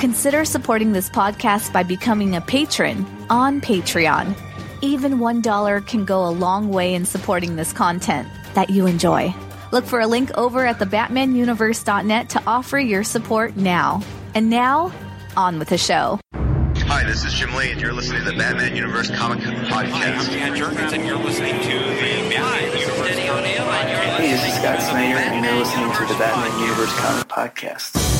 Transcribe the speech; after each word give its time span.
Consider 0.00 0.46
supporting 0.46 0.92
this 0.92 1.10
podcast 1.10 1.74
by 1.74 1.82
becoming 1.82 2.34
a 2.34 2.40
patron 2.40 3.04
on 3.28 3.60
Patreon. 3.60 4.34
Even 4.80 5.18
$1 5.18 5.86
can 5.86 6.06
go 6.06 6.26
a 6.26 6.32
long 6.32 6.70
way 6.70 6.94
in 6.94 7.04
supporting 7.04 7.56
this 7.56 7.74
content 7.74 8.26
that 8.54 8.70
you 8.70 8.86
enjoy. 8.86 9.34
Look 9.72 9.84
for 9.84 10.00
a 10.00 10.06
link 10.06 10.30
over 10.38 10.64
at 10.64 10.78
thebatmanuniverse.net 10.78 12.30
to 12.30 12.42
offer 12.46 12.78
your 12.78 13.04
support 13.04 13.56
now. 13.56 14.00
And 14.34 14.48
now, 14.48 14.90
on 15.36 15.58
with 15.58 15.68
the 15.68 15.76
show. 15.76 16.18
Hi, 16.32 17.04
this 17.04 17.22
is 17.22 17.34
Jim 17.34 17.54
Lee, 17.54 17.70
and 17.70 17.78
you're 17.78 17.92
listening 17.92 18.24
to 18.24 18.30
the 18.30 18.38
Batman 18.38 18.74
Universe 18.74 19.10
Comic 19.10 19.40
Hi, 19.40 19.82
I'm 19.82 19.90
Podcast. 19.90 20.30
Dan 20.30 20.56
Jurgens, 20.56 20.92
and 20.94 21.04
you're 21.04 21.18
listening 21.18 21.60
to 21.60 21.78
the 21.78 22.30
Batman 22.30 22.72
Universe. 22.72 23.26
Comic 23.28 23.52
Podcast. 23.52 24.16
Hey, 24.16 24.30
this 24.30 24.46
is 24.46 24.54
Scott 24.54 24.80
Snyder, 24.80 25.18
and 25.18 25.44
you're 25.44 25.56
listening 25.56 25.92
to 25.92 26.06
the 26.10 26.18
Batman 26.18 26.58
Universe 26.58 26.94
Comic 26.94 27.28
Podcast. 27.28 28.19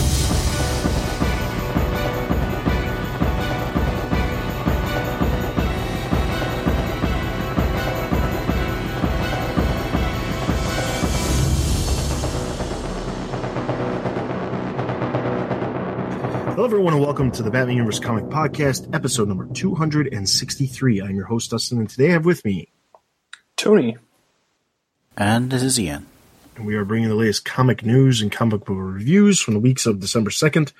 Hello, 16.60 16.68
everyone, 16.68 16.92
and 16.92 17.02
welcome 17.02 17.30
to 17.30 17.42
the 17.42 17.50
Batman 17.50 17.76
Universe 17.76 17.98
Comic 17.98 18.24
Podcast, 18.24 18.94
episode 18.94 19.28
number 19.28 19.46
263. 19.46 21.00
I'm 21.00 21.16
your 21.16 21.24
host, 21.24 21.50
Dustin, 21.50 21.78
and 21.78 21.88
today 21.88 22.10
I 22.10 22.12
have 22.12 22.26
with 22.26 22.44
me, 22.44 22.68
Tony. 23.56 23.96
And 25.16 25.50
this 25.50 25.62
is 25.62 25.80
Ian. 25.80 26.06
and 26.56 26.66
we 26.66 26.74
are 26.74 26.84
bringing 26.84 27.08
the 27.08 27.14
latest 27.14 27.46
comic 27.46 27.82
news 27.82 28.20
and 28.20 28.30
comic 28.30 28.66
book 28.66 28.76
reviews 28.78 29.40
from 29.40 29.54
the 29.54 29.60
weeks 29.60 29.86
of 29.86 30.00
December 30.00 30.28
2nd 30.28 30.72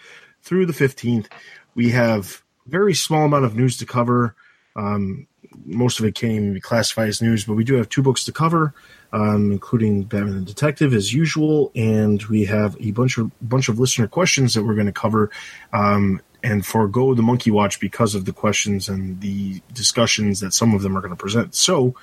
through 0.42 0.66
the 0.66 0.74
15th. 0.74 1.28
We 1.74 1.92
have 1.92 2.42
a 2.66 2.68
very 2.68 2.92
small 2.92 3.24
amount 3.24 3.46
of 3.46 3.56
news 3.56 3.78
to 3.78 3.86
cover. 3.86 4.36
Um, 4.76 5.28
most 5.64 5.98
of 5.98 6.04
it 6.04 6.14
can't 6.14 6.34
even 6.34 6.52
be 6.52 6.60
classified 6.60 7.08
as 7.08 7.22
news, 7.22 7.46
but 7.46 7.54
we 7.54 7.64
do 7.64 7.76
have 7.76 7.88
two 7.88 8.02
books 8.02 8.24
to 8.24 8.32
cover, 8.32 8.74
um, 9.12 9.52
including 9.52 10.04
Batman 10.04 10.40
the 10.40 10.44
Detective 10.44 10.94
as 10.94 11.12
usual, 11.12 11.72
and 11.74 12.22
we 12.24 12.44
have 12.44 12.76
a 12.80 12.92
bunch 12.92 13.18
of 13.18 13.30
bunch 13.46 13.68
of 13.68 13.78
listener 13.78 14.06
questions 14.06 14.54
that 14.54 14.64
we're 14.64 14.74
going 14.74 14.86
to 14.86 14.92
cover, 14.92 15.30
um, 15.72 16.20
and 16.42 16.64
forego 16.64 17.14
the 17.14 17.22
Monkey 17.22 17.50
Watch 17.50 17.80
because 17.80 18.14
of 18.14 18.24
the 18.24 18.32
questions 18.32 18.88
and 18.88 19.20
the 19.20 19.60
discussions 19.72 20.40
that 20.40 20.54
some 20.54 20.74
of 20.74 20.82
them 20.82 20.96
are 20.96 21.00
going 21.00 21.10
to 21.10 21.16
present. 21.16 21.54
So, 21.54 21.94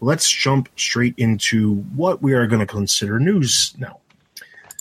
let's 0.00 0.28
jump 0.28 0.68
straight 0.76 1.14
into 1.16 1.76
what 1.94 2.22
we 2.22 2.34
are 2.34 2.46
going 2.46 2.60
to 2.60 2.66
consider 2.66 3.18
news 3.18 3.74
now. 3.78 4.00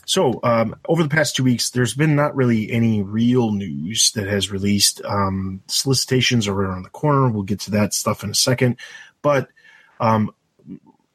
So, 0.07 0.39
um, 0.43 0.75
over 0.87 1.01
the 1.01 1.09
past 1.09 1.35
two 1.35 1.43
weeks, 1.43 1.71
there's 1.71 1.95
been 1.95 2.15
not 2.15 2.35
really 2.35 2.71
any 2.71 3.01
real 3.01 3.51
news 3.51 4.11
that 4.11 4.27
has 4.27 4.51
released. 4.51 5.03
Um, 5.03 5.61
solicitations 5.67 6.47
are 6.47 6.53
around 6.53 6.83
the 6.83 6.89
corner. 6.89 7.27
We'll 7.29 7.43
get 7.43 7.61
to 7.61 7.71
that 7.71 7.93
stuff 7.93 8.23
in 8.23 8.29
a 8.29 8.35
second. 8.35 8.77
But 9.23 9.49
um, 9.99 10.31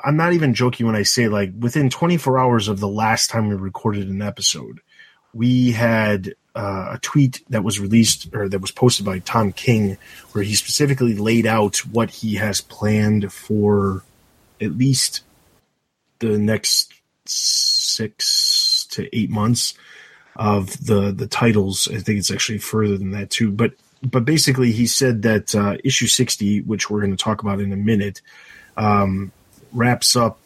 I'm 0.04 0.16
not 0.16 0.32
even 0.32 0.54
joking 0.54 0.86
when 0.86 0.96
I 0.96 1.02
say, 1.02 1.28
like, 1.28 1.52
within 1.58 1.90
24 1.90 2.38
hours 2.38 2.68
of 2.68 2.80
the 2.80 2.88
last 2.88 3.30
time 3.30 3.48
we 3.48 3.54
recorded 3.54 4.08
an 4.08 4.22
episode, 4.22 4.80
we 5.32 5.72
had 5.72 6.34
uh, 6.54 6.92
a 6.94 6.98
tweet 7.00 7.42
that 7.50 7.64
was 7.64 7.78
released 7.78 8.34
or 8.34 8.48
that 8.48 8.60
was 8.60 8.70
posted 8.70 9.06
by 9.06 9.20
Tom 9.20 9.52
King, 9.52 9.98
where 10.32 10.44
he 10.44 10.54
specifically 10.54 11.14
laid 11.14 11.46
out 11.46 11.78
what 11.86 12.10
he 12.10 12.34
has 12.36 12.60
planned 12.60 13.32
for 13.32 14.02
at 14.60 14.76
least 14.76 15.22
the 16.18 16.38
next 16.38 16.92
six 17.26 18.86
to 18.90 19.16
eight 19.16 19.30
months 19.30 19.74
of 20.36 20.84
the 20.84 21.12
the 21.12 21.26
titles. 21.26 21.88
I 21.88 21.98
think 21.98 22.18
it's 22.18 22.30
actually 22.30 22.58
further 22.58 22.98
than 22.98 23.12
that 23.12 23.30
too. 23.30 23.50
But 23.50 23.72
but 24.02 24.24
basically, 24.24 24.72
he 24.72 24.86
said 24.86 25.22
that 25.22 25.54
uh, 25.54 25.76
issue 25.84 26.06
sixty, 26.06 26.60
which 26.60 26.90
we're 26.90 27.00
going 27.00 27.16
to 27.16 27.22
talk 27.22 27.42
about 27.42 27.60
in 27.60 27.72
a 27.72 27.76
minute, 27.76 28.22
um, 28.76 29.32
wraps 29.72 30.16
up 30.16 30.38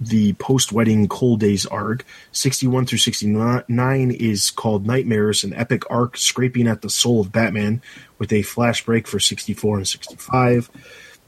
the 0.00 0.32
post 0.34 0.72
wedding 0.72 1.08
Cold 1.08 1.40
Days 1.40 1.66
arc. 1.66 2.04
61 2.32 2.86
through 2.86 2.98
69 2.98 4.10
is 4.10 4.50
called 4.50 4.86
Knightmares, 4.86 5.44
an 5.44 5.52
epic 5.54 5.82
arc 5.90 6.16
scraping 6.16 6.68
at 6.68 6.82
the 6.82 6.90
soul 6.90 7.20
of 7.20 7.32
Batman, 7.32 7.82
with 8.18 8.32
a 8.32 8.42
flash 8.42 8.84
break 8.84 9.06
for 9.06 9.18
64 9.18 9.78
and 9.78 9.88
65. 9.88 10.70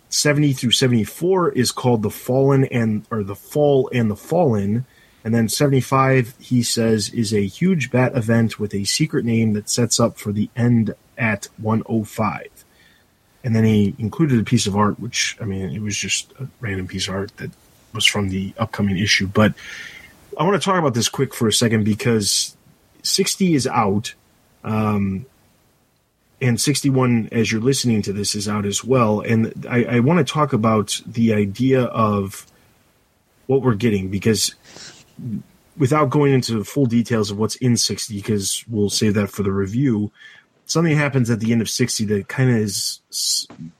70 0.08 0.52
through 0.52 0.72
74 0.72 1.52
is 1.52 1.70
called 1.70 2.02
The 2.02 2.10
Fallen 2.10 2.64
and 2.64 3.06
or 3.10 3.22
The 3.22 3.36
Fall 3.36 3.88
and 3.92 4.10
the 4.10 4.16
Fallen. 4.16 4.86
And 5.22 5.34
then 5.34 5.48
75, 5.48 6.34
he 6.38 6.62
says, 6.62 7.10
is 7.10 7.34
a 7.34 7.46
huge 7.46 7.90
bat 7.90 8.16
event 8.16 8.58
with 8.58 8.74
a 8.74 8.84
secret 8.84 9.24
name 9.24 9.52
that 9.52 9.68
sets 9.68 10.00
up 10.00 10.18
for 10.18 10.32
the 10.32 10.48
end 10.56 10.94
at 11.18 11.48
105. 11.58 12.59
And 13.42 13.56
then 13.56 13.64
he 13.64 13.94
included 13.98 14.38
a 14.38 14.44
piece 14.44 14.66
of 14.66 14.76
art, 14.76 15.00
which, 15.00 15.36
I 15.40 15.44
mean, 15.44 15.70
it 15.70 15.80
was 15.80 15.96
just 15.96 16.32
a 16.38 16.46
random 16.60 16.86
piece 16.86 17.08
of 17.08 17.14
art 17.14 17.36
that 17.38 17.50
was 17.94 18.04
from 18.04 18.28
the 18.28 18.52
upcoming 18.58 18.98
issue. 18.98 19.26
But 19.26 19.54
I 20.38 20.44
want 20.44 20.60
to 20.60 20.64
talk 20.64 20.78
about 20.78 20.94
this 20.94 21.08
quick 21.08 21.34
for 21.34 21.48
a 21.48 21.52
second 21.52 21.84
because 21.84 22.56
60 23.02 23.54
is 23.54 23.66
out. 23.66 24.14
Um, 24.62 25.26
and 26.42 26.60
61, 26.60 27.28
as 27.32 27.52
you're 27.52 27.60
listening 27.60 28.02
to 28.02 28.12
this, 28.12 28.34
is 28.34 28.48
out 28.48 28.64
as 28.64 28.82
well. 28.84 29.20
And 29.20 29.66
I, 29.68 29.84
I 29.84 30.00
want 30.00 30.26
to 30.26 30.32
talk 30.32 30.52
about 30.52 31.00
the 31.06 31.34
idea 31.34 31.84
of 31.84 32.46
what 33.46 33.62
we're 33.62 33.74
getting 33.74 34.08
because 34.08 34.54
without 35.76 36.10
going 36.10 36.32
into 36.32 36.62
full 36.64 36.86
details 36.86 37.30
of 37.30 37.38
what's 37.38 37.56
in 37.56 37.76
60, 37.76 38.14
because 38.16 38.64
we'll 38.68 38.90
save 38.90 39.14
that 39.14 39.28
for 39.28 39.42
the 39.42 39.52
review, 39.52 40.12
something 40.70 40.96
happens 40.96 41.28
at 41.30 41.40
the 41.40 41.50
end 41.50 41.60
of 41.60 41.68
60 41.68 42.04
that 42.04 42.28
kind 42.28 42.48
of 42.48 42.56
is 42.56 43.00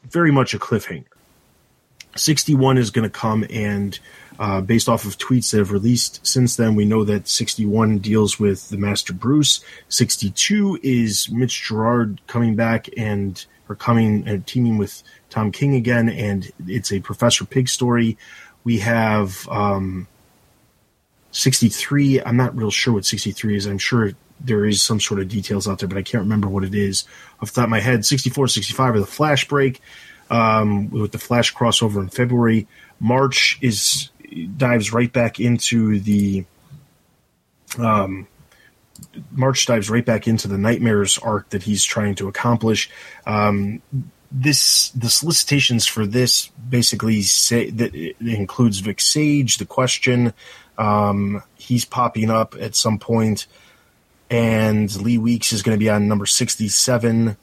very 0.02 0.32
much 0.32 0.54
a 0.54 0.58
cliffhanger. 0.58 1.04
61 2.16 2.78
is 2.78 2.90
going 2.90 3.08
to 3.08 3.10
come 3.10 3.46
and 3.48 4.00
uh, 4.40 4.60
based 4.60 4.88
off 4.88 5.04
of 5.04 5.16
tweets 5.16 5.52
that 5.52 5.58
have 5.58 5.70
released 5.70 6.26
since 6.26 6.56
then 6.56 6.74
we 6.74 6.84
know 6.84 7.04
that 7.04 7.28
61 7.28 7.98
deals 7.98 8.40
with 8.40 8.68
the 8.70 8.76
master 8.76 9.12
bruce. 9.12 9.64
62 9.88 10.80
is 10.82 11.30
mitch 11.30 11.62
gerads 11.62 12.18
coming 12.26 12.56
back 12.56 12.88
and 12.96 13.46
or 13.68 13.76
coming 13.76 14.26
and 14.26 14.44
teaming 14.48 14.76
with 14.76 15.04
tom 15.28 15.52
king 15.52 15.76
again 15.76 16.08
and 16.08 16.50
it's 16.66 16.92
a 16.92 16.98
professor 16.98 17.44
pig 17.44 17.68
story. 17.68 18.18
We 18.64 18.80
have 18.80 19.48
um, 19.48 20.08
63 21.30 22.20
i'm 22.22 22.36
not 22.36 22.56
real 22.56 22.72
sure 22.72 22.94
what 22.94 23.04
63 23.04 23.56
is. 23.56 23.66
I'm 23.66 23.78
sure 23.78 24.10
there 24.42 24.64
is 24.64 24.82
some 24.82 25.00
sort 25.00 25.20
of 25.20 25.28
details 25.28 25.68
out 25.68 25.78
there 25.78 25.88
but 25.88 25.98
i 25.98 26.02
can't 26.02 26.22
remember 26.22 26.48
what 26.48 26.64
it 26.64 26.74
is 26.74 27.04
off 27.40 27.52
the 27.52 27.60
top 27.60 27.64
of 27.64 27.70
my 27.70 27.80
head 27.80 28.04
64 28.04 28.48
65 28.48 28.94
are 28.94 29.00
the 29.00 29.06
flash 29.06 29.46
break 29.46 29.80
um, 30.30 30.90
with 30.90 31.12
the 31.12 31.18
Flash 31.18 31.52
crossover 31.52 32.00
in 32.00 32.08
February. 32.08 32.66
March 33.00 33.58
is 33.60 34.10
dives 34.56 34.92
right 34.92 35.12
back 35.12 35.40
into 35.40 35.98
the 35.98 36.44
um, 37.78 38.28
March 39.32 39.66
dives 39.66 39.90
right 39.90 40.04
back 40.04 40.28
into 40.28 40.46
the 40.46 40.56
Knightmares 40.56 41.18
arc 41.18 41.50
that 41.50 41.64
he's 41.64 41.82
trying 41.84 42.14
to 42.16 42.28
accomplish. 42.28 42.88
Um, 43.26 43.82
this 44.30 44.90
the 44.90 45.10
solicitations 45.10 45.86
for 45.86 46.06
this 46.06 46.48
basically 46.48 47.22
say 47.22 47.70
that 47.70 47.94
it 47.94 48.16
includes 48.20 48.78
Vic 48.78 49.00
Sage, 49.00 49.58
the 49.58 49.66
question. 49.66 50.32
Um, 50.78 51.42
he's 51.56 51.84
popping 51.84 52.30
up 52.30 52.54
at 52.58 52.76
some 52.76 52.98
point, 52.98 53.46
and 54.30 54.94
Lee 55.02 55.18
Weeks 55.18 55.52
is 55.52 55.62
going 55.62 55.76
to 55.76 55.78
be 55.78 55.90
on 55.90 56.08
number 56.08 56.26
sixty-seven. 56.26 57.36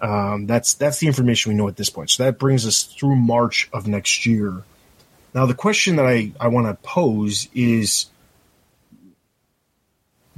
Um, 0.00 0.46
that's 0.46 0.74
that's 0.74 0.98
the 0.98 1.06
information 1.06 1.52
we 1.52 1.58
know 1.58 1.68
at 1.68 1.76
this 1.76 1.90
point. 1.90 2.08
So 2.08 2.24
that 2.24 2.38
brings 2.38 2.66
us 2.66 2.82
through 2.82 3.16
March 3.16 3.68
of 3.72 3.86
next 3.86 4.24
year. 4.24 4.62
Now, 5.34 5.46
the 5.46 5.54
question 5.54 5.96
that 5.96 6.06
I, 6.06 6.32
I 6.40 6.48
want 6.48 6.66
to 6.66 6.74
pose 6.82 7.48
is 7.54 8.06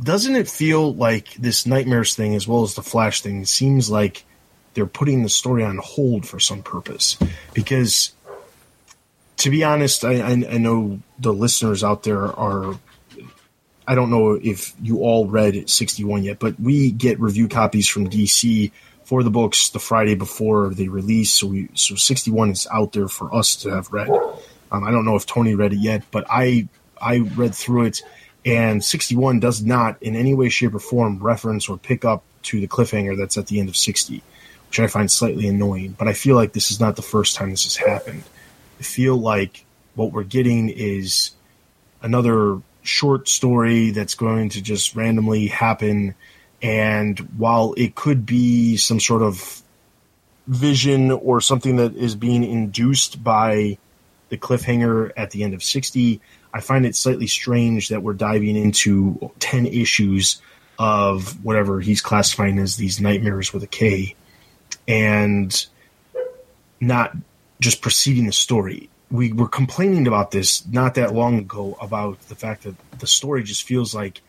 Doesn't 0.03 0.35
it 0.35 0.49
feel 0.49 0.95
like 0.95 1.35
this 1.35 1.65
Knightmares 1.65 2.15
thing, 2.15 2.35
as 2.35 2.49
well 2.49 2.63
as 2.63 2.75
the 2.75 2.83
Flash 2.83 3.21
thing, 3.21 3.45
seems 3.45 3.89
like 3.91 4.25
they're 4.75 4.87
putting 4.87 5.23
the 5.23 5.29
story 5.29 5.63
on 5.63 5.79
hold 5.79 6.27
for 6.27 6.41
some 6.41 6.63
purpose? 6.63 7.17
Because, 7.55 8.13
to 9.37 9.51
be 9.51 9.63
honest, 9.63 10.05
I, 10.05 10.21
I, 10.21 10.31
I 10.31 10.59
know 10.59 11.01
the 11.19 11.33
listeners 11.33 11.85
out 11.85 12.03
there 12.03 12.25
are 12.25 12.79
I 13.87 13.95
don't 13.95 14.11
know 14.11 14.33
if 14.33 14.75
you 14.81 15.01
all 15.01 15.27
read 15.27 15.69
61 15.69 16.25
yet, 16.25 16.39
but 16.39 16.59
we 16.61 16.91
get 16.93 17.19
review 17.21 17.49
copies 17.49 17.89
from 17.89 18.09
DC 18.09 18.71
for 19.05 19.23
the 19.23 19.31
books 19.31 19.71
the 19.71 19.79
Friday 19.79 20.15
before 20.15 20.73
they 20.73 20.89
release. 20.89 21.33
So 21.35 21.49
we 21.49 21.69
so 21.75 21.97
61 21.97 22.51
is 22.51 22.67
out 22.73 22.93
there 22.93 23.09
for 23.09 23.35
us 23.35 23.57
to 23.57 23.71
have 23.71 23.93
read. 23.93 24.09
Um, 24.71 24.85
I 24.85 24.91
don't 24.91 25.05
know 25.05 25.17
if 25.17 25.27
Tony 25.27 25.55
read 25.55 25.73
it 25.73 25.81
yet, 25.81 26.05
but 26.11 26.27
I 26.31 26.69
I 27.01 27.19
read 27.19 27.55
through 27.55 27.87
it, 27.87 28.03
and 28.45 28.83
61 28.83 29.41
does 29.41 29.63
not 29.63 30.01
in 30.03 30.15
any 30.15 30.35
way, 30.35 30.49
shape, 30.49 30.75
or 30.75 30.79
form 30.79 31.19
reference 31.19 31.69
or 31.69 31.77
pick 31.77 32.05
up 32.05 32.23
to 32.45 32.61
the 32.61 32.69
cliffhanger 32.69 33.17
that's 33.17 33.37
at 33.37 33.49
the 33.49 33.61
end 33.61 33.69
of 33.69 33.77
60, 33.77 34.23
which 34.69 34.81
I 34.81 34.87
find 34.87 35.11
slightly 35.11 35.49
annoying. 35.49 35.97
But 35.99 36.09
I 36.09 36.13
feel 36.13 36.37
like 36.37 36.53
this 36.53 36.71
is 36.71 36.81
not 36.81 36.97
the 36.97 37.03
first 37.03 37.37
time 37.37 37.51
this 37.51 37.65
has 37.65 37.77
happened. 37.77 38.23
I 38.79 38.83
feel 38.83 39.17
like 39.17 39.65
what 39.95 40.13
we're 40.13 40.25
getting 40.25 40.69
is 40.69 41.33
another 42.01 42.61
short 42.83 43.29
story 43.29 43.91
that's 43.91 44.15
going 44.15 44.51
to 44.51 44.63
just 44.63 44.95
randomly 44.95 45.47
happen. 45.47 46.15
And 46.61 47.19
while 47.37 47.75
it 47.77 47.95
could 47.95 48.27
be 48.27 48.77
some 48.77 49.01
sort 49.01 49.23
of 49.23 49.63
vision 50.47 51.11
or 51.11 51.41
something 51.41 51.77
that 51.77 51.97
is 51.97 52.17
being 52.17 52.45
induced 52.45 53.23
by 53.23 53.79
the 54.29 54.37
cliffhanger 54.37 55.13
at 55.17 55.31
the 55.31 55.45
end 55.45 55.55
of 55.55 55.63
60, 55.63 56.21
I 56.55 56.61
find 56.61 56.85
it 56.85 56.97
slightly 56.97 57.27
strange 57.27 57.89
that 57.89 58.03
we're 58.03 58.15
diving 58.15 58.57
into 58.57 59.31
10 59.39 59.67
issues 59.67 60.41
of 60.79 61.45
whatever 61.45 61.81
he's 61.81 62.01
classifying 62.01 62.59
as 62.59 62.77
these 62.77 63.01
knightmares 63.01 63.53
with 63.53 63.63
a 63.63 63.69
K 63.69 64.17
and 64.89 65.67
not 66.81 67.17
just 67.61 67.81
preceding 67.81 68.27
the 68.27 68.33
story 68.33 68.89
we 69.13 69.31
were 69.31 69.49
complaining 69.49 70.07
about 70.07 70.31
this 70.31 70.67
not 70.69 70.95
that 70.95 71.15
long 71.15 71.39
ago 71.39 71.77
about 71.81 72.19
the 72.29 72.35
fact 72.35 72.63
that 72.63 72.75
the 72.99 73.07
story 73.07 73.43
just 73.43 73.63
feels 73.65 73.95
like 73.95 74.23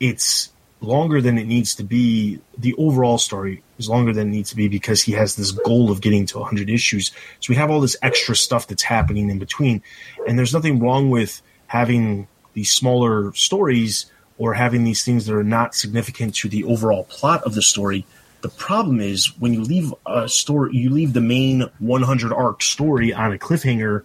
it's 0.00 0.52
longer 0.80 1.20
than 1.20 1.38
it 1.38 1.46
needs 1.46 1.76
to 1.76 1.84
be. 1.84 2.40
The 2.58 2.74
overall 2.74 3.16
story 3.16 3.62
is 3.78 3.88
longer 3.88 4.12
than 4.12 4.28
it 4.28 4.30
needs 4.32 4.50
to 4.50 4.56
be 4.56 4.66
because 4.66 5.00
he 5.00 5.12
has 5.12 5.36
this 5.36 5.52
goal 5.52 5.90
of 5.90 6.00
getting 6.00 6.26
to 6.26 6.40
100 6.40 6.68
issues. 6.68 7.12
So 7.38 7.50
we 7.50 7.54
have 7.54 7.70
all 7.70 7.80
this 7.80 7.96
extra 8.02 8.34
stuff 8.34 8.66
that's 8.66 8.82
happening 8.82 9.30
in 9.30 9.38
between. 9.38 9.82
And 10.26 10.36
there's 10.36 10.52
nothing 10.52 10.80
wrong 10.80 11.10
with 11.10 11.40
having 11.68 12.26
these 12.54 12.72
smaller 12.72 13.32
stories 13.34 14.06
or 14.36 14.52
having 14.54 14.82
these 14.82 15.04
things 15.04 15.26
that 15.26 15.34
are 15.34 15.44
not 15.44 15.76
significant 15.76 16.34
to 16.36 16.48
the 16.48 16.64
overall 16.64 17.04
plot 17.04 17.44
of 17.44 17.54
the 17.54 17.62
story. 17.62 18.04
The 18.40 18.48
problem 18.48 19.00
is 19.00 19.38
when 19.38 19.54
you 19.54 19.62
leave 19.62 19.94
a 20.06 20.28
story, 20.28 20.76
you 20.76 20.90
leave 20.90 21.12
the 21.12 21.20
main 21.20 21.68
100 21.78 22.32
arc 22.32 22.62
story 22.62 23.12
on 23.12 23.32
a 23.32 23.38
cliffhanger 23.38 24.02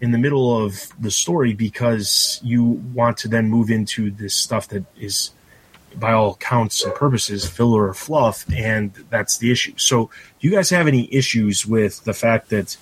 in 0.00 0.12
the 0.12 0.18
middle 0.18 0.64
of 0.64 0.88
the 0.98 1.10
story 1.10 1.52
because 1.52 2.40
you 2.42 2.62
want 2.94 3.18
to 3.18 3.28
then 3.28 3.48
move 3.48 3.70
into 3.70 4.10
this 4.10 4.34
stuff 4.34 4.68
that 4.68 4.84
is 4.98 5.32
by 5.96 6.12
all 6.12 6.36
counts 6.36 6.84
and 6.84 6.94
purposes 6.94 7.48
filler 7.48 7.88
or 7.88 7.94
fluff 7.94 8.44
and 8.54 8.92
that's 9.10 9.38
the 9.38 9.50
issue 9.50 9.72
so 9.76 10.08
do 10.38 10.48
you 10.48 10.54
guys 10.54 10.70
have 10.70 10.86
any 10.86 11.12
issues 11.12 11.66
with 11.66 12.04
the 12.04 12.14
fact 12.14 12.48
that 12.50 12.76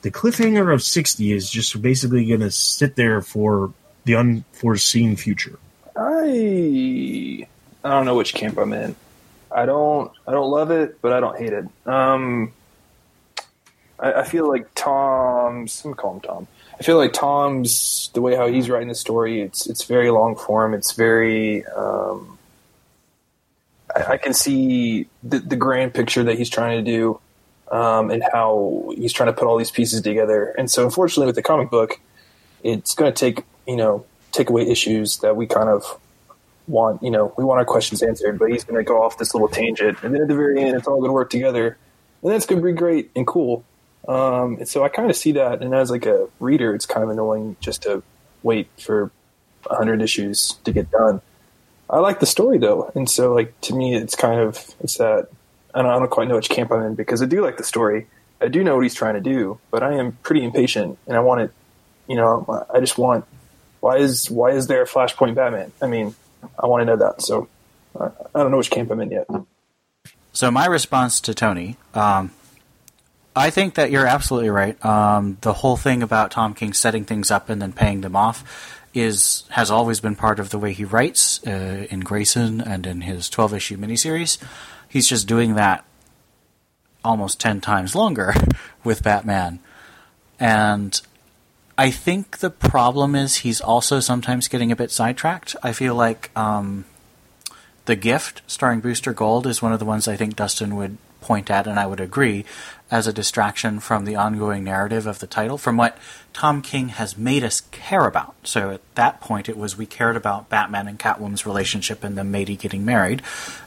the 0.00 0.10
cliffhanger 0.10 0.72
of 0.72 0.82
60 0.82 1.32
is 1.32 1.50
just 1.50 1.80
basically 1.82 2.24
going 2.26 2.40
to 2.40 2.50
sit 2.50 2.96
there 2.96 3.20
for 3.20 3.72
the 4.06 4.14
unforeseen 4.14 5.14
future 5.14 5.58
I 5.96 7.46
I 7.84 7.90
don't 7.90 8.06
know 8.06 8.14
which 8.14 8.34
camp 8.34 8.58
I'm 8.58 8.72
in. 8.72 8.96
I 9.52 9.66
don't 9.66 10.10
I 10.26 10.32
don't 10.32 10.50
love 10.50 10.70
it, 10.70 11.00
but 11.00 11.12
I 11.12 11.20
don't 11.20 11.38
hate 11.38 11.52
it. 11.52 11.66
Um, 11.86 12.52
I, 13.98 14.12
I 14.14 14.24
feel 14.24 14.48
like. 14.48 14.66
I'm 14.86 15.66
gonna 15.66 15.94
call 15.94 16.14
him 16.14 16.20
Tom. 16.20 16.46
I 16.78 16.82
feel 16.82 16.96
like 16.96 17.12
Tom's 17.12 18.10
the 18.14 18.20
way 18.20 18.34
how 18.34 18.48
he's 18.48 18.68
writing 18.68 18.88
the 18.88 18.94
story. 18.94 19.40
It's 19.40 19.66
it's 19.66 19.84
very 19.84 20.10
long 20.10 20.36
form. 20.36 20.74
It's 20.74 20.92
very. 20.92 21.64
Um, 21.66 22.38
I, 23.94 24.04
I, 24.12 24.16
can 24.16 24.34
see 24.34 25.06
the, 25.22 25.38
the 25.38 25.56
grand 25.56 25.94
picture 25.94 26.24
that 26.24 26.36
he's 26.36 26.50
trying 26.50 26.84
to 26.84 26.90
do, 26.90 27.20
um, 27.70 28.10
and 28.10 28.24
how 28.32 28.92
he's 28.96 29.12
trying 29.12 29.28
to 29.28 29.32
put 29.32 29.46
all 29.46 29.56
these 29.56 29.70
pieces 29.70 30.02
together. 30.02 30.46
And 30.58 30.68
so, 30.70 30.84
unfortunately, 30.84 31.26
with 31.26 31.36
the 31.36 31.42
comic 31.42 31.70
book, 31.70 32.00
it's 32.64 32.94
going 32.94 33.12
to 33.12 33.16
take 33.16 33.44
you 33.68 33.76
know 33.76 34.04
take 34.32 34.50
away 34.50 34.68
issues 34.68 35.18
that 35.18 35.36
we 35.36 35.46
kind 35.46 35.68
of 35.68 36.00
want. 36.66 37.02
You 37.04 37.12
know, 37.12 37.32
we 37.38 37.44
want 37.44 37.60
our 37.60 37.64
questions 37.64 38.02
answered, 38.02 38.38
but 38.38 38.50
he's 38.50 38.64
going 38.64 38.82
to 38.82 38.84
go 38.84 39.00
off 39.00 39.16
this 39.18 39.32
little 39.32 39.48
tangent, 39.48 39.98
and 40.02 40.12
then 40.12 40.22
at 40.22 40.28
the 40.28 40.34
very 40.34 40.60
end, 40.60 40.76
it's 40.76 40.88
all 40.88 40.98
going 40.98 41.10
to 41.10 41.14
work 41.14 41.30
together, 41.30 41.78
and 42.22 42.32
that's 42.32 42.46
going 42.46 42.60
to 42.60 42.66
be 42.66 42.72
great 42.72 43.12
and 43.14 43.28
cool. 43.28 43.64
Um, 44.06 44.56
and 44.58 44.68
so 44.68 44.84
I 44.84 44.88
kind 44.88 45.10
of 45.10 45.16
see 45.16 45.32
that, 45.32 45.62
and 45.62 45.74
as 45.74 45.90
like 45.90 46.06
a 46.06 46.28
reader, 46.40 46.74
it's 46.74 46.86
kind 46.86 47.02
of 47.02 47.10
annoying 47.10 47.56
just 47.60 47.82
to 47.82 48.02
wait 48.42 48.68
for 48.78 49.10
hundred 49.66 50.02
issues 50.02 50.58
to 50.64 50.72
get 50.72 50.90
done. 50.90 51.22
I 51.88 51.98
like 51.98 52.20
the 52.20 52.26
story 52.26 52.58
though, 52.58 52.90
and 52.94 53.08
so 53.08 53.32
like 53.32 53.58
to 53.62 53.74
me, 53.74 53.94
it's 53.94 54.14
kind 54.14 54.40
of 54.40 54.74
it's 54.80 54.98
that 54.98 55.28
I 55.74 55.82
don't, 55.82 55.90
I 55.90 55.98
don't 55.98 56.10
quite 56.10 56.28
know 56.28 56.36
which 56.36 56.50
camp 56.50 56.70
I'm 56.70 56.82
in 56.82 56.94
because 56.94 57.22
I 57.22 57.26
do 57.26 57.42
like 57.42 57.56
the 57.56 57.64
story. 57.64 58.06
I 58.40 58.48
do 58.48 58.62
know 58.62 58.74
what 58.74 58.82
he's 58.82 58.94
trying 58.94 59.14
to 59.14 59.20
do, 59.20 59.58
but 59.70 59.82
I 59.82 59.94
am 59.94 60.12
pretty 60.22 60.44
impatient, 60.44 60.98
and 61.06 61.16
I 61.16 61.20
want 61.20 61.40
it. 61.40 61.52
You 62.06 62.16
know, 62.16 62.66
I 62.72 62.80
just 62.80 62.98
want 62.98 63.24
why 63.84 63.98
is 63.98 64.30
why 64.30 64.50
is 64.50 64.66
there 64.66 64.82
a 64.82 64.86
Flashpoint 64.86 65.34
Batman? 65.34 65.70
I 65.82 65.86
mean, 65.86 66.14
I 66.58 66.66
want 66.66 66.80
to 66.80 66.84
know 66.86 66.96
that. 66.96 67.20
So 67.20 67.48
I 67.98 68.10
don't 68.34 68.50
know 68.50 68.56
which 68.56 68.70
camp 68.70 68.90
I'm 68.90 69.00
in 69.00 69.10
yet. 69.10 69.26
So 70.32 70.50
my 70.50 70.66
response 70.66 71.20
to 71.20 71.34
Tony, 71.34 71.76
um, 71.92 72.32
I 73.36 73.50
think 73.50 73.74
that 73.74 73.90
you're 73.90 74.06
absolutely 74.06 74.50
right. 74.50 74.82
Um, 74.84 75.38
the 75.40 75.52
whole 75.52 75.76
thing 75.76 76.02
about 76.02 76.30
Tom 76.30 76.54
King 76.54 76.72
setting 76.72 77.04
things 77.04 77.30
up 77.30 77.48
and 77.48 77.60
then 77.60 77.72
paying 77.72 78.00
them 78.00 78.14
off 78.14 78.80
is 78.94 79.42
has 79.50 79.70
always 79.72 79.98
been 79.98 80.14
part 80.14 80.38
of 80.38 80.50
the 80.50 80.58
way 80.58 80.72
he 80.72 80.84
writes 80.84 81.44
uh, 81.46 81.86
in 81.90 82.00
Grayson 82.00 82.60
and 82.60 82.86
in 82.86 83.00
his 83.00 83.28
12 83.28 83.54
issue 83.54 83.76
miniseries. 83.76 84.38
He's 84.88 85.08
just 85.08 85.26
doing 85.26 85.54
that 85.54 85.84
almost 87.04 87.40
10 87.40 87.60
times 87.60 87.94
longer 87.94 88.34
with 88.84 89.02
Batman. 89.02 89.58
And 90.38 91.00
I 91.76 91.90
think 91.90 92.38
the 92.38 92.50
problem 92.50 93.14
is 93.14 93.38
he's 93.38 93.60
also 93.60 93.98
sometimes 93.98 94.48
getting 94.48 94.70
a 94.70 94.76
bit 94.76 94.92
sidetracked. 94.92 95.56
I 95.62 95.72
feel 95.72 95.94
like 95.96 96.30
um, 96.36 96.84
The 97.86 97.96
Gift, 97.96 98.42
starring 98.46 98.80
Booster 98.80 99.12
Gold, 99.12 99.46
is 99.46 99.60
one 99.60 99.72
of 99.72 99.80
the 99.80 99.84
ones 99.84 100.06
I 100.06 100.16
think 100.16 100.36
Dustin 100.36 100.76
would 100.76 100.98
point 101.20 101.50
at, 101.50 101.66
and 101.66 101.80
I 101.80 101.86
would 101.86 102.00
agree, 102.00 102.44
as 102.94 103.08
a 103.08 103.12
distraction 103.12 103.80
from 103.80 104.04
the 104.04 104.14
ongoing 104.14 104.62
narrative 104.62 105.04
of 105.04 105.18
the 105.18 105.26
title, 105.26 105.58
from 105.58 105.76
what 105.76 105.98
Tom 106.32 106.62
King 106.62 106.90
has 106.90 107.18
made 107.18 107.42
us 107.42 107.60
care 107.72 108.06
about. 108.06 108.36
So 108.44 108.70
at 108.70 108.94
that 108.94 109.20
point, 109.20 109.48
it 109.48 109.56
was 109.56 109.76
we 109.76 109.84
cared 109.84 110.14
about 110.14 110.48
Batman 110.48 110.86
and 110.86 110.96
Catwoman's 110.96 111.44
relationship 111.44 112.04
and 112.04 112.16
them 112.16 112.30
maybe 112.30 112.54
getting 112.54 112.84
married. 112.84 113.20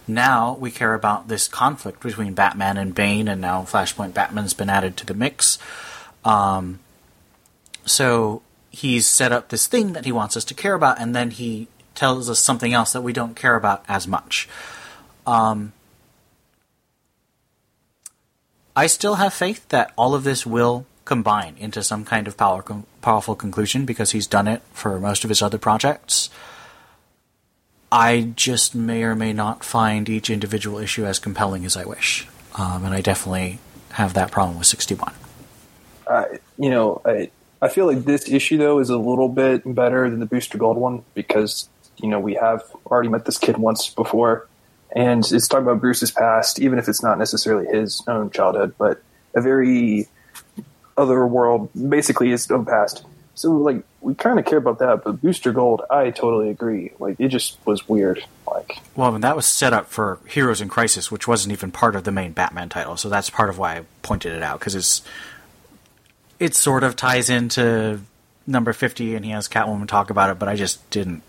Now 0.07 0.55
we 0.55 0.71
care 0.71 0.93
about 0.93 1.27
this 1.27 1.49
conflict 1.49 2.01
between 2.01 2.35
Batman 2.35 2.77
and 2.77 2.95
Bane, 2.95 3.27
and 3.27 3.41
now 3.41 3.63
Flashpoint 3.63 4.13
Batman's 4.13 4.53
been 4.53 4.69
added 4.69 4.95
to 4.95 5.05
the 5.05 5.13
mix. 5.13 5.59
Um, 6.23 6.79
so 7.85 8.41
he's 8.69 9.07
set 9.07 9.33
up 9.33 9.49
this 9.49 9.67
thing 9.67 9.91
that 9.91 10.05
he 10.05 10.11
wants 10.13 10.37
us 10.37 10.45
to 10.45 10.53
care 10.53 10.73
about, 10.73 11.01
and 11.01 11.13
then 11.13 11.31
he 11.31 11.67
tells 11.95 12.29
us 12.29 12.39
something 12.39 12.71
else 12.71 12.93
that 12.93 13.01
we 13.01 13.11
don't 13.11 13.35
care 13.35 13.57
about 13.57 13.83
as 13.89 14.07
much. 14.07 14.47
Um, 15.25 15.73
I 18.77 18.85
still 18.85 19.15
have 19.15 19.33
faith 19.33 19.67
that 19.69 19.91
all 19.97 20.13
of 20.13 20.23
this 20.23 20.45
will 20.45 20.85
combine 21.03 21.55
into 21.57 21.81
some 21.81 22.05
kind 22.05 22.27
of 22.27 22.37
power, 22.37 22.63
powerful 23.01 23.33
conclusion 23.33 23.87
because 23.87 24.11
he's 24.11 24.27
done 24.27 24.47
it 24.47 24.61
for 24.71 24.99
most 24.99 25.23
of 25.23 25.29
his 25.29 25.41
other 25.41 25.57
projects. 25.57 26.29
I 27.91 28.33
just 28.35 28.75
may 28.75 29.01
or 29.01 29.15
may 29.15 29.33
not 29.33 29.63
find 29.63 30.07
each 30.07 30.29
individual 30.29 30.77
issue 30.77 31.07
as 31.07 31.17
compelling 31.17 31.65
as 31.65 31.75
I 31.75 31.85
wish. 31.85 32.27
Um, 32.53 32.85
and 32.85 32.93
I 32.93 33.01
definitely 33.01 33.57
have 33.93 34.13
that 34.13 34.29
problem 34.29 34.59
with 34.59 34.67
61. 34.67 35.11
Uh, 36.05 36.25
you 36.59 36.69
know, 36.69 37.01
I, 37.03 37.31
I 37.59 37.69
feel 37.69 37.87
like 37.87 38.05
this 38.05 38.29
issue, 38.29 38.59
though, 38.59 38.77
is 38.77 38.91
a 38.91 38.97
little 38.97 39.27
bit 39.27 39.63
better 39.65 40.07
than 40.07 40.19
the 40.19 40.27
Booster 40.27 40.59
Gold 40.59 40.77
one 40.77 41.03
because, 41.15 41.67
you 41.97 42.09
know, 42.09 42.19
we 42.19 42.35
have 42.35 42.61
already 42.85 43.09
met 43.09 43.25
this 43.25 43.39
kid 43.39 43.57
once 43.57 43.89
before 43.89 44.47
and 44.95 45.19
it's 45.31 45.47
talking 45.47 45.65
about 45.65 45.81
Bruce's 45.81 46.11
past, 46.11 46.59
even 46.59 46.79
if 46.79 46.87
it's 46.87 47.03
not 47.03 47.19
necessarily 47.19 47.67
his 47.67 48.01
own 48.07 48.29
childhood, 48.29 48.75
but 48.77 49.01
a 49.35 49.41
very 49.41 50.07
other 50.97 51.25
world, 51.27 51.69
basically 51.89 52.29
his 52.29 52.49
own 52.49 52.65
past. 52.65 53.05
So 53.35 53.51
like 53.51 53.83
we 54.01 54.15
kind 54.15 54.39
of 54.39 54.45
care 54.45 54.57
about 54.57 54.79
that, 54.79 55.03
but 55.03 55.21
Booster 55.21 55.51
Gold, 55.51 55.83
I 55.91 56.09
totally 56.09 56.49
agree. 56.49 56.91
Like 56.97 57.19
it 57.19 57.27
just 57.27 57.57
was 57.65 57.87
weird. 57.87 58.23
Like 58.47 58.79
well, 58.95 59.13
and 59.13 59.23
that 59.23 59.35
was 59.35 59.45
set 59.45 59.73
up 59.73 59.87
for 59.89 60.19
Heroes 60.27 60.59
in 60.59 60.69
Crisis, 60.69 61.11
which 61.11 61.27
wasn't 61.27 61.51
even 61.51 61.71
part 61.71 61.95
of 61.95 62.03
the 62.03 62.11
main 62.11 62.31
Batman 62.31 62.69
title. 62.69 62.97
So 62.97 63.09
that's 63.09 63.29
part 63.29 63.49
of 63.49 63.59
why 63.59 63.77
I 63.77 63.81
pointed 64.01 64.33
it 64.33 64.41
out 64.41 64.59
because 64.59 64.73
it's 64.73 65.03
it 66.39 66.55
sort 66.55 66.83
of 66.83 66.95
ties 66.95 67.29
into 67.29 67.99
number 68.47 68.73
fifty, 68.73 69.13
and 69.13 69.23
he 69.23 69.31
has 69.31 69.47
Catwoman 69.47 69.87
talk 69.87 70.09
about 70.09 70.31
it, 70.31 70.39
but 70.39 70.49
I 70.49 70.55
just 70.55 70.89
didn't 70.89 71.21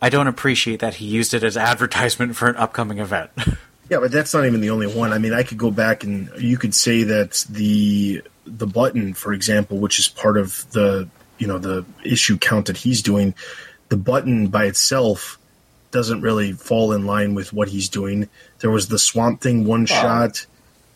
I 0.00 0.08
don't 0.08 0.28
appreciate 0.28 0.80
that 0.80 0.94
he 0.94 1.06
used 1.06 1.34
it 1.34 1.42
as 1.42 1.56
advertisement 1.56 2.36
for 2.36 2.48
an 2.48 2.56
upcoming 2.56 2.98
event. 2.98 3.30
yeah, 3.90 3.98
but 3.98 4.12
that's 4.12 4.32
not 4.32 4.46
even 4.46 4.60
the 4.60 4.70
only 4.70 4.86
one. 4.86 5.12
I 5.12 5.18
mean, 5.18 5.32
I 5.32 5.42
could 5.42 5.58
go 5.58 5.70
back 5.70 6.04
and 6.04 6.30
you 6.38 6.56
could 6.56 6.74
say 6.74 7.02
that 7.04 7.44
the 7.50 8.22
the 8.46 8.66
button, 8.66 9.14
for 9.14 9.32
example, 9.32 9.78
which 9.78 9.98
is 9.98 10.08
part 10.08 10.36
of 10.36 10.70
the 10.72 11.08
you 11.38 11.46
know 11.46 11.58
the 11.58 11.84
issue 12.04 12.38
count 12.38 12.66
that 12.66 12.76
he's 12.76 13.02
doing, 13.02 13.34
the 13.88 13.96
button 13.96 14.48
by 14.48 14.66
itself 14.66 15.38
doesn't 15.90 16.20
really 16.20 16.52
fall 16.52 16.92
in 16.92 17.06
line 17.06 17.34
with 17.34 17.52
what 17.52 17.68
he's 17.68 17.88
doing. 17.88 18.28
There 18.60 18.70
was 18.70 18.88
the 18.88 18.98
Swamp 18.98 19.40
Thing 19.40 19.64
one 19.64 19.86
shot. 19.86 20.46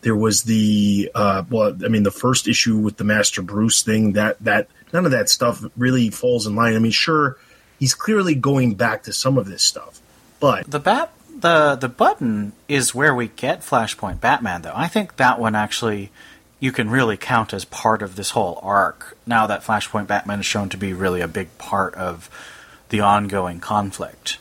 There 0.01 0.15
was 0.15 0.43
the 0.43 1.11
uh, 1.15 1.43
well, 1.49 1.75
I 1.83 1.87
mean, 1.87 2.03
the 2.03 2.11
first 2.11 2.47
issue 2.47 2.77
with 2.77 2.97
the 2.97 3.03
Master 3.03 3.41
Bruce 3.41 3.83
thing. 3.83 4.13
That 4.13 4.39
that 4.43 4.67
none 4.93 5.05
of 5.05 5.11
that 5.11 5.29
stuff 5.29 5.63
really 5.75 6.09
falls 6.09 6.45
in 6.47 6.55
line. 6.55 6.75
I 6.75 6.79
mean, 6.79 6.91
sure, 6.91 7.37
he's 7.83 7.93
clearly 7.95 8.33
going 8.35 8.75
back 8.75 9.03
to 9.03 9.11
some 9.11 9.37
of 9.37 9.45
this 9.45 9.61
stuff, 9.61 9.99
but 10.39 10.63
The 10.71 10.79
bat 10.79 11.11
the 11.37 11.75
the 11.75 11.89
button 11.89 12.53
is 12.69 12.95
where 12.95 13.13
we 13.13 13.27
get 13.27 13.59
Flashpoint 13.61 14.21
Batman 14.21 14.61
though. 14.61 14.71
I 14.73 14.87
think 14.87 15.17
that 15.17 15.37
one 15.39 15.53
actually 15.55 16.11
you 16.61 16.71
can 16.71 16.89
really 16.89 17.17
count 17.17 17.53
as 17.53 17.65
part 17.65 18.01
of 18.01 18.15
this 18.15 18.29
whole 18.29 18.57
arc. 18.63 19.17
Now 19.25 19.47
that 19.47 19.63
Flashpoint 19.63 20.07
Batman 20.07 20.39
is 20.39 20.45
shown 20.45 20.69
to 20.69 20.77
be 20.77 20.93
really 20.93 21.19
a 21.19 21.27
big 21.27 21.49
part 21.57 21.93
of 21.95 22.29
the 22.87 23.01
ongoing 23.01 23.59
conflict. 23.59 24.37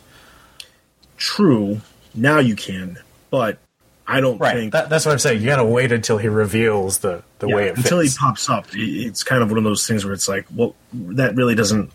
true. 1.17 1.81
Now 2.15 2.39
you 2.39 2.55
can, 2.55 2.99
but 3.31 3.59
I 4.07 4.21
don't 4.21 4.39
Right. 4.39 4.55
think 4.57 4.73
That, 4.73 4.89
that's 4.91 5.07
what 5.07 5.13
I'm 5.13 5.19
saying. 5.19 5.41
You 5.41 5.47
got 5.47 5.57
to 5.57 5.65
wait 5.65 5.93
until 5.93 6.19
he 6.19 6.29
reveals 6.29 6.99
the, 6.99 7.23
the 7.39 7.49
Yeah, 7.49 7.55
way 7.57 7.69
it 7.69 7.77
until 7.79 8.01
fits. 8.01 8.15
he 8.15 8.19
pops 8.19 8.51
up. 8.51 8.67
It's 8.75 9.23
kind 9.23 9.43
of 9.43 9.49
one 9.51 9.59
of 9.59 9.65
those 9.65 9.87
things 9.87 10.05
where 10.05 10.13
it's 10.15 10.29
like, 10.29 10.45
well, 10.55 10.75
that 10.93 11.35
really 11.35 11.55
doesn't 11.55 11.91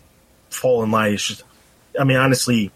fall 0.50 0.82
in 0.82 0.90
line. 0.90 1.14
It's 1.14 1.26
just, 1.26 1.42
I 1.98 2.04
mean, 2.04 2.16
honestly, 2.16 2.70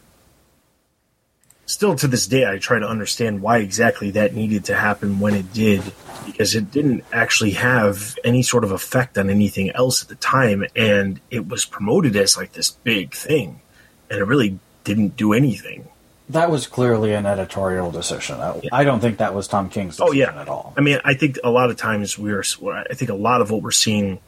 still 1.67 1.95
to 1.97 2.07
this 2.07 2.27
day, 2.27 2.47
I 2.47 2.59
try 2.59 2.79
to 2.79 2.87
understand 2.87 3.43
why 3.43 3.59
exactly 3.59 4.11
that 4.13 4.35
needed 4.35 4.67
to 4.67 4.75
happen 4.75 5.21
when 5.21 5.35
it 5.35 5.53
did, 5.53 5.83
because 6.27 6.55
it 6.55 6.71
didn't 6.71 7.05
actually 7.13 7.53
have 7.53 8.17
any 8.25 8.43
sort 8.43 8.65
of 8.65 8.73
effect 8.73 9.19
on 9.19 9.31
anything 9.31 9.71
else 9.71 10.03
at 10.03 10.09
the 10.09 10.15
time, 10.17 10.65
and 10.77 11.21
it 11.31 11.49
was 11.49 11.65
promoted 11.65 12.17
as 12.17 12.37
like 12.37 12.53
this 12.53 12.71
big 12.71 13.15
thing, 13.15 13.61
and 14.11 14.21
it 14.21 14.25
really 14.25 14.59
didn't 14.85 15.17
do 15.17 15.33
anything. 15.33 15.89
That 16.29 16.51
was 16.51 16.67
clearly 16.67 17.13
an 17.13 17.27
editorial 17.27 17.91
decision. 17.91 18.41
I, 18.41 18.61
I 18.73 18.85
don't 18.85 19.01
think 19.01 19.19
that 19.19 19.35
was 19.35 19.49
Tom 19.49 19.69
King's 19.69 20.01
Oh 20.01 20.13
decision 20.13 20.35
yeah, 20.35 20.41
at 20.41 20.49
all. 20.49 20.73
I 20.77 20.81
mean, 20.81 21.01
I 21.05 21.15
think 21.15 21.39
a 21.45 21.51
lot 21.51 21.71
of 21.71 21.77
times 21.77 22.17
we're. 22.19 22.43
I 22.91 22.95
think 22.95 23.11
a 23.11 23.15
lot 23.15 23.41
of 23.43 23.51
what 23.51 23.63
we're 23.63 23.71
seeing 23.71 24.19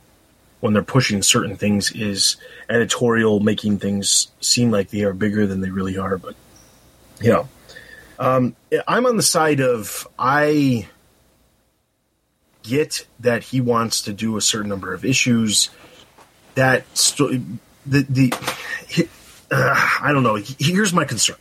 when 0.65 0.73
they're 0.73 0.83
pushing 0.83 1.21
certain 1.21 1.57
things 1.57 1.93
is 1.93 2.39
editorial, 2.71 3.39
making 3.39 3.79
things 3.79 4.29
seem 4.41 4.71
like 4.71 4.89
they 4.89 5.03
are 5.03 5.13
bigger 5.13 5.47
than 5.47 5.61
they 5.61 5.69
really 5.69 5.99
are. 5.99 6.17
But 6.17 6.35
you 7.21 7.33
know, 7.33 7.49
um, 8.19 8.57
I'm 8.89 9.05
on 9.05 9.19
the 9.19 9.23
side 9.23 9.61
of 9.61 10.09
I 10.19 10.89
get 12.63 13.07
that 13.21 13.43
he 13.43 13.61
wants 13.61 14.01
to 14.05 14.15
do 14.15 14.39
a 14.39 14.41
certain 14.41 14.71
number 14.71 14.95
of 14.95 15.05
issues. 15.05 15.69
That 16.55 16.87
sto- 16.97 17.43
the 17.85 18.07
the 18.09 18.33
uh, 19.51 19.99
I 20.01 20.13
don't 20.13 20.23
know. 20.23 20.37
Here's 20.59 20.95
my 20.95 21.05
concern. 21.05 21.37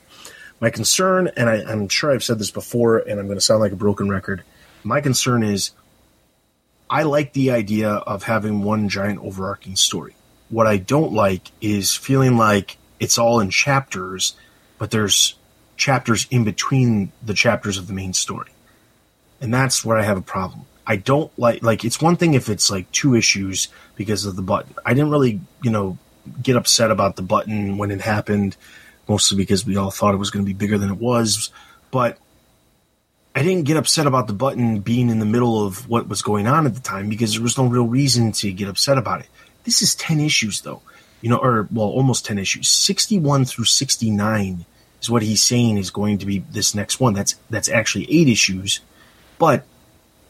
My 0.60 0.70
concern, 0.70 1.32
and 1.38 1.50
I, 1.50 1.64
I'm 1.64 1.88
sure 1.88 2.12
I've 2.12 2.26
said 2.26 2.40
this 2.40 2.52
before, 2.52 2.98
and 2.98 3.22
I'm 3.22 3.28
going 3.28 3.38
to 3.38 3.46
sound 3.46 3.62
like 3.62 3.72
a 3.72 3.78
broken 3.78 4.10
record. 4.10 4.44
My 4.84 5.00
concern 5.00 5.44
is 5.44 5.72
I 6.94 7.04
like 7.04 7.34
the 7.34 7.50
idea 7.50 7.90
of 7.90 8.22
having 8.22 8.62
one 8.62 8.88
giant 8.88 9.20
overarching 9.24 9.76
story. 9.76 10.16
What 10.50 10.68
I 10.68 10.78
don't 10.78 11.12
like 11.12 11.50
is 11.60 11.96
feeling 11.96 12.38
like 12.38 12.78
it's 13.00 13.18
all 13.18 13.40
in 13.40 13.50
chapters, 13.50 14.36
but 14.78 14.92
there's 14.92 15.34
chapters 15.76 16.28
in 16.30 16.44
between 16.44 17.12
the 17.26 17.34
chapters 17.34 17.80
of 17.80 17.88
the 17.88 17.94
main 17.94 18.14
story. 18.14 18.52
And 19.42 19.52
that's 19.52 19.84
where 19.84 19.98
I 19.98 20.04
have 20.04 20.20
a 20.20 20.22
problem. 20.22 20.68
I 20.86 20.98
don't 20.98 21.32
like 21.36 21.64
like 21.64 21.84
it's 21.84 22.00
one 22.00 22.16
thing 22.16 22.36
if 22.36 22.48
it's 22.48 22.70
like 22.70 22.92
two 22.92 23.16
issues 23.16 23.70
because 23.96 24.28
of 24.28 24.36
the 24.36 24.44
button. 24.44 24.76
I 24.86 24.94
didn't 24.94 25.10
really, 25.10 25.42
you 25.64 25.72
know, 25.72 25.98
get 26.44 26.58
upset 26.58 26.92
about 26.92 27.16
the 27.16 27.24
button 27.24 27.80
when 27.80 27.90
it 27.90 28.02
happened, 28.02 28.56
mostly 29.08 29.36
because 29.36 29.66
we 29.66 29.78
all 29.78 29.90
thought 29.90 30.14
it 30.14 30.18
was 30.18 30.30
going 30.30 30.46
to 30.46 30.48
be 30.48 30.54
bigger 30.54 30.78
than 30.78 30.92
it 30.92 31.00
was, 31.00 31.50
but 31.90 32.20
I 33.36 33.42
didn't 33.42 33.66
get 33.66 33.78
upset 33.78 34.06
about 34.06 34.28
the 34.28 34.34
button 34.34 34.80
being 34.80 35.10
in 35.10 35.20
the 35.20 35.26
middle 35.26 35.66
of 35.66 35.90
what 35.90 36.08
was 36.08 36.22
going 36.22 36.46
on 36.46 36.68
at 36.68 36.76
the 36.76 36.82
time 36.82 37.10
because 37.10 37.34
there 37.34 37.42
was 37.42 37.58
no 37.58 37.66
real 37.66 37.88
reason 37.88 38.32
to 38.34 38.52
get 38.52 38.68
upset 38.68 38.98
about 38.98 39.22
it. 39.22 39.28
This 39.64 39.82
is 39.82 39.96
10 39.96 40.20
issues 40.20 40.62
though. 40.62 40.82
You 41.22 41.30
know, 41.30 41.38
or 41.38 41.68
well, 41.72 41.88
almost 41.88 42.26
10 42.26 42.38
issues. 42.38 42.68
61 42.70 43.46
through 43.46 43.66
69 43.66 44.66
is 45.02 45.10
what 45.10 45.24
he's 45.24 45.42
saying 45.42 45.78
is 45.78 45.90
going 45.90 46.18
to 46.20 46.26
be 46.26 46.40
this 46.40 46.76
next 46.76 47.00
one. 47.00 47.14
That's 47.14 47.36
that's 47.50 47.70
actually 47.70 48.12
8 48.12 48.28
issues, 48.28 48.82
but 49.40 49.64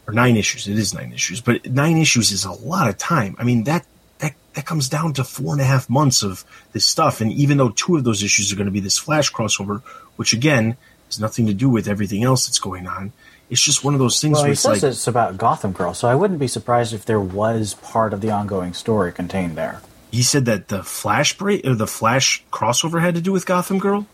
or 0.08 0.14
9 0.14 0.38
issues. 0.38 0.68
It 0.68 0.78
is 0.78 0.94
9 0.94 1.12
issues, 1.12 1.42
but 1.42 1.66
9 1.66 1.98
issues 1.98 2.32
is 2.32 2.46
a 2.46 2.52
lot 2.52 2.90
of 2.90 2.98
time. 2.98 3.36
I 3.40 3.44
mean, 3.44 3.64
that 3.64 3.86
that 4.20 4.36
that 4.54 4.66
comes 4.66 4.88
down 4.88 5.14
to 5.14 5.24
four 5.24 5.54
and 5.54 5.62
a 5.62 5.66
half 5.66 5.90
months 5.90 6.24
of 6.24 6.46
this 6.72 6.86
stuff. 6.86 7.22
And 7.22 7.32
even 7.34 7.58
though 7.58 7.70
two 7.70 7.96
of 7.98 8.04
those 8.04 8.24
issues 8.24 8.54
are 8.54 8.56
going 8.56 8.66
to 8.68 8.72
be 8.72 8.80
this 8.80 8.98
Flash 8.98 9.32
crossover, 9.32 9.82
which 10.16 10.32
again 10.32 10.78
has 11.14 11.20
nothing 11.20 11.46
to 11.48 11.54
do 11.54 11.70
with 11.70 11.88
everything 11.88 12.24
else 12.24 12.48
that's 12.48 12.60
going 12.60 12.88
on, 12.88 13.12
it's 13.50 13.62
just 13.62 13.84
one 13.84 13.94
of 13.94 14.00
those 14.00 14.20
things 14.22 14.34
Well, 14.34 14.44
where 14.44 14.48
he 14.50 14.54
it's 14.54 14.62
says 14.62 14.84
like, 14.84 14.92
it's 14.92 15.08
about 15.08 15.38
Gotham 15.38 15.72
Girl, 15.74 15.94
so 15.94 16.08
I 16.08 16.16
wouldn't 16.16 16.40
be 16.40 16.48
surprised 16.48 16.94
if 16.94 17.06
there 17.06 17.20
was 17.20 17.76
part 17.76 18.14
of 18.14 18.22
the 18.22 18.32
ongoing 18.32 18.74
story 18.74 19.12
contained 19.12 19.56
there. 19.58 19.82
he 20.12 20.22
said 20.24 20.46
that 20.46 20.68
the 20.70 20.84
Flash 20.84 21.38
break 21.38 21.66
or 21.66 21.76
the 21.76 21.88
Flash 21.88 22.44
crossover 22.52 23.02
had 23.02 23.16
to 23.16 23.22
do 23.22 23.32
with 23.32 23.46
Gotham 23.46 23.80
Girl. 23.80 24.06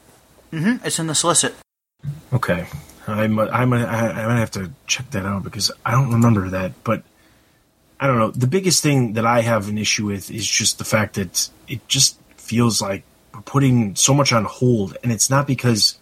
Mm-hmm. 0.51 0.85
It's 0.85 0.97
in 0.99 1.07
the 1.07 1.15
solicit. 1.15 1.53
Okay, 2.33 2.65
I'm 3.05 3.37
I'm 3.39 3.71
I, 3.73 3.83
I 4.11 4.27
might 4.27 4.39
have 4.39 4.51
to 4.51 4.71
check 4.87 5.11
that 5.11 5.25
out 5.25 5.43
because 5.43 5.71
I 5.85 5.91
don't 5.91 6.11
remember 6.11 6.49
that. 6.49 6.71
But 6.83 7.03
I 7.99 8.07
don't 8.07 8.17
know. 8.17 8.31
The 8.31 8.47
biggest 8.47 8.81
thing 8.81 9.13
that 9.13 9.25
I 9.27 9.41
have 9.41 9.69
an 9.69 9.77
issue 9.77 10.05
with 10.07 10.31
is 10.31 10.47
just 10.47 10.79
the 10.79 10.85
fact 10.85 11.15
that 11.15 11.49
it 11.67 11.85
just 11.87 12.17
feels 12.37 12.81
like 12.81 13.03
we're 13.33 13.41
putting 13.41 13.95
so 13.95 14.13
much 14.13 14.31
on 14.33 14.45
hold, 14.45 14.97
and 15.03 15.11
it's 15.11 15.29
not 15.29 15.45
because 15.45 15.98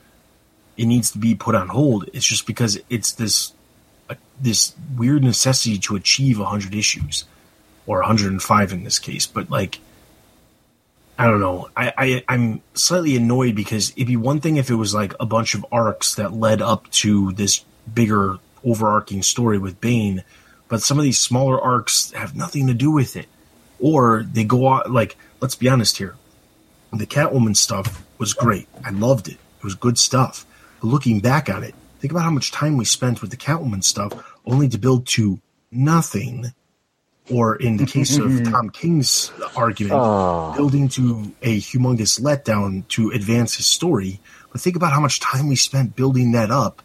it 0.77 0.85
needs 0.85 1.11
to 1.11 1.17
be 1.17 1.35
put 1.35 1.55
on 1.55 1.69
hold. 1.69 2.09
It's 2.13 2.25
just 2.25 2.45
because 2.45 2.79
it's 2.89 3.11
this 3.13 3.53
uh, 4.09 4.15
this 4.39 4.73
weird 4.95 5.23
necessity 5.23 5.77
to 5.79 5.95
achieve 5.95 6.39
100 6.39 6.73
issues 6.73 7.25
or 7.85 7.99
105 7.99 8.71
in 8.71 8.83
this 8.83 8.99
case. 8.99 9.25
But 9.25 9.49
like 9.49 9.79
I 11.19 11.25
don't 11.25 11.39
know. 11.39 11.69
I, 11.75 11.93
I 11.97 12.23
I'm 12.29 12.61
slightly 12.75 13.15
annoyed 13.15 13.55
because 13.55 13.91
it'd 13.91 14.07
be 14.07 14.15
one 14.15 14.39
thing 14.39 14.57
if 14.57 14.69
it 14.69 14.75
was 14.75 14.93
like 14.93 15.13
a 15.19 15.25
bunch 15.25 15.55
of 15.55 15.65
arcs 15.71 16.15
that 16.15 16.33
led 16.33 16.61
up 16.61 16.89
to 16.91 17.31
this 17.33 17.65
bigger 17.91 18.37
overarching 18.63 19.23
story 19.23 19.57
with 19.57 19.81
Bane, 19.81 20.23
but 20.67 20.81
some 20.81 20.99
of 20.99 21.03
these 21.03 21.17
smaller 21.17 21.59
arcs 21.59 22.11
have 22.11 22.35
nothing 22.35 22.67
to 22.67 22.73
do 22.73 22.91
with 22.91 23.15
it, 23.15 23.27
or 23.79 24.25
they 24.31 24.43
go 24.43 24.69
out 24.69 24.91
like 24.91 25.17
let's 25.41 25.55
be 25.55 25.67
honest 25.67 25.97
here, 25.97 26.15
the 26.93 27.07
Catwoman 27.07 27.55
stuff 27.55 28.03
was 28.19 28.33
great. 28.33 28.67
I 28.83 28.91
loved 28.91 29.27
it. 29.27 29.37
It 29.57 29.63
was 29.63 29.75
good 29.75 29.97
stuff. 29.97 30.45
Looking 30.81 31.19
back 31.19 31.49
on 31.49 31.63
it, 31.63 31.75
think 31.99 32.11
about 32.11 32.23
how 32.23 32.31
much 32.31 32.51
time 32.51 32.77
we 32.77 32.85
spent 32.85 33.21
with 33.21 33.31
the 33.31 33.37
Catwoman 33.37 33.83
stuff, 33.83 34.13
only 34.45 34.69
to 34.69 34.77
build 34.77 35.07
to 35.07 35.39
nothing 35.71 36.53
or 37.29 37.55
in 37.57 37.77
the 37.77 37.85
case 37.85 38.17
of 38.17 38.25
mm-hmm. 38.25 38.51
Tom 38.51 38.69
King's 38.69 39.31
argument, 39.55 39.95
ah. 39.95 40.55
building 40.55 40.87
to 40.89 41.33
a 41.41 41.59
humongous 41.59 42.21
letdown 42.21 42.87
to 42.89 43.09
advance 43.11 43.55
his 43.55 43.65
story. 43.65 44.19
But 44.51 44.61
think 44.61 44.75
about 44.75 44.93
how 44.93 45.01
much 45.01 45.19
time 45.19 45.47
we 45.47 45.55
spent 45.55 45.95
building 45.95 46.31
that 46.31 46.51
up 46.51 46.81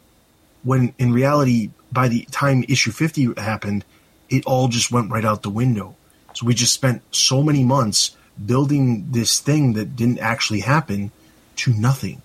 when 0.65 0.95
in 0.99 1.13
reality, 1.13 1.71
by 1.91 2.09
the 2.09 2.27
time 2.31 2.65
issue 2.69 2.91
50 2.91 3.35
happened, 3.37 3.85
it 4.29 4.45
all 4.47 4.69
just 4.69 4.91
went 4.91 5.11
right 5.11 5.25
out 5.25 5.43
the 5.43 5.51
window. 5.51 5.97
So 6.35 6.47
we 6.47 6.55
just 6.55 6.75
spent 6.75 7.03
so 7.15 7.43
many 7.43 7.65
months 7.65 8.17
building 8.45 9.09
this 9.11 9.41
thing 9.41 9.75
that 9.75 9.97
didn't 9.97 10.19
actually 10.19 10.61
happen 10.61 11.11
to 11.57 11.73
nothing. 11.73 12.22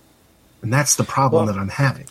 And 0.67 0.73
that's 0.73 0.95
the 0.95 1.05
problem 1.05 1.45
Well- 1.45 1.53
that 1.53 1.57
I'm 1.57 1.69
having. 1.69 2.07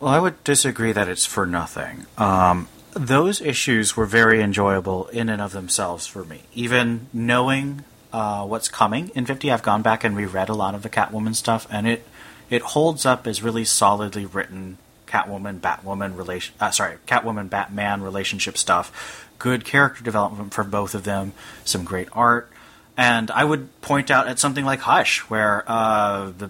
Well, 0.00 0.10
I 0.10 0.18
would 0.18 0.42
disagree 0.44 0.92
that 0.92 1.08
it's 1.08 1.26
for 1.26 1.44
nothing. 1.44 2.06
Um, 2.16 2.68
those 2.94 3.42
issues 3.42 3.94
were 3.94 4.06
very 4.06 4.40
enjoyable 4.42 5.08
in 5.08 5.28
and 5.28 5.42
of 5.42 5.52
themselves 5.52 6.06
for 6.06 6.24
me. 6.24 6.44
Even 6.54 7.08
knowing 7.12 7.84
uh, 8.14 8.44
what's 8.46 8.70
coming 8.70 9.10
in 9.14 9.26
50, 9.26 9.52
I've 9.52 9.62
gone 9.62 9.82
back 9.82 10.04
and 10.04 10.16
reread 10.16 10.48
a 10.48 10.54
lot 10.54 10.74
of 10.74 10.80
the 10.82 10.88
Catwoman 10.88 11.34
stuff, 11.34 11.66
and 11.70 11.86
it 11.86 12.08
it 12.48 12.62
holds 12.62 13.04
up 13.04 13.26
as 13.26 13.42
really 13.42 13.66
solidly 13.66 14.24
written 14.24 14.78
Catwoman 15.06 15.60
Batwoman 15.60 16.16
relation. 16.16 16.54
Uh, 16.58 16.70
sorry, 16.70 16.96
Catwoman 17.06 17.50
Batman 17.50 18.00
relationship 18.00 18.56
stuff. 18.56 19.28
Good 19.38 19.66
character 19.66 20.02
development 20.02 20.54
for 20.54 20.64
both 20.64 20.94
of 20.94 21.04
them. 21.04 21.34
Some 21.66 21.84
great 21.84 22.08
art. 22.12 22.50
And 22.96 23.30
I 23.30 23.44
would 23.44 23.68
point 23.82 24.10
out 24.10 24.28
at 24.28 24.38
something 24.38 24.64
like 24.64 24.80
Hush, 24.80 25.18
where 25.28 25.62
uh, 25.66 26.32
the 26.38 26.48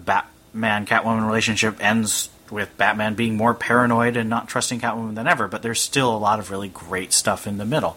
Batman 0.59 0.85
Catwoman 0.87 1.27
relationship 1.27 1.77
ends 1.79 2.29
with 2.49 2.75
Batman 2.77 3.13
being 3.13 3.37
more 3.37 3.53
paranoid 3.53 4.17
and 4.17 4.29
not 4.29 4.47
trusting 4.47 4.81
Catwoman 4.81 5.15
than 5.15 5.27
ever, 5.27 5.47
but 5.47 5.61
there's 5.61 5.79
still 5.79 6.15
a 6.15 6.17
lot 6.17 6.39
of 6.39 6.49
really 6.49 6.69
great 6.69 7.13
stuff 7.13 7.45
in 7.45 7.57
the 7.57 7.65
middle. 7.65 7.95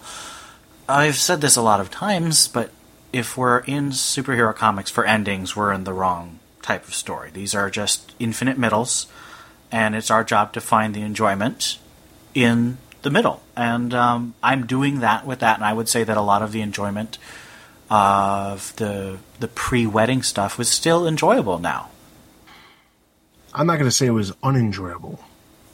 I've 0.89 1.17
said 1.17 1.41
this 1.41 1.57
a 1.57 1.63
lot 1.63 1.81
of 1.81 1.91
times, 1.91 2.49
but 2.49 2.71
if 3.13 3.37
we're 3.37 3.61
in 3.61 3.91
superhero 3.91 4.55
comics 4.55 4.91
for 4.91 5.07
endings, 5.07 5.57
we're 5.57 5.73
in 5.73 5.85
the 5.85 5.93
wrong 5.93 6.39
type 6.63 6.87
of 6.87 6.95
story. 6.95 7.31
These 7.33 7.55
are 7.55 7.71
just 7.71 8.15
infinite 8.19 8.59
middles, 8.59 9.07
and 9.73 9.95
it's 9.95 10.11
our 10.11 10.25
job 10.25 10.53
to 10.53 10.61
find 10.61 10.95
the 10.95 11.03
enjoyment 11.03 11.79
in 12.35 12.77
the 13.03 13.11
middle. 13.11 13.43
And 13.57 13.95
um, 13.95 14.35
I'm 14.43 14.67
doing 14.67 15.01
that 15.01 15.27
with 15.27 15.41
that, 15.41 15.57
and 15.57 15.65
I 15.65 15.73
would 15.73 15.89
say 15.89 16.05
that 16.05 16.17
a 16.17 16.23
lot 16.23 16.43
of 16.43 16.53
the 16.53 16.61
enjoyment 16.61 17.17
of 17.89 18.77
the 18.77 19.19
the 19.41 19.49
pre-wedding 19.49 20.23
stuff 20.23 20.59
was 20.59 20.69
still 20.69 21.09
enjoyable 21.09 21.59
now. 21.59 21.89
I'm 23.55 23.67
not 23.67 23.75
going 23.75 23.87
to 23.87 23.91
say 23.91 24.07
it 24.07 24.11
was 24.11 24.33
unenjoyable, 24.43 25.19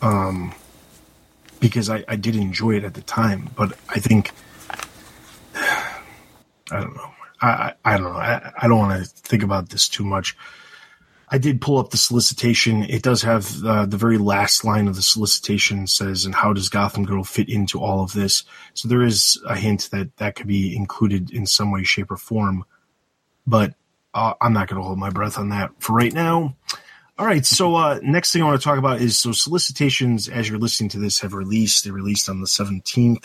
um, 0.03 0.55
because 1.61 1.91
I, 1.91 2.05
I 2.09 2.17
did 2.17 2.37
enjoy 2.37 2.77
it 2.77 2.85
at 2.85 2.95
the 2.95 3.03
time. 3.03 3.51
But 3.57 3.73
I 3.89 3.99
think 3.99 4.33
I 5.55 6.01
don't 6.71 6.95
know. 6.95 7.11
I 7.41 7.49
I, 7.49 7.75
I 7.85 7.97
don't 7.97 8.13
know. 8.13 8.19
I, 8.19 8.53
I 8.59 8.69
don't 8.69 8.79
want 8.79 9.05
to 9.05 9.09
think 9.09 9.43
about 9.43 9.71
this 9.71 9.89
too 9.89 10.05
much. 10.05 10.37
I 11.29 11.39
did 11.39 11.61
pull 11.61 11.79
up 11.79 11.91
the 11.91 11.97
solicitation. 11.97 12.85
It 12.85 13.03
does 13.03 13.23
have 13.23 13.65
uh, 13.65 13.85
the 13.85 13.97
very 13.97 14.17
last 14.17 14.65
line 14.65 14.87
of 14.87 14.95
the 14.95 15.03
solicitation 15.03 15.87
says, 15.87 16.25
"And 16.25 16.35
how 16.35 16.53
does 16.53 16.69
Gotham 16.69 17.05
Girl 17.05 17.25
fit 17.25 17.49
into 17.49 17.81
all 17.81 18.03
of 18.03 18.13
this?" 18.13 18.45
So 18.75 18.89
there 18.89 19.03
is 19.03 19.41
a 19.47 19.57
hint 19.57 19.89
that 19.91 20.17
that 20.19 20.37
could 20.37 20.47
be 20.47 20.75
included 20.75 21.31
in 21.31 21.47
some 21.47 21.73
way, 21.73 21.83
shape, 21.83 22.11
or 22.11 22.17
form. 22.17 22.65
But 23.47 23.75
uh, 24.15 24.35
I'm 24.41 24.53
not 24.53 24.69
going 24.69 24.81
to 24.81 24.87
hold 24.87 24.99
my 24.99 25.11
breath 25.11 25.37
on 25.37 25.49
that 25.49 25.73
for 25.79 25.95
right 25.95 26.13
now. 26.13 26.55
All 27.19 27.25
right. 27.25 27.47
So 27.47 27.75
uh, 27.77 27.99
next 28.03 28.33
thing 28.33 28.43
I 28.43 28.45
want 28.45 28.61
to 28.61 28.65
talk 28.65 28.79
about 28.79 29.01
is 29.01 29.19
so 29.19 29.33
solicitations. 29.33 30.29
As 30.29 30.49
you're 30.49 30.59
listening 30.59 30.91
to 30.91 30.99
this, 30.99 31.21
have 31.21 31.33
released. 31.33 31.85
They 31.85 31.91
released 31.91 32.29
on 32.29 32.41
the 32.41 32.47
17th. 32.47 33.25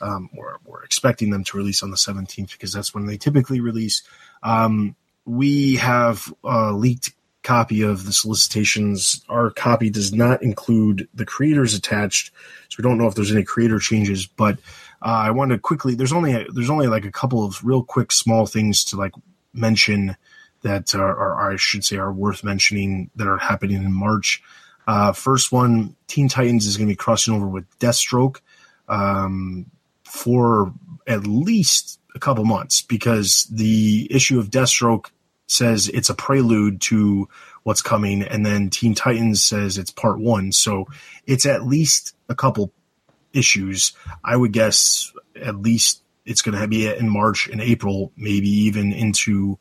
Um, 0.00 0.28
we're, 0.34 0.56
we're 0.64 0.82
expecting 0.82 1.30
them 1.30 1.44
to 1.44 1.56
release 1.56 1.84
on 1.84 1.90
the 1.90 1.96
17th 1.96 2.50
because 2.50 2.72
that's 2.72 2.92
when 2.92 3.06
they 3.06 3.16
typically 3.16 3.60
release. 3.60 4.02
Um, 4.42 4.96
we 5.24 5.76
have 5.76 6.32
a 6.42 6.72
leaked 6.72 7.12
copy 7.44 7.82
of 7.82 8.06
the 8.06 8.12
solicitations. 8.12 9.24
Our 9.28 9.50
copy 9.50 9.88
does 9.88 10.12
not 10.12 10.42
include 10.42 11.08
the 11.14 11.24
creators 11.24 11.74
attached, 11.74 12.32
so 12.68 12.76
we 12.78 12.82
don't 12.82 12.98
know 12.98 13.06
if 13.06 13.14
there's 13.14 13.32
any 13.32 13.44
creator 13.44 13.78
changes. 13.78 14.26
But 14.26 14.58
uh, 15.00 15.06
I 15.26 15.30
want 15.30 15.52
to 15.52 15.58
quickly. 15.58 15.94
There's 15.94 16.12
only 16.12 16.32
a, 16.32 16.50
there's 16.50 16.70
only 16.70 16.88
like 16.88 17.04
a 17.04 17.12
couple 17.12 17.44
of 17.44 17.64
real 17.64 17.84
quick 17.84 18.10
small 18.10 18.46
things 18.46 18.84
to 18.86 18.96
like 18.96 19.12
mention 19.52 20.16
that 20.62 20.94
are, 20.94 21.16
are 21.16 21.52
I 21.52 21.56
should 21.56 21.84
say 21.84 21.96
are 21.96 22.12
worth 22.12 22.44
mentioning 22.44 23.10
that 23.16 23.26
are 23.26 23.38
happening 23.38 23.82
in 23.82 23.92
March. 23.92 24.42
Uh, 24.86 25.12
first 25.12 25.52
one, 25.52 25.94
Teen 26.06 26.28
Titans 26.28 26.66
is 26.66 26.76
going 26.76 26.88
to 26.88 26.92
be 26.92 26.96
crossing 26.96 27.34
over 27.34 27.46
with 27.46 27.66
Deathstroke 27.78 28.40
um, 28.88 29.66
for 30.04 30.72
at 31.06 31.26
least 31.26 32.00
a 32.14 32.18
couple 32.18 32.44
months 32.44 32.82
because 32.82 33.44
the 33.50 34.08
issue 34.10 34.38
of 34.38 34.50
Deathstroke 34.50 35.06
says 35.46 35.88
it's 35.88 36.10
a 36.10 36.14
prelude 36.14 36.80
to 36.80 37.28
what's 37.62 37.82
coming, 37.82 38.22
and 38.22 38.44
then 38.44 38.70
Teen 38.70 38.94
Titans 38.94 39.42
says 39.42 39.78
it's 39.78 39.90
part 39.90 40.18
one. 40.18 40.52
So 40.52 40.86
it's 41.26 41.46
at 41.46 41.66
least 41.66 42.14
a 42.28 42.34
couple 42.34 42.72
issues. 43.32 43.92
I 44.24 44.36
would 44.36 44.52
guess 44.52 45.12
at 45.36 45.56
least 45.56 46.02
it's 46.24 46.42
going 46.42 46.58
to 46.58 46.68
be 46.68 46.86
in 46.86 47.08
March 47.08 47.48
and 47.48 47.60
April, 47.60 48.12
maybe 48.16 48.48
even 48.48 48.92
into 48.92 49.58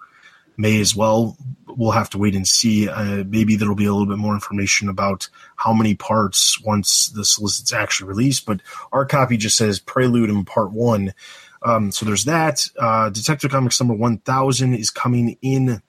May 0.58 0.82
as 0.82 0.96
well. 0.96 1.38
We'll 1.68 1.92
have 1.92 2.10
to 2.12 2.18
wait 2.18 2.36
and 2.36 2.48
see. 2.48 2.90
Uh, 2.90 3.24
maybe 3.28 3.56
there'll 3.56 3.76
be 3.76 3.86
a 3.86 3.94
little 3.94 4.08
bit 4.08 4.18
more 4.18 4.34
information 4.34 4.90
about 4.90 5.30
how 5.56 5.72
many 5.74 5.94
parts 5.94 6.60
once 6.62 7.10
the 7.10 7.24
solicit's 7.24 7.72
actually 7.72 8.10
released. 8.10 8.46
But 8.46 8.62
our 8.92 9.06
copy 9.06 9.38
just 9.38 9.58
says 9.58 9.80
Prelude 9.80 10.30
in 10.30 10.44
Part 10.44 10.72
One. 10.72 11.14
Um, 11.62 11.92
so 11.92 12.06
there's 12.06 12.26
that. 12.26 12.68
Uh, 12.78 13.10
Detective 13.10 13.52
Comics 13.52 13.80
number 13.80 13.94
1000 13.94 14.74
is 14.74 14.90
coming 14.90 15.38
in 15.42 15.82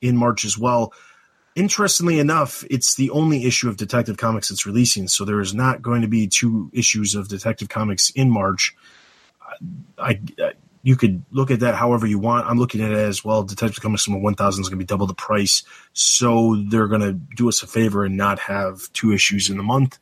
in 0.00 0.16
March 0.16 0.44
as 0.44 0.58
well. 0.58 0.92
Interestingly 1.54 2.20
enough, 2.20 2.64
it's 2.70 2.94
the 2.94 3.10
only 3.10 3.44
issue 3.44 3.68
of 3.68 3.76
Detective 3.76 4.16
Comics 4.16 4.48
that's 4.48 4.66
releasing. 4.66 5.08
So 5.08 5.24
there 5.24 5.40
is 5.40 5.54
not 5.54 5.82
going 5.82 6.02
to 6.02 6.08
be 6.08 6.28
two 6.28 6.70
issues 6.72 7.14
of 7.14 7.28
Detective 7.28 7.68
Comics 7.68 8.10
in 8.10 8.30
March. 8.30 8.76
I, 9.98 10.20
I 10.38 10.52
you 10.82 10.96
could 10.96 11.24
look 11.30 11.50
at 11.50 11.60
that 11.60 11.74
however 11.74 12.06
you 12.06 12.18
want. 12.18 12.46
I'm 12.46 12.58
looking 12.58 12.80
at 12.80 12.90
it 12.90 12.98
as 12.98 13.24
well. 13.24 13.42
Detective 13.42 13.82
Comics 13.82 14.08
number 14.08 14.22
1000 14.22 14.62
is 14.62 14.68
going 14.68 14.78
to 14.78 14.84
be 14.84 14.86
double 14.86 15.06
the 15.06 15.14
price. 15.14 15.62
So 15.92 16.56
they're 16.68 16.88
going 16.88 17.00
to 17.00 17.12
do 17.12 17.48
us 17.48 17.62
a 17.62 17.66
favor 17.66 18.04
and 18.04 18.16
not 18.16 18.38
have 18.40 18.92
two 18.92 19.12
issues 19.12 19.50
in 19.50 19.56
the 19.56 19.62
month. 19.62 19.98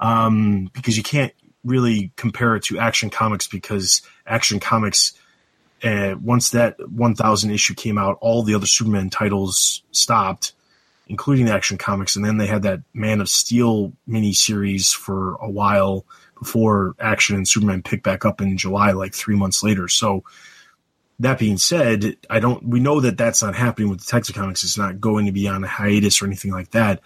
Um, 0.00 0.70
because 0.74 0.96
you 0.96 1.02
can't 1.02 1.32
really 1.64 2.12
compare 2.16 2.56
it 2.56 2.64
to 2.64 2.78
Action 2.78 3.10
Comics 3.10 3.46
because 3.46 4.02
Action 4.26 4.60
Comics, 4.60 5.14
uh, 5.82 6.14
once 6.22 6.50
that 6.50 6.76
1000 6.88 7.50
issue 7.50 7.74
came 7.74 7.98
out, 7.98 8.18
all 8.20 8.42
the 8.42 8.54
other 8.54 8.66
Superman 8.66 9.10
titles 9.10 9.82
stopped, 9.90 10.52
including 11.08 11.48
Action 11.48 11.78
Comics. 11.78 12.16
And 12.16 12.24
then 12.24 12.36
they 12.36 12.46
had 12.46 12.62
that 12.62 12.80
Man 12.94 13.20
of 13.20 13.28
Steel 13.28 13.92
mini 14.06 14.32
series 14.32 14.92
for 14.92 15.34
a 15.36 15.50
while 15.50 16.04
before 16.38 16.94
Action 16.98 17.36
and 17.36 17.46
Superman 17.46 17.82
pick 17.82 18.02
back 18.02 18.24
up 18.24 18.40
in 18.40 18.56
July, 18.56 18.92
like 18.92 19.14
three 19.14 19.36
months 19.36 19.62
later. 19.62 19.88
So 19.88 20.24
that 21.20 21.38
being 21.38 21.58
said, 21.58 22.16
I 22.30 22.40
don't. 22.40 22.66
We 22.66 22.80
know 22.80 23.00
that 23.00 23.18
that's 23.18 23.42
not 23.42 23.54
happening 23.54 23.88
with 23.88 24.00
Detective 24.00 24.36
Comics. 24.36 24.62
It's 24.62 24.78
not 24.78 25.00
going 25.00 25.26
to 25.26 25.32
be 25.32 25.48
on 25.48 25.64
a 25.64 25.68
hiatus 25.68 26.22
or 26.22 26.26
anything 26.26 26.52
like 26.52 26.70
that. 26.70 27.00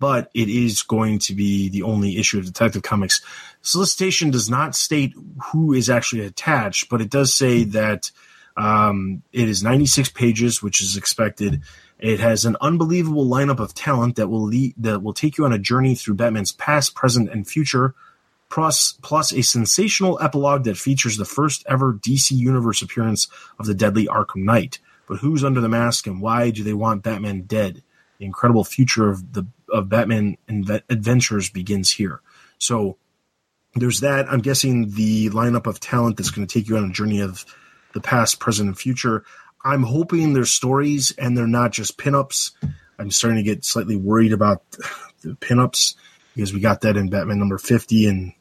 But 0.00 0.30
it 0.32 0.48
is 0.48 0.82
going 0.82 1.18
to 1.20 1.34
be 1.34 1.68
the 1.68 1.82
only 1.82 2.18
issue 2.18 2.38
of 2.38 2.44
Detective 2.44 2.82
Comics. 2.82 3.20
Solicitation 3.62 4.30
does 4.30 4.48
not 4.48 4.76
state 4.76 5.12
who 5.46 5.72
is 5.72 5.90
actually 5.90 6.24
attached, 6.24 6.88
but 6.88 7.00
it 7.00 7.10
does 7.10 7.34
say 7.34 7.64
that 7.64 8.10
um, 8.56 9.22
it 9.32 9.48
is 9.48 9.62
96 9.62 10.10
pages, 10.10 10.62
which 10.62 10.80
is 10.80 10.96
expected. 10.96 11.62
It 11.98 12.20
has 12.20 12.44
an 12.44 12.56
unbelievable 12.60 13.26
lineup 13.26 13.58
of 13.58 13.74
talent 13.74 14.16
that 14.16 14.28
will 14.28 14.42
lead, 14.42 14.74
that 14.78 15.02
will 15.02 15.12
take 15.12 15.36
you 15.36 15.44
on 15.44 15.52
a 15.52 15.58
journey 15.58 15.96
through 15.96 16.14
Batman's 16.14 16.52
past, 16.52 16.94
present, 16.94 17.28
and 17.28 17.46
future 17.46 17.94
plus, 18.50 18.92
plus 19.02 19.32
a 19.32 19.42
sensational 19.42 20.18
epilogue 20.20 20.64
that 20.64 20.78
features 20.78 21.16
the 21.16 21.24
first 21.24 21.64
ever 21.68 21.94
DC 21.94 22.32
Universe 22.32 22.82
appearance 22.82 23.28
of 23.58 23.66
the 23.66 23.74
deadly 23.74 24.06
Arkham 24.06 24.44
Knight. 24.44 24.78
But 25.06 25.18
who's 25.18 25.44
under 25.44 25.60
the 25.60 25.68
mask 25.68 26.06
and 26.06 26.20
why 26.20 26.50
do 26.50 26.62
they 26.62 26.74
want 26.74 27.02
Batman 27.02 27.42
dead? 27.42 27.82
The 28.18 28.26
incredible 28.26 28.64
future 28.64 29.08
of 29.08 29.32
the 29.32 29.46
of 29.72 29.88
Batman 29.88 30.36
inve- 30.48 30.82
adventures 30.88 31.50
begins 31.50 31.90
here. 31.90 32.20
So 32.58 32.98
there's 33.74 34.00
that. 34.00 34.28
I'm 34.28 34.40
guessing 34.40 34.90
the 34.90 35.30
lineup 35.30 35.66
of 35.66 35.80
talent 35.80 36.16
that's 36.16 36.30
going 36.30 36.46
to 36.46 36.52
take 36.52 36.68
you 36.68 36.76
on 36.76 36.90
a 36.90 36.92
journey 36.92 37.20
of 37.20 37.44
the 37.92 38.00
past, 38.00 38.40
present, 38.40 38.68
and 38.68 38.78
future. 38.78 39.24
I'm 39.64 39.82
hoping 39.82 40.32
there's 40.32 40.52
stories 40.52 41.12
and 41.16 41.36
they're 41.36 41.46
not 41.46 41.72
just 41.72 41.98
pinups. 41.98 42.52
I'm 42.98 43.10
starting 43.10 43.36
to 43.36 43.42
get 43.42 43.64
slightly 43.64 43.96
worried 43.96 44.32
about 44.32 44.62
the 45.22 45.34
pinups 45.34 45.94
because 46.34 46.52
we 46.52 46.60
got 46.60 46.82
that 46.82 46.96
in 46.96 47.10
Batman 47.10 47.38
number 47.38 47.58
50 47.58 48.06
and 48.06 48.32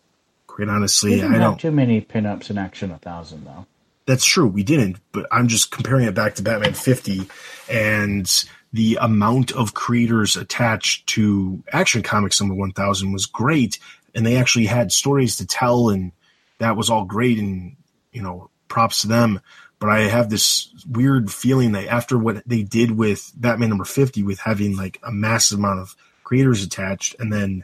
quite 0.58 0.70
honestly, 0.70 1.12
We 1.12 1.18
didn't 1.18 1.36
I 1.36 1.38
don't. 1.38 1.60
too 1.60 1.72
many 1.72 2.02
pinups 2.02 2.50
in 2.50 2.58
Action 2.58 2.90
a 2.90 2.94
1000, 2.94 3.46
though. 3.46 3.68
That's 4.08 4.26
true. 4.26 4.48
We 4.48 4.64
didn't, 4.64 4.98
but 5.12 5.28
I'm 5.32 5.48
just 5.48 5.70
comparing 5.70 6.08
it 6.08 6.16
back 6.16 6.34
to 6.36 6.42
Batman 6.42 6.74
50 6.74 7.30
and 7.70 8.28
the 8.74 8.98
amount 9.00 9.52
of 9.52 9.76
creators 9.76 10.36
attached 10.36 11.06
to 11.10 11.62
Action 11.72 12.02
Comics 12.02 12.42
number 12.42 12.56
1000 12.56 13.12
was 13.12 13.28
great. 13.28 13.78
And 14.16 14.26
they 14.26 14.38
actually 14.38 14.66
had 14.66 14.92
stories 14.92 15.38
to 15.38 15.46
tell, 15.46 15.90
and 15.90 16.12
that 16.58 16.76
was 16.76 16.90
all 16.90 17.06
great. 17.06 17.38
And, 17.38 17.76
you 18.12 18.24
know, 18.24 18.50
props 18.68 19.02
to 19.02 19.08
them. 19.08 19.42
But 19.78 19.90
I 19.92 20.02
have 20.08 20.32
this 20.32 20.74
weird 20.90 21.32
feeling 21.32 21.74
that 21.74 21.88
after 21.88 22.18
what 22.18 22.42
they 22.48 22.64
did 22.64 22.90
with 22.90 23.32
Batman 23.36 23.70
number 23.70 23.86
50, 23.86 24.24
with 24.24 24.40
having 24.40 24.76
like 24.76 25.00
a 25.04 25.12
massive 25.12 25.60
amount 25.60 25.82
of 25.82 25.96
creators 26.24 26.64
attached, 26.64 27.16
and 27.20 27.32
then 27.32 27.64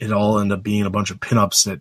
it 0.00 0.10
all 0.10 0.40
ended 0.40 0.58
up 0.58 0.64
being 0.64 0.84
a 0.84 0.90
bunch 0.90 1.12
of 1.12 1.20
pinups 1.20 1.66
that 1.66 1.80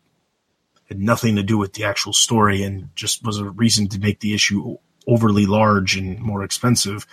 had 0.88 1.00
nothing 1.00 1.36
to 1.36 1.44
do 1.44 1.58
with 1.58 1.74
the 1.74 1.86
actual 1.86 2.14
story 2.14 2.64
and 2.64 2.90
just 2.96 3.24
was 3.24 3.40
a 3.40 3.50
reason 3.50 3.88
to 3.90 4.00
make 4.00 4.20
the 4.20 4.34
issue 4.34 4.78
overly 5.08 5.46
large 5.46 5.96
and 5.96 6.20
more 6.20 6.44
expensive 6.44 7.06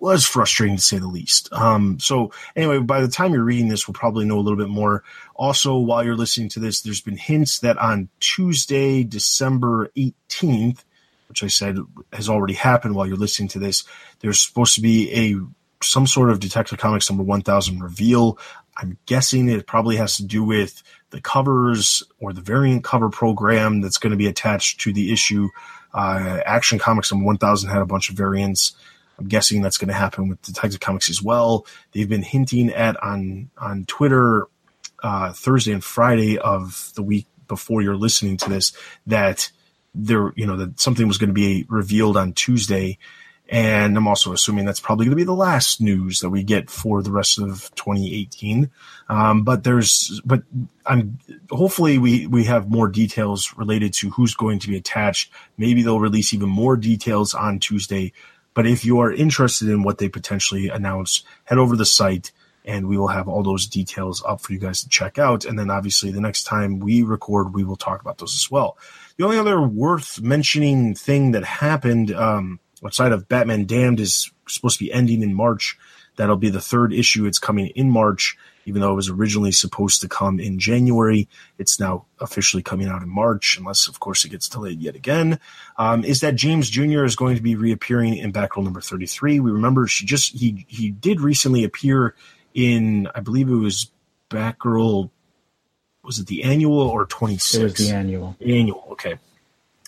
was 0.00 0.26
frustrating 0.26 0.76
to 0.76 0.82
say 0.82 0.98
the 0.98 1.06
least. 1.06 1.52
Um, 1.52 1.98
so 2.00 2.32
anyway, 2.56 2.78
by 2.78 3.00
the 3.00 3.08
time 3.08 3.32
you're 3.32 3.44
reading 3.44 3.68
this, 3.68 3.86
we'll 3.86 3.94
probably 3.94 4.24
know 4.24 4.38
a 4.38 4.40
little 4.40 4.58
bit 4.58 4.68
more. 4.68 5.02
Also, 5.34 5.76
while 5.78 6.04
you're 6.04 6.16
listening 6.16 6.48
to 6.50 6.60
this, 6.60 6.80
there's 6.80 7.00
been 7.00 7.16
hints 7.16 7.60
that 7.60 7.78
on 7.78 8.08
Tuesday, 8.20 9.02
December 9.02 9.90
18th, 9.96 10.84
which 11.28 11.42
I 11.42 11.48
said 11.48 11.78
has 12.12 12.28
already 12.28 12.54
happened 12.54 12.94
while 12.94 13.06
you're 13.06 13.16
listening 13.16 13.48
to 13.50 13.58
this, 13.58 13.84
there's 14.20 14.40
supposed 14.40 14.74
to 14.74 14.80
be 14.80 15.12
a 15.12 15.36
some 15.82 16.06
sort 16.06 16.30
of 16.30 16.40
Detective 16.40 16.78
Comics 16.78 17.10
number 17.10 17.24
1000 17.24 17.82
reveal. 17.82 18.38
I'm 18.76 18.98
guessing 19.06 19.48
it 19.48 19.66
probably 19.66 19.96
has 19.96 20.16
to 20.16 20.24
do 20.24 20.42
with 20.42 20.82
the 21.14 21.20
covers 21.20 22.02
or 22.18 22.32
the 22.32 22.40
variant 22.40 22.82
cover 22.82 23.08
program 23.08 23.80
that's 23.80 23.98
going 23.98 24.10
to 24.10 24.16
be 24.16 24.26
attached 24.26 24.80
to 24.80 24.92
the 24.92 25.12
issue. 25.12 25.48
Uh, 25.94 26.40
Action 26.44 26.76
Comics 26.78 27.12
number 27.12 27.24
1000 27.24 27.70
had 27.70 27.80
a 27.80 27.86
bunch 27.86 28.10
of 28.10 28.16
variants. 28.16 28.74
I'm 29.16 29.28
guessing 29.28 29.62
that's 29.62 29.78
going 29.78 29.88
to 29.88 29.94
happen 29.94 30.28
with 30.28 30.42
Detective 30.42 30.80
Comics 30.80 31.08
as 31.08 31.22
well. 31.22 31.66
They've 31.92 32.08
been 32.08 32.24
hinting 32.24 32.70
at 32.70 33.00
on 33.00 33.50
on 33.56 33.84
Twitter 33.84 34.48
uh, 35.04 35.32
Thursday 35.32 35.72
and 35.72 35.84
Friday 35.84 36.36
of 36.36 36.90
the 36.96 37.02
week 37.02 37.26
before 37.46 37.80
you're 37.80 37.94
listening 37.94 38.36
to 38.38 38.50
this 38.50 38.72
that 39.06 39.52
there, 39.94 40.32
you 40.34 40.46
know, 40.46 40.56
that 40.56 40.80
something 40.80 41.06
was 41.06 41.18
going 41.18 41.30
to 41.30 41.34
be 41.34 41.64
revealed 41.68 42.16
on 42.16 42.32
Tuesday. 42.32 42.98
And 43.48 43.96
I'm 43.96 44.08
also 44.08 44.32
assuming 44.32 44.64
that's 44.64 44.80
probably 44.80 45.04
going 45.04 45.12
to 45.12 45.16
be 45.16 45.24
the 45.24 45.34
last 45.34 45.80
news 45.80 46.20
that 46.20 46.30
we 46.30 46.42
get 46.42 46.70
for 46.70 47.02
the 47.02 47.12
rest 47.12 47.38
of 47.38 47.70
2018. 47.74 48.70
Um, 49.08 49.42
but 49.42 49.64
there's, 49.64 50.20
but 50.24 50.44
I'm 50.86 51.18
hopefully 51.50 51.98
we 51.98 52.26
we 52.26 52.44
have 52.44 52.70
more 52.70 52.88
details 52.88 53.54
related 53.56 53.92
to 53.94 54.10
who's 54.10 54.34
going 54.34 54.60
to 54.60 54.68
be 54.68 54.76
attached. 54.76 55.30
Maybe 55.58 55.82
they'll 55.82 56.00
release 56.00 56.32
even 56.32 56.48
more 56.48 56.76
details 56.76 57.34
on 57.34 57.58
Tuesday. 57.58 58.12
But 58.54 58.66
if 58.66 58.84
you 58.84 59.00
are 59.00 59.12
interested 59.12 59.68
in 59.68 59.82
what 59.82 59.98
they 59.98 60.08
potentially 60.08 60.68
announce, 60.68 61.22
head 61.44 61.58
over 61.58 61.74
to 61.74 61.78
the 61.78 61.84
site 61.84 62.32
and 62.64 62.88
we 62.88 62.96
will 62.96 63.08
have 63.08 63.28
all 63.28 63.42
those 63.42 63.66
details 63.66 64.22
up 64.26 64.40
for 64.40 64.52
you 64.52 64.58
guys 64.58 64.82
to 64.82 64.88
check 64.88 65.18
out. 65.18 65.44
And 65.44 65.58
then 65.58 65.70
obviously 65.70 66.10
the 66.10 66.20
next 66.20 66.44
time 66.44 66.78
we 66.78 67.02
record, 67.02 67.54
we 67.54 67.64
will 67.64 67.76
talk 67.76 68.00
about 68.00 68.18
those 68.18 68.34
as 68.34 68.50
well. 68.50 68.78
The 69.18 69.24
only 69.24 69.38
other 69.38 69.60
worth 69.60 70.20
mentioning 70.22 70.94
thing 70.94 71.32
that 71.32 71.44
happened 71.44 72.12
um, 72.12 72.60
outside 72.84 73.12
of 73.12 73.28
Batman 73.28 73.66
Damned 73.66 74.00
is 74.00 74.30
supposed 74.46 74.78
to 74.78 74.84
be 74.84 74.92
ending 74.92 75.22
in 75.22 75.34
March. 75.34 75.78
That'll 76.16 76.36
be 76.36 76.50
the 76.50 76.60
third 76.60 76.92
issue. 76.92 77.26
It's 77.26 77.38
coming 77.38 77.68
in 77.68 77.90
March, 77.90 78.36
even 78.66 78.80
though 78.80 78.92
it 78.92 78.96
was 78.96 79.08
originally 79.08 79.50
supposed 79.50 80.00
to 80.02 80.08
come 80.08 80.38
in 80.38 80.58
January. 80.58 81.28
It's 81.58 81.80
now 81.80 82.04
officially 82.20 82.62
coming 82.62 82.88
out 82.88 83.02
in 83.02 83.08
March, 83.08 83.58
unless, 83.58 83.88
of 83.88 83.98
course, 83.98 84.24
it 84.24 84.28
gets 84.28 84.48
delayed 84.48 84.80
yet 84.80 84.94
again. 84.94 85.40
Um, 85.76 86.04
is 86.04 86.20
that 86.20 86.36
James 86.36 86.70
Jr. 86.70 87.04
is 87.04 87.16
going 87.16 87.36
to 87.36 87.42
be 87.42 87.56
reappearing 87.56 88.16
in 88.16 88.32
Batgirl 88.32 88.62
number 88.62 88.80
33. 88.80 89.40
We 89.40 89.50
remember 89.50 89.88
she 89.88 90.06
just, 90.06 90.32
he, 90.32 90.64
he 90.68 90.90
did 90.90 91.20
recently 91.20 91.64
appear 91.64 92.14
in, 92.54 93.08
I 93.14 93.20
believe 93.20 93.48
it 93.48 93.54
was 93.54 93.90
Batgirl, 94.30 95.10
was 96.04 96.18
it 96.18 96.26
the 96.26 96.44
annual 96.44 96.78
or 96.78 97.06
26? 97.06 97.54
It 97.54 97.64
was 97.64 97.74
the 97.74 97.90
annual. 97.90 98.36
Annual, 98.40 98.86
okay. 98.92 99.18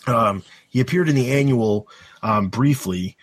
Um, 0.07 0.43
he 0.69 0.81
appeared 0.81 1.09
in 1.09 1.15
the 1.15 1.33
annual 1.33 1.89
um, 2.27 2.49
briefly, 2.49 3.17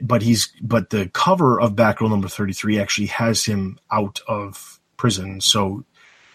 but 0.00 0.22
he's 0.22 0.50
but 0.62 0.88
the 0.88 1.10
cover 1.10 1.60
of 1.60 1.74
Batgirl 1.74 2.08
number 2.08 2.28
33 2.28 2.80
actually 2.80 3.08
has 3.08 3.44
him 3.44 3.78
out 3.92 4.20
of 4.26 4.80
prison. 4.96 5.42
So 5.42 5.84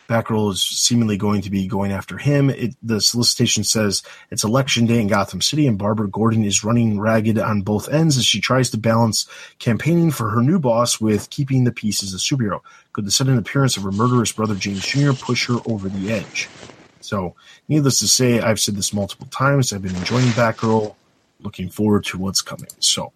Batgirl 0.08 0.52
is 0.52 0.62
seemingly 0.62 1.18
going 1.18 1.42
to 1.42 1.50
be 1.50 1.68
going 1.68 1.92
after 1.92 2.20
him. 2.20 2.52
It, 2.52 2.76
the 2.84 3.02
solicitation 3.02 3.64
says 3.64 4.04
it's 4.30 4.44
election 4.44 4.86
day 4.86 5.02
in 5.02 5.08
Gotham 5.08 5.42
City, 5.42 5.66
and 5.66 5.80
Barbara 5.80 6.08
Gordon 6.08 6.44
is 6.44 6.64
running 6.64 7.00
ragged 7.00 7.40
on 7.40 7.64
both 7.64 7.90
ends 7.90 8.16
as 8.16 8.26
she 8.26 8.40
tries 8.40 8.70
to 8.72 8.78
balance 8.78 9.28
campaigning 9.58 10.12
for 10.12 10.30
her 10.30 10.44
new 10.44 10.60
boss 10.60 11.02
with 11.02 11.32
keeping 11.32 11.64
the 11.64 11.72
peace 11.72 12.04
as 12.04 12.14
a 12.14 12.18
superhero. 12.18 12.60
Could 12.92 13.06
the 13.06 13.12
sudden 13.12 13.40
appearance 13.40 13.76
of 13.76 13.84
her 13.84 13.92
murderous 13.92 14.32
brother 14.32 14.54
James 14.54 14.86
Jr. 14.86 15.14
push 15.14 15.48
her 15.48 15.58
over 15.66 15.90
the 15.90 16.12
edge? 16.12 16.48
So, 17.02 17.36
needless 17.68 18.00
to 18.00 18.08
say, 18.08 18.40
I've 18.40 18.60
said 18.60 18.76
this 18.76 18.94
multiple 18.94 19.28
times. 19.28 19.74
I've 19.74 19.82
been 19.82 19.96
enjoying 19.96 20.28
Batgirl, 20.28 20.96
looking 21.44 21.70
forward 21.70 22.06
to 22.06 22.18
what's 22.18 22.42
coming. 22.42 22.70
So, 22.80 23.14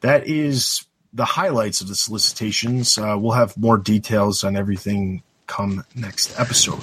that 0.00 0.26
is 0.26 0.84
the 1.12 1.24
highlights 1.24 1.80
of 1.80 1.88
the 1.88 1.94
solicitations. 1.94 2.96
Uh, 2.96 3.16
we'll 3.18 3.32
have 3.32 3.56
more 3.56 3.78
details 3.78 4.44
on 4.44 4.56
everything 4.56 5.22
come 5.46 5.84
next 5.94 6.38
episode. 6.38 6.80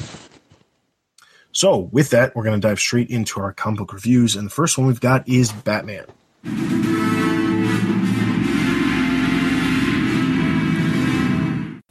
So, 1.52 1.90
with 1.92 2.12
that, 2.12 2.36
we're 2.36 2.44
going 2.44 2.60
to 2.60 2.68
dive 2.68 2.80
straight 2.80 3.10
into 3.10 3.40
our 3.40 3.52
comic 3.52 3.80
book 3.80 3.94
reviews. 3.94 4.36
And 4.36 4.46
the 4.46 4.52
first 4.52 4.78
one 4.78 4.86
we've 4.86 5.02
got 5.02 5.28
is 5.28 5.52
Batman. 5.52 6.06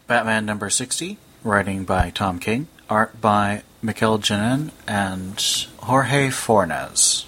Batman 0.07 0.47
number 0.47 0.71
60, 0.71 1.19
writing 1.43 1.85
by 1.85 2.11
Tom 2.11 2.39
King, 2.39 2.69
art 2.89 3.21
by 3.21 3.63
Mikel 3.83 4.19
Janin 4.19 4.71
and 4.87 5.67
Jorge 5.79 6.31
Fornes. 6.31 7.26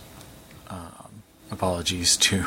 Apologies 1.51 2.17
to 2.19 2.47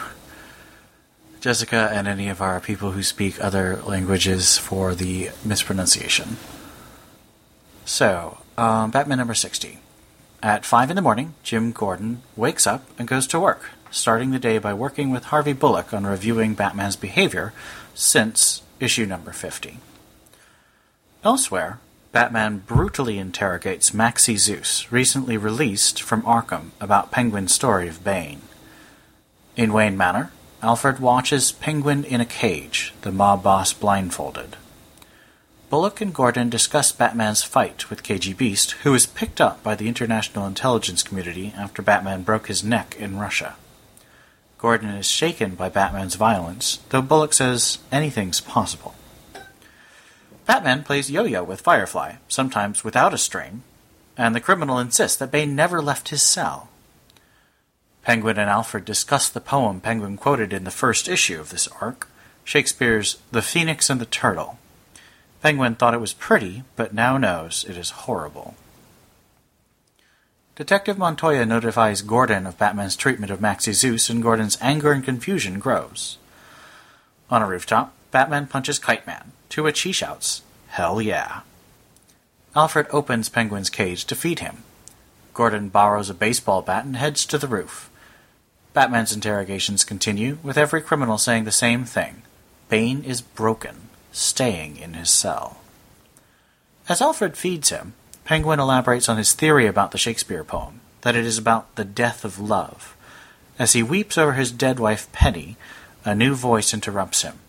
Jessica 1.40 1.90
and 1.92 2.08
any 2.08 2.30
of 2.30 2.42
our 2.42 2.60
people 2.60 2.92
who 2.92 3.02
speak 3.02 3.44
other 3.44 3.82
languages 3.86 4.60
for 4.60 4.94
the 4.94 5.32
mispronunciation. 5.44 6.38
So, 7.84 8.38
um, 8.58 8.92
Batman 8.92 9.18
number 9.18 9.34
60. 9.34 9.80
At 10.44 10.66
5 10.66 10.92
in 10.92 10.96
the 10.96 11.02
morning, 11.02 11.34
Jim 11.44 11.72
Gordon 11.72 12.22
wakes 12.36 12.68
up 12.68 12.84
and 12.98 13.08
goes 13.08 13.26
to 13.28 13.40
work, 13.40 13.72
starting 13.90 14.32
the 14.32 14.40
day 14.40 14.60
by 14.60 14.74
working 14.74 15.10
with 15.10 15.26
Harvey 15.26 15.54
Bullock 15.54 15.94
on 15.94 16.06
reviewing 16.06 16.54
Batman's 16.54 16.96
behavior 16.96 17.54
since 17.94 18.62
issue 18.80 19.06
number 19.06 19.32
50. 19.32 19.78
Elsewhere, 21.24 21.80
Batman 22.12 22.60
brutally 22.60 23.18
interrogates 23.18 23.94
Maxie 23.94 24.38
Zeus, 24.38 24.92
recently 24.92 25.38
released 25.38 26.02
from 26.02 26.24
Arkham, 26.24 26.72
about 26.80 27.12
Penguin's 27.12 27.54
story 27.54 27.88
of 27.88 28.04
Bane. 28.04 28.42
In 29.58 29.74
Wayne 29.74 29.98
Manor, 29.98 30.32
Alfred 30.62 31.00
watches 31.00 31.52
Penguin 31.52 32.06
in 32.06 32.22
a 32.22 32.26
cage, 32.26 32.94
the 33.02 33.12
mob 33.12 33.44
boss 33.44 33.74
blindfolded. 33.74 34.56
Bullock 35.70 36.00
and 36.00 36.14
Gordon 36.14 36.50
discuss 36.50 36.94
Batman's 36.94 37.44
fight 37.44 37.90
with 37.90 38.04
KG 38.04 38.36
Beast, 38.36 38.72
who 38.84 38.94
was 38.94 39.06
picked 39.06 39.42
up 39.42 39.62
by 39.62 39.76
the 39.76 39.90
international 39.90 40.48
intelligence 40.48 41.04
community 41.04 41.54
after 41.58 41.82
Batman 41.82 42.24
broke 42.24 42.48
his 42.48 42.64
neck 42.64 42.96
in 42.98 43.20
Russia. 43.20 43.56
Gordon 44.58 44.90
is 44.90 45.10
shaken 45.10 45.56
by 45.56 45.68
Batman's 45.68 46.16
violence, 46.16 46.80
though 46.90 47.02
Bullock 47.02 47.34
says 47.34 47.80
anything's 47.92 48.40
possible. 48.40 48.96
Batman 50.46 50.84
plays 50.84 51.12
yo 51.12 51.26
yo 51.26 51.44
with 51.44 51.60
Firefly, 51.60 52.16
sometimes 52.30 52.86
without 52.86 53.14
a 53.14 53.18
string, 53.18 53.64
and 54.16 54.34
the 54.34 54.40
criminal 54.40 54.80
insists 54.80 55.18
that 55.18 55.32
Bane 55.32 55.56
never 55.56 55.82
left 55.82 56.10
his 56.10 56.22
cell. 56.22 56.70
Penguin 58.04 58.40
and 58.40 58.50
Alfred 58.50 58.86
discuss 58.86 59.30
the 59.30 59.40
poem 59.40 59.80
Penguin 59.80 60.18
quoted 60.18 60.54
in 60.54 60.64
the 60.64 60.72
first 60.72 61.08
issue 61.08 61.40
of 61.40 61.50
this 61.50 61.68
arc, 61.80 62.08
Shakespeare's 62.44 63.18
The 63.32 63.42
Phoenix 63.42 63.90
and 63.90 64.02
the 64.02 64.06
Turtle. 64.06 64.58
Penguin 65.42 65.76
thought 65.76 65.94
it 65.94 66.02
was 66.02 66.14
pretty, 66.14 66.64
but 66.76 66.94
now 66.94 67.18
knows 67.18 67.66
it 67.68 67.78
is 67.78 67.92
horrible. 67.92 68.56
Detective 70.56 70.98
Montoya 70.98 71.46
notifies 71.46 72.02
Gordon 72.02 72.46
of 72.46 72.58
Batman's 72.58 72.96
treatment 72.96 73.32
of 73.32 73.42
Maxie 73.42 73.74
Zeus, 73.74 74.10
and 74.10 74.22
Gordon's 74.22 74.58
anger 74.62 74.92
and 74.92 75.04
confusion 75.04 75.60
grows. 75.60 76.18
On 77.30 77.42
a 77.42 77.48
rooftop, 77.48 77.94
Batman 78.12 78.48
punches 78.48 78.80
Kite 78.80 79.08
Man, 79.08 79.32
to 79.50 79.64
which 79.64 79.82
he 79.82 79.92
shouts, 79.92 80.42
Hell 80.68 81.02
yeah. 81.02 81.42
Alfred 82.56 82.88
opens 82.90 83.30
Penguin's 83.30 83.70
cage 83.70 84.06
to 84.06 84.16
feed 84.16 84.40
him. 84.40 84.64
Gordon 85.34 85.70
borrows 85.70 86.10
a 86.10 86.14
baseball 86.14 86.62
bat 86.62 86.84
and 86.84 86.98
heads 86.98 87.26
to 87.28 87.38
the 87.38 87.48
roof. 87.48 87.90
Batman's 88.74 89.14
interrogations 89.14 89.84
continue, 89.84 90.38
with 90.44 90.58
every 90.58 90.82
criminal 90.82 91.18
saying 91.18 91.44
the 91.44 91.52
same 91.52 91.84
thing 91.84 92.22
Bane 92.70 93.04
is 93.04 93.22
broken, 93.22 93.90
staying 94.12 94.78
in 94.78 94.94
his 94.94 95.10
cell. 95.10 95.58
As 96.88 97.02
Alfred 97.02 97.36
feeds 97.36 97.70
him, 97.70 97.94
Penguin 98.24 98.60
elaborates 98.60 99.10
on 99.10 99.18
his 99.18 99.34
theory 99.34 99.68
about 99.68 99.92
the 99.92 99.98
Shakespeare 99.98 100.44
poem, 100.44 100.80
that 101.02 101.16
it 101.16 101.26
is 101.26 101.38
about 101.38 101.76
the 101.76 101.84
death 101.84 102.24
of 102.24 102.40
love. 102.40 102.96
As 103.60 103.74
he 103.74 103.84
weeps 103.84 104.18
over 104.18 104.34
his 104.34 104.52
dead 104.52 104.80
wife 104.80 105.12
Penny, 105.12 105.58
a 106.06 106.16
new 106.16 106.34
voice 106.34 106.74
interrupts 106.74 107.24
him. 107.24 107.40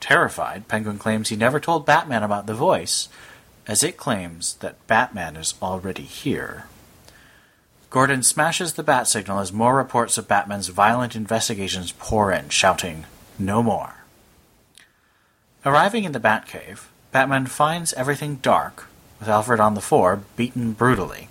Terrified, 0.00 0.68
Penguin 0.68 0.98
claims 0.98 1.28
he 1.28 1.36
never 1.36 1.58
told 1.58 1.86
Batman 1.86 2.22
about 2.22 2.46
the 2.46 2.54
voice, 2.54 3.08
as 3.66 3.82
it 3.82 3.96
claims 3.96 4.54
that 4.60 4.86
Batman 4.86 5.36
is 5.36 5.54
already 5.60 6.04
here. 6.04 6.66
Gordon 7.90 8.22
smashes 8.22 8.74
the 8.74 8.82
bat 8.82 9.08
signal 9.08 9.38
as 9.38 9.52
more 9.52 9.74
reports 9.74 10.18
of 10.18 10.28
Batman's 10.28 10.68
violent 10.68 11.16
investigations 11.16 11.92
pour 11.92 12.30
in, 12.30 12.50
shouting, 12.50 13.06
No 13.38 13.62
more. 13.62 13.94
Arriving 15.64 16.04
in 16.04 16.12
the 16.12 16.20
Batcave, 16.20 16.86
Batman 17.12 17.46
finds 17.46 17.94
everything 17.94 18.36
dark, 18.36 18.88
with 19.18 19.28
Alfred 19.28 19.58
on 19.58 19.74
the 19.74 19.80
floor, 19.80 20.20
beaten 20.36 20.72
brutally. 20.72 21.28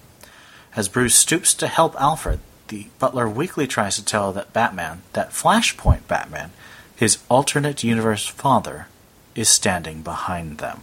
As 0.75 0.89
Bruce 0.89 1.15
stoops 1.15 1.53
to 1.55 1.67
help 1.67 1.99
Alfred, 2.01 2.39
the 2.69 2.87
butler 2.97 3.29
weakly 3.29 3.67
tries 3.67 3.95
to 3.95 4.03
tell 4.03 4.33
that 4.33 4.51
Batman, 4.51 5.03
that 5.13 5.29
Flashpoint 5.29 6.07
Batman, 6.07 6.51
his 6.95 7.19
alternate 7.29 7.83
universe 7.83 8.25
father, 8.25 8.87
is 9.35 9.47
standing 9.47 10.01
behind 10.01 10.57
them. 10.57 10.81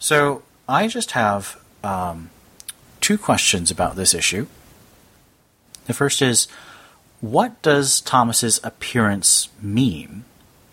So, 0.00 0.42
I 0.68 0.88
just 0.88 1.12
have 1.12 1.60
um, 1.82 2.30
two 3.08 3.16
questions 3.16 3.70
about 3.70 3.96
this 3.96 4.12
issue. 4.12 4.46
The 5.86 5.94
first 5.94 6.20
is 6.20 6.46
what 7.22 7.62
does 7.62 8.02
Thomas's 8.02 8.60
appearance 8.62 9.48
mean? 9.62 10.24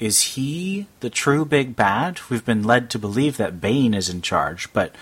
Is 0.01 0.35
he 0.35 0.87
the 0.99 1.09
true 1.09 1.45
big 1.45 1.77
bad? 1.77 2.19
We've 2.29 2.43
been 2.43 2.65
led 2.65 2.89
to 2.89 2.99
believe 2.99 3.37
that 3.37 3.61
Bane 3.61 3.93
is 3.93 4.09
in 4.09 4.21
charge, 4.21 4.73
but 4.73 4.93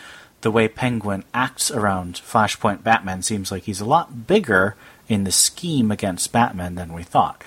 the 0.42 0.52
way 0.52 0.68
Penguin 0.68 1.24
acts 1.34 1.72
around 1.72 2.22
Flashpoint 2.24 2.84
Batman 2.84 3.24
seems 3.24 3.52
like 3.52 3.64
he's 3.64 3.82
a 3.82 3.86
lot 3.86 4.28
bigger 4.28 4.76
in 5.10 5.24
the 5.24 5.32
scheme 5.32 5.90
against 5.90 6.32
Batman 6.32 6.76
than 6.76 6.94
we 6.94 7.02
thought. 7.02 7.44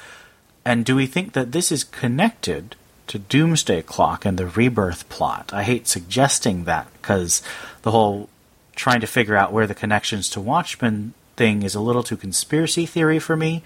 And 0.64 0.84
do 0.84 0.96
we 0.96 1.06
think 1.06 1.32
that 1.34 1.52
this 1.52 1.70
is 1.70 1.84
connected 1.84 2.74
to 3.06 3.20
Doomsday 3.20 3.82
Clock 3.82 4.24
and 4.24 4.36
the 4.36 4.48
Rebirth 4.48 5.08
plot? 5.08 5.52
I 5.52 5.62
hate 5.62 5.86
suggesting 5.86 6.64
that 6.64 6.88
because 7.00 7.40
the 7.82 7.92
whole 7.92 8.28
trying 8.76 9.00
to 9.00 9.06
figure 9.06 9.36
out 9.36 9.52
where 9.52 9.66
the 9.66 9.74
connections 9.74 10.28
to 10.30 10.40
Watchmen 10.40 11.14
thing 11.36 11.62
is 11.62 11.74
a 11.74 11.80
little 11.80 12.02
too 12.02 12.16
conspiracy 12.16 12.86
theory 12.86 13.18
for 13.18 13.36
me, 13.36 13.62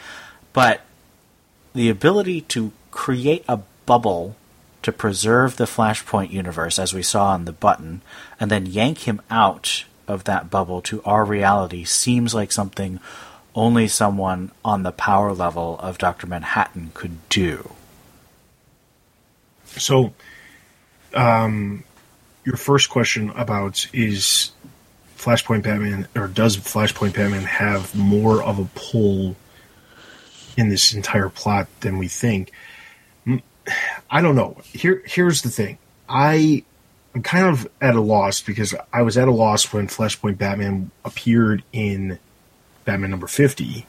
but 0.52 0.80
the 1.74 1.90
ability 1.90 2.40
to 2.42 2.72
create 2.90 3.44
a 3.48 3.60
bubble 3.86 4.36
to 4.82 4.92
preserve 4.92 5.56
the 5.56 5.64
Flashpoint 5.64 6.30
universe, 6.30 6.78
as 6.78 6.94
we 6.94 7.02
saw 7.02 7.32
on 7.32 7.44
the 7.44 7.52
button, 7.52 8.00
and 8.38 8.50
then 8.50 8.66
yank 8.66 9.06
him 9.06 9.20
out 9.30 9.84
of 10.08 10.24
that 10.24 10.50
bubble 10.50 10.80
to 10.82 11.02
our 11.04 11.24
reality 11.24 11.84
seems 11.84 12.34
like 12.34 12.50
something 12.50 12.98
only 13.54 13.88
someone 13.88 14.50
on 14.64 14.82
the 14.82 14.92
power 14.92 15.32
level 15.32 15.78
of 15.80 15.98
Dr. 15.98 16.26
Manhattan 16.26 16.92
could 16.94 17.16
do. 17.28 17.70
So 19.66 20.12
um, 21.14 21.84
your 22.44 22.56
first 22.56 22.90
question 22.90 23.30
about 23.30 23.86
is 23.92 24.52
Flashpoint 25.20 25.62
Batman 25.62 26.08
or 26.16 26.28
does 26.28 26.56
Flashpoint 26.56 27.14
Batman 27.14 27.42
have 27.42 27.94
more 27.94 28.42
of 28.42 28.58
a 28.58 28.64
pull 28.74 29.36
in 30.56 30.68
this 30.68 30.94
entire 30.94 31.28
plot 31.28 31.68
than 31.80 31.98
we 31.98 32.08
think? 32.08 32.52
Mm, 33.26 33.42
I 34.10 34.22
don't 34.22 34.34
know. 34.34 34.56
Here, 34.72 35.02
here's 35.04 35.42
the 35.42 35.50
thing. 35.50 35.78
I 36.08 36.64
I'm 37.14 37.22
kind 37.22 37.46
of 37.46 37.68
at 37.80 37.96
a 37.96 38.00
loss 38.00 38.40
because 38.40 38.74
I 38.92 39.02
was 39.02 39.18
at 39.18 39.28
a 39.28 39.32
loss 39.32 39.72
when 39.72 39.88
Flashpoint 39.88 40.38
Batman 40.38 40.90
appeared 41.04 41.64
in 41.72 42.18
Batman 42.84 43.10
number 43.10 43.26
50 43.26 43.86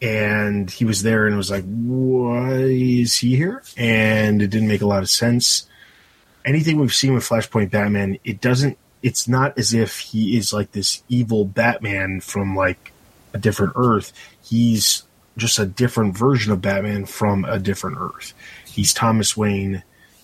and 0.00 0.70
he 0.70 0.84
was 0.84 1.02
there 1.02 1.26
and 1.26 1.34
it 1.34 1.36
was 1.36 1.50
like 1.50 1.64
why 1.64 2.52
is 2.52 3.16
he 3.16 3.36
here 3.36 3.62
and 3.76 4.40
it 4.40 4.48
didn't 4.48 4.68
make 4.68 4.80
a 4.80 4.86
lot 4.86 5.02
of 5.02 5.10
sense 5.10 5.66
anything 6.44 6.78
we've 6.78 6.94
seen 6.94 7.14
with 7.14 7.28
flashpoint 7.28 7.70
batman 7.70 8.16
it 8.22 8.40
doesn't 8.40 8.78
it's 9.02 9.28
not 9.28 9.58
as 9.58 9.72
if 9.72 9.98
he 9.98 10.36
is 10.36 10.52
like 10.52 10.72
this 10.72 11.02
evil 11.08 11.44
batman 11.44 12.20
from 12.20 12.56
like 12.56 12.92
a 13.32 13.38
different 13.38 13.74
earth. 13.76 14.12
He's 14.42 15.04
just 15.36 15.58
a 15.58 15.66
different 15.66 16.16
version 16.16 16.52
of 16.52 16.60
batman 16.60 17.06
from 17.06 17.44
a 17.44 17.58
different 17.58 17.98
earth. 18.00 18.34
He's 18.66 18.92
thomas 18.92 19.36
wayne 19.36 19.82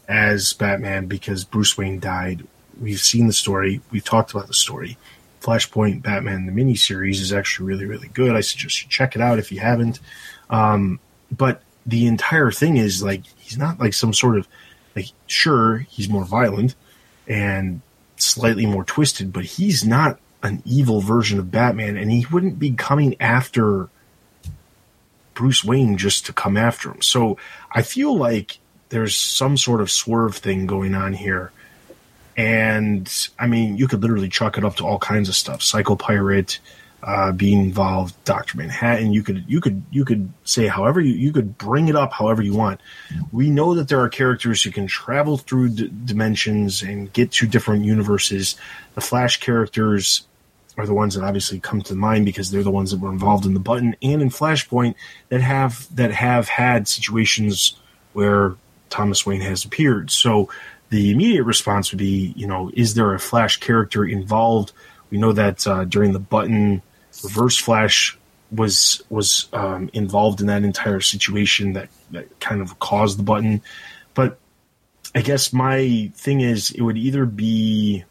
as 0.08 0.52
batman 0.52 1.06
because 1.06 1.44
bruce 1.44 1.78
wayne 1.78 2.00
died. 2.00 2.46
We've 2.80 3.00
seen 3.00 3.26
the 3.26 3.32
story. 3.32 3.80
We've 3.90 4.04
talked 4.04 4.32
about 4.32 4.48
the 4.48 4.54
story. 4.54 4.96
Flashpoint 5.40 6.02
Batman 6.02 6.46
the 6.46 6.52
miniseries 6.52 7.20
is 7.20 7.32
actually 7.32 7.66
really 7.66 7.86
really 7.86 8.08
good. 8.08 8.34
I 8.34 8.40
suggest 8.40 8.82
you 8.82 8.88
check 8.88 9.14
it 9.14 9.22
out 9.22 9.38
if 9.38 9.52
you 9.52 9.60
haven't. 9.60 10.00
Um, 10.50 10.98
but 11.30 11.62
the 11.86 12.06
entire 12.06 12.50
thing 12.50 12.76
is 12.76 13.02
like 13.02 13.24
he's 13.38 13.58
not 13.58 13.78
like 13.78 13.94
some 13.94 14.14
sort 14.14 14.38
of 14.38 14.48
like 14.96 15.06
sure 15.26 15.78
he's 15.90 16.08
more 16.08 16.24
violent 16.24 16.74
and 17.28 17.80
slightly 18.16 18.66
more 18.66 18.84
twisted, 18.84 19.32
but 19.32 19.44
he's 19.44 19.84
not 19.84 20.18
an 20.42 20.62
evil 20.64 21.00
version 21.00 21.38
of 21.38 21.50
Batman, 21.50 21.96
and 21.96 22.10
he 22.10 22.26
wouldn't 22.30 22.58
be 22.58 22.72
coming 22.72 23.16
after 23.20 23.88
Bruce 25.34 25.64
Wayne 25.64 25.96
just 25.96 26.26
to 26.26 26.32
come 26.32 26.56
after 26.56 26.90
him. 26.90 27.02
So 27.02 27.38
I 27.72 27.82
feel 27.82 28.16
like 28.16 28.58
there's 28.90 29.16
some 29.16 29.56
sort 29.56 29.80
of 29.80 29.90
swerve 29.90 30.36
thing 30.36 30.66
going 30.66 30.94
on 30.94 31.12
here 31.12 31.50
and 32.36 33.28
I 33.38 33.46
mean, 33.46 33.76
you 33.76 33.86
could 33.86 34.02
literally 34.02 34.28
chalk 34.28 34.58
it 34.58 34.64
up 34.64 34.76
to 34.76 34.86
all 34.86 34.98
kinds 34.98 35.28
of 35.28 35.36
stuff. 35.36 35.62
Psycho 35.62 35.96
Pirate 35.96 36.58
uh, 37.04 37.32
being 37.32 37.60
involved, 37.60 38.14
Doctor 38.24 38.56
Manhattan. 38.56 39.12
You 39.12 39.22
could 39.22 39.44
you 39.46 39.60
could 39.60 39.82
you 39.90 40.06
could 40.06 40.32
say 40.44 40.66
however 40.66 41.02
you 41.02 41.12
you 41.12 41.32
could 41.32 41.58
bring 41.58 41.88
it 41.88 41.96
up 41.96 42.14
however 42.14 42.40
you 42.40 42.54
want. 42.54 42.80
We 43.30 43.50
know 43.50 43.74
that 43.74 43.88
there 43.88 44.00
are 44.00 44.08
characters 44.08 44.62
who 44.62 44.70
can 44.70 44.86
travel 44.86 45.36
through 45.36 45.68
d- 45.70 45.90
dimensions 46.06 46.82
and 46.82 47.12
get 47.12 47.30
to 47.32 47.46
different 47.46 47.84
universes. 47.84 48.56
The 48.94 49.02
Flash 49.02 49.38
characters 49.40 50.26
are 50.78 50.86
the 50.86 50.94
ones 50.94 51.14
that 51.14 51.24
obviously 51.24 51.60
come 51.60 51.82
to 51.82 51.94
mind 51.94 52.24
because 52.24 52.50
they're 52.50 52.62
the 52.62 52.70
ones 52.70 52.90
that 52.90 53.00
were 53.00 53.12
involved 53.12 53.44
in 53.44 53.52
the 53.52 53.60
button 53.60 53.94
and 54.02 54.22
in 54.22 54.30
Flashpoint 54.30 54.94
that 55.28 55.42
have 55.42 55.94
that 55.94 56.10
have 56.10 56.48
had 56.48 56.88
situations 56.88 57.78
where 58.14 58.56
Thomas 58.88 59.26
Wayne 59.26 59.42
has 59.42 59.62
appeared. 59.66 60.10
So 60.10 60.48
the 60.88 61.10
immediate 61.10 61.44
response 61.44 61.90
would 61.90 61.98
be, 61.98 62.32
you 62.34 62.46
know, 62.46 62.70
is 62.72 62.94
there 62.94 63.12
a 63.12 63.20
Flash 63.20 63.58
character 63.58 64.06
involved? 64.06 64.72
We 65.10 65.18
know 65.18 65.32
that 65.32 65.66
uh, 65.66 65.84
during 65.84 66.12
the 66.12 66.18
button, 66.18 66.80
Reverse 67.24 67.56
Flash 67.56 68.18
was 68.52 69.02
was 69.08 69.48
um, 69.52 69.90
involved 69.92 70.40
in 70.40 70.46
that 70.46 70.62
entire 70.62 71.00
situation 71.00 71.72
that, 71.72 71.88
that 72.10 72.40
kind 72.40 72.60
of 72.60 72.78
caused 72.78 73.18
the 73.18 73.22
button. 73.22 73.62
But 74.14 74.38
I 75.14 75.22
guess 75.22 75.52
my 75.52 76.10
thing 76.14 76.40
is, 76.40 76.70
it 76.70 76.82
would 76.82 76.96
either 76.96 77.26
be 77.26 78.04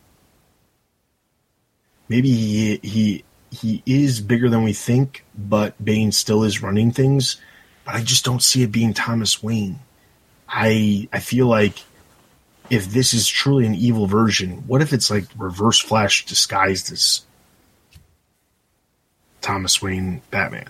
maybe 2.09 2.31
he 2.31 2.79
he 2.83 3.23
he 3.51 3.83
is 3.85 4.19
bigger 4.19 4.49
than 4.49 4.63
we 4.63 4.73
think, 4.73 5.23
but 5.37 5.83
Bane 5.83 6.11
still 6.11 6.43
is 6.43 6.61
running 6.61 6.91
things. 6.91 7.37
But 7.85 7.95
I 7.95 8.03
just 8.03 8.25
don't 8.25 8.41
see 8.41 8.63
it 8.63 8.71
being 8.71 8.93
Thomas 8.93 9.43
Wayne. 9.43 9.79
I 10.47 11.07
I 11.13 11.19
feel 11.19 11.47
like 11.47 11.79
if 12.69 12.87
this 12.87 13.13
is 13.13 13.27
truly 13.27 13.65
an 13.65 13.75
evil 13.75 14.07
version, 14.07 14.63
what 14.67 14.81
if 14.81 14.93
it's 14.93 15.11
like 15.11 15.25
Reverse 15.37 15.79
Flash 15.79 16.25
disguised 16.25 16.91
as 16.91 17.25
Thomas 19.43 19.79
Wayne 19.81 20.21
Batman? 20.31 20.65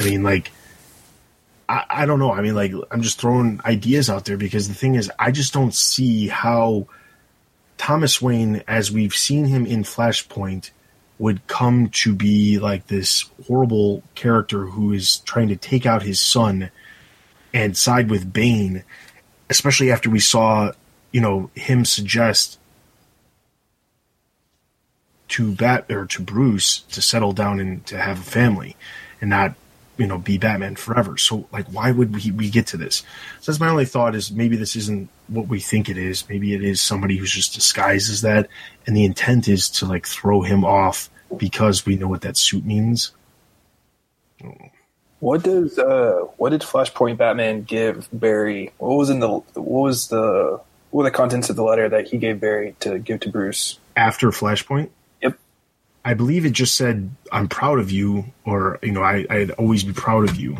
I 0.00 0.04
mean, 0.04 0.24
like, 0.24 0.50
I, 1.68 1.84
I 1.88 2.06
don't 2.06 2.18
know. 2.18 2.32
I 2.32 2.40
mean, 2.40 2.56
like, 2.56 2.72
I'm 2.90 3.02
just 3.02 3.20
throwing 3.20 3.60
ideas 3.64 4.10
out 4.10 4.24
there 4.24 4.36
because 4.36 4.66
the 4.66 4.74
thing 4.74 4.96
is, 4.96 5.10
I 5.18 5.30
just 5.30 5.52
don't 5.52 5.74
see 5.74 6.26
how 6.26 6.88
Thomas 7.76 8.20
Wayne, 8.20 8.64
as 8.66 8.90
we've 8.90 9.14
seen 9.14 9.44
him 9.44 9.64
in 9.64 9.84
Flashpoint, 9.84 10.70
would 11.20 11.46
come 11.46 11.90
to 11.90 12.14
be 12.14 12.58
like 12.58 12.86
this 12.88 13.24
horrible 13.46 14.02
character 14.14 14.66
who 14.66 14.92
is 14.92 15.18
trying 15.18 15.48
to 15.48 15.56
take 15.56 15.86
out 15.86 16.02
his 16.02 16.18
son 16.18 16.70
and 17.52 17.76
side 17.76 18.10
with 18.10 18.32
Bane, 18.32 18.84
especially 19.50 19.92
after 19.92 20.10
we 20.10 20.20
saw 20.20 20.72
you 21.12 21.20
know 21.20 21.50
him 21.54 21.84
suggest 21.84 22.58
to 25.28 25.52
Bat 25.52 25.90
or 25.90 26.06
to 26.06 26.22
Bruce 26.22 26.80
to 26.80 27.02
settle 27.02 27.32
down 27.32 27.60
and 27.60 27.84
to 27.86 27.98
have 27.98 28.20
a 28.20 28.30
family 28.30 28.76
and 29.20 29.30
not 29.30 29.54
you 29.96 30.06
know 30.06 30.18
be 30.18 30.38
Batman 30.38 30.76
forever. 30.76 31.16
So 31.16 31.46
like 31.52 31.66
why 31.66 31.90
would 31.90 32.14
we 32.14 32.30
we 32.30 32.50
get 32.50 32.66
to 32.68 32.76
this? 32.76 33.04
So 33.40 33.52
that's 33.52 33.60
my 33.60 33.68
only 33.68 33.84
thought 33.84 34.14
is 34.14 34.30
maybe 34.30 34.56
this 34.56 34.76
isn't 34.76 35.08
what 35.28 35.48
we 35.48 35.60
think 35.60 35.88
it 35.88 35.98
is. 35.98 36.28
Maybe 36.28 36.54
it 36.54 36.62
is 36.62 36.80
somebody 36.80 37.16
who's 37.16 37.32
just 37.32 37.54
disguised 37.54 38.10
as 38.10 38.22
that 38.22 38.48
and 38.86 38.96
the 38.96 39.04
intent 39.04 39.48
is 39.48 39.68
to 39.70 39.86
like 39.86 40.06
throw 40.06 40.42
him 40.42 40.64
off 40.64 41.10
because 41.36 41.84
we 41.84 41.96
know 41.96 42.08
what 42.08 42.22
that 42.22 42.36
suit 42.36 42.64
means. 42.64 43.12
What 45.20 45.42
does 45.42 45.78
uh 45.78 46.20
what 46.36 46.50
did 46.50 46.62
Flashpoint 46.62 47.16
Batman 47.16 47.62
give 47.62 48.08
Barry? 48.12 48.72
What 48.78 48.96
was 48.96 49.10
in 49.10 49.20
the 49.20 49.28
what 49.28 49.56
was 49.56 50.08
the 50.08 50.60
what 50.90 51.04
were 51.04 51.10
the 51.10 51.14
contents 51.14 51.50
of 51.50 51.56
the 51.56 51.64
letter 51.64 51.88
that 51.88 52.08
he 52.08 52.18
gave 52.18 52.40
Barry 52.40 52.74
to 52.80 52.98
give 52.98 53.20
to 53.20 53.28
Bruce? 53.28 53.78
After 53.96 54.30
Flashpoint? 54.30 54.90
Yep. 56.04 56.10
I 56.10 56.14
believe 56.14 56.46
it 56.46 56.52
just 56.52 56.74
said, 56.74 57.10
I'm 57.32 57.48
proud 57.48 57.78
of 57.78 57.90
you, 57.90 58.24
or, 58.44 58.78
you 58.82 58.92
know, 58.92 59.02
I, 59.02 59.26
I'd 59.28 59.50
always 59.52 59.84
be 59.84 59.92
proud 59.92 60.28
of 60.28 60.36
you. 60.36 60.56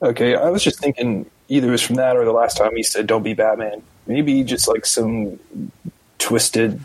Okay, 0.00 0.36
I 0.36 0.50
was 0.50 0.62
just 0.62 0.78
thinking 0.78 1.28
either 1.48 1.68
it 1.68 1.72
was 1.72 1.82
from 1.82 1.96
that 1.96 2.16
or 2.16 2.24
the 2.24 2.32
last 2.32 2.56
time 2.56 2.76
he 2.76 2.82
said, 2.82 3.06
don't 3.06 3.22
be 3.22 3.34
Batman. 3.34 3.82
Maybe 4.06 4.44
just 4.44 4.68
like 4.68 4.86
some 4.86 5.40
twisted 6.18 6.80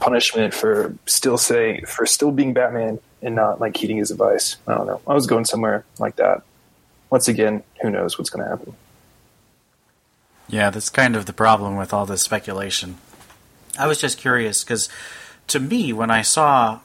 punishment 0.00 0.54
for 0.54 0.94
still 1.06 1.36
saying, 1.36 1.86
for 1.86 2.06
still 2.06 2.30
being 2.30 2.54
Batman 2.54 2.98
and 3.22 3.34
not 3.34 3.60
like 3.60 3.76
heeding 3.76 3.98
his 3.98 4.10
advice. 4.10 4.56
I 4.66 4.74
don't 4.74 4.86
know. 4.86 5.00
I 5.06 5.14
was 5.14 5.26
going 5.26 5.44
somewhere 5.44 5.84
like 5.98 6.16
that. 6.16 6.42
Once 7.10 7.28
again, 7.28 7.62
who 7.82 7.90
knows 7.90 8.18
what's 8.18 8.30
going 8.30 8.44
to 8.44 8.50
happen. 8.50 8.74
Yeah, 10.48 10.70
that's 10.70 10.90
kind 10.90 11.16
of 11.16 11.26
the 11.26 11.32
problem 11.32 11.76
with 11.76 11.92
all 11.92 12.06
this 12.06 12.22
speculation. 12.22 12.96
I 13.78 13.86
was 13.86 14.00
just 14.00 14.18
curious 14.18 14.64
because 14.64 14.88
to 15.48 15.60
me, 15.60 15.92
when 15.92 16.10
I 16.10 16.22
saw 16.22 16.80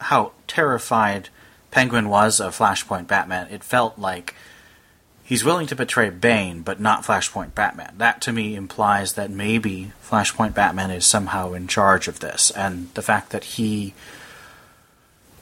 how 0.00 0.32
terrified 0.46 1.28
Penguin 1.70 2.08
was 2.08 2.40
of 2.40 2.56
Flashpoint 2.56 3.06
Batman, 3.06 3.48
it 3.50 3.64
felt 3.64 3.98
like 3.98 4.34
he's 5.24 5.44
willing 5.44 5.66
to 5.66 5.76
betray 5.76 6.10
Bane, 6.10 6.62
but 6.62 6.80
not 6.80 7.04
Flashpoint 7.04 7.54
Batman. 7.54 7.94
That 7.98 8.20
to 8.22 8.32
me 8.32 8.54
implies 8.54 9.14
that 9.14 9.30
maybe 9.30 9.92
Flashpoint 10.02 10.54
Batman 10.54 10.90
is 10.90 11.04
somehow 11.04 11.52
in 11.52 11.68
charge 11.68 12.08
of 12.08 12.20
this, 12.20 12.50
and 12.50 12.92
the 12.94 13.02
fact 13.02 13.30
that 13.30 13.44
he 13.44 13.94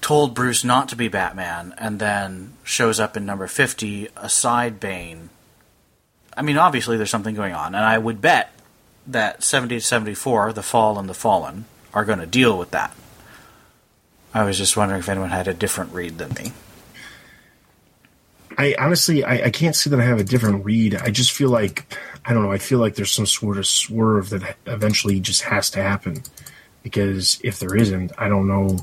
told 0.00 0.34
Bruce 0.34 0.62
not 0.62 0.88
to 0.88 0.96
be 0.96 1.08
Batman 1.08 1.74
and 1.78 1.98
then 1.98 2.52
shows 2.62 3.00
up 3.00 3.16
in 3.16 3.26
number 3.26 3.46
50 3.46 4.08
aside 4.16 4.78
Bane 4.78 5.30
I 6.36 6.42
mean, 6.42 6.58
obviously 6.58 6.96
there's 6.96 7.10
something 7.10 7.34
going 7.34 7.54
on, 7.54 7.74
and 7.74 7.84
I 7.84 7.96
would 7.96 8.20
bet 8.20 8.52
that 9.06 9.42
70 9.42 9.76
to 9.76 9.80
74, 9.80 10.52
The 10.52 10.62
Fall 10.62 10.98
and 10.98 11.08
The 11.08 11.14
Fallen, 11.14 11.64
are 11.96 12.04
going 12.04 12.18
to 12.18 12.26
deal 12.26 12.58
with 12.58 12.72
that. 12.72 12.94
I 14.34 14.44
was 14.44 14.58
just 14.58 14.76
wondering 14.76 15.00
if 15.00 15.08
anyone 15.08 15.30
had 15.30 15.48
a 15.48 15.54
different 15.54 15.94
read 15.94 16.18
than 16.18 16.34
me. 16.34 16.52
I 18.58 18.76
honestly, 18.78 19.24
I, 19.24 19.46
I 19.46 19.50
can't 19.50 19.74
say 19.74 19.88
that 19.88 19.98
I 19.98 20.04
have 20.04 20.20
a 20.20 20.24
different 20.24 20.62
read. 20.62 20.94
I 20.94 21.10
just 21.10 21.32
feel 21.32 21.48
like, 21.48 21.96
I 22.22 22.34
don't 22.34 22.42
know, 22.42 22.52
I 22.52 22.58
feel 22.58 22.80
like 22.80 22.96
there's 22.96 23.12
some 23.12 23.24
sort 23.24 23.56
of 23.56 23.66
swerve 23.66 24.28
that 24.28 24.56
eventually 24.66 25.20
just 25.20 25.42
has 25.42 25.70
to 25.70 25.82
happen. 25.82 26.22
Because 26.82 27.40
if 27.42 27.58
there 27.60 27.74
isn't, 27.74 28.12
I 28.18 28.28
don't 28.28 28.46
know. 28.46 28.78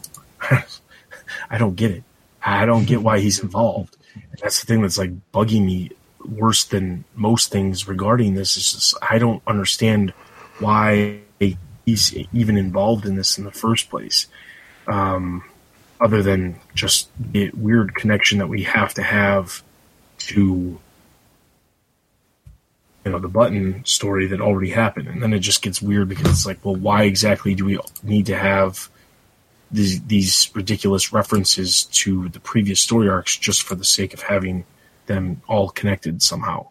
I 1.52 1.60
don't 1.60 1.76
get 1.76 1.92
it. 1.92 2.04
I 2.44 2.66
don't 2.66 2.86
get 2.88 3.04
why 3.04 3.20
he's 3.20 3.40
involved. 3.40 3.96
And 4.16 4.40
that's 4.42 4.60
the 4.60 4.66
thing 4.66 4.82
that's 4.82 4.98
like 4.98 5.12
bugging 5.32 5.66
me 5.66 5.92
worse 6.26 6.64
than 6.64 7.06
most 7.14 7.52
things 7.52 7.88
regarding 7.88 8.34
this 8.34 8.58
is 8.58 8.74
just, 8.74 8.96
I 9.08 9.20
don't 9.20 9.44
understand 9.46 10.16
why 10.58 11.20
he's 11.86 12.14
even 12.34 12.58
involved 12.58 13.06
in 13.06 13.16
this 13.16 13.38
in 13.38 13.44
the 13.44 13.52
first 13.52 13.90
place. 13.90 14.28
Um, 14.88 15.44
other 16.02 16.22
than 16.22 16.60
just 16.76 17.10
the 17.18 17.50
weird 17.52 17.96
connection 17.96 18.40
that 18.40 18.48
we 18.48 18.64
have 18.64 18.94
to 18.96 19.04
have 19.04 19.64
to 20.18 20.80
you 23.06 23.12
know 23.12 23.20
the 23.20 23.28
button 23.28 23.84
story 23.86 24.28
that 24.28 24.42
already 24.42 24.70
happened, 24.72 25.08
and 25.08 25.22
then 25.22 25.34
it 25.34 25.40
just 25.40 25.62
gets 25.62 25.82
weird 25.82 26.08
because 26.08 26.28
it's 26.28 26.46
like, 26.46 26.64
well, 26.64 26.76
why 26.76 27.04
exactly 27.04 27.54
do 27.54 27.66
we 27.66 27.78
need 28.02 28.26
to 28.28 28.36
have 28.36 28.90
these 29.72 30.02
these 30.04 30.50
ridiculous 30.54 31.12
references 31.12 31.84
to 31.86 32.30
the 32.30 32.40
previous 32.40 32.80
story 32.80 33.10
arcs 33.10 33.36
just 33.38 33.64
for 33.64 33.76
the 33.76 33.84
sake 33.84 34.14
of 34.14 34.22
having 34.22 34.66
them 35.08 35.42
all 35.48 35.70
connected 35.70 36.22
somehow? 36.22 36.68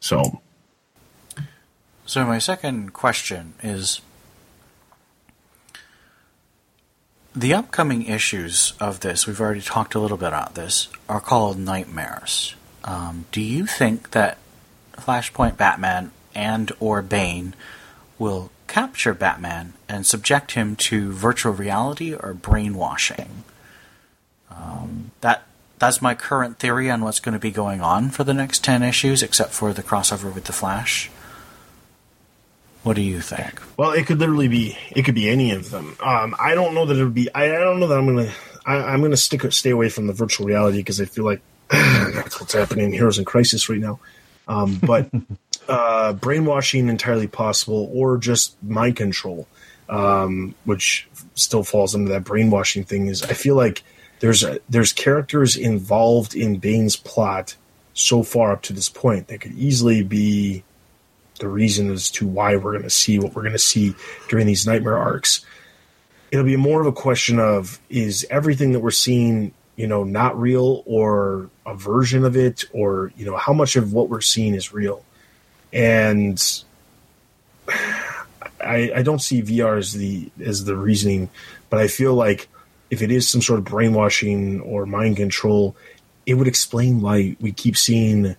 So 0.00 0.40
So 2.06 2.24
my 2.24 2.38
second 2.38 2.92
question 2.92 3.54
is 3.62 4.00
the 7.34 7.54
upcoming 7.54 8.06
issues 8.06 8.72
of 8.80 9.00
this. 9.00 9.26
We've 9.26 9.40
already 9.40 9.60
talked 9.60 9.94
a 9.94 10.00
little 10.00 10.16
bit 10.16 10.28
about 10.28 10.54
this. 10.54 10.88
Are 11.08 11.20
called 11.20 11.58
Knightmares. 11.58 12.54
Um, 12.84 13.26
do 13.30 13.40
you 13.40 13.66
think 13.66 14.10
that 14.12 14.38
Flashpoint 14.94 15.56
Batman 15.56 16.12
and 16.34 16.72
or 16.80 17.02
Bane 17.02 17.54
will 18.18 18.50
capture 18.66 19.14
Batman 19.14 19.74
and 19.88 20.06
subject 20.06 20.52
him 20.52 20.76
to 20.76 21.12
virtual 21.12 21.52
reality 21.52 22.14
or 22.14 22.34
brainwashing? 22.34 23.44
Um, 24.50 25.12
that 25.20 25.44
that's 25.78 26.02
my 26.02 26.14
current 26.14 26.58
theory 26.58 26.90
on 26.90 27.02
what's 27.02 27.20
going 27.20 27.32
to 27.32 27.38
be 27.38 27.50
going 27.50 27.80
on 27.80 28.10
for 28.10 28.24
the 28.24 28.34
next 28.34 28.62
ten 28.64 28.82
issues, 28.82 29.22
except 29.22 29.52
for 29.52 29.72
the 29.72 29.82
crossover 29.82 30.34
with 30.34 30.44
the 30.44 30.52
Flash. 30.52 31.10
What 32.82 32.96
do 32.96 33.02
you 33.02 33.20
think? 33.20 33.60
Well, 33.76 33.92
it 33.92 34.06
could 34.06 34.18
literally 34.18 34.48
be. 34.48 34.76
It 34.90 35.04
could 35.04 35.14
be 35.14 35.28
any 35.28 35.52
of 35.52 35.70
them. 35.70 35.96
Um, 36.02 36.34
I 36.38 36.54
don't 36.54 36.74
know 36.74 36.86
that 36.86 36.96
it 36.96 37.04
would 37.04 37.14
be. 37.14 37.32
I, 37.34 37.44
I 37.44 37.58
don't 37.58 37.78
know 37.78 37.88
that 37.88 37.98
I'm 37.98 38.06
gonna. 38.06 38.32
I, 38.64 38.76
I'm 38.76 39.02
gonna 39.02 39.16
stick 39.18 39.50
stay 39.52 39.70
away 39.70 39.90
from 39.90 40.06
the 40.06 40.12
virtual 40.12 40.46
reality 40.46 40.78
because 40.78 41.00
I 41.00 41.04
feel 41.04 41.24
like 41.24 41.42
that's 41.68 42.40
what's 42.40 42.54
happening 42.54 42.86
in 42.86 42.92
Heroes 42.92 43.18
in 43.18 43.24
Crisis 43.24 43.68
right 43.68 43.78
now. 43.78 44.00
Um, 44.48 44.80
but 44.82 45.10
uh, 45.68 46.14
brainwashing 46.14 46.88
entirely 46.88 47.26
possible, 47.26 47.90
or 47.92 48.16
just 48.16 48.60
mind 48.62 48.96
control, 48.96 49.46
um, 49.90 50.54
which 50.64 51.06
still 51.34 51.62
falls 51.62 51.94
under 51.94 52.10
that 52.12 52.24
brainwashing 52.24 52.84
thing. 52.84 53.08
Is 53.08 53.22
I 53.22 53.34
feel 53.34 53.56
like 53.56 53.82
there's 54.20 54.42
a, 54.42 54.58
there's 54.70 54.94
characters 54.94 55.54
involved 55.54 56.34
in 56.34 56.56
Bane's 56.58 56.96
plot 56.96 57.56
so 57.92 58.22
far 58.22 58.52
up 58.52 58.62
to 58.62 58.72
this 58.72 58.88
point 58.88 59.28
that 59.28 59.42
could 59.42 59.52
easily 59.52 60.02
be 60.02 60.64
the 61.40 61.48
reason 61.48 61.90
as 61.90 62.10
to 62.12 62.26
why 62.26 62.54
we're 62.54 62.72
going 62.72 62.84
to 62.84 62.90
see 62.90 63.18
what 63.18 63.34
we're 63.34 63.42
going 63.42 63.52
to 63.52 63.58
see 63.58 63.94
during 64.28 64.46
these 64.46 64.66
Knightmare 64.66 64.96
arcs. 64.96 65.44
It'll 66.30 66.44
be 66.44 66.56
more 66.56 66.80
of 66.80 66.86
a 66.86 66.92
question 66.92 67.40
of 67.40 67.80
is 67.88 68.24
everything 68.30 68.72
that 68.72 68.80
we're 68.80 68.92
seeing, 68.92 69.52
you 69.74 69.88
know, 69.88 70.04
not 70.04 70.38
real 70.38 70.84
or 70.86 71.50
a 71.66 71.74
version 71.74 72.24
of 72.24 72.36
it, 72.36 72.64
or 72.72 73.12
you 73.16 73.24
know, 73.24 73.36
how 73.36 73.52
much 73.52 73.74
of 73.74 73.92
what 73.92 74.08
we're 74.08 74.20
seeing 74.20 74.54
is 74.54 74.72
real. 74.72 75.04
And 75.72 76.40
I, 78.60 78.92
I 78.96 79.02
don't 79.02 79.20
see 79.20 79.42
VR 79.42 79.78
as 79.78 79.92
the 79.92 80.30
as 80.40 80.64
the 80.64 80.76
reasoning, 80.76 81.30
but 81.68 81.80
I 81.80 81.88
feel 81.88 82.14
like 82.14 82.48
if 82.90 83.02
it 83.02 83.10
is 83.10 83.28
some 83.28 83.40
sort 83.40 83.58
of 83.58 83.64
brainwashing 83.64 84.60
or 84.60 84.86
mind 84.86 85.16
control, 85.16 85.74
it 86.26 86.34
would 86.34 86.48
explain 86.48 87.00
why 87.00 87.36
we 87.40 87.50
keep 87.50 87.76
seeing 87.76 88.36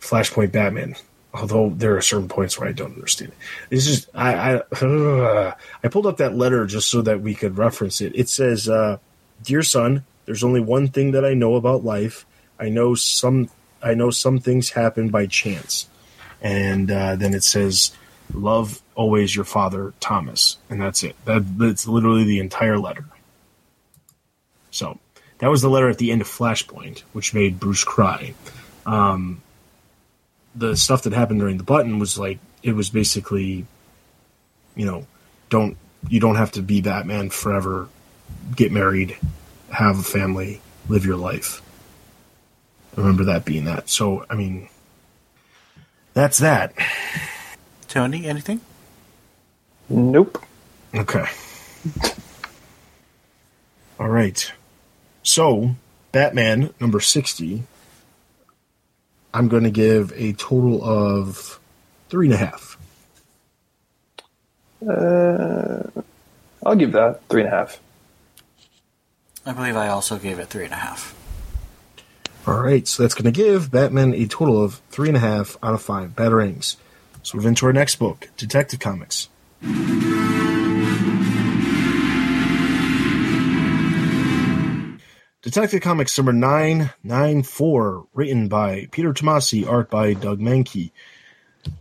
Flashpoint 0.00 0.50
Batman 0.50 0.96
although 1.32 1.70
there 1.70 1.96
are 1.96 2.02
certain 2.02 2.28
points 2.28 2.58
where 2.58 2.68
I 2.68 2.72
don't 2.72 2.94
understand 2.94 3.32
it. 3.32 3.38
This 3.70 3.86
is 3.86 4.08
I 4.14 4.34
I, 4.34 4.54
uh, 4.84 5.54
I 5.84 5.88
pulled 5.88 6.06
up 6.06 6.18
that 6.18 6.36
letter 6.36 6.66
just 6.66 6.90
so 6.90 7.02
that 7.02 7.20
we 7.20 7.34
could 7.34 7.58
reference 7.58 8.00
it. 8.00 8.12
It 8.14 8.28
says, 8.28 8.68
uh, 8.68 8.98
"Dear 9.42 9.62
son, 9.62 10.04
there's 10.26 10.44
only 10.44 10.60
one 10.60 10.88
thing 10.88 11.12
that 11.12 11.24
I 11.24 11.34
know 11.34 11.54
about 11.54 11.84
life. 11.84 12.26
I 12.58 12.68
know 12.68 12.94
some 12.94 13.48
I 13.82 13.94
know 13.94 14.10
some 14.10 14.38
things 14.38 14.70
happen 14.70 15.08
by 15.08 15.26
chance." 15.26 15.86
And 16.42 16.90
uh, 16.90 17.16
then 17.16 17.34
it 17.34 17.44
says, 17.44 17.92
"Love 18.32 18.80
always 18.94 19.34
your 19.34 19.44
father, 19.44 19.92
Thomas," 20.00 20.56
and 20.68 20.80
that's 20.80 21.02
it. 21.02 21.16
That 21.24 21.58
that's 21.58 21.86
literally 21.86 22.24
the 22.24 22.40
entire 22.40 22.78
letter. 22.78 23.04
So 24.70 24.98
that 25.38 25.50
was 25.50 25.62
the 25.62 25.70
letter 25.70 25.88
at 25.88 25.98
the 25.98 26.12
end 26.12 26.20
of 26.20 26.28
Flashpoint, 26.28 27.00
which 27.12 27.34
made 27.34 27.58
Bruce 27.58 27.84
cry. 27.84 28.34
Um, 28.86 29.42
the 30.54 30.76
stuff 30.76 31.02
that 31.02 31.12
happened 31.12 31.40
during 31.40 31.56
the 31.58 31.64
button 31.64 31.98
was 31.98 32.18
like 32.18 32.38
it 32.62 32.72
was 32.72 32.90
basically 32.90 33.66
you 34.74 34.86
know 34.86 35.06
don't 35.48 35.76
you 36.08 36.20
don't 36.20 36.36
have 36.36 36.52
to 36.52 36.62
be 36.62 36.80
batman 36.80 37.30
forever 37.30 37.88
get 38.56 38.72
married 38.72 39.16
have 39.70 39.98
a 39.98 40.02
family 40.02 40.60
live 40.88 41.04
your 41.04 41.16
life. 41.16 41.62
I 42.96 43.00
remember 43.00 43.24
that 43.24 43.44
being 43.44 43.64
that. 43.64 43.88
So 43.88 44.24
i 44.28 44.34
mean 44.34 44.68
that's 46.12 46.38
that. 46.38 46.74
Tony, 47.88 48.26
anything? 48.26 48.60
Nope. 49.88 50.44
okay. 50.94 51.26
All 53.98 54.08
right. 54.08 54.52
So 55.22 55.76
batman 56.12 56.74
number 56.80 57.00
60 57.00 57.62
i'm 59.34 59.48
going 59.48 59.64
to 59.64 59.70
give 59.70 60.12
a 60.16 60.32
total 60.34 60.82
of 60.84 61.58
three 62.08 62.26
and 62.26 62.34
a 62.34 62.38
half 62.38 62.76
Uh, 64.86 65.82
I'll 66.64 66.74
give 66.74 66.92
that 66.92 67.20
three 67.28 67.42
and 67.42 67.52
a 67.52 67.54
half. 67.56 67.78
I 69.44 69.52
believe 69.52 69.76
I 69.76 69.88
also 69.88 70.18
gave 70.18 70.38
it 70.38 70.48
three 70.48 70.64
and 70.64 70.72
a 70.72 70.76
half. 70.76 71.14
All 72.46 72.58
right, 72.58 72.88
so 72.88 73.02
that's 73.02 73.12
going 73.14 73.30
to 73.30 73.30
give 73.30 73.70
Batman 73.70 74.14
a 74.14 74.26
total 74.26 74.62
of 74.62 74.80
three 74.90 75.08
and 75.08 75.16
a 75.18 75.20
half 75.20 75.58
out 75.62 75.74
of 75.74 75.82
five 75.82 76.16
batarangs. 76.16 76.76
So 77.22 77.36
we're 77.36 77.46
into 77.48 77.66
our 77.66 77.74
next 77.74 77.96
book, 77.96 78.30
Detective 78.38 78.80
Comics. 78.80 79.28
Detective 85.42 85.80
Comics 85.80 86.18
number 86.18 86.34
994, 86.34 88.08
written 88.12 88.48
by 88.48 88.86
Peter 88.90 89.14
Tomasi, 89.14 89.66
art 89.66 89.88
by 89.88 90.12
Doug 90.12 90.38
Mahnke. 90.38 90.92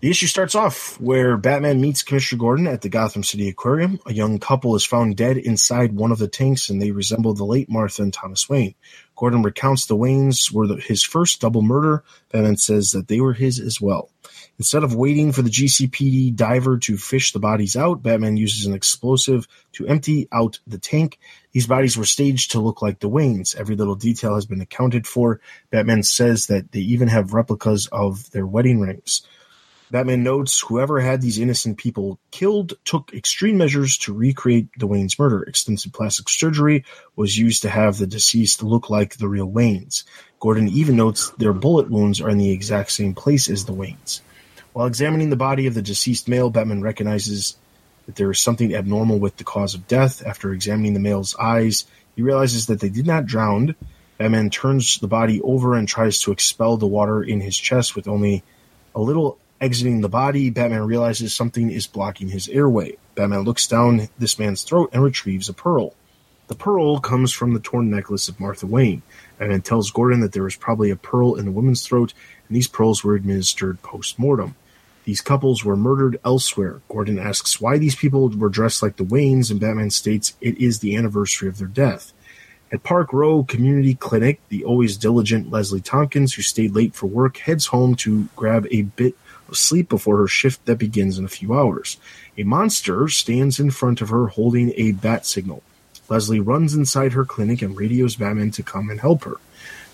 The 0.01 0.09
issue 0.09 0.27
starts 0.27 0.55
off 0.55 0.99
where 0.99 1.37
Batman 1.37 1.79
meets 1.81 2.03
Commissioner 2.03 2.39
Gordon 2.39 2.67
at 2.67 2.81
the 2.81 2.89
Gotham 2.89 3.23
City 3.23 3.47
Aquarium. 3.49 3.99
A 4.05 4.13
young 4.13 4.39
couple 4.39 4.75
is 4.75 4.85
found 4.85 5.15
dead 5.15 5.37
inside 5.37 5.93
one 5.93 6.11
of 6.11 6.19
the 6.19 6.27
tanks, 6.27 6.69
and 6.69 6.81
they 6.81 6.91
resemble 6.91 7.33
the 7.33 7.45
late 7.45 7.69
Martha 7.69 8.01
and 8.01 8.13
Thomas 8.13 8.49
Wayne. 8.49 8.75
Gordon 9.15 9.41
recounts 9.41 9.85
the 9.85 9.97
Waynes 9.97 10.51
were 10.51 10.67
the, 10.67 10.75
his 10.75 11.03
first 11.03 11.41
double 11.41 11.61
murder. 11.61 12.03
Batman 12.31 12.57
says 12.57 12.91
that 12.91 13.07
they 13.07 13.19
were 13.19 13.33
his 13.33 13.59
as 13.59 13.79
well. 13.79 14.09
Instead 14.57 14.83
of 14.83 14.95
waiting 14.95 15.31
for 15.31 15.41
the 15.41 15.49
GCPD 15.49 16.35
diver 16.35 16.77
to 16.79 16.97
fish 16.97 17.31
the 17.31 17.39
bodies 17.39 17.75
out, 17.77 18.03
Batman 18.03 18.35
uses 18.37 18.65
an 18.65 18.73
explosive 18.73 19.47
to 19.73 19.87
empty 19.87 20.27
out 20.31 20.59
the 20.67 20.77
tank. 20.77 21.19
These 21.51 21.67
bodies 21.67 21.97
were 21.97 22.05
staged 22.05 22.51
to 22.51 22.59
look 22.59 22.81
like 22.81 22.99
the 22.99 23.09
Waynes. 23.09 23.55
Every 23.55 23.75
little 23.75 23.95
detail 23.95 24.35
has 24.35 24.45
been 24.45 24.61
accounted 24.61 25.07
for. 25.07 25.39
Batman 25.71 26.03
says 26.03 26.47
that 26.47 26.71
they 26.71 26.79
even 26.79 27.07
have 27.07 27.33
replicas 27.33 27.87
of 27.91 28.29
their 28.31 28.45
wedding 28.45 28.81
rings. 28.81 29.25
Batman 29.91 30.23
notes 30.23 30.59
whoever 30.59 30.99
had 30.99 31.19
these 31.19 31.39
innocent 31.39 31.77
people 31.77 32.19
killed 32.29 32.73
took 32.85 33.11
extreme 33.11 33.57
measures 33.57 33.97
to 33.99 34.13
recreate 34.13 34.67
the 34.77 34.85
Wayne's 34.85 35.17
murder. 35.17 35.41
Extensive 35.43 35.93
plastic 35.93 36.29
surgery 36.29 36.85
was 37.15 37.37
used 37.37 37.63
to 37.63 37.69
have 37.69 37.97
the 37.97 38.05
deceased 38.05 38.61
look 38.61 38.91
like 38.91 39.17
the 39.17 39.27
real 39.27 39.49
Waynes. 39.49 40.03
Gordon 40.39 40.67
even 40.67 40.95
notes 40.95 41.31
their 41.31 41.53
bullet 41.53 41.89
wounds 41.89 42.21
are 42.21 42.29
in 42.29 42.37
the 42.37 42.51
exact 42.51 42.91
same 42.91 43.15
place 43.15 43.49
as 43.49 43.65
the 43.65 43.73
Waynes. 43.73 44.21
While 44.73 44.85
examining 44.85 45.31
the 45.31 45.35
body 45.35 45.65
of 45.65 45.73
the 45.73 45.81
deceased 45.81 46.27
male, 46.27 46.51
Batman 46.51 46.83
recognizes 46.83 47.57
that 48.05 48.15
there 48.15 48.29
is 48.29 48.39
something 48.39 48.75
abnormal 48.75 49.17
with 49.17 49.37
the 49.37 49.43
cause 49.43 49.73
of 49.73 49.87
death. 49.87 50.23
After 50.23 50.53
examining 50.53 50.93
the 50.93 50.99
male's 50.99 51.35
eyes, 51.37 51.85
he 52.15 52.21
realizes 52.21 52.67
that 52.67 52.79
they 52.79 52.89
did 52.89 53.07
not 53.07 53.25
drown. 53.25 53.75
Batman 54.19 54.51
turns 54.51 54.99
the 54.99 55.07
body 55.07 55.41
over 55.41 55.73
and 55.73 55.87
tries 55.87 56.21
to 56.21 56.31
expel 56.31 56.77
the 56.77 56.85
water 56.85 57.23
in 57.23 57.41
his 57.41 57.57
chest 57.57 57.95
with 57.95 58.07
only 58.07 58.43
a 58.93 59.01
little 59.01 59.39
exiting 59.61 60.01
the 60.01 60.09
body. 60.09 60.49
Batman 60.49 60.85
realizes 60.85 61.33
something 61.33 61.69
is 61.69 61.87
blocking 61.87 62.29
his 62.29 62.47
airway. 62.49 62.97
Batman 63.15 63.41
looks 63.41 63.67
down 63.67 64.09
this 64.17 64.39
man's 64.39 64.63
throat 64.63 64.89
and 64.93 65.03
retrieves 65.03 65.49
a 65.49 65.53
pearl. 65.53 65.93
The 66.47 66.55
pearl 66.55 66.99
comes 66.99 67.31
from 67.31 67.53
the 67.53 67.59
torn 67.59 67.91
necklace 67.91 68.27
of 68.27 68.39
Martha 68.39 68.65
Wayne. 68.65 69.03
Batman 69.37 69.61
tells 69.61 69.91
Gordon 69.91 70.21
that 70.21 70.31
there 70.31 70.43
was 70.43 70.55
probably 70.55 70.89
a 70.89 70.95
pearl 70.95 71.35
in 71.35 71.45
the 71.45 71.51
woman's 71.51 71.85
throat, 71.85 72.13
and 72.47 72.55
these 72.55 72.67
pearls 72.67 73.03
were 73.03 73.13
administered 73.13 73.81
post 73.83 74.17
mortem. 74.17 74.55
These 75.05 75.21
couples 75.21 75.63
were 75.63 75.75
murdered 75.75 76.19
elsewhere. 76.25 76.81
Gordon 76.87 77.19
asks 77.19 77.61
why 77.61 77.77
these 77.77 77.95
people 77.95 78.29
were 78.29 78.49
dressed 78.49 78.81
like 78.81 78.97
the 78.97 79.03
Waynes, 79.03 79.51
and 79.51 79.59
Batman 79.59 79.91
states 79.91 80.35
it 80.41 80.57
is 80.57 80.79
the 80.79 80.95
anniversary 80.95 81.47
of 81.47 81.57
their 81.57 81.67
death. 81.67 82.13
At 82.71 82.83
Park 82.83 83.13
Row 83.13 83.43
Community 83.43 83.95
Clinic, 83.95 84.39
the 84.49 84.63
always 84.63 84.97
diligent 84.97 85.49
Leslie 85.49 85.81
Tompkins, 85.81 86.33
who 86.33 86.43
stayed 86.43 86.75
late 86.75 86.93
for 86.93 87.07
work, 87.07 87.37
heads 87.37 87.67
home 87.67 87.95
to 87.95 88.27
grab 88.35 88.67
a 88.69 88.83
bit 88.83 89.15
of 89.49 89.57
sleep 89.57 89.89
before 89.89 90.17
her 90.17 90.27
shift 90.27 90.65
that 90.65 90.77
begins 90.77 91.17
in 91.17 91.25
a 91.25 91.29
few 91.29 91.53
hours. 91.53 91.97
A 92.37 92.43
monster 92.43 93.07
stands 93.07 93.59
in 93.59 93.71
front 93.71 94.01
of 94.01 94.09
her 94.09 94.27
holding 94.27 94.73
a 94.75 94.93
bat 94.93 95.25
signal. 95.25 95.63
Leslie 96.07 96.39
runs 96.39 96.73
inside 96.73 97.13
her 97.13 97.25
clinic 97.25 97.61
and 97.61 97.77
radios 97.77 98.15
Batman 98.15 98.51
to 98.51 98.63
come 98.63 98.89
and 98.89 98.99
help 98.99 99.23
her. 99.23 99.35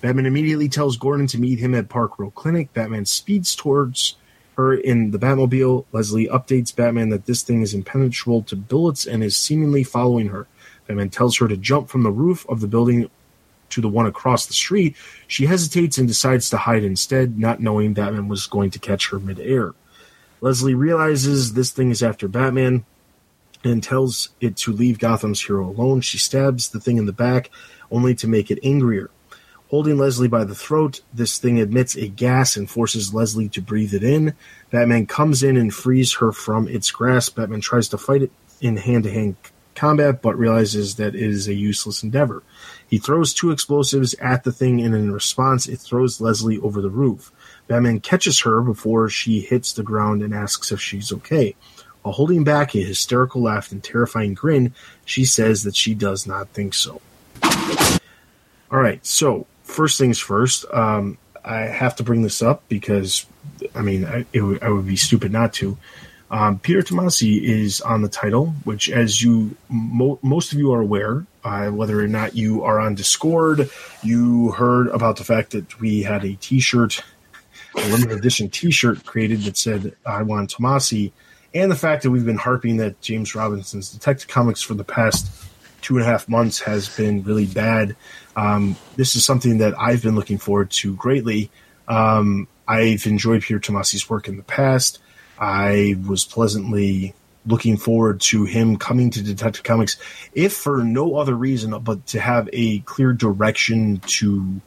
Batman 0.02 0.26
immediately 0.26 0.70
tells 0.70 0.98
Gordon 0.98 1.28
to 1.28 1.40
meet 1.40 1.60
him 1.60 1.74
at 1.74 1.90
Park 1.90 2.20
Row 2.20 2.32
Clinic. 2.32 2.74
Batman 2.74 3.06
speeds 3.06 3.56
towards 3.56 4.16
her 4.56 4.74
in 4.74 5.12
the 5.12 5.20
Batmobile. 5.20 5.86
Leslie 5.92 6.28
updates 6.28 6.76
Batman 6.76 7.10
that 7.10 7.26
this 7.26 7.42
thing 7.42 7.62
is 7.62 7.74
impenetrable 7.74 8.44
to 8.44 8.56
bullets 8.56 9.06
and 9.06 9.24
is 9.24 9.36
seemingly 9.36 9.84
following 9.84 10.28
her. 10.28 10.48
Batman 10.88 11.10
tells 11.10 11.38
her 11.38 11.48
to 11.48 11.58
jump 11.58 11.90
from 11.90 12.04
the 12.04 12.12
roof 12.12 12.46
of 12.48 12.62
the 12.62 12.68
building 12.68 13.10
to 13.70 13.82
the 13.82 13.90
one 13.90 14.06
across 14.06 14.46
the 14.46 14.54
street. 14.54 14.96
She 15.28 15.46
hesitates 15.46 15.98
and 15.98 16.08
decides 16.08 16.50
to 16.50 16.58
hide 16.58 16.84
instead, 16.84 17.38
not 17.40 17.60
knowing 17.60 17.94
Batman 17.94 18.28
was 18.28 18.48
going 18.48 18.72
to 18.72 18.80
catch 18.80 19.10
her 19.10 19.20
midair. 19.20 19.74
Leslie 20.42 20.76
realizes 20.76 21.54
this 21.54 21.72
thing 21.72 21.92
is 21.92 22.04
after 22.04 22.28
Batman 22.28 22.86
and 23.64 23.82
tells 23.82 24.30
it 24.40 24.56
to 24.58 24.72
leave 24.72 25.00
Gotham's 25.00 25.42
hero 25.42 25.68
alone. 25.68 26.02
She 26.02 26.18
stabs 26.18 26.70
the 26.70 26.80
thing 26.80 26.98
in 26.98 27.06
the 27.06 27.14
back, 27.14 27.50
only 27.90 28.14
to 28.16 28.28
make 28.28 28.52
it 28.52 28.60
angrier. 28.64 29.10
Holding 29.70 29.98
Leslie 29.98 30.28
by 30.28 30.44
the 30.44 30.54
throat, 30.54 31.02
this 31.12 31.40
thing 31.40 31.58
emits 31.58 31.96
a 31.96 32.08
gas 32.08 32.56
and 32.56 32.70
forces 32.70 33.14
Leslie 33.14 33.50
to 33.50 33.62
breathe 33.62 33.96
it 33.96 34.04
in. 34.04 34.36
Batman 34.70 35.08
comes 35.08 35.42
in 35.42 35.58
and 35.58 35.74
frees 35.74 36.14
her 36.16 36.32
from 36.32 36.68
its 36.68 36.92
grasp. 36.92 37.38
Batman 37.38 37.62
tries 37.62 37.90
to 37.90 37.98
fight 37.98 38.22
it 38.22 38.32
in 38.62 38.78
hand 38.78 39.06
to 39.06 39.12
hand 39.12 39.36
combat, 39.74 40.22
but 40.22 40.38
realizes 40.38 40.96
that 40.96 41.16
it 41.16 41.22
is 41.22 41.48
a 41.48 41.54
useless 41.54 42.04
endeavor. 42.04 42.44
He 42.88 42.98
throws 42.98 43.34
two 43.34 43.52
explosives 43.52 44.14
at 44.16 44.44
the 44.44 44.52
thing, 44.52 44.82
and 44.82 44.94
in 44.94 45.12
response, 45.12 45.68
it 45.68 45.78
throws 45.78 46.22
Leslie 46.22 46.60
over 46.60 46.82
the 46.82 46.90
roof. 46.90 47.32
Batman 47.68 48.00
catches 48.00 48.42
her 48.42 48.62
before 48.62 49.10
she 49.10 49.42
hits 49.42 49.74
the 49.74 49.84
ground 49.84 50.22
and 50.22 50.34
asks 50.34 50.72
if 50.72 50.80
she's 50.80 51.12
okay. 51.12 51.56
While 52.04 52.14
holding 52.14 52.44
back 52.44 52.76
a 52.76 52.84
hysterical 52.84 53.42
laugh 53.42 53.72
and 53.72 53.84
terrifying 53.84 54.36
grin, 54.36 54.76
she 55.06 55.26
says 55.26 55.64
that 55.64 55.76
she 55.76 55.96
does 55.96 56.28
not 56.28 56.50
think 56.50 56.76
so. 56.76 57.02
All 58.72 58.80
right, 58.80 59.04
so 59.06 59.48
first 59.64 59.98
things 59.98 60.20
first, 60.20 60.66
um, 60.72 61.18
I 61.44 61.62
have 61.62 61.96
to 61.98 62.04
bring 62.04 62.22
this 62.22 62.42
up 62.42 62.64
because, 62.70 63.26
I 63.74 63.82
mean, 63.82 64.06
I, 64.06 64.26
would 64.70 64.88
be 64.88 64.96
stupid 64.96 65.32
not 65.32 65.54
to. 65.54 65.78
Um, 66.30 66.60
Peter 66.60 66.82
Tomasi 66.82 67.42
is 67.42 67.82
on 67.82 68.02
the 68.02 68.10
title, 68.10 68.48
which, 68.64 68.90
as 68.90 69.22
you 69.22 69.56
mo- 69.70 70.20
most 70.22 70.54
of 70.54 70.60
you 70.60 70.74
are 70.74 70.82
aware, 70.82 71.26
uh, 71.46 71.70
whether 71.70 72.04
or 72.04 72.08
not 72.08 72.36
you 72.36 72.64
are 72.64 72.80
on 72.80 72.96
Discord, 72.96 73.70
you 74.02 74.52
heard 74.52 74.88
about 74.88 75.18
the 75.18 75.24
fact 75.24 75.52
that 75.52 75.80
we 75.80 76.02
had 76.02 76.26
a 76.26 76.34
T-shirt, 76.36 77.02
a 77.76 77.88
limited 77.90 78.18
edition 78.18 78.50
T-shirt 78.50 79.06
created 79.06 79.42
that 79.42 79.56
said 79.56 79.96
"I 80.06 80.24
want 80.24 80.56
Tomasi," 80.56 81.12
and 81.54 81.72
the 81.72 81.76
fact 81.76 82.02
that 82.04 82.10
we've 82.10 82.26
been 82.26 82.38
harping 82.38 82.78
that 82.78 83.00
James 83.00 83.36
Robinson's 83.36 83.92
Detective 83.92 84.28
Comics 84.28 84.62
for 84.62 84.74
the 84.74 84.84
past 84.84 85.32
two 85.82 85.98
and 85.98 86.04
a 86.04 86.10
half 86.10 86.28
months 86.28 86.60
has 86.62 86.90
been 86.98 87.22
really 87.22 87.46
bad. 87.46 87.96
Um, 88.36 88.76
this 88.96 89.16
is 89.16 89.24
something 89.24 89.60
that 89.60 89.80
I've 89.80 90.02
been 90.02 90.16
looking 90.16 90.40
forward 90.40 90.72
to 90.72 90.96
greatly. 90.96 91.52
Um, 91.88 92.48
I've 92.68 93.06
enjoyed 93.06 93.44
Peter 93.44 93.60
Tomasi's 93.60 94.10
work 94.10 94.28
in 94.28 94.38
the 94.38 94.44
past. 94.44 94.98
I 95.40 95.96
was 96.08 96.26
pleasantly 96.26 97.14
looking 97.46 97.78
forward 97.78 98.22
to 98.22 98.46
him 98.46 98.78
coming 98.78 99.10
to 99.12 99.24
Detective 99.24 99.64
Comics, 99.64 99.98
if 100.34 100.54
for 100.54 100.84
no 100.84 101.16
other 101.16 101.36
reason 101.36 101.78
but 101.80 102.06
to 102.08 102.20
have 102.20 102.50
a 102.54 102.80
clear 102.80 103.14
direction 103.14 104.00
to 104.08 104.62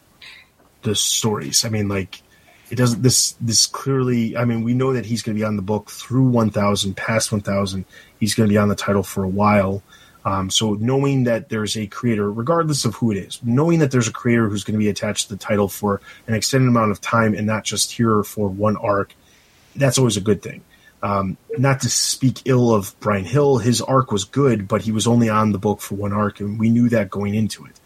the 0.82 0.94
stories. 0.94 1.64
I 1.64 1.68
mean, 1.68 1.88
like 1.88 2.22
it 2.70 2.76
doesn't 2.76 3.02
this 3.02 3.32
this 3.40 3.66
clearly. 3.66 4.36
I 4.36 4.44
mean, 4.44 4.62
we 4.62 4.74
know 4.74 4.92
that 4.92 5.06
he's 5.06 5.22
going 5.22 5.36
to 5.36 5.40
be 5.40 5.44
on 5.44 5.56
the 5.56 5.62
book 5.62 5.90
through 5.90 6.28
1,000, 6.28 6.96
past 6.96 7.32
1,000. 7.32 7.84
He's 8.20 8.34
going 8.34 8.48
to 8.48 8.52
be 8.52 8.58
on 8.58 8.68
the 8.68 8.74
title 8.74 9.02
for 9.02 9.24
a 9.24 9.28
while. 9.28 9.82
Um, 10.24 10.50
so 10.50 10.74
knowing 10.74 11.24
that 11.24 11.48
there's 11.48 11.76
a 11.76 11.86
creator, 11.86 12.30
regardless 12.30 12.84
of 12.84 12.94
who 12.96 13.10
it 13.10 13.16
is, 13.16 13.40
knowing 13.42 13.78
that 13.78 13.90
there's 13.90 14.08
a 14.08 14.12
creator 14.12 14.48
who's 14.48 14.64
going 14.64 14.74
to 14.74 14.78
be 14.78 14.90
attached 14.90 15.28
to 15.28 15.34
the 15.34 15.38
title 15.38 15.68
for 15.68 16.02
an 16.26 16.34
extended 16.34 16.68
amount 16.68 16.90
of 16.90 17.00
time 17.00 17.34
and 17.34 17.46
not 17.46 17.64
just 17.64 17.92
here 17.92 18.22
for 18.24 18.48
one 18.48 18.76
arc, 18.76 19.14
that's 19.76 19.96
always 19.96 20.16
a 20.16 20.20
good 20.20 20.42
thing. 20.42 20.62
Um, 21.02 21.36
not 21.56 21.80
to 21.82 21.90
speak 21.90 22.42
ill 22.44 22.74
of 22.74 22.98
Bryan 22.98 23.24
Hill, 23.24 23.58
his 23.58 23.80
arc 23.80 24.10
was 24.10 24.24
good, 24.24 24.66
but 24.66 24.82
he 24.82 24.90
was 24.90 25.06
only 25.06 25.28
on 25.28 25.52
the 25.52 25.58
book 25.58 25.80
for 25.80 25.94
one 25.94 26.12
arc, 26.12 26.40
and 26.40 26.58
we 26.58 26.70
knew 26.70 26.88
that 26.88 27.10
going 27.10 27.34
into 27.34 27.66
it. 27.66 27.80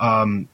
Um, 0.00 0.48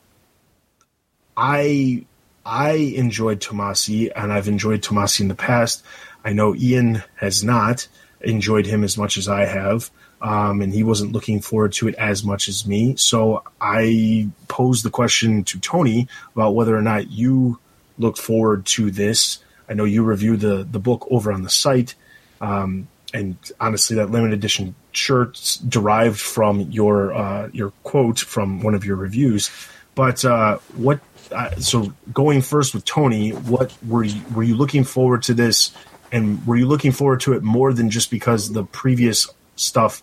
I 1.37 2.05
I 2.45 2.73
enjoyed 2.73 3.41
Tomasi, 3.41 4.11
and 4.15 4.33
I've 4.33 4.49
enjoyed 4.49 4.83
Tomasi 4.83 5.21
in 5.21 5.29
the 5.29 5.35
past. 5.35 5.85
I 6.25 6.33
know 6.33 6.55
Ian 6.55 7.03
has 7.17 7.45
not 7.45 7.87
enjoyed 8.21 8.67
him 8.67 8.85
as 8.85 8.99
much 8.99 9.17
as 9.17 9.29
I 9.29 9.45
have, 9.45 9.91
um, 10.21 10.61
and 10.61 10.73
he 10.73 10.83
wasn't 10.83 11.13
looking 11.13 11.41
forward 11.41 11.73
to 11.75 11.89
it 11.89 11.95
as 11.95 12.25
much 12.25 12.49
as 12.49 12.67
me. 12.67 12.97
So 12.97 13.43
I 13.61 14.29
posed 14.49 14.85
the 14.85 14.91
question 14.91 15.45
to 15.45 15.61
Tony 15.61 16.09
about 16.35 16.55
whether 16.55 16.77
or 16.77 16.83
not 16.83 17.11
you 17.11 17.59
looked 17.99 18.19
forward 18.19 18.67
to 18.67 18.91
this. 18.91 19.39
I 19.71 19.75
know 19.75 19.85
you 19.85 20.03
reviewed 20.03 20.41
the 20.41 20.67
the 20.69 20.81
book 20.81 21.07
over 21.11 21.33
on 21.33 21.43
the 21.43 21.51
site, 21.51 21.95
um, 22.41 22.89
and 23.15 23.37
honestly, 23.61 23.97
that 23.97 24.11
limited 24.11 24.35
edition 24.35 24.75
shirt 24.91 25.59
derived 25.69 26.19
from 26.19 26.63
your 26.73 27.15
uh, 27.15 27.49
your 27.53 27.71
quote 27.85 28.19
from 28.19 28.63
one 28.63 28.75
of 28.75 28.85
your 28.85 28.97
reviews. 28.97 29.51
But 29.95 30.25
uh, 30.25 30.59
what? 30.77 31.01
Uh, 31.31 31.55
so 31.57 31.93
going 32.13 32.43
first 32.43 32.75
with 32.75 32.85
Tony, 32.85 33.31
what 33.31 33.73
were 33.87 34.03
you 34.03 34.21
were 34.35 34.43
you 34.43 34.57
looking 34.57 34.83
forward 34.83 35.23
to 35.23 35.35
this, 35.35 35.73
and 36.11 36.45
were 36.47 36.57
you 36.57 36.67
looking 36.67 36.91
forward 36.91 37.21
to 37.21 37.35
it 37.35 37.43
more 37.45 37.73
than 37.73 37.91
just 37.91 38.11
because 38.11 38.53
the 38.53 38.65
previous 38.65 39.29
stuff, 39.55 40.03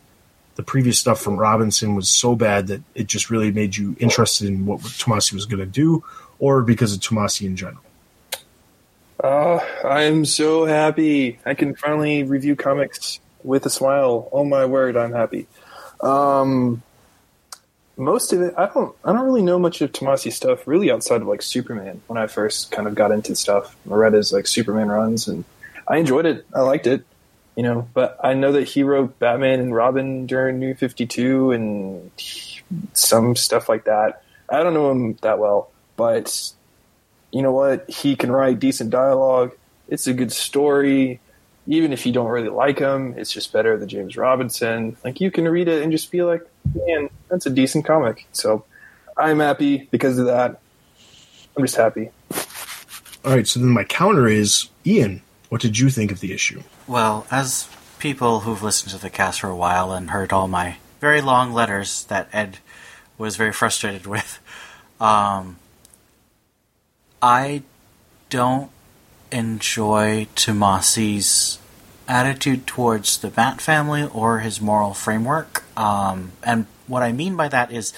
the 0.55 0.63
previous 0.63 0.97
stuff 0.97 1.19
from 1.19 1.35
Robinson 1.35 1.95
was 1.95 2.07
so 2.07 2.35
bad 2.35 2.67
that 2.67 2.81
it 2.95 3.07
just 3.07 3.29
really 3.29 3.51
made 3.51 3.75
you 3.75 3.97
interested 3.99 4.47
in 4.47 4.65
what 4.65 4.79
Tomasi 4.79 5.33
was 5.33 5.45
going 5.45 5.59
to 5.59 5.65
do, 5.65 6.05
or 6.39 6.61
because 6.61 6.93
of 6.93 7.01
Tomasi 7.01 7.45
in 7.45 7.57
general? 7.57 7.83
Uh, 9.23 9.59
I'm 9.83 10.25
so 10.25 10.65
happy. 10.65 11.39
I 11.45 11.53
can 11.53 11.75
finally 11.75 12.23
review 12.23 12.55
comics 12.55 13.19
with 13.43 13.65
a 13.65 13.69
smile. 13.69 14.29
Oh 14.31 14.43
my 14.43 14.65
word, 14.65 14.95
I'm 14.95 15.13
happy. 15.13 15.47
Um, 16.01 16.83
most 17.95 18.31
of 18.31 18.41
it, 18.41 18.53
I 18.57 18.67
don't, 18.67 18.95
I 19.03 19.13
don't 19.13 19.25
really 19.25 19.41
know 19.41 19.57
much 19.57 19.81
of 19.81 19.91
Tomasi 19.91 20.31
stuff 20.31 20.67
really 20.67 20.91
outside 20.91 21.21
of 21.21 21.27
like 21.27 21.41
Superman. 21.41 22.01
When 22.07 22.17
I 22.17 22.27
first 22.27 22.71
kind 22.71 22.87
of 22.87 22.93
got 22.93 23.11
into 23.11 23.35
stuff, 23.35 23.75
I 23.91 24.09
his 24.11 24.31
like 24.31 24.45
Superman 24.45 24.89
runs, 24.89 25.27
and 25.27 25.43
I 25.87 25.97
enjoyed 25.97 26.27
it. 26.27 26.45
I 26.53 26.61
liked 26.61 26.85
it, 26.85 27.03
you 27.55 27.63
know. 27.63 27.87
But 27.95 28.19
I 28.23 28.35
know 28.35 28.51
that 28.51 28.65
he 28.65 28.83
wrote 28.83 29.17
Batman 29.17 29.59
and 29.59 29.75
Robin 29.75 30.27
during 30.27 30.59
New 30.59 30.75
Fifty 30.75 31.07
Two 31.07 31.51
and 31.51 32.11
some 32.93 33.35
stuff 33.35 33.67
like 33.67 33.85
that. 33.85 34.21
I 34.47 34.61
don't 34.61 34.75
know 34.75 34.91
him 34.91 35.17
that 35.23 35.39
well, 35.39 35.71
but 35.95 36.51
you 37.31 37.41
know 37.41 37.51
what? 37.51 37.89
He 37.89 38.15
can 38.15 38.31
write 38.31 38.59
decent 38.59 38.89
dialogue. 38.89 39.53
It's 39.87 40.07
a 40.07 40.13
good 40.13 40.31
story. 40.31 41.19
Even 41.67 41.91
if 41.91 42.05
you 42.05 42.13
don't 42.13 42.27
really 42.27 42.49
like 42.49 42.79
him, 42.79 43.15
it's 43.17 43.31
just 43.31 43.51
better 43.51 43.77
than 43.77 43.89
James 43.89 44.15
Robinson. 44.15 44.95
Like 45.03 45.19
you 45.19 45.31
can 45.31 45.47
read 45.47 45.67
it 45.67 45.83
and 45.83 45.91
just 45.91 46.11
be 46.11 46.23
like, 46.23 46.41
man, 46.73 47.09
that's 47.29 47.45
a 47.45 47.49
decent 47.49 47.85
comic. 47.85 48.25
So 48.31 48.63
I'm 49.17 49.39
happy 49.39 49.87
because 49.91 50.17
of 50.17 50.27
that. 50.27 50.59
I'm 51.57 51.63
just 51.63 51.75
happy. 51.75 52.11
All 53.25 53.35
right. 53.35 53.47
So 53.47 53.59
then 53.59 53.69
my 53.69 53.83
counter 53.83 54.27
is 54.27 54.69
Ian. 54.85 55.21
What 55.49 55.61
did 55.61 55.79
you 55.79 55.89
think 55.89 56.11
of 56.11 56.19
the 56.19 56.33
issue? 56.33 56.61
Well, 56.87 57.25
as 57.31 57.67
people 57.99 58.41
who've 58.41 58.61
listened 58.61 58.91
to 58.91 58.97
the 58.97 59.09
cast 59.09 59.41
for 59.41 59.49
a 59.49 59.55
while 59.55 59.91
and 59.91 60.11
heard 60.11 60.31
all 60.31 60.47
my 60.47 60.77
very 60.99 61.21
long 61.21 61.51
letters 61.51 62.03
that 62.05 62.29
Ed 62.31 62.59
was 63.17 63.35
very 63.35 63.51
frustrated 63.51 64.05
with, 64.05 64.39
um, 64.99 65.57
I 67.21 67.63
don't 68.29 68.69
enjoy 69.31 70.27
Tomasi's 70.35 71.59
attitude 72.07 72.65
towards 72.65 73.17
the 73.17 73.29
Bat 73.29 73.61
family 73.61 74.07
or 74.13 74.39
his 74.39 74.61
moral 74.61 74.93
framework. 74.93 75.63
Um, 75.77 76.31
and 76.43 76.65
what 76.87 77.03
I 77.03 77.11
mean 77.11 77.35
by 77.35 77.47
that 77.49 77.71
is 77.71 77.93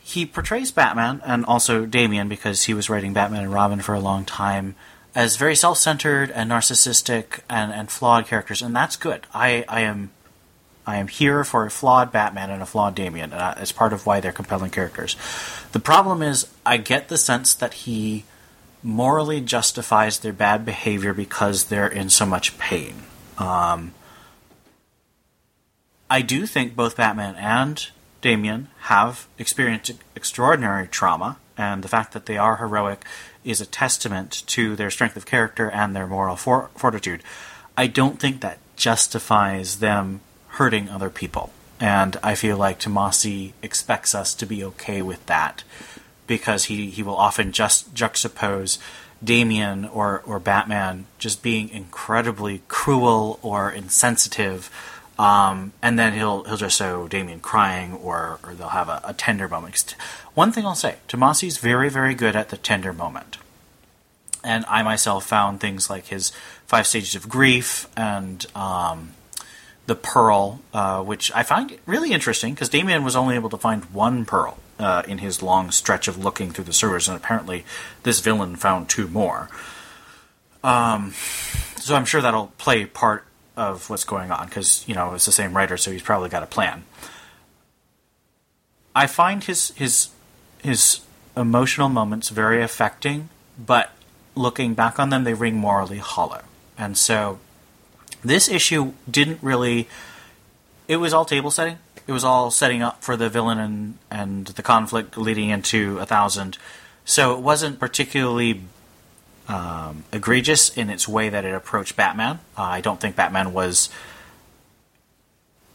he 0.00 0.26
portrays 0.26 0.70
Batman 0.70 1.20
and 1.24 1.44
also 1.44 1.86
Damian, 1.86 2.28
because 2.28 2.64
he 2.64 2.74
was 2.74 2.90
writing 2.90 3.12
Batman 3.12 3.44
and 3.44 3.52
Robin 3.52 3.80
for 3.80 3.94
a 3.94 4.00
long 4.00 4.24
time, 4.24 4.74
as 5.14 5.36
very 5.36 5.56
self 5.56 5.78
centered 5.78 6.30
and 6.30 6.50
narcissistic 6.50 7.40
and, 7.48 7.72
and 7.72 7.90
flawed 7.90 8.26
characters, 8.26 8.62
and 8.62 8.74
that's 8.74 8.96
good. 8.96 9.26
I, 9.32 9.64
I 9.68 9.80
am 9.82 10.10
I 10.86 10.96
am 10.96 11.06
here 11.06 11.44
for 11.44 11.64
a 11.64 11.70
flawed 11.70 12.10
Batman 12.10 12.50
and 12.50 12.60
a 12.60 12.66
flawed 12.66 12.94
Damian, 12.94 13.32
uh, 13.32 13.54
as 13.56 13.70
part 13.70 13.92
of 13.92 14.04
why 14.04 14.20
they're 14.20 14.32
compelling 14.32 14.70
characters. 14.70 15.16
The 15.70 15.78
problem 15.78 16.22
is, 16.22 16.48
I 16.66 16.76
get 16.76 17.08
the 17.08 17.18
sense 17.18 17.54
that 17.54 17.74
he 17.74 18.24
morally 18.82 19.40
justifies 19.40 20.18
their 20.18 20.32
bad 20.32 20.64
behavior 20.64 21.14
because 21.14 21.64
they're 21.64 21.88
in 21.88 22.10
so 22.10 22.26
much 22.26 22.58
pain. 22.58 22.94
Um, 23.38 23.94
I 26.10 26.20
do 26.22 26.46
think 26.46 26.76
both 26.76 26.96
Batman 26.96 27.36
and 27.36 27.86
Damian 28.20 28.68
have 28.82 29.26
experienced 29.38 29.92
extraordinary 30.14 30.86
trauma, 30.86 31.38
and 31.56 31.82
the 31.82 31.88
fact 31.88 32.12
that 32.12 32.26
they 32.26 32.36
are 32.36 32.56
heroic 32.56 33.04
is 33.44 33.60
a 33.60 33.66
testament 33.66 34.42
to 34.46 34.76
their 34.76 34.90
strength 34.90 35.16
of 35.16 35.26
character 35.26 35.70
and 35.70 35.94
their 35.94 36.06
moral 36.06 36.36
for- 36.36 36.70
fortitude. 36.76 37.22
I 37.76 37.86
don't 37.86 38.20
think 38.20 38.40
that 38.40 38.58
justifies 38.76 39.78
them 39.78 40.20
hurting 40.48 40.88
other 40.88 41.10
people. 41.10 41.50
And 41.80 42.16
I 42.22 42.36
feel 42.36 42.56
like 42.56 42.78
Tomasi 42.78 43.52
expects 43.62 44.14
us 44.14 44.34
to 44.34 44.46
be 44.46 44.62
okay 44.64 45.02
with 45.02 45.24
that 45.26 45.64
because 46.26 46.64
he, 46.64 46.90
he 46.90 47.02
will 47.02 47.16
often 47.16 47.52
just 47.52 47.94
juxtapose 47.94 48.78
Damian 49.24 49.84
or 49.86 50.22
or 50.26 50.38
Batman 50.38 51.06
just 51.18 51.42
being 51.42 51.68
incredibly 51.68 52.62
cruel 52.68 53.38
or 53.42 53.70
insensitive, 53.70 54.70
um, 55.18 55.72
and 55.80 55.98
then 55.98 56.14
he'll 56.14 56.44
he'll 56.44 56.56
just 56.56 56.76
show 56.76 57.06
Damian 57.08 57.40
crying 57.40 57.94
or 57.94 58.40
or 58.42 58.54
they'll 58.54 58.68
have 58.68 58.88
a, 58.88 59.00
a 59.04 59.14
tender 59.14 59.48
moment. 59.48 59.94
One 60.34 60.50
thing 60.50 60.66
I'll 60.66 60.74
say, 60.74 60.96
Tomasi's 61.08 61.58
very 61.58 61.88
very 61.88 62.14
good 62.14 62.34
at 62.34 62.48
the 62.48 62.56
tender 62.56 62.92
moment, 62.92 63.38
and 64.42 64.64
I 64.66 64.82
myself 64.82 65.24
found 65.24 65.60
things 65.60 65.88
like 65.88 66.06
his 66.06 66.32
five 66.66 66.86
stages 66.86 67.14
of 67.14 67.28
grief 67.28 67.88
and. 67.96 68.44
Um, 68.54 69.14
the 69.84 69.96
pearl, 69.96 70.60
uh, 70.72 71.02
which 71.02 71.32
I 71.34 71.42
find 71.42 71.76
really 71.86 72.12
interesting 72.12 72.54
because 72.54 72.68
Damian 72.68 73.02
was 73.02 73.16
only 73.16 73.34
able 73.34 73.50
to 73.50 73.56
find 73.56 73.84
one 73.86 74.24
pearl 74.24 74.56
uh, 74.82 75.02
in 75.06 75.18
his 75.18 75.42
long 75.42 75.70
stretch 75.70 76.08
of 76.08 76.18
looking 76.18 76.50
through 76.50 76.64
the 76.64 76.72
sewers, 76.72 77.08
and 77.08 77.16
apparently 77.16 77.64
this 78.02 78.20
villain 78.20 78.56
found 78.56 78.88
two 78.88 79.08
more. 79.08 79.48
Um, 80.64 81.12
so 81.76 81.94
I'm 81.94 82.04
sure 82.04 82.20
that'll 82.20 82.52
play 82.58 82.86
part 82.86 83.24
of 83.56 83.90
what's 83.90 84.04
going 84.04 84.30
on 84.30 84.46
because 84.46 84.84
you 84.88 84.94
know 84.94 85.14
it's 85.14 85.26
the 85.26 85.32
same 85.32 85.56
writer, 85.56 85.76
so 85.76 85.90
he's 85.90 86.02
probably 86.02 86.28
got 86.28 86.42
a 86.42 86.46
plan. 86.46 86.84
I 88.94 89.06
find 89.06 89.44
his 89.44 89.70
his 89.70 90.08
his 90.62 91.00
emotional 91.36 91.88
moments 91.88 92.28
very 92.28 92.62
affecting, 92.62 93.28
but 93.58 93.92
looking 94.34 94.74
back 94.74 94.98
on 94.98 95.10
them, 95.10 95.24
they 95.24 95.34
ring 95.34 95.56
morally 95.56 95.98
hollow, 95.98 96.42
and 96.76 96.96
so 96.96 97.38
this 98.24 98.48
issue 98.48 98.92
didn't 99.10 99.38
really. 99.42 99.88
It 100.88 100.96
was 100.96 101.14
all 101.14 101.24
table 101.24 101.50
setting. 101.50 101.78
It 102.06 102.12
was 102.12 102.24
all 102.24 102.50
setting 102.50 102.82
up 102.82 103.02
for 103.02 103.16
the 103.16 103.28
villain 103.28 103.58
and 103.58 103.98
and 104.10 104.46
the 104.46 104.62
conflict 104.62 105.16
leading 105.16 105.50
into 105.50 105.98
a 105.98 106.06
thousand. 106.06 106.58
So 107.04 107.34
it 107.34 107.40
wasn't 107.40 107.78
particularly 107.78 108.62
um, 109.48 110.04
egregious 110.12 110.76
in 110.76 110.90
its 110.90 111.08
way 111.08 111.28
that 111.28 111.44
it 111.44 111.54
approached 111.54 111.96
Batman. 111.96 112.38
Uh, 112.56 112.62
I 112.62 112.80
don't 112.80 113.00
think 113.00 113.16
Batman 113.16 113.52
was, 113.52 113.88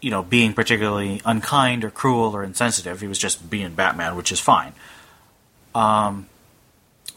you 0.01 0.09
know, 0.09 0.23
being 0.23 0.53
particularly 0.53 1.21
unkind 1.25 1.84
or 1.84 1.89
cruel 1.89 2.36
or 2.36 2.43
insensitive. 2.43 3.01
He 3.01 3.07
was 3.07 3.19
just 3.19 3.49
being 3.49 3.73
Batman, 3.73 4.15
which 4.15 4.32
is 4.32 4.39
fine. 4.39 4.73
Um, 5.75 6.28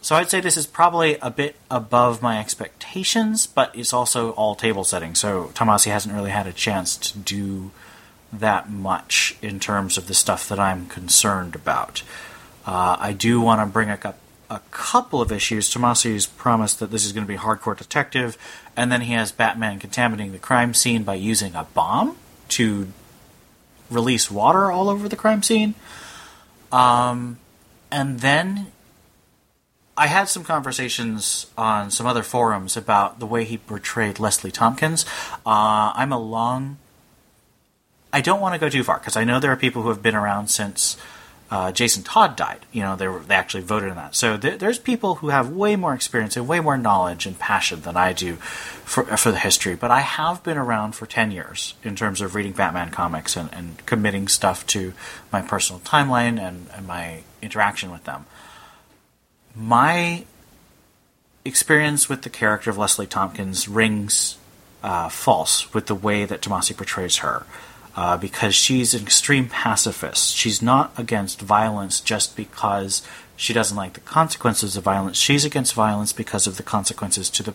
so 0.03 0.17
I'd 0.17 0.31
say 0.31 0.41
this 0.41 0.57
is 0.57 0.67
probably 0.67 1.19
a 1.21 1.31
bit 1.31 1.57
above 1.71 2.23
my 2.23 2.39
expectations, 2.39 3.47
but 3.47 3.71
it's 3.77 3.93
also 3.93 4.31
all 4.31 4.55
table 4.55 4.83
setting. 4.83 5.15
So 5.15 5.51
Tomasi 5.55 5.91
hasn't 5.91 6.15
really 6.15 6.31
had 6.31 6.47
a 6.47 6.53
chance 6.53 6.97
to 6.97 7.19
do 7.19 7.71
that 8.33 8.71
much 8.71 9.37
in 9.43 9.61
terms 9.61 9.99
of 9.99 10.07
the 10.07 10.15
stuff 10.15 10.49
that 10.49 10.59
I'm 10.59 10.87
concerned 10.87 11.55
about. 11.55 12.03
Uh, 12.67 12.97
I 12.99 13.13
do 13.13 13.41
want 13.41 13.61
to 13.61 13.67
bring 13.67 13.91
up 13.91 14.05
a 14.51 14.61
couple 14.71 15.21
of 15.21 15.33
issues. 15.33 15.73
Tomasi's 15.73 16.27
promised 16.27 16.81
that 16.81 16.91
this 16.91 17.05
is 17.05 17.13
going 17.13 17.27
to 17.27 17.33
be 17.33 17.39
hardcore 17.39 17.77
detective, 17.77 18.37
and 18.77 18.91
then 18.91 19.03
he 19.03 19.13
has 19.13 19.33
Batman 19.33 19.79
contaminating 19.79 20.33
the 20.33 20.39
crime 20.39 20.75
scene 20.75 21.03
by 21.03 21.15
using 21.15 21.55
a 21.55 21.65
bomb 21.75 22.17
to 22.51 22.89
release 23.91 24.31
water 24.31 24.71
all 24.71 24.89
over 24.89 25.09
the 25.09 25.17
crime 25.17 25.43
scene. 25.43 25.75
Um, 26.73 27.39
and 27.91 28.21
then 28.21 28.69
I 29.97 30.07
had 30.07 30.29
some 30.29 30.45
conversations 30.45 31.47
on 31.59 31.91
some 31.91 32.07
other 32.07 32.23
forums 32.23 32.77
about 32.77 33.19
the 33.19 33.27
way 33.27 33.45
he 33.45 33.59
portrayed 33.59 34.19
Leslie 34.19 34.51
Tompkins. 34.51 35.05
Uh, 35.45 35.93
I'm 35.95 36.13
a 36.13 36.19
long. 36.19 36.79
I 38.13 38.21
don't 38.21 38.41
want 38.41 38.55
to 38.55 38.59
go 38.59 38.69
too 38.69 38.85
far 38.85 38.99
because 38.99 39.17
I 39.17 39.25
know 39.25 39.41
there 39.41 39.53
are 39.53 39.57
people 39.57 39.83
who 39.83 39.89
have 39.89 40.03
been 40.03 40.15
around 40.15 40.49
since 40.49 40.97
uh, 41.51 41.73
Jason 41.73 42.03
Todd 42.03 42.37
died. 42.37 42.61
You 42.73 42.83
know, 42.83 42.97
they 42.97 43.09
were 43.09 43.21
they 43.21 43.35
actually 43.35 43.63
voted 43.63 43.91
on 43.91 43.97
that. 43.97 44.15
So 44.15 44.37
th- 44.37 44.59
there's 44.59 44.79
people 44.79 45.17
who 45.17 45.29
have 45.29 45.51
way 45.51 45.77
more 45.77 45.95
experience 45.95 46.37
and 46.37 46.47
way 46.47 46.61
more 46.61 46.77
knowledge 46.77 47.27
and 47.27 47.39
passion 47.39 47.83
than 47.83 47.97
I 47.97 48.13
do 48.13 48.37
for 48.37 49.05
for 49.05 49.31
the 49.31 49.39
history. 49.39 49.75
But 49.75 49.91
I 49.91 50.01
have 50.01 50.43
been 50.43 50.59
around 50.59 50.93
for 50.93 51.07
ten 51.07 51.31
years 51.31 51.75
in 51.83 51.97
terms 51.97 52.21
of 52.21 52.35
reading 52.35 52.53
Batman 52.53 52.91
comics 52.91 53.37
and, 53.37 53.53
and 53.53 53.85
committing 53.87 54.29
stuff 54.29 54.67
to 54.69 54.93
my 55.33 55.43
personal 55.43 55.81
timeline 55.81 56.41
and, 56.41 56.67
and 56.75 56.87
my 56.87 57.23
interaction 57.43 57.91
with 57.91 58.05
them 58.05 58.27
my 59.55 60.25
experience 61.45 62.09
with 62.09 62.23
the 62.23 62.31
character 62.31 62.71
of 62.71 62.79
Leslie 62.79 63.07
Tompkins 63.07 63.69
rings 63.69 64.37
uh, 64.83 65.09
false 65.09 65.73
with 65.75 65.87
the 65.87 65.95
way 65.95 66.25
that 66.25 66.41
Tomasi 66.41 66.77
portrays 66.77 67.19
her. 67.19 67.47
Uh, 67.97 68.17
because 68.17 68.55
she's 68.55 68.95
an 68.95 69.03
extreme 69.03 69.49
pacifist. 69.49 70.37
She's 70.37 70.63
not 70.63 70.93
against 70.97 71.41
violence 71.41 72.01
just 72.01 72.37
because 72.37 73.03
she 73.37 73.53
doesn't 73.53 73.77
like 73.77 73.95
the 73.95 74.01
consequences 74.01 74.77
of 74.77 74.85
violence. 74.85 75.17
She's 75.17 75.45
against 75.45 75.75
violence 75.75 76.13
because 76.13 76.47
of 76.47 76.57
the 76.57 76.63
consequences 76.63 77.29
to 77.31 77.43
the 77.43 77.55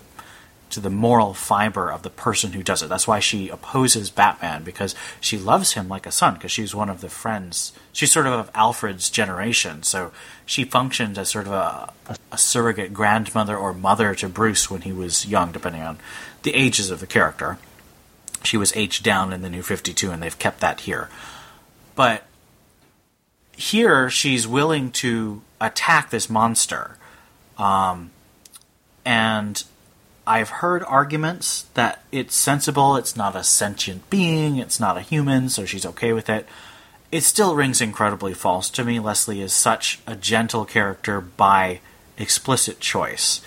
to 0.72 0.80
the 0.80 0.90
moral 0.90 1.34
fiber 1.34 1.92
of 1.92 2.02
the 2.02 2.10
person 2.10 2.54
who 2.54 2.64
does 2.64 2.82
it. 2.82 2.90
That's 2.90 3.08
why 3.08 3.20
she 3.20 3.50
opposes 3.50 4.10
Batman 4.10 4.64
because 4.64 4.96
she 5.22 5.38
loves 5.38 5.74
him 5.74 5.88
like 5.88 6.06
a 6.06 6.12
son 6.12 6.34
because 6.34 6.52
she's 6.52 6.76
one 6.76 6.90
of 6.90 7.02
the 7.02 7.10
friends. 7.10 7.72
She's 7.94 8.12
sort 8.12 8.26
of 8.26 8.34
of 8.34 8.52
Alfred's 8.54 9.10
generation, 9.10 9.84
so 9.84 10.12
she 10.46 10.66
functions 10.66 11.18
as 11.18 11.30
sort 11.30 11.48
of 11.48 11.54
a, 11.54 11.94
a 12.32 12.38
surrogate 12.38 12.94
grandmother 12.94 13.56
or 13.56 13.74
mother 13.74 14.16
to 14.16 14.28
Bruce 14.28 14.70
when 14.70 14.82
he 14.82 14.92
was 14.92 15.26
young, 15.26 15.52
depending 15.52 15.84
on 15.84 16.00
the 16.44 16.56
ages 16.56 16.92
of 16.92 17.00
the 17.00 17.08
character. 17.08 17.58
She 18.46 18.58
was 18.58 18.76
aged 18.76 19.04
down 19.04 19.34
in 19.34 19.42
the 19.42 19.50
New 19.50 19.62
Fifty 19.62 19.94
Two, 19.94 20.12
and 20.12 20.22
they've 20.22 20.40
kept 20.40 20.60
that 20.62 20.82
here. 20.82 21.10
But 21.96 22.24
here, 23.58 24.10
she's 24.10 24.48
willing 24.48 24.92
to 24.92 25.42
attack 25.60 26.10
this 26.10 26.30
monster, 26.30 26.98
um, 27.58 28.12
and 29.06 29.64
I've 30.28 30.50
heard 30.50 30.84
arguments 30.84 31.64
that 31.76 32.04
it's 32.12 32.36
sensible, 32.36 32.96
it's 32.96 33.16
not 33.16 33.36
a 33.36 33.44
sentient 33.44 34.10
being, 34.10 34.58
it's 34.58 34.80
not 34.80 34.98
a 34.98 35.02
human, 35.02 35.50
so 35.50 35.66
she's 35.66 35.86
okay 35.86 36.14
with 36.14 36.30
it. 36.30 36.48
It 37.12 37.22
still 37.22 37.56
rings 37.56 37.80
incredibly 37.80 38.34
false 38.34 38.70
to 38.72 38.84
me. 38.84 39.00
Leslie 39.00 39.42
is 39.42 39.54
such 39.54 40.00
a 40.08 40.16
gentle 40.16 40.66
character 40.66 41.22
by 41.22 41.80
explicit 42.18 42.80
choice 42.80 43.42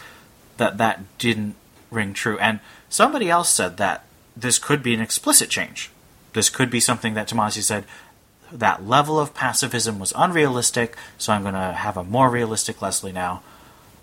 that 0.57 0.78
that 0.78 1.18
didn't 1.18 1.57
ring 1.90 2.14
true. 2.14 2.38
And 2.38 2.61
somebody 2.88 3.28
else 3.28 3.51
said 3.51 3.76
that 3.76 4.05
this 4.41 4.59
could 4.59 4.82
be 4.82 4.95
an 4.95 5.01
explicit 5.01 5.49
change. 5.51 5.91
This 6.32 6.51
could 6.51 6.70
be 6.70 6.80
something 6.80 7.14
that 7.14 7.28
Tomasi 7.28 7.62
said 7.62 7.84
that 8.53 8.86
level 8.86 9.18
of 9.18 9.34
pacifism 9.34 9.99
was 9.99 10.12
unrealistic, 10.16 10.97
so 11.18 11.32
I'm 11.32 11.43
going 11.43 11.55
to 11.55 11.72
have 11.72 11.97
a 11.97 12.05
more 12.05 12.30
realistic 12.30 12.80
Leslie 12.80 13.12
now. 13.12 13.43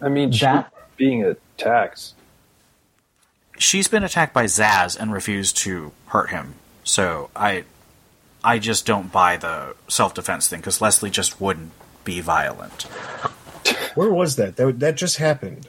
I 0.01 0.09
mean, 0.09 0.31
she 0.31 0.45
That- 0.45 0.71
being 0.97 1.23
attacked. 1.23 2.13
she's 3.57 3.87
been 3.87 4.03
attacked 4.03 4.33
by 4.33 4.45
Zsasz 4.45 4.97
and 4.99 5.11
refused 5.13 5.57
to 5.57 5.91
hurt 6.07 6.29
him. 6.29 6.55
So 6.83 7.29
I, 7.35 7.63
I 8.43 8.59
just 8.59 8.85
don't 8.85 9.11
buy 9.11 9.37
the 9.37 9.75
self 9.87 10.13
defense 10.13 10.47
thing 10.47 10.59
because 10.59 10.81
Leslie 10.81 11.09
just 11.09 11.41
wouldn't 11.41 11.71
be 12.03 12.21
violent. 12.21 12.83
Where 13.95 14.11
was 14.11 14.35
that? 14.35 14.57
That 14.57 14.79
that 14.79 14.95
just 14.97 15.17
happened. 15.17 15.67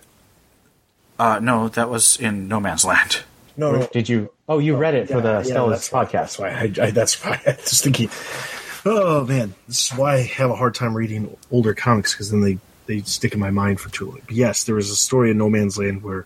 Uh, 1.19 1.39
no, 1.41 1.69
that 1.69 1.89
was 1.89 2.19
in 2.19 2.47
No 2.49 2.61
Man's 2.61 2.85
Land. 2.85 3.23
No, 3.57 3.73
no. 3.73 3.87
Did 3.93 4.09
you? 4.09 4.31
Oh, 4.49 4.59
you 4.59 4.77
read 4.77 4.95
it 4.95 5.09
for 5.09 5.21
the 5.21 5.29
Yeah, 5.39 5.43
Stella's 5.43 5.91
that's 5.91 5.93
why- 5.93 6.05
podcast. 6.05 6.11
That's 6.13 6.39
why. 6.39 6.49
I, 6.51 6.87
I, 6.87 6.91
that's 6.93 7.25
why 7.25 7.41
I 7.47 7.51
was 7.57 7.81
thinking. 7.83 8.11
Oh 8.85 9.25
man, 9.27 9.55
this 9.67 9.91
is 9.91 9.99
why 9.99 10.15
I 10.15 10.23
have 10.23 10.51
a 10.51 10.55
hard 10.55 10.75
time 10.77 10.97
reading 10.97 11.37
older 11.51 11.75
comics 11.75 12.13
because 12.13 12.31
then 12.31 12.41
they 12.43 12.59
they 12.87 13.01
stick 13.01 13.35
in 13.35 13.41
my 13.41 13.51
mind 13.51 13.81
for 13.81 13.89
too 13.91 14.07
long. 14.07 14.21
But 14.27 14.37
yes, 14.37 14.63
there 14.65 14.77
was 14.77 14.91
a 14.91 14.97
story 14.97 15.33
in 15.33 15.39
No 15.39 15.51
Man's 15.51 15.77
Land 15.77 16.05
where 16.05 16.25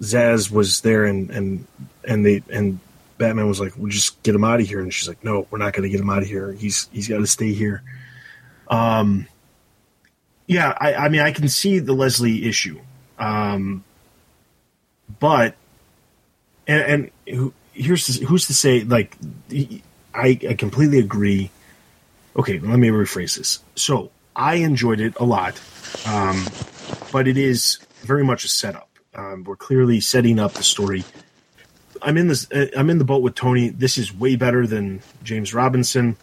Zsasz 0.00 0.50
was 0.50 0.80
there 0.80 1.04
and 1.04 1.30
and 1.30 1.66
and 2.08 2.24
they 2.24 2.42
and 2.50 2.80
Batman 3.18 3.46
was 3.46 3.60
like, 3.60 3.74
"We'll 3.76 3.90
just 3.90 4.22
get 4.22 4.34
him 4.34 4.44
out 4.44 4.60
of 4.60 4.66
here," 4.66 4.80
and 4.80 4.92
she's 4.94 5.06
like, 5.06 5.22
"No, 5.22 5.46
we're 5.50 5.58
not 5.58 5.74
going 5.74 5.82
to 5.82 5.90
get 5.90 6.00
him 6.00 6.08
out 6.08 6.22
of 6.22 6.28
here. 6.28 6.52
He's 6.52 6.88
he's 6.90 7.06
got 7.08 7.18
to 7.18 7.26
stay 7.26 7.52
here." 7.52 7.82
Um, 8.68 9.26
yeah, 10.46 10.72
I, 10.80 10.94
I 10.94 11.08
mean, 11.10 11.20
I 11.20 11.32
can 11.32 11.46
see 11.50 11.78
the 11.80 11.92
Leslie 11.92 12.48
issue, 12.48 12.80
um, 13.18 13.84
but 15.18 15.54
and, 16.70 17.10
and 17.26 17.36
who, 17.36 17.52
here's 17.72 18.06
to, 18.06 18.24
who's 18.24 18.46
to 18.46 18.54
say 18.54 18.84
like 18.84 19.16
I, 20.14 20.38
I 20.48 20.54
completely 20.54 20.98
agree. 20.98 21.50
Okay, 22.36 22.58
let 22.58 22.78
me 22.78 22.88
rephrase 22.88 23.36
this. 23.36 23.58
So 23.74 24.10
I 24.36 24.56
enjoyed 24.56 25.00
it 25.00 25.14
a 25.18 25.24
lot, 25.24 25.60
um, 26.06 26.46
but 27.12 27.26
it 27.26 27.36
is 27.36 27.78
very 28.02 28.24
much 28.24 28.44
a 28.44 28.48
setup. 28.48 28.88
Um, 29.14 29.44
we're 29.44 29.56
clearly 29.56 30.00
setting 30.00 30.38
up 30.38 30.52
the 30.52 30.62
story. 30.62 31.04
I'm 32.00 32.16
in 32.16 32.28
this. 32.28 32.50
uh, 32.52 32.68
I'm 32.76 32.88
in 32.88 32.98
the 32.98 33.04
boat 33.04 33.22
with 33.22 33.34
Tony. 33.34 33.68
This 33.68 33.98
is 33.98 34.14
way 34.14 34.36
better 34.36 34.66
than 34.66 35.02
James 35.24 35.52
Robinson. 35.52 36.16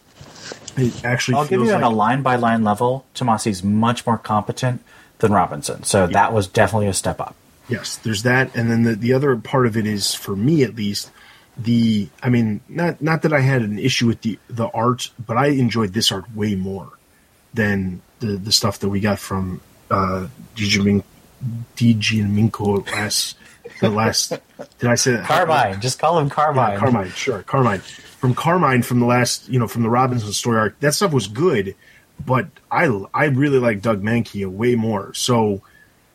It 0.77 1.03
actually 1.03 1.35
I'll 1.35 1.47
give 1.47 1.61
you 1.61 1.73
on 1.73 1.83
a 1.83 1.89
line 1.89 2.21
by 2.21 2.37
line 2.37 2.63
level. 2.63 3.05
Tomasi's 3.13 3.63
much 3.63 4.05
more 4.05 4.17
competent 4.17 4.81
than 5.19 5.33
Robinson, 5.33 5.83
so 5.83 6.07
that 6.07 6.31
was 6.31 6.47
definitely 6.47 6.87
a 6.87 6.93
step 6.93 7.19
up. 7.19 7.35
Yes, 7.69 7.97
there's 7.97 8.23
that, 8.23 8.55
and 8.55 8.71
then 8.71 8.83
the 8.83 8.95
the 8.95 9.13
other 9.13 9.35
part 9.35 9.67
of 9.67 9.75
it 9.75 9.85
is 9.85 10.13
for 10.13 10.35
me 10.35 10.63
at 10.63 10.75
least 10.75 11.11
the. 11.57 12.09
I 12.23 12.29
mean, 12.29 12.61
not 12.69 13.01
not 13.01 13.23
that 13.23 13.33
I 13.33 13.41
had 13.41 13.61
an 13.61 13.77
issue 13.77 14.07
with 14.07 14.21
the 14.21 14.39
the 14.49 14.67
art, 14.69 15.11
but 15.23 15.37
I 15.37 15.47
enjoyed 15.47 15.93
this 15.93 16.11
art 16.11 16.33
way 16.33 16.55
more 16.55 16.89
than 17.53 18.01
the 18.19 18.37
the 18.37 18.51
stuff 18.51 18.79
that 18.79 18.89
we 18.89 18.99
got 18.99 19.19
from 19.19 19.61
uh, 19.91 20.27
Jijiming 20.55 21.03
Di 21.75 21.93
Giandomenico 21.93 22.89
last 22.91 23.37
the 23.79 23.89
last. 23.89 24.29
Did 24.79 24.89
I 24.89 24.95
say 24.95 25.11
that? 25.11 25.25
Carmine. 25.25 25.81
Just 25.81 25.99
call 25.99 26.19
him 26.19 26.29
Carmine. 26.29 26.71
Yeah, 26.73 26.79
Carmine, 26.79 27.09
sure, 27.11 27.43
Carmine. 27.43 27.79
From 27.79 28.33
Carmine, 28.33 28.81
from 28.81 28.99
the 28.99 29.05
last, 29.05 29.47
you 29.49 29.59
know, 29.59 29.67
from 29.67 29.83
the 29.83 29.89
Robinson 29.89 30.31
story 30.33 30.57
arc, 30.57 30.79
that 30.79 30.93
stuff 30.93 31.11
was 31.11 31.27
good, 31.27 31.75
but 32.25 32.47
I 32.71 32.85
I 33.13 33.25
really 33.25 33.59
like 33.59 33.81
Doug 33.81 34.01
Mahnke 34.01 34.45
way 34.47 34.75
more. 34.75 35.13
So 35.13 35.61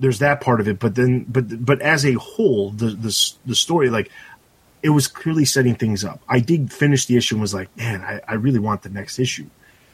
there's 0.02 0.18
that 0.18 0.40
part 0.40 0.60
of 0.60 0.66
it, 0.66 0.80
but 0.80 0.96
then, 0.96 1.24
but 1.28 1.64
but 1.64 1.80
as 1.80 2.04
a 2.04 2.14
whole, 2.14 2.70
the 2.70 2.86
the 2.86 3.32
the 3.46 3.54
story, 3.54 3.88
like 3.88 4.10
it 4.82 4.90
was 4.90 5.06
clearly 5.06 5.44
setting 5.44 5.76
things 5.76 6.04
up. 6.04 6.20
I 6.28 6.40
did 6.40 6.72
finish 6.72 7.06
the 7.06 7.16
issue 7.16 7.36
and 7.36 7.40
was 7.40 7.54
like, 7.54 7.74
man, 7.76 8.02
I, 8.02 8.20
I 8.26 8.34
really 8.34 8.58
want 8.58 8.82
the 8.82 8.88
next 8.88 9.20
issue. 9.20 9.46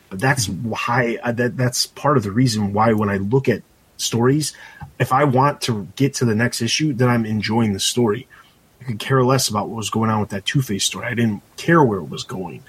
But 0.09 0.19
that's 0.19 0.49
why 0.49 1.19
uh, 1.23 1.33
that 1.33 1.59
that's 1.59 1.87
part 1.87 2.17
of 2.17 2.23
the 2.23 2.33
reason 2.33 2.73
why 2.73 2.95
when 2.95 3.11
I 3.11 3.19
look 3.19 3.51
at 3.51 3.63
stories, 3.99 4.55
if 4.99 5.13
I 5.13 5.25
want 5.25 5.61
to 5.63 5.89
get 5.95 6.15
to 6.15 6.25
the 6.25 6.35
next 6.35 6.63
issue, 6.63 6.95
then 6.95 7.11
I'm 7.11 7.27
enjoying 7.27 7.75
the 7.75 7.81
story. 7.81 8.27
I 8.81 8.85
could 8.85 8.99
care 8.99 9.23
less 9.23 9.51
about 9.51 9.69
what 9.69 9.77
was 9.77 9.91
going 9.91 10.09
on 10.09 10.21
with 10.21 10.31
that 10.31 10.47
Two 10.47 10.63
Face 10.63 10.85
story. 10.85 11.07
I 11.07 11.15
didn't 11.15 11.43
care 11.59 11.85
where 11.85 11.99
it 11.99 12.09
was 12.09 12.23
going. 12.23 12.63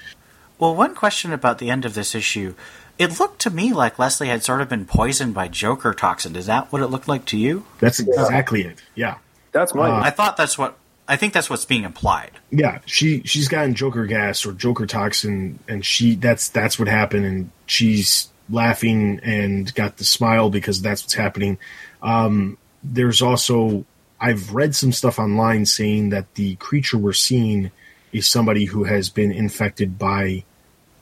Well, 0.57 0.75
one 0.75 0.93
question 0.93 1.31
about 1.31 1.59
the 1.59 1.69
end 1.69 1.85
of 1.85 1.93
this 1.93 2.13
issue. 2.13 2.53
It 2.99 3.19
looked 3.19 3.39
to 3.41 3.49
me 3.49 3.73
like 3.73 3.97
Leslie 3.97 4.27
had 4.27 4.43
sort 4.43 4.61
of 4.61 4.69
been 4.69 4.85
poisoned 4.85 5.33
by 5.33 5.47
Joker 5.47 5.93
toxin. 5.93 6.35
Is 6.35 6.45
that 6.45 6.71
what 6.71 6.81
it 6.81 6.87
looked 6.87 7.07
like 7.07 7.25
to 7.27 7.37
you? 7.37 7.65
That's 7.79 7.99
exactly 7.99 8.63
it. 8.63 8.83
Yeah. 8.93 9.17
That's 9.51 9.73
my. 9.73 9.89
Uh, 9.89 10.01
I 10.01 10.09
thought 10.09 10.37
that's 10.37 10.57
what 10.57 10.77
I 11.07 11.15
think 11.15 11.33
that's 11.33 11.49
what's 11.49 11.65
being 11.65 11.85
implied. 11.85 12.31
Yeah, 12.51 12.79
she 12.85 13.23
she's 13.23 13.47
gotten 13.47 13.73
Joker 13.73 14.05
gas 14.05 14.45
or 14.45 14.51
Joker 14.51 14.85
toxin, 14.85 15.57
and 15.67 15.83
she 15.83 16.15
that's 16.15 16.49
that's 16.49 16.77
what 16.77 16.87
happened, 16.87 17.25
and 17.25 17.49
she's 17.65 18.29
laughing 18.47 19.19
and 19.23 19.73
got 19.73 19.97
the 19.97 20.03
smile 20.03 20.51
because 20.51 20.81
that's 20.81 21.03
what's 21.03 21.15
happening. 21.15 21.57
Um, 22.03 22.59
there's 22.83 23.23
also 23.23 23.85
I've 24.19 24.53
read 24.53 24.75
some 24.75 24.91
stuff 24.91 25.17
online 25.17 25.65
saying 25.65 26.09
that 26.09 26.35
the 26.35 26.55
creature 26.57 26.97
we're 26.97 27.13
seeing 27.13 27.71
is 28.11 28.27
somebody 28.27 28.65
who 28.65 28.83
has 28.83 29.09
been 29.09 29.31
infected 29.31 29.97
by 29.97 30.43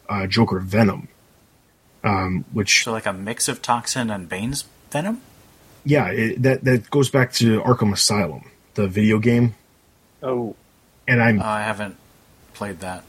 uh, 0.07 0.25
Joker 0.27 0.59
venom, 0.59 1.09
um, 2.07 2.45
which 2.51 2.83
So 2.83 2.91
like 2.91 3.05
a 3.05 3.13
mix 3.13 3.47
of 3.47 3.61
toxin 3.61 4.09
and 4.09 4.29
Bane's 4.29 4.65
venom. 4.91 5.21
yeah, 5.83 6.07
it, 6.09 6.41
that 6.43 6.63
that 6.63 6.89
goes 6.89 7.09
back 7.09 7.33
to 7.33 7.61
Arkham 7.61 7.93
Asylum, 7.93 8.49
the 8.75 8.87
video 8.87 9.19
game, 9.19 9.55
oh, 10.23 10.55
and 11.07 11.21
I'm 11.21 11.41
Uh, 11.41 11.45
I 11.45 11.63
haven't 11.63 11.97
played 12.53 12.79
that. 12.79 13.03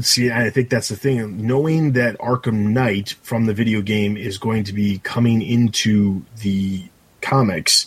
See, 0.00 0.32
I 0.32 0.50
think 0.50 0.68
that's 0.68 0.88
the 0.88 0.96
thing. 0.96 1.46
Knowing 1.46 1.92
that 1.92 2.18
Arkham 2.18 2.72
Knight 2.72 3.14
from 3.22 3.46
the 3.46 3.54
video 3.54 3.82
game 3.82 4.16
is 4.16 4.36
going 4.36 4.64
to 4.64 4.72
be 4.72 4.98
coming 4.98 5.42
into 5.42 6.24
the 6.40 6.88
comics 7.20 7.86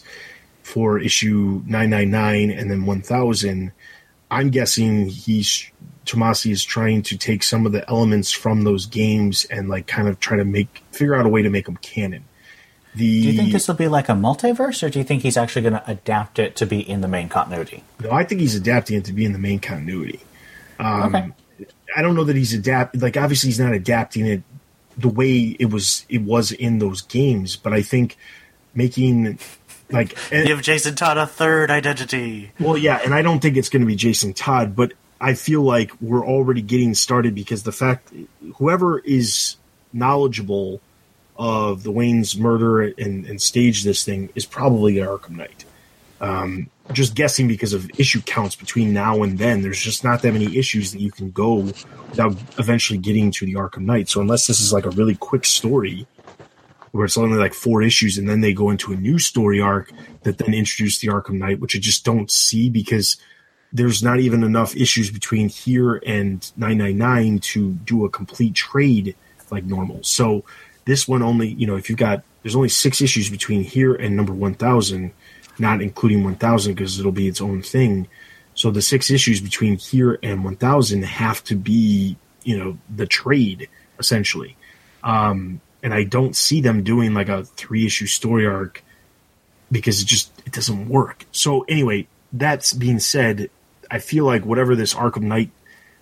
for 0.61 0.97
issue 0.97 1.61
999 1.67 2.51
and 2.51 2.71
then 2.71 2.85
1000, 2.85 3.73
I'm 4.31 4.49
guessing 4.49 5.07
he's 5.07 5.69
Tomasi 6.05 6.51
is 6.51 6.63
trying 6.63 7.01
to 7.03 7.17
take 7.17 7.43
some 7.43 7.65
of 7.65 7.71
the 7.71 7.87
elements 7.89 8.31
from 8.31 8.63
those 8.63 8.85
games 8.85 9.45
and 9.45 9.69
like 9.69 9.87
kind 9.87 10.07
of 10.07 10.19
try 10.19 10.37
to 10.37 10.45
make 10.45 10.83
figure 10.91 11.15
out 11.15 11.25
a 11.25 11.29
way 11.29 11.41
to 11.41 11.49
make 11.49 11.65
them 11.65 11.77
canon. 11.77 12.25
The 12.95 13.21
Do 13.23 13.27
you 13.29 13.37
think 13.37 13.51
this 13.53 13.67
will 13.67 13.75
be 13.75 13.87
like 13.87 14.07
a 14.09 14.13
multiverse, 14.13 14.83
or 14.83 14.89
do 14.89 14.99
you 14.99 15.05
think 15.05 15.23
he's 15.23 15.35
actually 15.37 15.63
going 15.63 15.73
to 15.73 15.83
adapt 15.89 16.37
it 16.37 16.55
to 16.57 16.65
be 16.67 16.79
in 16.87 17.01
the 17.01 17.07
main 17.07 17.27
continuity? 17.27 17.83
No, 18.03 18.11
I 18.11 18.23
think 18.23 18.41
he's 18.41 18.53
adapting 18.55 18.97
it 18.97 19.05
to 19.05 19.13
be 19.13 19.25
in 19.25 19.33
the 19.33 19.39
main 19.39 19.59
continuity. 19.59 20.19
Um, 20.79 21.15
Okay. 21.15 21.31
I 21.95 22.01
don't 22.01 22.15
know 22.15 22.23
that 22.23 22.35
he's 22.35 22.53
adapt 22.53 22.95
like 23.01 23.17
obviously 23.17 23.47
he's 23.49 23.59
not 23.59 23.73
adapting 23.73 24.25
it 24.25 24.41
the 24.97 25.07
way 25.09 25.55
it 25.59 25.71
was 25.71 26.05
it 26.09 26.21
was 26.21 26.51
in 26.51 26.79
those 26.79 27.01
games, 27.01 27.55
but 27.55 27.71
I 27.73 27.81
think 27.81 28.17
making 28.75 29.37
like 29.91 30.17
and- 30.31 30.45
Give 30.47 30.61
Jason 30.61 30.95
Todd 30.95 31.17
a 31.17 31.27
third 31.27 31.69
identity. 31.71 32.51
well, 32.59 32.77
yeah, 32.77 32.99
and 33.03 33.13
I 33.13 33.21
don't 33.21 33.39
think 33.41 33.57
it's 33.57 33.69
going 33.69 33.81
to 33.81 33.85
be 33.87 33.95
Jason 33.95 34.33
Todd, 34.33 34.75
but 34.75 34.93
I 35.23 35.35
feel 35.35 35.61
like 35.61 35.93
we're 36.01 36.25
already 36.25 36.61
getting 36.61 36.93
started 36.95 37.33
because 37.33 37.63
the 37.63 37.71
fact 37.71 38.11
whoever 38.55 38.99
is 38.99 39.55
knowledgeable 39.93 40.81
of 41.37 41.83
the 41.83 41.91
Wayne's 41.91 42.37
murder 42.37 42.81
and, 42.81 43.25
and 43.25 43.41
staged 43.41 43.85
this 43.85 44.03
thing 44.03 44.29
is 44.35 44.45
probably 44.45 44.95
the 44.95 45.07
Arkham 45.07 45.37
Knight. 45.37 45.63
Um, 46.19 46.69
just 46.91 47.15
guessing 47.15 47.47
because 47.47 47.71
of 47.71 47.89
issue 47.97 48.21
counts 48.21 48.57
between 48.57 48.91
now 48.91 49.23
and 49.23 49.37
then. 49.37 49.61
There's 49.61 49.79
just 49.79 50.03
not 50.03 50.21
that 50.23 50.33
many 50.33 50.57
issues 50.57 50.91
that 50.91 50.99
you 50.99 51.09
can 51.09 51.31
go 51.31 51.53
without 51.53 52.35
eventually 52.59 52.99
getting 52.99 53.31
to 53.31 53.45
the 53.45 53.53
Arkham 53.53 53.85
Knight. 53.85 54.09
So 54.09 54.19
unless 54.19 54.45
this 54.47 54.59
is 54.59 54.73
like 54.73 54.85
a 54.85 54.91
really 54.91 55.15
quick 55.15 55.45
story 55.45 56.05
where 56.91 57.05
it's 57.05 57.17
only 57.17 57.37
like 57.37 57.53
four 57.53 57.81
issues 57.81 58.17
and 58.17 58.27
then 58.27 58.41
they 58.41 58.53
go 58.53 58.69
into 58.69 58.91
a 58.91 58.97
new 58.97 59.17
story 59.19 59.61
arc 59.61 59.89
that 60.23 60.37
then 60.37 60.53
introduce 60.53 60.99
the 60.99 61.07
Arkham 61.07 61.35
Knight, 61.35 61.61
which 61.61 61.77
I 61.77 61.79
just 61.79 62.03
don't 62.03 62.29
see 62.29 62.69
because 62.69 63.15
there's 63.73 64.03
not 64.03 64.19
even 64.19 64.43
enough 64.43 64.75
issues 64.75 65.09
between 65.09 65.49
here 65.49 65.95
and 66.05 66.51
999 66.55 67.39
to 67.39 67.71
do 67.71 68.05
a 68.05 68.09
complete 68.09 68.53
trade 68.53 69.15
like 69.49 69.65
normal. 69.65 70.03
So 70.03 70.45
this 70.85 71.07
one 71.07 71.23
only, 71.23 71.49
you 71.49 71.65
know, 71.65 71.75
if 71.75 71.89
you've 71.89 71.97
got, 71.97 72.23
there's 72.43 72.55
only 72.55 72.69
six 72.69 73.01
issues 73.01 73.29
between 73.29 73.63
here 73.63 73.95
and 73.95 74.15
number 74.15 74.33
1000, 74.33 75.11
not 75.57 75.81
including 75.81 76.23
1000 76.23 76.73
because 76.73 76.99
it'll 76.99 77.11
be 77.11 77.27
its 77.27 77.41
own 77.41 77.61
thing. 77.61 78.07
So 78.53 78.69
the 78.69 78.81
six 78.81 79.09
issues 79.09 79.41
between 79.41 79.77
here 79.77 80.19
and 80.21 80.43
1000 80.43 81.03
have 81.03 81.43
to 81.45 81.55
be, 81.55 82.15
you 82.43 82.57
know, 82.57 82.77
the 82.95 83.07
trade 83.07 83.69
essentially. 83.97 84.55
Um, 85.03 85.61
and 85.81 85.93
I 85.93 86.03
don't 86.03 86.35
see 86.35 86.61
them 86.61 86.83
doing 86.83 87.13
like 87.13 87.29
a 87.29 87.43
three 87.43 87.85
issue 87.85 88.07
story 88.07 88.45
arc 88.45 88.83
because 89.71 90.01
it 90.01 90.05
just 90.05 90.31
it 90.45 90.53
doesn't 90.53 90.87
work. 90.87 91.25
So 91.31 91.61
anyway, 91.61 92.07
that's 92.31 92.73
being 92.73 92.99
said, 92.99 93.49
I 93.93 93.99
feel 93.99 94.25
like 94.25 94.43
whatever 94.43 94.75
this 94.75 94.95
Arkham 94.95 95.21
Knight, 95.21 95.51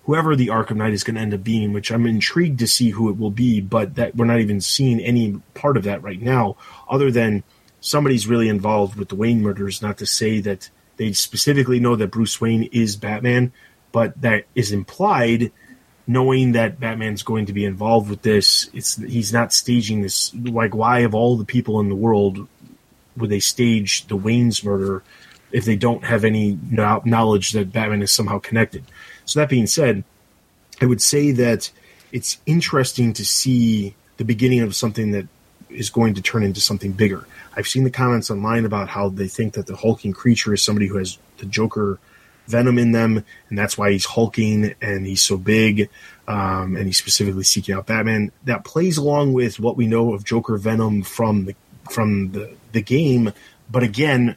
whoever 0.06 0.34
the 0.34 0.48
Arkham 0.48 0.78
Knight 0.78 0.94
is 0.94 1.04
going 1.04 1.16
to 1.16 1.22
end 1.22 1.34
up 1.34 1.44
being, 1.44 1.74
which 1.74 1.92
I'm 1.92 2.06
intrigued 2.06 2.60
to 2.60 2.68
see 2.68 2.92
who 2.92 3.10
it 3.10 3.20
will 3.20 3.32
be, 3.32 3.60
but 3.60 3.96
that 3.96 4.16
we're 4.16 4.24
not 4.24 4.40
even 4.40 4.62
seeing 4.62 5.02
any 5.02 5.42
part 5.56 5.76
of 5.76 5.84
that 5.84 6.02
right 6.02 6.22
now, 6.22 6.56
other 6.90 7.12
than 7.12 7.44
somebody's 7.82 8.28
really 8.28 8.48
involved 8.48 8.96
with 8.96 9.10
the 9.10 9.16
Wayne 9.18 9.42
murders. 9.42 9.82
Not 9.82 9.98
to 9.98 10.06
say 10.06 10.40
that 10.40 10.70
they 10.96 11.12
specifically 11.12 11.82
know 11.82 11.98
that 11.98 12.12
Bruce 12.12 12.40
Wayne 12.40 12.70
is 12.72 12.96
Batman, 12.96 13.52
but 13.92 14.20
that 14.22 14.46
is 14.56 14.72
implied 14.72 15.52
knowing 16.08 16.54
that 16.54 16.80
Batman's 16.80 17.24
going 17.24 17.46
to 17.48 17.54
be 17.54 17.66
involved 17.66 18.10
with 18.10 18.22
this, 18.22 18.70
it's 18.74 18.96
he's 18.96 19.34
not 19.34 19.52
staging 19.52 20.02
this. 20.02 20.34
Like, 20.34 20.74
why 20.74 21.00
of 21.00 21.14
all 21.14 21.36
the 21.36 21.46
people 21.46 21.82
in 21.82 21.90
the 21.90 21.96
world 21.96 22.48
would 23.18 23.30
they 23.30 23.42
stage 23.42 24.08
the 24.08 24.16
Wayne's 24.16 24.64
murder 24.64 25.04
if 25.52 25.66
they 25.66 25.76
don't 25.76 26.04
have 26.04 26.24
any 26.24 26.58
knowledge 26.70 27.52
that 27.52 27.72
Batman 27.72 28.02
is 28.02 28.12
somehow 28.12 28.40
connected? 28.40 28.84
So 29.26 29.40
that 29.40 29.50
being 29.50 29.68
said, 29.68 30.04
I 30.82 30.86
would 30.86 31.02
say 31.02 31.32
that 31.32 31.72
it's 32.12 32.40
interesting 32.46 33.14
to 33.14 33.26
see 33.26 33.96
the 34.18 34.26
beginning 34.26 34.62
of 34.62 34.76
something 34.76 35.12
that 35.12 35.28
is 35.70 35.90
going 35.90 36.16
to 36.16 36.22
turn 36.22 36.44
into 36.44 36.60
something 36.60 36.92
bigger. 36.92 37.26
I've 37.56 37.68
seen 37.68 37.84
the 37.84 37.92
comments 37.92 38.30
online 38.30 38.66
about 38.66 38.90
how 38.90 39.10
they 39.10 39.28
think 39.28 39.54
that 39.54 39.68
the 39.68 39.76
hulking 39.76 40.14
creature 40.14 40.54
is 40.54 40.62
somebody 40.62 40.88
who 40.88 40.98
has 40.98 41.18
the 41.38 41.46
Joker 41.46 42.00
venom 42.48 42.78
in 42.78 42.92
them, 42.92 43.24
and 43.50 43.58
that's 43.58 43.78
why 43.78 43.92
he's 43.92 44.06
hulking 44.06 44.76
and 44.82 45.06
he's 45.06 45.22
so 45.22 45.38
big, 45.38 45.90
um, 46.28 46.76
and 46.76 46.86
he's 46.86 46.98
specifically 46.98 47.44
seeking 47.44 47.76
out 47.76 47.88
Batman. 47.88 48.32
That 48.44 48.66
plays 48.66 48.98
along 48.98 49.34
with 49.34 49.60
what 49.60 49.78
we 49.78 49.88
know 49.88 50.14
of 50.14 50.24
Joker 50.24 50.58
venom 50.58 51.04
from 51.04 51.46
the 51.46 51.56
from 51.90 52.32
the 52.32 52.56
the 52.72 52.82
game, 52.82 53.34
but 53.70 53.84
again, 53.84 54.36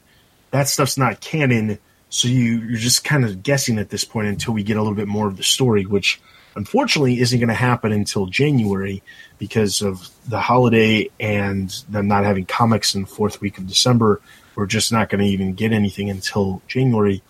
that 0.54 0.68
stuff's 0.68 0.96
not 0.96 1.20
canon, 1.20 1.78
so 2.08 2.28
you 2.28 2.60
you're 2.60 2.78
just 2.78 3.04
kind 3.04 3.24
of 3.24 3.42
guessing 3.42 3.78
at 3.78 3.90
this 3.90 4.04
point 4.04 4.28
until 4.28 4.54
we 4.54 4.62
get 4.62 4.76
a 4.76 4.80
little 4.80 4.96
bit 4.96 5.08
more 5.08 5.26
of 5.26 5.36
the 5.36 5.42
story, 5.42 5.84
which 5.84 6.20
unfortunately 6.56 7.20
isn't 7.20 7.40
going 7.40 7.48
to 7.48 7.54
happen 7.54 7.90
until 7.90 8.26
January 8.26 9.02
because 9.38 9.82
of 9.82 10.08
the 10.28 10.40
holiday 10.40 11.10
and 11.18 11.70
them 11.88 12.06
not 12.06 12.24
having 12.24 12.46
comics 12.46 12.94
in 12.94 13.02
the 13.02 13.08
fourth 13.08 13.40
week 13.40 13.58
of 13.58 13.66
December. 13.66 14.20
We're 14.54 14.66
just 14.66 14.92
not 14.92 15.08
going 15.08 15.20
to 15.20 15.26
even 15.26 15.54
get 15.54 15.72
anything 15.72 16.10
until 16.10 16.62
January 16.68 17.22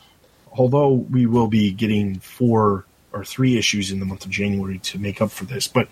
although 0.56 0.92
we 0.92 1.26
will 1.26 1.48
be 1.48 1.72
getting 1.72 2.18
four 2.20 2.84
or 3.12 3.24
three 3.24 3.56
issues 3.56 3.90
in 3.90 4.00
the 4.00 4.06
month 4.06 4.24
of 4.24 4.30
January 4.30 4.78
to 4.78 4.98
make 4.98 5.20
up 5.20 5.30
for 5.30 5.44
this, 5.44 5.68
but 5.68 5.88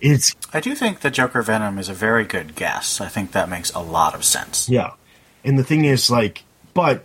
it's 0.00 0.34
I 0.52 0.60
do 0.60 0.74
think 0.74 1.00
the 1.00 1.10
Joker 1.10 1.42
Venom 1.42 1.78
is 1.78 1.88
a 1.88 1.94
very 1.94 2.24
good 2.24 2.54
guess. 2.54 3.00
I 3.00 3.08
think 3.08 3.32
that 3.32 3.48
makes 3.48 3.70
a 3.70 3.80
lot 3.80 4.14
of 4.14 4.24
sense. 4.24 4.68
yeah. 4.68 4.92
And 5.44 5.58
the 5.58 5.64
thing 5.64 5.84
is, 5.84 6.08
like, 6.08 6.44
but 6.74 7.04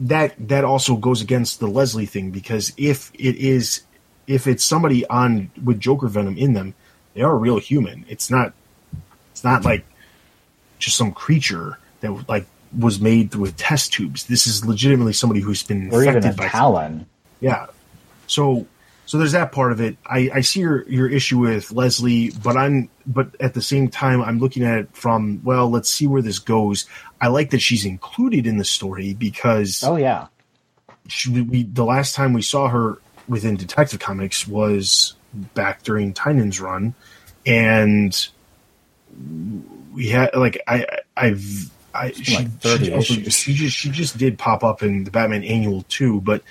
that 0.00 0.34
that 0.48 0.64
also 0.64 0.96
goes 0.96 1.20
against 1.20 1.60
the 1.60 1.66
Leslie 1.66 2.06
thing 2.06 2.30
because 2.30 2.72
if 2.76 3.10
it 3.14 3.36
is 3.36 3.82
if 4.26 4.46
it's 4.46 4.64
somebody 4.64 5.06
on 5.06 5.50
with 5.62 5.80
Joker 5.80 6.08
venom 6.08 6.36
in 6.36 6.54
them, 6.54 6.74
they 7.14 7.22
are 7.22 7.32
a 7.32 7.36
real 7.36 7.58
human. 7.58 8.04
It's 8.08 8.30
not 8.30 8.52
it's 9.30 9.44
not 9.44 9.64
like 9.64 9.84
just 10.78 10.96
some 10.96 11.12
creature 11.12 11.78
that 12.00 12.28
like 12.28 12.46
was 12.76 13.00
made 13.00 13.34
with 13.34 13.56
test 13.56 13.92
tubes. 13.92 14.24
This 14.24 14.46
is 14.46 14.64
legitimately 14.64 15.12
somebody 15.12 15.40
who's 15.40 15.62
been 15.62 15.92
Or 15.92 16.02
even 16.02 16.16
infected 16.16 16.32
a 16.32 16.36
by 16.36 16.48
Talon. 16.48 17.06
Yeah. 17.40 17.66
So 18.26 18.66
so 19.06 19.18
there's 19.18 19.32
that 19.32 19.52
part 19.52 19.72
of 19.72 19.80
it. 19.80 19.96
I, 20.06 20.30
I 20.34 20.40
see 20.40 20.60
your 20.60 20.88
your 20.88 21.08
issue 21.08 21.38
with 21.38 21.72
Leslie, 21.72 22.30
but 22.42 22.56
I'm 22.56 22.88
but 23.06 23.34
at 23.40 23.54
the 23.54 23.62
same 23.62 23.88
time 23.88 24.22
I'm 24.22 24.38
looking 24.38 24.62
at 24.62 24.78
it 24.78 24.96
from 24.96 25.40
well, 25.44 25.68
let's 25.68 25.90
see 25.90 26.06
where 26.06 26.22
this 26.22 26.38
goes. 26.38 26.86
I 27.20 27.28
like 27.28 27.50
that 27.50 27.60
she's 27.60 27.84
included 27.84 28.46
in 28.46 28.58
the 28.58 28.64
story 28.64 29.14
because 29.14 29.82
Oh 29.84 29.96
yeah. 29.96 30.28
she, 31.08 31.30
we 31.40 31.64
the 31.64 31.84
last 31.84 32.14
time 32.14 32.32
we 32.32 32.42
saw 32.42 32.68
her 32.68 32.98
within 33.28 33.56
Detective 33.56 34.00
Comics 34.00 34.46
was 34.46 35.14
back 35.54 35.82
during 35.82 36.12
Tynion's 36.14 36.60
run, 36.60 36.94
and 37.44 38.28
we 39.92 40.08
had 40.08 40.30
like 40.34 40.62
I 40.66 40.86
I've 41.16 41.70
I 41.94 42.12
she, 42.12 42.36
like 42.36 42.48
she, 42.62 42.92
also, 42.92 43.14
she 43.14 43.54
just 43.54 43.76
she 43.76 43.90
just 43.90 44.16
did 44.16 44.38
pop 44.38 44.64
up 44.64 44.82
in 44.82 45.04
the 45.04 45.10
Batman 45.10 45.44
Annual 45.44 45.82
too, 45.88 46.20
but 46.20 46.42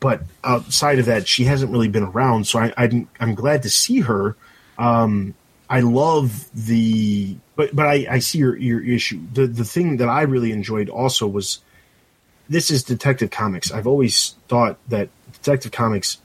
but 0.00 0.22
outside 0.42 0.98
of 0.98 1.06
that, 1.06 1.28
she 1.28 1.44
hasn't 1.44 1.70
really 1.70 1.88
been 1.88 2.02
around. 2.02 2.46
So 2.46 2.58
I, 2.58 2.72
I'm 2.76 3.08
I'm 3.20 3.34
glad 3.34 3.62
to 3.62 3.70
see 3.70 4.00
her. 4.00 4.36
Um, 4.78 5.34
I 5.68 5.80
love 5.80 6.48
the 6.54 7.36
but 7.54 7.76
but 7.76 7.86
I, 7.86 8.06
I 8.10 8.18
see 8.18 8.38
your 8.38 8.56
your 8.56 8.82
issue. 8.82 9.20
The 9.32 9.46
the 9.46 9.64
thing 9.64 9.98
that 9.98 10.08
I 10.08 10.22
really 10.22 10.52
enjoyed 10.52 10.88
also 10.88 11.26
was 11.26 11.60
this 12.48 12.70
is 12.70 12.82
Detective 12.82 13.30
Comics. 13.30 13.70
I've 13.70 13.86
always 13.86 14.34
thought 14.48 14.78
that 14.88 15.10
Detective 15.32 15.70
Comics 15.70 16.18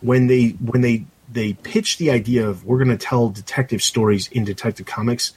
when 0.00 0.26
they 0.26 0.50
when 0.50 0.82
they 0.82 1.06
they 1.32 1.54
pitch 1.54 1.96
the 1.96 2.10
idea 2.10 2.46
of 2.46 2.64
we're 2.64 2.78
going 2.78 2.96
to 2.96 3.04
tell 3.04 3.30
detective 3.30 3.82
stories 3.82 4.28
in 4.28 4.44
Detective 4.44 4.86
Comics, 4.86 5.32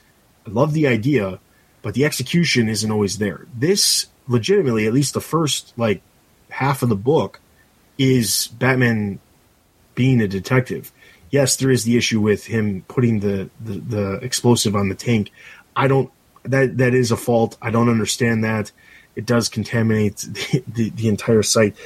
I 0.46 0.50
love 0.50 0.74
the 0.74 0.86
idea, 0.86 1.40
but 1.82 1.94
the 1.94 2.04
execution 2.04 2.68
isn't 2.68 2.90
always 2.90 3.18
there. 3.18 3.46
This 3.54 4.06
legitimately, 4.28 4.86
at 4.86 4.92
least 4.92 5.14
the 5.14 5.20
first 5.20 5.72
like 5.76 6.02
half 6.50 6.82
of 6.82 6.90
the 6.90 6.96
book, 6.96 7.40
is 7.98 8.48
Batman 8.58 9.18
being 9.94 10.20
a 10.20 10.28
detective. 10.28 10.92
Yes, 11.30 11.56
there 11.56 11.70
is 11.70 11.84
the 11.84 11.96
issue 11.96 12.20
with 12.20 12.46
him 12.46 12.84
putting 12.88 13.20
the, 13.20 13.50
the, 13.60 13.72
the 13.80 14.12
explosive 14.22 14.74
on 14.74 14.88
the 14.88 14.94
tank. 14.94 15.30
I 15.76 15.88
don't 15.88 16.10
that 16.44 16.78
that 16.78 16.94
is 16.94 17.10
a 17.10 17.16
fault. 17.16 17.56
I 17.60 17.70
don't 17.70 17.88
understand 17.88 18.44
that. 18.44 18.72
It 19.16 19.26
does 19.26 19.48
contaminate 19.48 20.16
the, 20.28 20.64
the, 20.66 20.90
the 20.90 21.08
entire 21.08 21.42
site. 21.42 21.76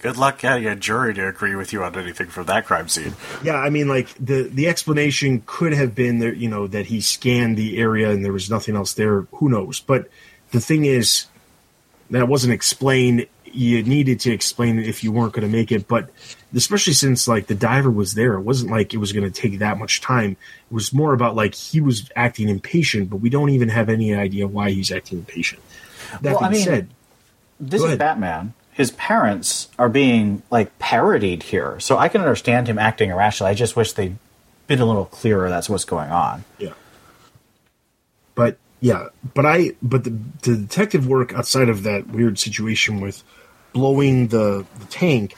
Good 0.00 0.18
luck 0.18 0.38
getting 0.40 0.66
a 0.66 0.76
jury 0.76 1.14
to 1.14 1.28
agree 1.28 1.54
with 1.54 1.72
you 1.72 1.82
on 1.82 1.96
anything 1.96 2.26
from 2.26 2.44
that 2.46 2.66
crime 2.66 2.88
scene. 2.88 3.14
Yeah, 3.42 3.54
I 3.54 3.70
mean, 3.70 3.88
like 3.88 4.12
the 4.14 4.42
the 4.42 4.68
explanation 4.68 5.42
could 5.46 5.72
have 5.72 5.94
been 5.94 6.18
there, 6.18 6.34
you 6.34 6.48
know, 6.48 6.66
that 6.66 6.86
he 6.86 7.00
scanned 7.00 7.56
the 7.56 7.78
area 7.78 8.10
and 8.10 8.22
there 8.22 8.32
was 8.32 8.50
nothing 8.50 8.76
else 8.76 8.94
there. 8.94 9.22
Who 9.32 9.48
knows? 9.48 9.80
But 9.80 10.10
the 10.50 10.60
thing 10.60 10.84
is, 10.84 11.26
that 12.10 12.28
wasn't 12.28 12.52
explained. 12.52 13.26
You 13.54 13.82
needed 13.82 14.20
to 14.20 14.32
explain 14.32 14.78
it 14.78 14.88
if 14.88 15.04
you 15.04 15.12
weren't 15.12 15.32
going 15.32 15.46
to 15.46 15.56
make 15.56 15.70
it. 15.72 15.86
But 15.88 16.10
especially 16.54 16.92
since 16.92 17.28
like 17.28 17.46
the 17.46 17.54
diver 17.54 17.90
was 17.90 18.14
there, 18.14 18.34
it 18.34 18.42
wasn't 18.42 18.70
like 18.70 18.94
it 18.94 18.98
was 18.98 19.12
going 19.12 19.30
to 19.30 19.30
take 19.30 19.58
that 19.58 19.78
much 19.78 20.00
time. 20.00 20.32
It 20.32 20.74
was 20.74 20.92
more 20.92 21.12
about 21.12 21.36
like 21.36 21.54
he 21.54 21.80
was 21.80 22.10
acting 22.16 22.48
impatient, 22.48 23.10
but 23.10 23.16
we 23.16 23.30
don't 23.30 23.50
even 23.50 23.68
have 23.68 23.88
any 23.88 24.14
idea 24.14 24.46
why 24.46 24.70
he's 24.70 24.90
acting 24.90 25.18
impatient. 25.18 25.62
That 26.22 26.34
Well, 26.34 26.44
I 26.44 26.50
mean, 26.50 26.64
said, 26.64 26.88
This 27.60 27.80
is 27.80 27.86
ahead. 27.86 27.98
Batman. 27.98 28.54
His 28.72 28.90
parents 28.92 29.68
are 29.78 29.88
being 29.88 30.42
like 30.50 30.76
parodied 30.80 31.44
here, 31.44 31.78
so 31.78 31.96
I 31.96 32.08
can 32.08 32.20
understand 32.20 32.68
him 32.68 32.78
acting 32.78 33.10
irrationally. 33.10 33.52
I 33.52 33.54
just 33.54 33.76
wish 33.76 33.92
they'd 33.92 34.16
been 34.66 34.80
a 34.80 34.86
little 34.86 35.04
clearer. 35.04 35.48
That's 35.48 35.68
what's 35.68 35.84
going 35.84 36.10
on. 36.10 36.44
Yeah. 36.58 36.72
But 38.34 38.58
yeah, 38.80 39.08
but 39.32 39.46
I 39.46 39.72
but 39.80 40.04
the, 40.04 40.10
the 40.42 40.56
detective 40.56 41.06
work 41.06 41.32
outside 41.32 41.68
of 41.68 41.84
that 41.84 42.08
weird 42.08 42.38
situation 42.38 43.00
with 43.00 43.22
blowing 43.74 44.28
the, 44.28 44.64
the 44.78 44.86
tank, 44.86 45.36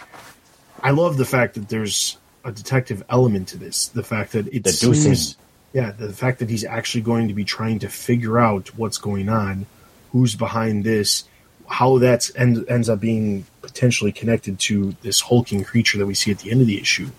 I 0.81 0.91
love 0.93 1.17
the 1.17 1.25
fact 1.25 1.55
that 1.55 1.69
there's 1.69 2.17
a 2.45 2.53
detective 2.53 3.03
element 3.11 3.49
to 3.49 3.59
this. 3.59 3.89
The 3.89 4.05
fact 4.05 4.33
that 4.33 4.47
it 4.47 4.63
Deducing. 4.63 4.95
seems 4.95 5.37
yeah, 5.73 5.91
the 5.91 6.13
fact 6.13 6.39
that 6.39 6.49
he's 6.49 6.65
actually 6.65 7.03
going 7.03 7.29
to 7.29 7.35
be 7.35 7.45
trying 7.45 7.81
to 7.81 7.89
figure 7.89 8.39
out 8.39 8.69
what's 8.79 8.97
going 8.97 9.29
on, 9.29 9.67
who's 10.13 10.35
behind 10.35 10.85
this, 10.85 11.25
how 11.69 11.99
that 11.99 12.31
end, 12.35 12.65
ends 12.69 12.89
up 12.89 13.01
being 13.01 13.45
potentially 13.61 14.13
connected 14.13 14.59
to 14.61 14.97
this 15.03 15.21
hulking 15.21 15.65
creature 15.65 15.99
that 15.99 16.07
we 16.07 16.15
see 16.15 16.31
at 16.31 16.39
the 16.39 16.51
end 16.51 16.61
of 16.61 16.67
the 16.67 16.81
issue. 16.81 17.11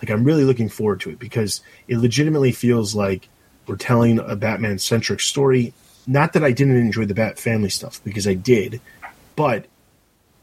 Like 0.00 0.10
I'm 0.10 0.24
really 0.24 0.44
looking 0.44 0.70
forward 0.70 1.00
to 1.00 1.10
it 1.10 1.18
because 1.18 1.60
it 1.88 1.98
legitimately 1.98 2.52
feels 2.52 2.94
like 2.94 3.28
we're 3.66 3.76
telling 3.76 4.18
a 4.18 4.34
Batman 4.34 4.78
centric 4.78 5.20
story. 5.20 5.74
Not 6.06 6.32
that 6.32 6.42
I 6.42 6.52
didn't 6.52 6.76
enjoy 6.76 7.04
the 7.04 7.14
Bat 7.14 7.38
family 7.38 7.68
stuff 7.68 8.02
because 8.02 8.26
I 8.26 8.34
did, 8.34 8.80
but 9.36 9.66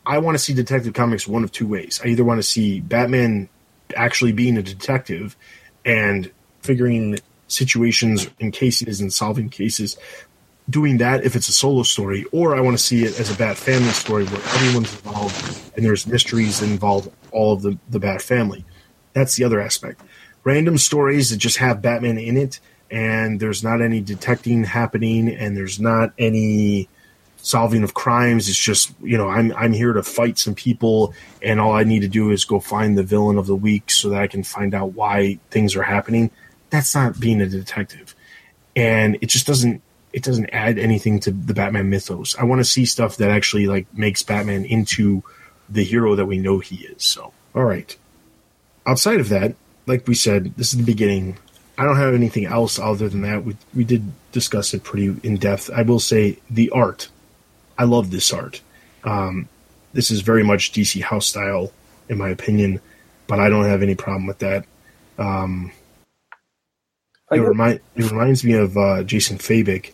I 0.08 0.20
want 0.20 0.36
to 0.36 0.40
see 0.44 0.54
Detective 0.54 0.94
Comics 0.94 1.28
one 1.28 1.44
of 1.44 1.52
two 1.52 1.68
ways. 1.68 2.00
I 2.04 2.08
either 2.08 2.24
want 2.24 2.40
to 2.40 2.44
see 2.44 2.80
Batman 2.80 3.50
actually 3.96 4.32
being 4.32 4.58
a 4.58 4.64
detective 4.64 5.36
and 5.84 6.32
figuring 6.62 7.20
situations 7.50 8.30
and 8.40 8.54
cases 8.54 9.02
and 9.02 9.12
solving 9.12 9.50
cases, 9.50 9.98
doing 10.70 10.98
that 11.00 11.26
if 11.26 11.36
it's 11.36 11.50
a 11.50 11.54
solo 11.54 11.84
story, 11.84 12.26
or 12.32 12.56
I 12.56 12.62
want 12.62 12.78
to 12.78 12.84
see 12.84 13.04
it 13.04 13.20
as 13.20 13.30
a 13.30 13.38
Bat 13.38 13.58
family 13.58 13.90
story 13.90 14.24
where 14.26 14.42
everyone's 14.56 14.94
involved 14.94 15.74
and 15.76 15.86
there's 15.86 16.08
mysteries 16.08 16.62
that 16.62 16.70
involve 16.70 17.12
all 17.32 17.54
of 17.54 17.62
the, 17.62 17.78
the 17.90 18.00
Bat 18.00 18.22
family. 18.22 18.64
That's 19.12 19.36
the 19.36 19.44
other 19.44 19.60
aspect. 19.60 20.02
Random 20.46 20.78
stories 20.78 21.32
that 21.32 21.38
just 21.38 21.58
have 21.58 21.82
Batman 21.82 22.18
in 22.18 22.38
it 22.38 22.62
and 22.90 23.42
there's 23.42 23.62
not 23.62 23.82
any 23.82 24.00
detecting 24.00 24.64
happening 24.64 25.28
and 25.28 25.58
there's 25.58 25.82
not 25.82 26.14
any 26.18 26.88
solving 27.48 27.82
of 27.82 27.94
crimes. 27.94 28.50
It's 28.50 28.58
just, 28.58 28.92
you 29.02 29.18
know, 29.18 29.30
I'm 29.30 29.54
I'm 29.54 29.72
here 29.72 29.94
to 29.94 30.04
fight 30.04 30.38
some 30.38 30.54
people 30.54 31.14
and 31.42 31.62
all 31.62 31.72
I 31.72 31.84
need 31.84 32.02
to 32.02 32.10
do 32.10 32.32
is 32.32 32.44
go 32.44 32.60
find 32.60 32.98
the 32.98 33.04
villain 33.04 33.38
of 33.38 33.48
the 33.48 33.56
week 33.56 33.90
so 33.90 34.10
that 34.10 34.22
I 34.22 34.28
can 34.28 34.44
find 34.44 34.76
out 34.76 34.94
why 34.94 35.40
things 35.50 35.76
are 35.76 35.84
happening. 35.84 36.30
That's 36.70 36.94
not 36.94 37.20
being 37.20 37.40
a 37.40 37.48
detective. 37.48 38.16
And 38.76 39.18
it 39.22 39.28
just 39.28 39.48
doesn't 39.48 39.82
it 40.12 40.24
doesn't 40.24 40.50
add 40.52 40.78
anything 40.78 41.22
to 41.22 41.32
the 41.32 41.54
Batman 41.54 41.90
mythos. 41.90 42.36
I 42.38 42.44
want 42.44 42.60
to 42.60 42.66
see 42.66 42.86
stuff 42.86 43.18
that 43.18 43.32
actually 43.32 43.68
like 43.68 43.88
makes 43.94 44.24
Batman 44.24 44.66
into 44.66 45.24
the 45.70 45.84
hero 45.84 46.16
that 46.16 46.26
we 46.26 46.38
know 46.38 46.60
he 46.60 46.86
is. 46.86 47.04
So, 47.04 47.32
all 47.56 47.64
right. 47.64 47.96
Outside 48.86 49.20
of 49.20 49.30
that, 49.30 49.56
like 49.86 50.08
we 50.08 50.16
said, 50.16 50.54
this 50.58 50.74
is 50.74 50.80
the 50.80 50.86
beginning. 50.86 51.38
I 51.78 51.86
don't 51.86 51.98
have 51.98 52.14
anything 52.14 52.46
else 52.46 52.78
other 52.78 53.08
than 53.08 53.22
that. 53.22 53.46
We 53.46 53.56
we 53.74 53.86
did 53.86 54.12
discuss 54.34 54.74
it 54.74 54.84
pretty 54.84 55.16
in 55.24 55.38
depth. 55.38 55.70
I 55.70 55.84
will 55.84 56.00
say 56.00 56.40
the 56.50 56.70
art. 56.72 57.10
I 57.78 57.84
love 57.84 58.12
this 58.12 58.34
art. 58.34 58.62
Um, 59.04 59.48
this 59.94 60.12
is 60.12 60.22
very 60.22 60.44
much 60.44 60.72
DC 60.72 61.02
house 61.02 61.28
style, 61.28 61.72
in 62.10 62.18
my 62.18 62.30
opinion, 62.30 62.82
but 63.28 63.40
I 63.40 63.50
don't 63.50 63.66
have 63.66 63.82
any 63.82 63.96
problem 63.96 64.28
with 64.28 64.40
that. 64.40 64.66
Um, 65.18 65.72
it, 67.32 67.40
remind, 67.40 67.80
it 67.96 68.12
reminds 68.12 68.44
me 68.44 68.54
of 68.54 68.78
uh, 68.78 69.04
Jason 69.04 69.38
Fabok, 69.38 69.92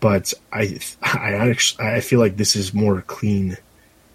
but 0.00 0.32
I 0.52 0.78
I 1.02 1.34
actually 1.34 1.86
I 1.86 2.00
feel 2.00 2.20
like 2.20 2.36
this 2.36 2.56
is 2.56 2.72
more 2.72 3.02
clean. 3.02 3.56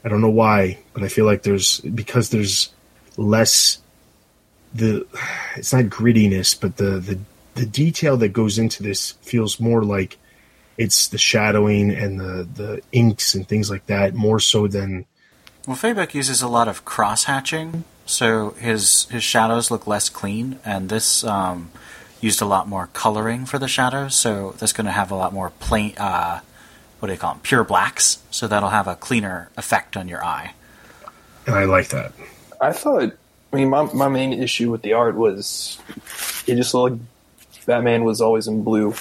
I 0.03 0.09
don't 0.09 0.21
know 0.21 0.29
why, 0.29 0.79
but 0.93 1.03
I 1.03 1.07
feel 1.07 1.25
like 1.25 1.43
there's 1.43 1.79
because 1.81 2.29
there's 2.29 2.71
less 3.17 3.79
the 4.73 5.05
it's 5.55 5.73
not 5.73 5.85
grittiness, 5.85 6.59
but 6.59 6.77
the 6.77 6.99
the 6.99 7.19
the 7.55 7.65
detail 7.65 8.17
that 8.17 8.29
goes 8.29 8.57
into 8.57 8.81
this 8.81 9.11
feels 9.21 9.59
more 9.59 9.83
like 9.83 10.17
it's 10.77 11.07
the 11.09 11.17
shadowing 11.17 11.91
and 11.91 12.19
the 12.19 12.47
the 12.53 12.81
inks 12.91 13.35
and 13.35 13.47
things 13.47 13.69
like 13.69 13.85
that 13.87 14.13
more 14.13 14.39
so 14.39 14.67
than 14.67 15.05
Well, 15.67 15.77
Fabok 15.77 16.13
uses 16.13 16.41
a 16.41 16.47
lot 16.47 16.67
of 16.67 16.85
cross 16.85 17.25
hatching, 17.25 17.83
so 18.05 18.51
his 18.51 19.05
his 19.05 19.23
shadows 19.23 19.69
look 19.71 19.85
less 19.87 20.09
clean, 20.09 20.59
and 20.65 20.89
this 20.89 21.23
um, 21.23 21.69
used 22.19 22.41
a 22.41 22.45
lot 22.45 22.67
more 22.67 22.89
coloring 22.93 23.45
for 23.45 23.59
the 23.59 23.67
shadows. 23.67 24.15
So 24.15 24.55
that's 24.57 24.73
going 24.73 24.85
to 24.85 24.91
have 24.91 25.11
a 25.11 25.15
lot 25.15 25.33
more 25.33 25.51
plain. 25.59 25.93
Uh, 25.97 26.41
what 26.99 27.07
do 27.07 27.13
you 27.13 27.19
call 27.19 27.33
them? 27.33 27.41
Pure 27.41 27.63
blacks. 27.65 28.19
So 28.29 28.47
that'll 28.47 28.69
have 28.69 28.87
a 28.87 28.95
cleaner 28.95 29.49
effect 29.57 29.97
on 29.97 30.07
your 30.07 30.23
eye. 30.23 30.53
and 31.47 31.55
I 31.55 31.65
like 31.65 31.89
that. 31.89 32.13
I 32.59 32.71
thought. 32.73 33.13
I 33.53 33.55
mean, 33.57 33.69
my 33.69 33.83
my 33.93 34.07
main 34.07 34.31
issue 34.33 34.71
with 34.71 34.81
the 34.81 34.93
art 34.93 35.15
was 35.15 35.77
it 36.47 36.55
just 36.55 36.73
looked 36.73 36.99
like 36.99 37.65
Batman 37.65 38.03
was 38.03 38.21
always 38.21 38.47
in 38.47 38.63
blue, 38.63 38.93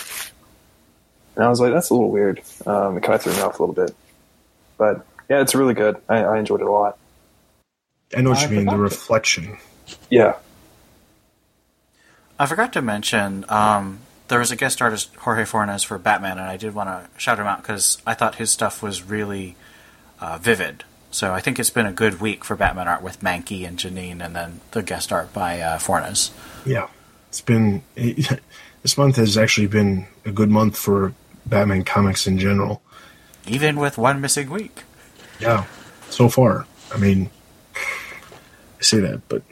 and 1.36 1.44
I 1.44 1.48
was 1.48 1.60
like, 1.60 1.72
that's 1.72 1.90
a 1.90 1.94
little 1.94 2.10
weird. 2.10 2.40
Um, 2.66 2.96
it 2.96 3.02
kind 3.02 3.14
of 3.14 3.22
threw 3.22 3.32
me 3.32 3.40
off 3.40 3.58
a 3.58 3.62
little 3.62 3.74
bit, 3.74 3.94
but 4.78 5.06
yeah, 5.28 5.40
it's 5.40 5.54
really 5.54 5.74
good. 5.74 5.96
I, 6.08 6.24
I 6.24 6.38
enjoyed 6.38 6.60
it 6.60 6.66
a 6.66 6.70
lot. 6.70 6.98
I 8.16 8.20
know 8.22 8.30
what 8.30 8.38
I 8.40 8.42
you 8.44 8.48
mean. 8.48 8.58
The 8.66 8.70
forgot 8.72 8.76
to- 8.76 8.82
reflection. 8.82 9.58
Yeah, 10.10 10.34
I 12.38 12.46
forgot 12.46 12.72
to 12.74 12.82
mention 12.82 13.44
um, 13.48 14.00
there 14.28 14.38
was 14.38 14.50
a 14.50 14.56
guest 14.56 14.80
artist 14.80 15.14
Jorge 15.16 15.44
Fornes 15.44 15.82
for 15.82 15.98
Batman, 15.98 16.38
and 16.38 16.48
I 16.48 16.56
did 16.56 16.74
want 16.74 16.88
to 16.88 17.20
shout 17.20 17.38
him 17.38 17.46
out 17.46 17.62
because 17.62 17.98
I 18.06 18.14
thought 18.14 18.36
his 18.36 18.50
stuff 18.50 18.82
was 18.82 19.02
really 19.02 19.56
uh, 20.20 20.38
vivid. 20.40 20.84
So 21.10 21.32
I 21.34 21.40
think 21.40 21.58
it's 21.58 21.70
been 21.70 21.86
a 21.86 21.92
good 21.92 22.20
week 22.20 22.44
for 22.44 22.54
Batman 22.54 22.86
art 22.86 23.02
with 23.02 23.20
Mahnke 23.20 23.66
and 23.66 23.76
Janín, 23.78 24.24
and 24.24 24.34
then 24.34 24.60
the 24.70 24.82
guest 24.82 25.12
art 25.12 25.32
by 25.32 25.60
uh, 25.60 25.78
Fornes. 25.78 26.30
Yeah, 26.64 26.86
it's 27.28 27.40
been 27.40 27.82
this 28.82 28.96
month 28.96 29.16
has 29.16 29.36
actually 29.36 29.66
been 29.66 30.06
a 30.24 30.32
good 30.32 30.50
month 30.50 30.76
for 30.76 31.14
Batman 31.46 31.84
comics 31.84 32.26
in 32.26 32.38
general. 32.38 32.82
Even 33.46 33.78
with 33.78 33.98
one 33.98 34.20
missing 34.20 34.50
week. 34.50 34.82
Yeah, 35.38 35.64
so 36.10 36.28
far. 36.28 36.66
I 36.92 36.98
mean, 36.98 37.30
I 37.74 38.82
say 38.82 39.00
that, 39.00 39.22
but 39.28 39.42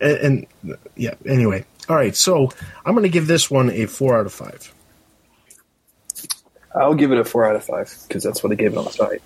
and, 0.00 0.46
and 0.64 0.76
yeah. 0.96 1.14
Anyway, 1.26 1.64
all 1.88 1.96
right. 1.96 2.16
So 2.16 2.50
I'm 2.84 2.94
going 2.94 3.02
to 3.04 3.10
give 3.10 3.26
this 3.26 3.50
one 3.50 3.70
a 3.70 3.86
four 3.86 4.18
out 4.18 4.26
of 4.26 4.32
five. 4.32 4.72
I'll 6.74 6.94
give 6.94 7.12
it 7.12 7.18
a 7.18 7.24
four 7.24 7.48
out 7.48 7.56
of 7.56 7.64
five 7.64 7.94
because 8.08 8.22
that's 8.22 8.42
what 8.42 8.50
they 8.50 8.56
gave 8.56 8.72
it 8.72 8.78
on 8.78 8.84
the 8.84 8.90
site. 8.90 9.22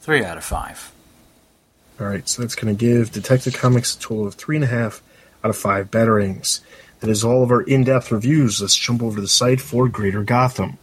Three 0.00 0.24
out 0.24 0.36
of 0.36 0.44
five. 0.44 0.92
All 2.00 2.06
right, 2.06 2.26
so 2.28 2.42
that's 2.42 2.54
going 2.54 2.74
to 2.74 2.78
give 2.78 3.12
Detective 3.12 3.54
Comics 3.54 3.94
a 3.94 3.98
total 3.98 4.26
of 4.26 4.34
three 4.34 4.56
and 4.56 4.64
a 4.64 4.68
half 4.68 5.02
out 5.44 5.50
of 5.50 5.56
five 5.56 5.90
batarangs. 5.90 6.60
That 7.00 7.10
is 7.10 7.24
all 7.24 7.42
of 7.42 7.50
our 7.50 7.62
in-depth 7.62 8.12
reviews. 8.12 8.60
Let's 8.60 8.76
jump 8.76 9.02
over 9.02 9.16
to 9.16 9.22
the 9.22 9.28
site 9.28 9.60
for 9.60 9.88
Greater 9.88 10.22
Gotham. 10.22 10.78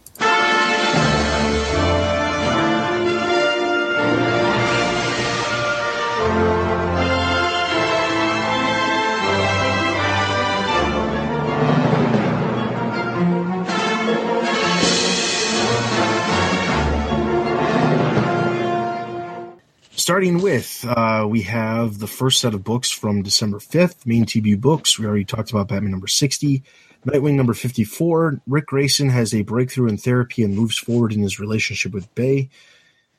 Starting 20.08 20.40
with, 20.40 20.86
uh, 20.88 21.26
we 21.28 21.42
have 21.42 21.98
the 21.98 22.06
first 22.06 22.40
set 22.40 22.54
of 22.54 22.64
books 22.64 22.90
from 22.90 23.20
December 23.20 23.58
5th, 23.58 24.06
main 24.06 24.24
TBU 24.24 24.58
books. 24.58 24.98
We 24.98 25.04
already 25.04 25.26
talked 25.26 25.50
about 25.50 25.68
Batman 25.68 25.90
number 25.90 26.06
60. 26.06 26.62
Nightwing 27.04 27.34
number 27.34 27.52
54. 27.52 28.40
Ric 28.46 28.64
Grayson 28.64 29.10
has 29.10 29.34
a 29.34 29.42
breakthrough 29.42 29.86
in 29.86 29.98
therapy 29.98 30.42
and 30.42 30.56
moves 30.56 30.78
forward 30.78 31.12
in 31.12 31.20
his 31.20 31.38
relationship 31.38 31.92
with 31.92 32.14
Bay. 32.14 32.48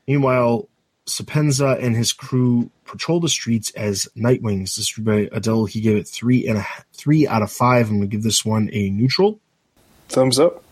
Meanwhile, 0.07 0.67
Sapienza 1.05 1.77
and 1.79 1.95
his 1.95 2.11
crew 2.11 2.71
patrol 2.85 3.19
the 3.19 3.29
streets 3.29 3.69
as 3.75 4.09
Nightwings. 4.17 4.75
This 4.75 4.89
is 4.89 4.93
by 4.97 5.29
Adele. 5.31 5.65
He 5.65 5.81
gave 5.81 5.95
it 5.95 6.07
three 6.07 6.47
and 6.47 6.57
a 6.57 6.65
three 6.93 7.27
out 7.27 7.43
of 7.43 7.51
five. 7.51 7.91
I'm 7.91 7.97
going 7.97 8.09
to 8.09 8.15
give 8.15 8.23
this 8.23 8.43
one 8.43 8.67
a 8.73 8.89
neutral. 8.89 9.39
Thumbs 10.07 10.39
up. 10.39 10.63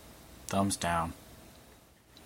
Thumbs 0.48 0.76
down. 0.76 1.12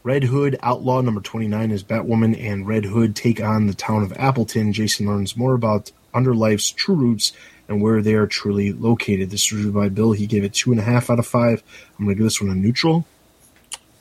Red 0.05 0.25
Hood 0.25 0.59
Outlaw 0.63 1.01
number 1.01 1.21
29 1.21 1.71
is 1.71 1.85
Batwoman 1.85 2.37
and 2.41 2.67
Red 2.67 2.87
Hood 2.87 3.15
take 3.15 3.41
on 3.41 3.69
the 3.69 3.75
town 3.75 4.03
of 4.03 4.13
Appleton. 4.15 4.73
Jason 4.73 5.07
learns 5.07 5.37
more 5.37 5.55
about 5.55 5.93
Underlife's 6.13 6.73
true 6.73 6.97
roots 6.97 7.33
and 7.69 7.81
where 7.81 8.03
they 8.03 8.15
are 8.15 8.27
truly 8.27 8.73
located. 8.73 9.31
This 9.31 9.45
is 9.45 9.53
reviewed 9.53 9.75
by 9.75 9.89
Bill. 9.89 10.11
He 10.11 10.27
gave 10.27 10.43
it 10.43 10.55
two 10.55 10.73
and 10.73 10.81
a 10.81 10.85
half 10.85 11.09
out 11.09 11.21
of 11.21 11.27
five. 11.27 11.63
I'm 11.99 12.07
going 12.07 12.17
to 12.17 12.19
give 12.19 12.25
this 12.25 12.41
one 12.41 12.51
a 12.51 12.55
neutral. 12.55 13.07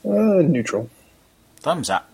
Uh, 0.04 0.41
neutral. 0.41 0.89
Thumbs 1.58 1.91
up. 1.91 2.10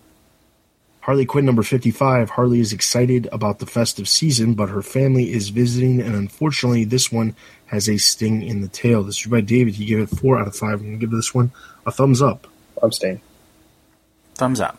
Harley 1.00 1.24
Quinn 1.24 1.46
number 1.46 1.62
55. 1.62 2.28
Harley 2.28 2.60
is 2.60 2.74
excited 2.74 3.26
about 3.32 3.58
the 3.58 3.66
festive 3.66 4.06
season, 4.06 4.52
but 4.52 4.68
her 4.68 4.82
family 4.82 5.32
is 5.32 5.48
visiting, 5.48 6.02
and 6.02 6.14
unfortunately, 6.14 6.84
this 6.84 7.10
one 7.10 7.34
has 7.68 7.88
a 7.88 7.96
sting 7.96 8.42
in 8.42 8.60
the 8.60 8.68
tail. 8.68 9.02
This 9.02 9.18
is 9.18 9.26
by 9.26 9.40
David. 9.40 9.76
He 9.76 9.86
gave 9.86 10.00
it 10.00 10.10
four 10.10 10.38
out 10.38 10.46
of 10.46 10.54
five. 10.54 10.80
I'm 10.80 10.88
going 10.88 10.92
to 10.92 10.98
give 10.98 11.10
this 11.10 11.34
one 11.34 11.50
a 11.86 11.90
thumbs 11.90 12.20
up. 12.20 12.46
Abstain. 12.82 13.22
Thumbs 14.38 14.60
up. 14.60 14.78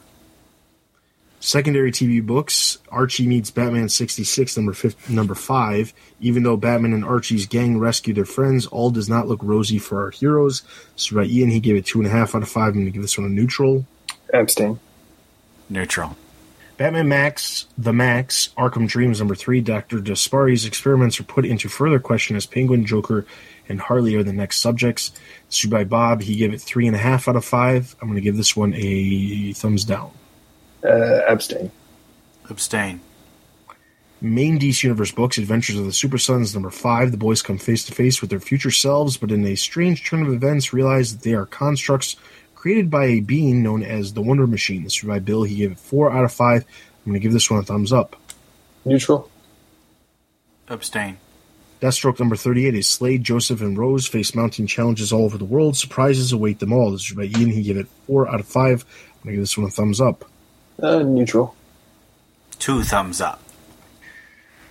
Secondary 1.42 1.92
TV 1.92 2.26
books: 2.26 2.80
Archie 2.90 3.28
meets 3.28 3.52
Batman 3.52 3.88
'66, 3.90 4.58
number 4.58 4.74
fif- 4.74 5.10
number 5.10 5.36
five. 5.36 5.94
Even 6.20 6.44
though 6.44 6.58
Batman 6.58 6.94
and 6.94 7.06
Archie's 7.06 7.46
gang 7.46 7.78
rescue 7.78 8.14
their 8.14 8.26
friends, 8.26 8.66
all 8.66 8.90
does 8.90 9.08
not 9.08 9.28
look 9.28 9.40
rosy 9.44 9.78
for 9.78 10.02
our 10.04 10.12
heroes. 10.12 10.64
This 10.96 11.06
is 11.06 11.10
by 11.12 11.26
Ian. 11.26 11.50
He 11.50 11.60
gave 11.60 11.76
it 11.76 11.86
two 11.86 12.00
and 12.00 12.08
a 12.08 12.10
half 12.10 12.36
out 12.36 12.42
of 12.42 12.50
five. 12.50 12.70
I'm 12.70 12.74
going 12.74 12.86
to 12.86 12.92
give 12.92 13.02
this 13.02 13.18
one 13.18 13.28
a 13.28 13.30
neutral. 13.30 13.86
Abstain. 14.34 14.80
Neutral. 15.70 16.18
Batman 16.80 17.10
Max, 17.10 17.68
The 17.78 17.92
Max, 17.92 18.52
Arkham 18.58 18.88
Dreams 18.88 19.20
number 19.20 19.36
three. 19.36 19.60
Dr. 19.60 19.98
Daspari's 19.98 20.66
experiments 20.66 21.20
are 21.20 21.24
put 21.24 21.46
into 21.46 21.68
further 21.68 22.00
question 22.00 22.38
as 22.38 22.46
Penguin, 22.46 22.86
Joker, 22.86 23.26
and 23.68 23.82
Harley 23.82 24.16
are 24.16 24.24
the 24.24 24.32
next 24.32 24.62
subjects. 24.62 25.12
This 25.50 25.66
is 25.66 25.70
by 25.70 25.84
Bob. 25.84 26.22
He 26.22 26.38
gave 26.38 26.54
it 26.54 26.62
three 26.62 26.88
and 26.88 26.96
a 26.96 27.00
half 27.00 27.28
out 27.28 27.36
of 27.36 27.44
five. 27.44 27.98
I'm 28.02 28.08
going 28.08 28.16
to 28.16 28.22
give 28.22 28.38
this 28.38 28.56
one 28.56 28.74
a 28.78 29.52
thumbs 29.52 29.84
down. 29.84 30.12
Uh, 30.82 31.20
abstain. 31.28 31.70
Abstain. 32.50 33.02
Main 34.22 34.58
DC 34.58 34.84
Universe 34.84 35.12
books, 35.12 35.38
Adventures 35.38 35.78
of 35.78 35.84
the 35.84 35.92
Super 35.92 36.18
Sons, 36.18 36.54
number 36.54 36.70
five. 36.70 37.12
The 37.12 37.18
boys 37.18 37.42
come 37.42 37.58
face 37.58 37.84
to 37.88 37.94
face 37.94 38.22
with 38.22 38.30
their 38.30 38.40
future 38.40 38.72
selves, 38.72 39.18
but 39.18 39.32
in 39.32 39.46
a 39.46 39.56
strange 39.56 40.08
turn 40.08 40.22
of 40.22 40.32
events, 40.32 40.72
realize 40.72 41.12
that 41.12 41.24
they 41.24 41.34
are 41.34 41.46
constructs 41.46 42.16
created 42.60 42.90
by 42.90 43.06
a 43.06 43.20
being 43.22 43.64
known 43.64 43.82
as 43.82 44.14
the 44.14 44.22
Wonder 44.22 44.46
Machine. 44.46 44.84
This 44.84 44.98
is 44.98 45.04
by 45.04 45.20
Bill. 45.20 45.44
He 45.44 45.56
gave 45.56 45.72
it 45.72 45.80
four 45.80 46.12
out 46.12 46.26
of 46.26 46.34
five. 46.34 46.66
I'm 46.66 47.12
going 47.12 47.14
to 47.14 47.20
give 47.24 47.32
this 47.32 47.50
one 47.50 47.62
a 47.62 47.64
thumbs 47.64 47.94
up. 47.94 48.18
Neutral. 48.84 49.32
Abstain. 50.68 51.18
Deathstroke 51.82 52.20
number 52.20 52.36
38 52.36 52.76
is 52.76 52.86
Slade, 52.86 53.24
Joseph, 53.24 53.62
and 53.62 53.78
Rose 53.78 54.06
face 54.08 54.36
mounting 54.36 54.68
challenges 54.68 55.14
all 55.14 55.24
over 55.24 55.38
the 55.38 55.46
world. 55.46 55.78
Surprises 55.78 56.34
await 56.34 56.60
them 56.60 56.74
all. 56.74 56.92
This 56.92 57.10
is 57.10 57.16
by 57.16 57.24
Ian. 57.24 57.50
He 57.50 57.64
gave 57.64 57.78
it 57.78 57.88
4 58.08 58.28
out 58.28 58.42
of 58.42 58.48
5. 58.48 58.66
I'm 58.66 58.76
going 58.76 58.84
to 59.24 59.32
give 59.32 59.40
this 59.40 59.58
one 59.58 59.68
a 59.68 59.72
thumbs 59.72 60.02
up. 60.02 60.26
Uh, 60.82 61.00
neutral. 61.00 61.56
Two 62.60 62.84
thumbs 62.84 63.22
up. 63.22 63.42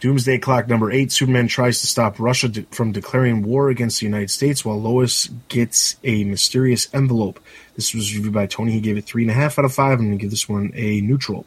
Doomsday 0.01 0.39
Clock 0.39 0.69
number 0.69 0.93
8 0.93 1.11
Superman 1.11 1.49
tries 1.49 1.81
to 1.81 1.87
stop 1.87 2.21
Russia 2.21 2.49
de- 2.49 2.63
from 2.71 2.93
declaring 2.93 3.43
war 3.43 3.69
against 3.69 4.01
the 4.01 4.07
United 4.07 4.31
States 4.31 4.65
while 4.65 4.81
Lois 4.81 5.29
gets 5.49 5.97
a 6.05 6.25
mysterious 6.25 6.89
envelope. 6.95 7.41
This 7.75 7.95
was 7.95 8.15
reviewed 8.15 8.33
by 8.33 8.47
Tony. 8.47 8.73
He 8.73 8.81
gave 8.81 8.97
it 8.97 9.07
3.5 9.07 9.59
out 9.59 9.65
of 9.65 9.75
5. 9.75 9.93
I'm 9.93 10.07
going 10.07 10.19
to 10.19 10.23
give 10.23 10.31
this 10.31 10.49
one 10.49 10.73
a 10.75 11.01
neutral. 11.01 11.47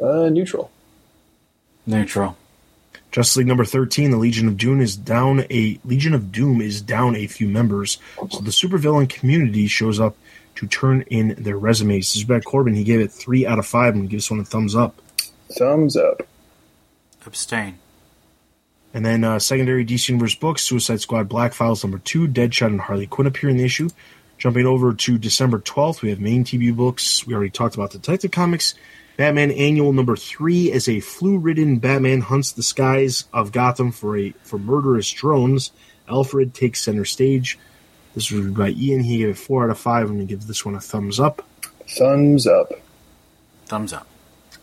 Uh, 0.00 0.28
neutral. 0.28 0.70
Neutral. 1.86 2.36
Justice 3.10 3.36
League 3.36 3.46
number 3.46 3.64
13, 3.64 4.10
the 4.10 4.16
Legion 4.16 4.48
of 4.48 4.56
Doom 4.56 4.80
is 4.80 4.96
down 4.96 5.40
a 5.50 5.78
Legion 5.84 6.14
of 6.14 6.32
Doom 6.32 6.62
is 6.62 6.80
down 6.80 7.14
a 7.14 7.26
few 7.26 7.46
members. 7.46 7.98
So 8.30 8.40
the 8.40 8.50
supervillain 8.50 9.08
community 9.08 9.66
shows 9.66 10.00
up 10.00 10.16
to 10.54 10.66
turn 10.66 11.02
in 11.02 11.34
their 11.38 11.58
resumes. 11.58 12.08
This 12.08 12.16
is 12.16 12.24
by 12.24 12.40
Corbin. 12.40 12.74
He 12.74 12.84
gave 12.84 13.00
it 13.00 13.12
three 13.12 13.46
out 13.46 13.58
of 13.58 13.66
five 13.66 13.94
and 13.94 14.08
gives 14.08 14.30
one 14.30 14.40
a 14.40 14.44
thumbs 14.44 14.74
up. 14.74 14.96
Thumbs 15.50 15.96
up. 15.96 16.26
Abstain. 17.26 17.78
And 18.94 19.04
then 19.04 19.24
uh, 19.24 19.38
secondary 19.38 19.84
DC 19.84 20.08
Universe 20.10 20.34
books, 20.34 20.62
Suicide 20.62 21.00
Squad 21.00 21.28
Black 21.28 21.54
Files 21.54 21.82
number 21.82 21.98
two, 21.98 22.28
Deadshot 22.28 22.66
and 22.66 22.80
Harley 22.80 23.06
Quinn 23.06 23.26
appear 23.26 23.48
in 23.48 23.56
the 23.56 23.64
issue. 23.64 23.88
Jumping 24.38 24.66
over 24.66 24.92
to 24.92 25.18
December 25.18 25.60
12th, 25.60 26.02
we 26.02 26.10
have 26.10 26.20
main 26.20 26.44
TV 26.44 26.74
books. 26.74 27.26
We 27.26 27.34
already 27.34 27.50
talked 27.50 27.74
about 27.74 27.92
Detective 27.92 28.32
Comics. 28.32 28.74
Batman 29.16 29.50
Annual 29.52 29.92
number 29.92 30.16
three 30.16 30.72
as 30.72 30.88
a 30.88 31.00
flu-ridden 31.00 31.78
Batman 31.78 32.22
hunts 32.22 32.52
the 32.52 32.62
skies 32.62 33.24
of 33.32 33.52
Gotham 33.52 33.92
for 33.92 34.18
a 34.18 34.30
for 34.42 34.58
murderous 34.58 35.10
drones. 35.10 35.70
Alfred 36.08 36.54
takes 36.54 36.80
center 36.80 37.04
stage. 37.04 37.58
This 38.14 38.30
was 38.30 38.40
reviewed 38.40 38.56
by 38.56 38.70
Ian. 38.70 39.04
He 39.04 39.18
gave 39.18 39.28
it 39.28 39.38
four 39.38 39.64
out 39.64 39.70
of 39.70 39.78
five. 39.78 40.08
I'm 40.08 40.16
going 40.16 40.26
to 40.26 40.34
give 40.34 40.46
this 40.46 40.64
one 40.64 40.74
a 40.74 40.80
thumbs 40.80 41.20
up. 41.20 41.46
Thumbs 41.88 42.46
up. 42.46 42.72
Thumbs 43.66 43.92
up. 43.92 44.06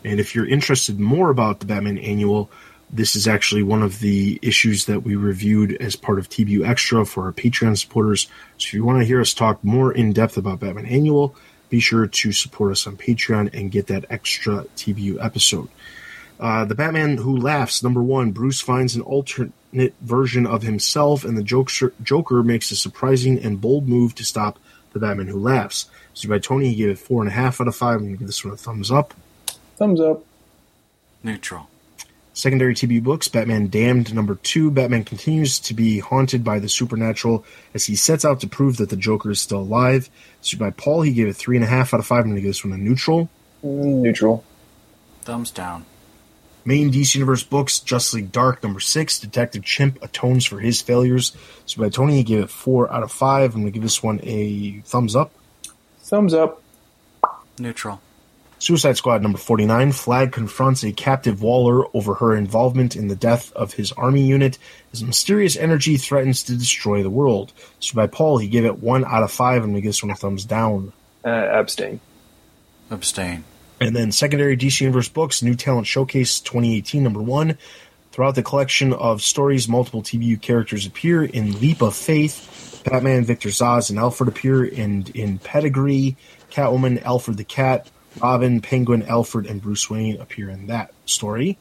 And 0.03 0.19
if 0.19 0.33
you're 0.33 0.47
interested 0.47 0.99
more 0.99 1.29
about 1.29 1.59
the 1.59 1.65
Batman 1.65 1.97
Annual, 1.97 2.49
this 2.91 3.15
is 3.15 3.27
actually 3.27 3.63
one 3.63 3.83
of 3.83 3.99
the 3.99 4.39
issues 4.41 4.85
that 4.85 5.03
we 5.03 5.15
reviewed 5.15 5.73
as 5.81 5.95
part 5.95 6.17
of 6.17 6.29
TBU 6.29 6.67
Extra 6.67 7.05
for 7.05 7.25
our 7.25 7.33
Patreon 7.33 7.77
supporters. 7.77 8.23
So 8.57 8.67
if 8.67 8.73
you 8.73 8.83
want 8.83 8.99
to 8.99 9.05
hear 9.05 9.21
us 9.21 9.33
talk 9.33 9.63
more 9.63 9.91
in 9.91 10.13
depth 10.13 10.37
about 10.37 10.59
Batman 10.59 10.87
Annual, 10.87 11.35
be 11.69 11.79
sure 11.79 12.07
to 12.07 12.31
support 12.31 12.71
us 12.71 12.87
on 12.87 12.97
Patreon 12.97 13.53
and 13.53 13.71
get 13.71 13.87
that 13.87 14.05
extra 14.09 14.65
TBU 14.75 15.23
episode. 15.23 15.69
Uh, 16.39 16.65
the 16.65 16.73
Batman 16.73 17.17
Who 17.17 17.37
Laughs, 17.37 17.83
number 17.83 18.01
one, 18.01 18.31
Bruce 18.31 18.61
finds 18.61 18.95
an 18.95 19.01
alternate 19.01 19.93
version 20.01 20.47
of 20.47 20.63
himself, 20.63 21.25
and 21.25 21.37
the 21.37 21.43
Joker, 21.43 21.93
Joker 22.01 22.43
makes 22.43 22.71
a 22.71 22.75
surprising 22.75 23.37
and 23.39 23.61
bold 23.61 23.87
move 23.87 24.15
to 24.15 24.23
stop 24.23 24.57
the 24.93 24.99
Batman 24.99 25.27
Who 25.27 25.39
Laughs. 25.39 25.89
So 26.13 26.29
by 26.29 26.39
Tony, 26.39 26.69
he 26.69 26.75
gave 26.75 26.89
it 26.89 26.99
four 26.99 27.21
and 27.21 27.29
a 27.29 27.33
half 27.33 27.61
out 27.61 27.67
of 27.67 27.75
five. 27.75 27.95
I'm 27.95 28.05
going 28.05 28.13
to 28.13 28.17
give 28.19 28.27
this 28.27 28.43
one 28.43 28.53
a 28.53 28.57
thumbs 28.57 28.89
up. 28.89 29.13
Thumbs 29.79 30.01
up. 30.01 30.25
Neutral. 31.23 31.69
Secondary 32.33 32.75
TB 32.75 33.01
books, 33.01 33.29
Batman 33.29 33.69
Damned 33.69 34.13
number 34.13 34.35
two. 34.35 34.69
Batman 34.69 35.05
continues 35.05 35.57
to 35.59 35.73
be 35.73 35.99
haunted 35.99 36.43
by 36.43 36.59
the 36.59 36.67
supernatural 36.67 37.45
as 37.73 37.85
he 37.85 37.95
sets 37.95 38.25
out 38.25 38.41
to 38.41 38.47
prove 38.47 38.75
that 38.77 38.89
the 38.89 38.97
Joker 38.97 39.31
is 39.31 39.39
still 39.39 39.59
alive. 39.61 40.09
This 40.41 40.53
is 40.53 40.59
by 40.59 40.71
Paul. 40.71 41.01
He 41.03 41.13
gave 41.13 41.27
it 41.27 41.35
three 41.37 41.55
and 41.55 41.63
a 41.63 41.67
half 41.67 41.93
out 41.93 42.01
of 42.01 42.05
five. 42.05 42.19
I'm 42.19 42.25
going 42.25 42.35
to 42.35 42.41
give 42.41 42.49
this 42.49 42.63
one 42.63 42.73
a 42.73 42.77
neutral. 42.77 43.29
Mm, 43.63 44.01
Neutral. 44.01 44.43
Thumbs 45.21 45.49
down. 45.49 45.85
Main 46.65 46.91
DC 46.91 47.15
Universe 47.15 47.43
books, 47.43 47.79
Justice 47.79 48.15
League 48.15 48.33
Dark 48.33 48.61
number 48.61 48.81
six. 48.81 49.17
Detective 49.17 49.63
Chimp 49.63 49.97
atones 50.01 50.45
for 50.45 50.59
his 50.59 50.81
failures. 50.81 51.35
So 51.65 51.81
by 51.81 51.87
Tony, 51.87 52.17
he 52.17 52.23
gave 52.23 52.43
it 52.43 52.49
four 52.49 52.91
out 52.91 53.03
of 53.03 53.13
five. 53.13 53.55
I'm 53.55 53.61
going 53.61 53.71
to 53.71 53.71
give 53.71 53.83
this 53.83 54.03
one 54.03 54.19
a 54.23 54.81
thumbs 54.81 55.15
up. 55.15 55.31
Thumbs 56.01 56.33
up. 56.33 56.61
Neutral. 57.57 58.01
Suicide 58.59 58.97
Squad 58.97 59.21
number 59.21 59.37
49, 59.37 59.93
Flag 59.93 60.33
confronts 60.33 60.83
a 60.83 60.91
captive 60.91 61.41
Waller 61.41 61.85
over 61.93 62.15
her 62.15 62.35
involvement 62.35 62.95
in 62.95 63.07
the 63.07 63.15
death 63.15 63.53
of 63.53 63.73
his 63.73 63.93
army 63.93 64.21
unit 64.21 64.57
as 64.91 65.01
mysterious 65.01 65.55
energy 65.55 65.95
threatens 65.95 66.43
to 66.43 66.57
destroy 66.57 67.01
the 67.01 67.09
world. 67.09 67.53
So 67.79 67.95
by 67.95 68.07
Paul, 68.07 68.37
he 68.37 68.49
gave 68.49 68.65
it 68.65 68.79
one 68.79 69.05
out 69.05 69.23
of 69.23 69.31
five. 69.31 69.63
I'm 69.63 69.71
going 69.71 69.81
give 69.81 69.89
this 69.89 70.03
one 70.03 70.11
a 70.11 70.15
thumbs 70.15 70.43
down. 70.43 70.91
Uh, 71.23 71.29
abstain. 71.29 72.01
Abstain. 72.91 73.45
And 73.79 73.95
then 73.95 74.11
secondary 74.11 74.57
DC 74.57 74.81
Universe 74.81 75.07
books, 75.07 75.41
New 75.41 75.55
Talent 75.55 75.87
Showcase 75.87 76.41
2018 76.41 77.01
number 77.01 77.21
one. 77.21 77.57
Throughout 78.11 78.35
the 78.35 78.43
collection 78.43 78.91
of 78.91 79.21
stories, 79.21 79.69
multiple 79.69 80.01
TBU 80.01 80.41
characters 80.41 80.85
appear 80.85 81.23
in 81.23 81.59
Leap 81.61 81.81
of 81.81 81.95
Faith. 81.95 82.81
Batman, 82.83 83.23
Victor 83.23 83.49
Zsasz, 83.49 83.89
and 83.89 83.99
Alfred 83.99 84.27
appear 84.27 84.65
in, 84.65 85.05
in 85.13 85.37
Pedigree. 85.37 86.17
Catwoman, 86.51 87.01
Alfred 87.03 87.37
the 87.37 87.43
Cat, 87.43 87.89
Robin, 88.21 88.61
Penguin, 88.61 89.03
Alfred, 89.03 89.45
and 89.45 89.61
Bruce 89.61 89.89
Wayne 89.89 90.19
appear 90.19 90.49
in 90.49 90.67
that 90.67 90.91
story. 91.05 91.57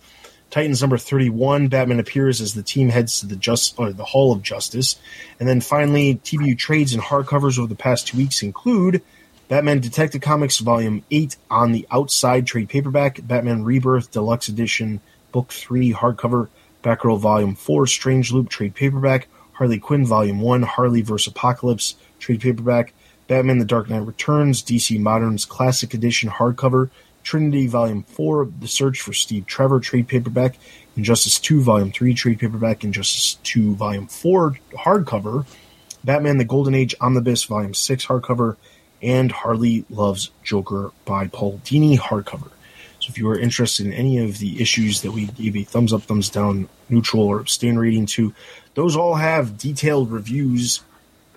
Titans 0.51 0.81
number 0.81 0.97
31, 0.97 1.69
Batman 1.69 2.01
appears 2.01 2.41
as 2.41 2.55
the 2.55 2.63
team 2.63 2.89
heads 2.89 3.21
to 3.21 3.27
the 3.27 3.37
just 3.37 3.79
or 3.79 3.93
the 3.93 4.05
Hall 4.05 4.33
of 4.33 4.43
Justice. 4.43 4.97
And 5.39 5.49
then 5.49 5.61
finally, 5.61 6.15
TBU 6.17 6.57
trades 6.57 6.95
and 6.95 7.03
hardcovers 7.03 7.59
over 7.59 7.69
the 7.69 7.75
past 7.75 8.09
two 8.09 8.17
weeks 8.17 8.43
include 8.43 9.03
Batman 9.49 9.81
Detective 9.81 10.23
Comics 10.23 10.59
Volume 10.59 11.03
8 11.11 11.37
on 11.51 11.73
the 11.73 11.87
outside 11.91 12.47
trade 12.47 12.71
paperback, 12.71 13.21
Batman 13.23 13.65
Rebirth 13.65 14.11
Deluxe 14.11 14.49
Edition 14.49 15.01
Book 15.33 15.53
3 15.53 15.93
hardcover, 15.93 16.49
Batgirl 16.83 17.19
Volume 17.19 17.55
4 17.55 17.87
Strange 17.87 18.33
Loop 18.33 18.49
trade 18.49 18.75
paperback, 18.75 19.29
Harley 19.53 19.79
Quinn 19.79 20.07
Volume 20.07 20.41
1 20.41 20.63
Harley 20.63 21.03
vs. 21.03 21.27
Apocalypse 21.27 21.95
trade 22.19 22.41
paperback, 22.41 22.95
Batman 23.29 23.59
The 23.59 23.67
Dark 23.67 23.91
Knight 23.91 24.07
Returns 24.07 24.63
DC 24.63 24.99
Moderns 24.99 25.45
Classic 25.45 25.93
Edition 25.93 26.31
hardcover, 26.31 26.89
Trinity 27.23 27.67
Volume 27.67 28.03
4 28.05 28.49
The 28.59 28.67
Search 28.67 29.03
for 29.03 29.13
Steve 29.13 29.45
Trevor 29.45 29.81
trade 29.81 30.09
paperback, 30.09 30.59
Injustice 30.97 31.39
2 31.39 31.61
Volume 31.61 31.93
3 31.93 32.15
trade 32.15 32.41
paperback, 32.41 32.85
Injustice 32.85 33.35
2 33.45 33.75
Volume 33.75 34.07
4 34.07 34.57
hardcover, 34.79 35.47
Batman 36.03 36.39
The 36.39 36.47
Golden 36.47 36.75
Age 36.75 36.95
Omnibus 37.03 37.45
Volume 37.45 37.75
6 37.75 38.07
hardcover, 38.07 38.57
and 39.03 39.31
Harley 39.31 39.85
Loves 39.91 40.31
Joker 40.43 40.91
by 41.05 41.27
Paul 41.27 41.61
Dini 41.67 41.99
hardcover. 41.99 42.51
So 43.01 43.11
if 43.11 43.19
you 43.19 43.29
are 43.29 43.39
interested 43.39 43.85
in 43.85 43.93
any 43.93 44.25
of 44.25 44.39
the 44.39 44.59
issues 44.59 45.03
that 45.03 45.13
we 45.13 45.27
gave 45.27 45.55
a 45.55 45.65
thumbs 45.65 45.93
up, 45.93 46.03
thumbs 46.05 46.31
down, 46.31 46.67
neutral, 46.89 47.25
or 47.25 47.41
abstain 47.41 47.79
rating 47.79 48.07
to, 48.07 48.33
those 48.73 48.97
all 48.97 49.17
have 49.17 49.59
detailed 49.59 50.11
reviews 50.11 50.81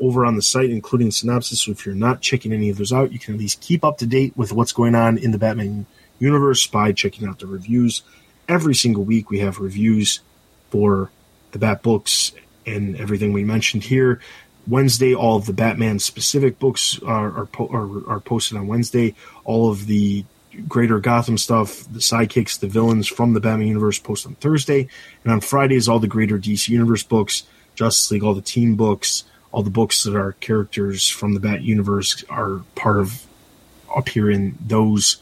over 0.02 0.26
on 0.26 0.36
the 0.36 0.41
site, 0.41 0.72
including 0.72 1.12
synopsis. 1.12 1.62
So 1.62 1.72
if 1.72 1.86
you're 1.86 1.95
not 1.95 2.22
checking 2.22 2.52
any 2.52 2.70
of 2.70 2.78
those 2.78 2.91
out, 2.91 3.12
you 3.12 3.20
can 3.20 3.36
at 3.36 3.39
least 3.39 3.62
keep 3.62 3.86
up 3.86 3.99
to 3.99 4.06
date 4.06 4.36
with 4.36 4.52
what's 4.52 4.74
going 4.74 4.95
on 4.95 5.18
in 5.18 5.32
the 5.32 5.38
Batman 5.38 5.86
universe 6.20 6.68
by 6.68 6.91
checking 6.91 7.28
out 7.28 7.39
the 7.39 7.47
reviews. 7.47 8.02
Every 8.47 8.76
single 8.76 9.04
week 9.04 9.30
we 9.30 9.39
have 9.39 9.60
reviews 9.60 10.20
for 10.70 11.12
the 11.52 11.60
Bat 11.60 11.84
books 11.84 12.32
and 12.66 12.95
everything 12.97 13.34
we 13.34 13.43
mentioned 13.43 13.84
here. 13.84 14.20
Wednesday, 14.68 15.14
all 15.16 15.38
of 15.38 15.45
the 15.45 15.54
Batman 15.54 15.99
specific 15.99 16.60
books 16.60 16.99
are 17.04 17.32
are, 17.39 17.45
po- 17.45 17.68
are, 17.68 18.16
are 18.16 18.20
posted 18.20 18.58
on 18.58 18.68
Wednesday. 18.68 19.16
All 19.43 19.72
of 19.72 19.88
the 19.88 20.24
greater 20.68 20.99
Gotham 20.99 21.38
stuff, 21.38 21.84
the 21.91 21.99
sidekicks, 21.99 22.60
the 22.60 22.68
villains 22.68 23.08
from 23.08 23.34
the 23.34 23.39
Batman 23.39 23.68
universe 23.68 23.99
post 23.99 24.26
on 24.26 24.36
Thursday, 24.36 24.88
and 25.24 25.34
on 25.34 25.41
Fridays 25.41 25.88
all 25.88 25.99
the 25.99 26.08
greater 26.08 26.38
DC 26.38 26.70
universe 26.70 27.04
books, 27.04 27.43
Justice 27.74 28.12
League, 28.12 28.24
all 28.24 28.34
the 28.34 28.41
team 28.41 28.76
books, 28.76 29.24
all 29.52 29.64
the 29.64 29.70
books 29.70 30.04
that 30.04 30.16
are 30.16 30.34
characters 30.34 31.10
from 31.10 31.34
the 31.34 31.39
Bat 31.39 31.62
universe 31.62 32.24
are 32.30 32.62
part 32.76 32.99
of 32.99 33.26
appear 33.95 34.30
in 34.30 34.58
those 34.66 35.18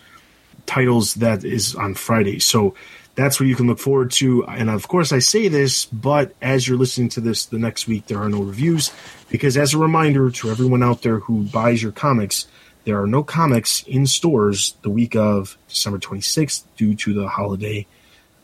titles 0.66 1.16
that 1.16 1.44
is 1.44 1.76
on 1.76 1.96
Friday. 1.96 2.40
So 2.40 2.76
that's 3.16 3.40
what 3.40 3.50
you 3.50 3.56
can 3.56 3.68
look 3.68 3.80
forward 3.80 4.12
to. 4.12 4.46
And 4.46 4.70
of 4.70 4.88
course, 4.88 5.12
I 5.12 5.20
say 5.20 5.48
this, 5.48 5.86
but 5.86 6.36
as 6.42 6.68
you're 6.68 6.78
listening 6.78 7.10
to 7.10 7.22
this 7.22 7.46
the 7.46 7.60
next 7.60 7.88
week, 7.88 8.06
there 8.08 8.20
are 8.20 8.30
no 8.30 8.42
reviews 8.42 8.92
because, 9.30 9.58
as 9.58 9.74
a 9.74 9.78
reminder 9.78 10.30
to 10.30 10.50
everyone 10.50 10.84
out 10.84 11.02
there 11.02 11.20
who 11.20 11.44
buys 11.44 11.82
your 11.82 11.92
comics, 11.92 12.48
there 12.86 13.02
are 13.02 13.08
no 13.08 13.24
comics 13.24 13.84
in 13.84 14.08
stores 14.08 14.76
the 14.84 14.90
week 14.90 15.16
of 15.16 15.58
December 15.68 16.00
26th 16.00 16.64
due 16.78 16.96
to 16.96 17.14
the 17.14 17.28
holiday. 17.28 17.86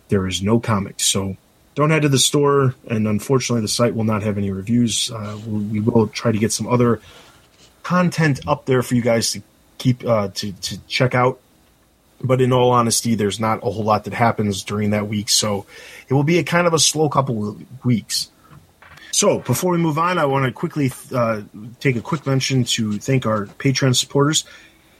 There 0.10 0.28
is 0.28 0.42
no 0.42 0.60
comics. 0.60 1.06
So 1.06 1.38
don't 1.76 1.92
head 1.92 2.02
to 2.02 2.10
the 2.10 2.20
store. 2.20 2.74
And 2.88 3.08
unfortunately, 3.08 3.62
the 3.62 3.68
site 3.68 3.96
will 3.96 4.04
not 4.04 4.24
have 4.24 4.38
any 4.38 4.52
reviews. 4.52 5.12
Uh, 5.12 5.38
we 5.48 5.80
will 5.80 6.08
try 6.08 6.32
to 6.32 6.38
get 6.38 6.52
some 6.52 6.68
other 6.68 7.02
content 7.84 8.40
up 8.48 8.66
there 8.66 8.82
for 8.82 8.96
you 8.96 9.02
guys 9.02 9.32
to 9.34 9.42
keep 9.78 10.04
uh, 10.06 10.30
to, 10.30 10.52
to 10.54 10.80
check 10.88 11.14
out. 11.14 11.40
But 12.22 12.42
in 12.42 12.54
all 12.54 12.72
honesty, 12.72 13.16
there's 13.16 13.40
not 13.40 13.58
a 13.58 13.70
whole 13.70 13.84
lot 13.84 14.06
that 14.06 14.14
happens 14.14 14.64
during 14.64 14.92
that 14.92 15.08
week. 15.08 15.30
So 15.30 15.66
it 16.08 16.14
will 16.14 16.24
be 16.24 16.40
a 16.40 16.44
kind 16.44 16.66
of 16.66 16.74
a 16.74 16.80
slow 16.80 17.10
couple 17.10 17.48
of 17.48 17.86
weeks. 17.86 18.32
So 19.12 19.40
before 19.40 19.72
we 19.72 19.78
move 19.78 19.98
on, 19.98 20.18
I 20.18 20.26
want 20.26 20.46
to 20.46 20.52
quickly 20.52 20.92
uh, 21.14 21.44
take 21.80 21.96
a 21.96 22.02
quick 22.02 22.26
mention 22.26 22.64
to 22.66 22.94
thank 22.94 23.26
our 23.26 23.46
Patreon 23.46 23.96
supporters. 23.96 24.46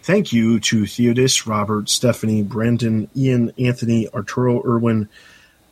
Thank 0.04 0.32
you 0.32 0.60
to 0.60 0.84
Theodis, 0.84 1.48
Robert, 1.48 1.90
Stephanie, 1.90 2.44
Brandon, 2.44 3.10
Ian, 3.16 3.52
Anthony, 3.58 4.08
Arturo, 4.10 4.62
Irwin, 4.64 5.10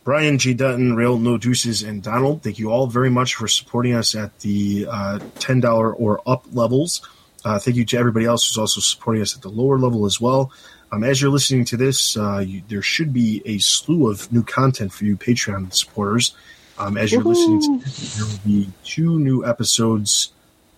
Brian 0.04 0.38
G. 0.38 0.54
Dutton, 0.54 0.96
Rail 0.96 1.18
No 1.18 1.38
Deuces, 1.38 1.82
and 1.82 2.04
Donald. 2.04 2.44
Thank 2.44 2.60
you 2.60 2.72
all 2.72 2.88
very 2.88 3.10
much 3.10 3.36
for 3.36 3.48
supporting 3.48 3.94
us 3.94 4.16
at 4.16 4.38
the 4.40 4.86
uh, 4.90 5.20
$10 5.36 5.96
or 5.98 6.22
up 6.26 6.46
levels. 6.52 7.08
Uh, 7.46 7.60
thank 7.60 7.78
you 7.78 7.86
to 7.86 7.98
everybody 7.98 8.26
else 8.26 8.48
who's 8.48 8.58
also 8.58 8.82
supporting 8.82 9.22
us 9.22 9.36
at 9.36 9.42
the 9.42 9.50
lower 9.50 9.78
level 9.78 10.06
as 10.06 10.20
well. 10.20 10.52
Um, 10.92 11.04
as 11.04 11.22
you're 11.22 11.32
listening 11.32 11.66
to 11.66 11.78
this, 11.78 12.16
uh, 12.18 12.40
you, 12.40 12.62
there 12.68 12.82
should 12.82 13.14
be 13.14 13.42
a 13.46 13.58
slew 13.58 14.10
of 14.12 14.32
new 14.32 14.44
content 14.44 14.94
for 14.94 15.06
you 15.06 15.18
Patreon 15.18 15.74
supporters. 15.74 16.36
Um, 16.78 16.98
as 16.98 17.12
you're 17.12 17.24
listening 17.24 17.62
to 17.62 17.84
this, 17.84 18.16
there 18.16 18.26
will 18.26 18.40
be 18.46 18.70
two 18.84 19.20
new 19.20 19.46
episodes 19.46 20.32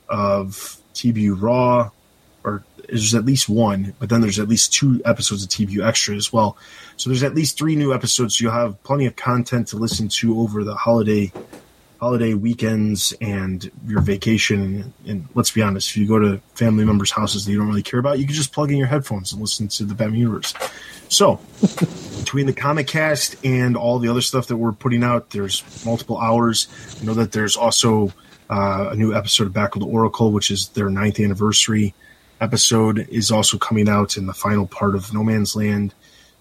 of 0.07 0.77
TBU 0.93 1.41
Raw, 1.41 1.89
or 2.43 2.63
there's 2.87 3.15
at 3.15 3.25
least 3.25 3.49
one, 3.49 3.93
but 3.99 4.09
then 4.09 4.21
there's 4.21 4.39
at 4.39 4.47
least 4.47 4.73
two 4.73 5.01
episodes 5.03 5.43
of 5.43 5.49
TBU 5.49 5.85
Extra 5.85 6.15
as 6.15 6.31
well. 6.31 6.57
So 6.97 7.09
there's 7.09 7.23
at 7.23 7.35
least 7.35 7.57
three 7.57 7.75
new 7.75 7.93
episodes. 7.93 8.37
So 8.37 8.43
you'll 8.43 8.53
have 8.53 8.81
plenty 8.83 9.05
of 9.05 9.15
content 9.15 9.67
to 9.69 9.77
listen 9.77 10.07
to 10.09 10.39
over 10.39 10.63
the 10.63 10.75
holiday 10.75 11.31
holiday 11.99 12.33
weekends 12.33 13.13
and 13.21 13.71
your 13.87 14.01
vacation. 14.01 14.93
And, 15.07 15.27
let's 15.33 15.51
be 15.51 15.61
honest, 15.61 15.89
if 15.89 15.97
you 15.97 16.07
go 16.07 16.19
to 16.19 16.39
family 16.53 16.85
members' 16.85 17.11
houses 17.11 17.45
that 17.45 17.51
you 17.51 17.57
don't 17.57 17.67
really 17.67 17.83
care 17.83 17.99
about, 17.99 18.19
you 18.19 18.25
can 18.25 18.35
just 18.35 18.53
plug 18.53 18.71
in 18.71 18.77
your 18.77 18.87
headphones 18.87 19.31
and 19.31 19.41
listen 19.41 19.67
to 19.69 19.85
the 19.85 19.95
Batman 19.95 20.19
universe. 20.19 20.53
So 21.09 21.39
between 22.19 22.45
the 22.45 22.53
comic 22.53 22.87
cast 22.87 23.35
and 23.45 23.77
all 23.77 23.99
the 23.99 24.09
other 24.09 24.21
stuff 24.21 24.47
that 24.47 24.57
we're 24.57 24.73
putting 24.73 25.03
out, 25.03 25.29
there's 25.31 25.63
multiple 25.85 26.17
hours. 26.17 26.67
I 27.01 27.05
know 27.05 27.13
that 27.15 27.31
there's 27.31 27.55
also 27.55 28.13
uh, 28.49 28.89
a 28.91 28.95
new 28.95 29.13
episode 29.13 29.47
of 29.47 29.53
Back 29.53 29.75
with 29.75 29.83
the 29.83 29.89
Oracle, 29.89 30.31
which 30.31 30.51
is 30.51 30.69
their 30.69 30.89
ninth 30.89 31.19
anniversary 31.19 31.93
episode, 32.41 33.07
is 33.09 33.31
also 33.31 33.57
coming 33.57 33.89
out 33.89 34.17
in 34.17 34.27
the 34.27 34.33
final 34.33 34.67
part 34.67 34.95
of 34.95 35.13
No 35.13 35.23
Man's 35.23 35.55
Land. 35.55 35.93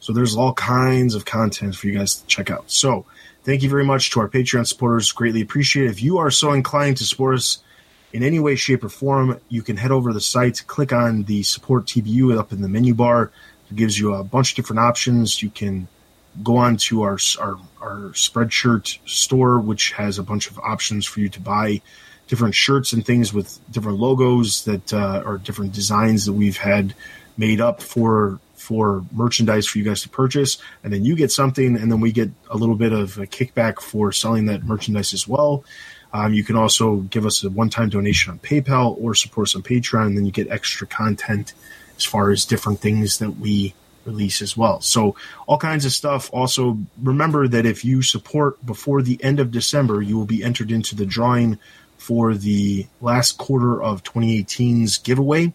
So 0.05 0.13
there's 0.13 0.37
all 0.37 0.53
kinds 0.53 1.15
of 1.15 1.25
content 1.25 1.75
for 1.75 1.87
you 1.87 1.97
guys 1.97 2.17
to 2.17 2.27
check 2.27 2.51
out. 2.51 2.71
So 2.71 3.07
thank 3.43 3.63
you 3.63 3.71
very 3.71 3.87
much 3.87 4.11
to 4.11 4.21
our 4.21 4.29
Patreon 4.29 4.67
supporters. 4.67 5.11
Greatly 5.13 5.41
appreciate 5.41 5.87
it. 5.87 5.93
If 5.93 6.03
you 6.03 6.19
are 6.19 6.31
so 6.31 6.53
inclined 6.53 6.99
to 6.99 7.05
support 7.05 7.37
us 7.37 7.63
in 8.13 8.23
any 8.23 8.39
way, 8.39 8.55
shape, 8.55 8.85
or 8.85 8.91
form, 8.91 9.41
you 9.49 9.63
can 9.63 9.79
head 9.79 9.91
over 9.91 10.11
to 10.11 10.13
the 10.13 10.21
site, 10.21 10.63
click 10.67 10.93
on 10.93 11.23
the 11.23 11.43
support 11.43 11.87
TBU 11.87 12.37
up 12.37 12.53
in 12.53 12.61
the 12.61 12.69
menu 12.69 12.93
bar. 12.93 13.33
It 13.71 13.77
gives 13.77 13.99
you 13.99 14.13
a 14.13 14.23
bunch 14.23 14.53
of 14.53 14.57
different 14.57 14.81
options. 14.81 15.43
You 15.43 15.49
can 15.49 15.89
go 16.43 16.59
on 16.59 16.77
to 16.77 17.01
our, 17.01 17.17
our, 17.41 17.57
our 17.81 17.97
Spreadshirt 18.13 18.99
store, 19.09 19.59
which 19.59 19.93
has 19.93 20.19
a 20.19 20.23
bunch 20.23 20.51
of 20.51 20.59
options 20.59 21.07
for 21.07 21.21
you 21.21 21.31
to 21.31 21.41
buy 21.41 21.81
different 22.29 22.55
shirts 22.55 22.93
and 22.93 23.07
things 23.07 23.33
with 23.33 23.59
different 23.73 23.99
logos 23.99 24.67
that 24.67 24.93
uh, 24.93 25.23
are 25.25 25.39
different 25.39 25.73
designs 25.73 26.27
that 26.27 26.35
we've 26.35 26.59
had 26.59 26.95
made 27.39 27.63
up 27.63 27.81
for 27.81 28.39
for 28.65 29.05
merchandise 29.13 29.67
for 29.67 29.79
you 29.79 29.85
guys 29.85 30.03
to 30.03 30.09
purchase, 30.09 30.59
and 30.83 30.93
then 30.93 31.05
you 31.05 31.15
get 31.15 31.31
something, 31.31 31.77
and 31.77 31.93
then 31.93 32.01
we 32.01 32.11
get 32.11 32.31
a 32.51 32.57
little 32.57 32.75
bit 32.75 32.93
of 32.93 33.19
a 33.19 33.27
kickback 33.27 33.81
for 33.81 34.11
selling 34.11 34.47
that 34.47 34.65
merchandise 34.65 35.13
as 35.13 35.29
well. 35.29 35.65
Um, 36.15 36.33
you 36.33 36.45
can 36.45 36.57
also 36.57 36.97
give 36.97 37.27
us 37.27 37.45
a 37.45 37.51
one-time 37.51 37.91
donation 37.91 38.31
on 38.33 38.39
PayPal 38.39 38.97
or 39.01 39.15
support 39.15 39.49
us 39.49 39.57
on 39.57 39.63
Patreon, 39.63 40.07
and 40.07 40.17
then 40.17 40.25
you 40.25 40.33
get 40.33 40.49
extra 40.49 40.87
content 40.87 41.53
as 41.97 42.05
far 42.05 42.31
as 42.31 42.45
different 42.45 42.81
things 42.81 43.19
that 43.19 43.33
we 43.39 43.75
release 44.07 44.41
as 44.41 44.57
well. 44.57 44.81
So 44.81 45.17
all 45.47 45.59
kinds 45.59 45.85
of 45.85 45.93
stuff. 45.93 46.31
Also, 46.33 46.79
remember 47.03 47.49
that 47.49 47.67
if 47.67 47.85
you 47.85 48.03
support 48.03 48.65
before 48.65 49.03
the 49.03 49.23
end 49.23 49.41
of 49.41 49.51
December, 49.51 50.03
you 50.03 50.17
will 50.17 50.27
be 50.27 50.43
entered 50.43 50.71
into 50.71 50.95
the 50.95 51.07
drawing 51.07 51.59
for 51.99 52.35
the 52.35 52.87
last 53.01 53.39
quarter 53.39 53.83
of 53.83 54.05
2018's 54.05 54.99
giveaway. 54.99 55.53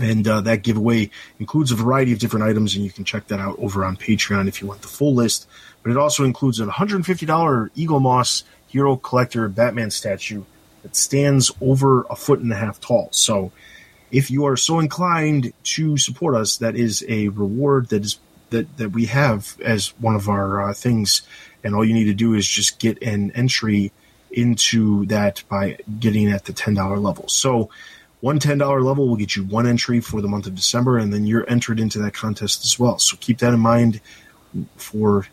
And 0.00 0.26
uh, 0.26 0.40
that 0.42 0.62
giveaway 0.62 1.10
includes 1.38 1.70
a 1.70 1.76
variety 1.76 2.12
of 2.12 2.18
different 2.18 2.46
items, 2.46 2.74
and 2.74 2.84
you 2.84 2.90
can 2.90 3.04
check 3.04 3.28
that 3.28 3.38
out 3.38 3.58
over 3.58 3.84
on 3.84 3.96
Patreon 3.96 4.48
if 4.48 4.60
you 4.60 4.66
want 4.66 4.82
the 4.82 4.88
full 4.88 5.14
list. 5.14 5.46
But 5.82 5.92
it 5.92 5.96
also 5.96 6.24
includes 6.24 6.58
a 6.58 6.66
$150 6.66 7.04
Eaglemoss 7.76 8.42
Hero 8.66 8.96
Collector 8.96 9.48
Batman 9.48 9.90
statue 9.90 10.44
that 10.82 10.96
stands 10.96 11.52
over 11.60 12.02
a 12.10 12.16
foot 12.16 12.40
and 12.40 12.52
a 12.52 12.56
half 12.56 12.80
tall. 12.80 13.08
So 13.12 13.52
if 14.10 14.30
you 14.30 14.46
are 14.46 14.56
so 14.56 14.80
inclined 14.80 15.52
to 15.64 15.96
support 15.96 16.34
us, 16.34 16.58
that 16.58 16.76
is 16.76 17.04
a 17.08 17.28
reward 17.28 17.88
that 17.88 18.04
is 18.04 18.18
that, 18.50 18.76
that 18.76 18.90
we 18.90 19.06
have 19.06 19.56
as 19.62 19.88
one 20.00 20.14
of 20.14 20.28
our 20.28 20.70
uh, 20.70 20.74
things. 20.74 21.22
And 21.62 21.74
all 21.74 21.84
you 21.84 21.94
need 21.94 22.04
to 22.04 22.14
do 22.14 22.34
is 22.34 22.46
just 22.46 22.78
get 22.78 23.02
an 23.02 23.32
entry 23.32 23.92
into 24.30 25.06
that 25.06 25.42
by 25.48 25.78
getting 25.98 26.30
at 26.30 26.44
the 26.44 26.52
$10 26.52 27.02
level. 27.02 27.28
So 27.28 27.70
one 28.24 28.38
$10 28.38 28.82
level 28.82 29.06
will 29.06 29.16
get 29.16 29.36
you 29.36 29.44
one 29.44 29.66
entry 29.66 30.00
for 30.00 30.22
the 30.22 30.28
month 30.28 30.46
of 30.46 30.54
December, 30.54 30.96
and 30.96 31.12
then 31.12 31.26
you're 31.26 31.44
entered 31.46 31.78
into 31.78 31.98
that 31.98 32.14
contest 32.14 32.64
as 32.64 32.78
well. 32.78 32.98
So 32.98 33.18
keep 33.20 33.36
that 33.40 33.52
in 33.52 33.60
mind 33.60 34.00
for 34.76 35.26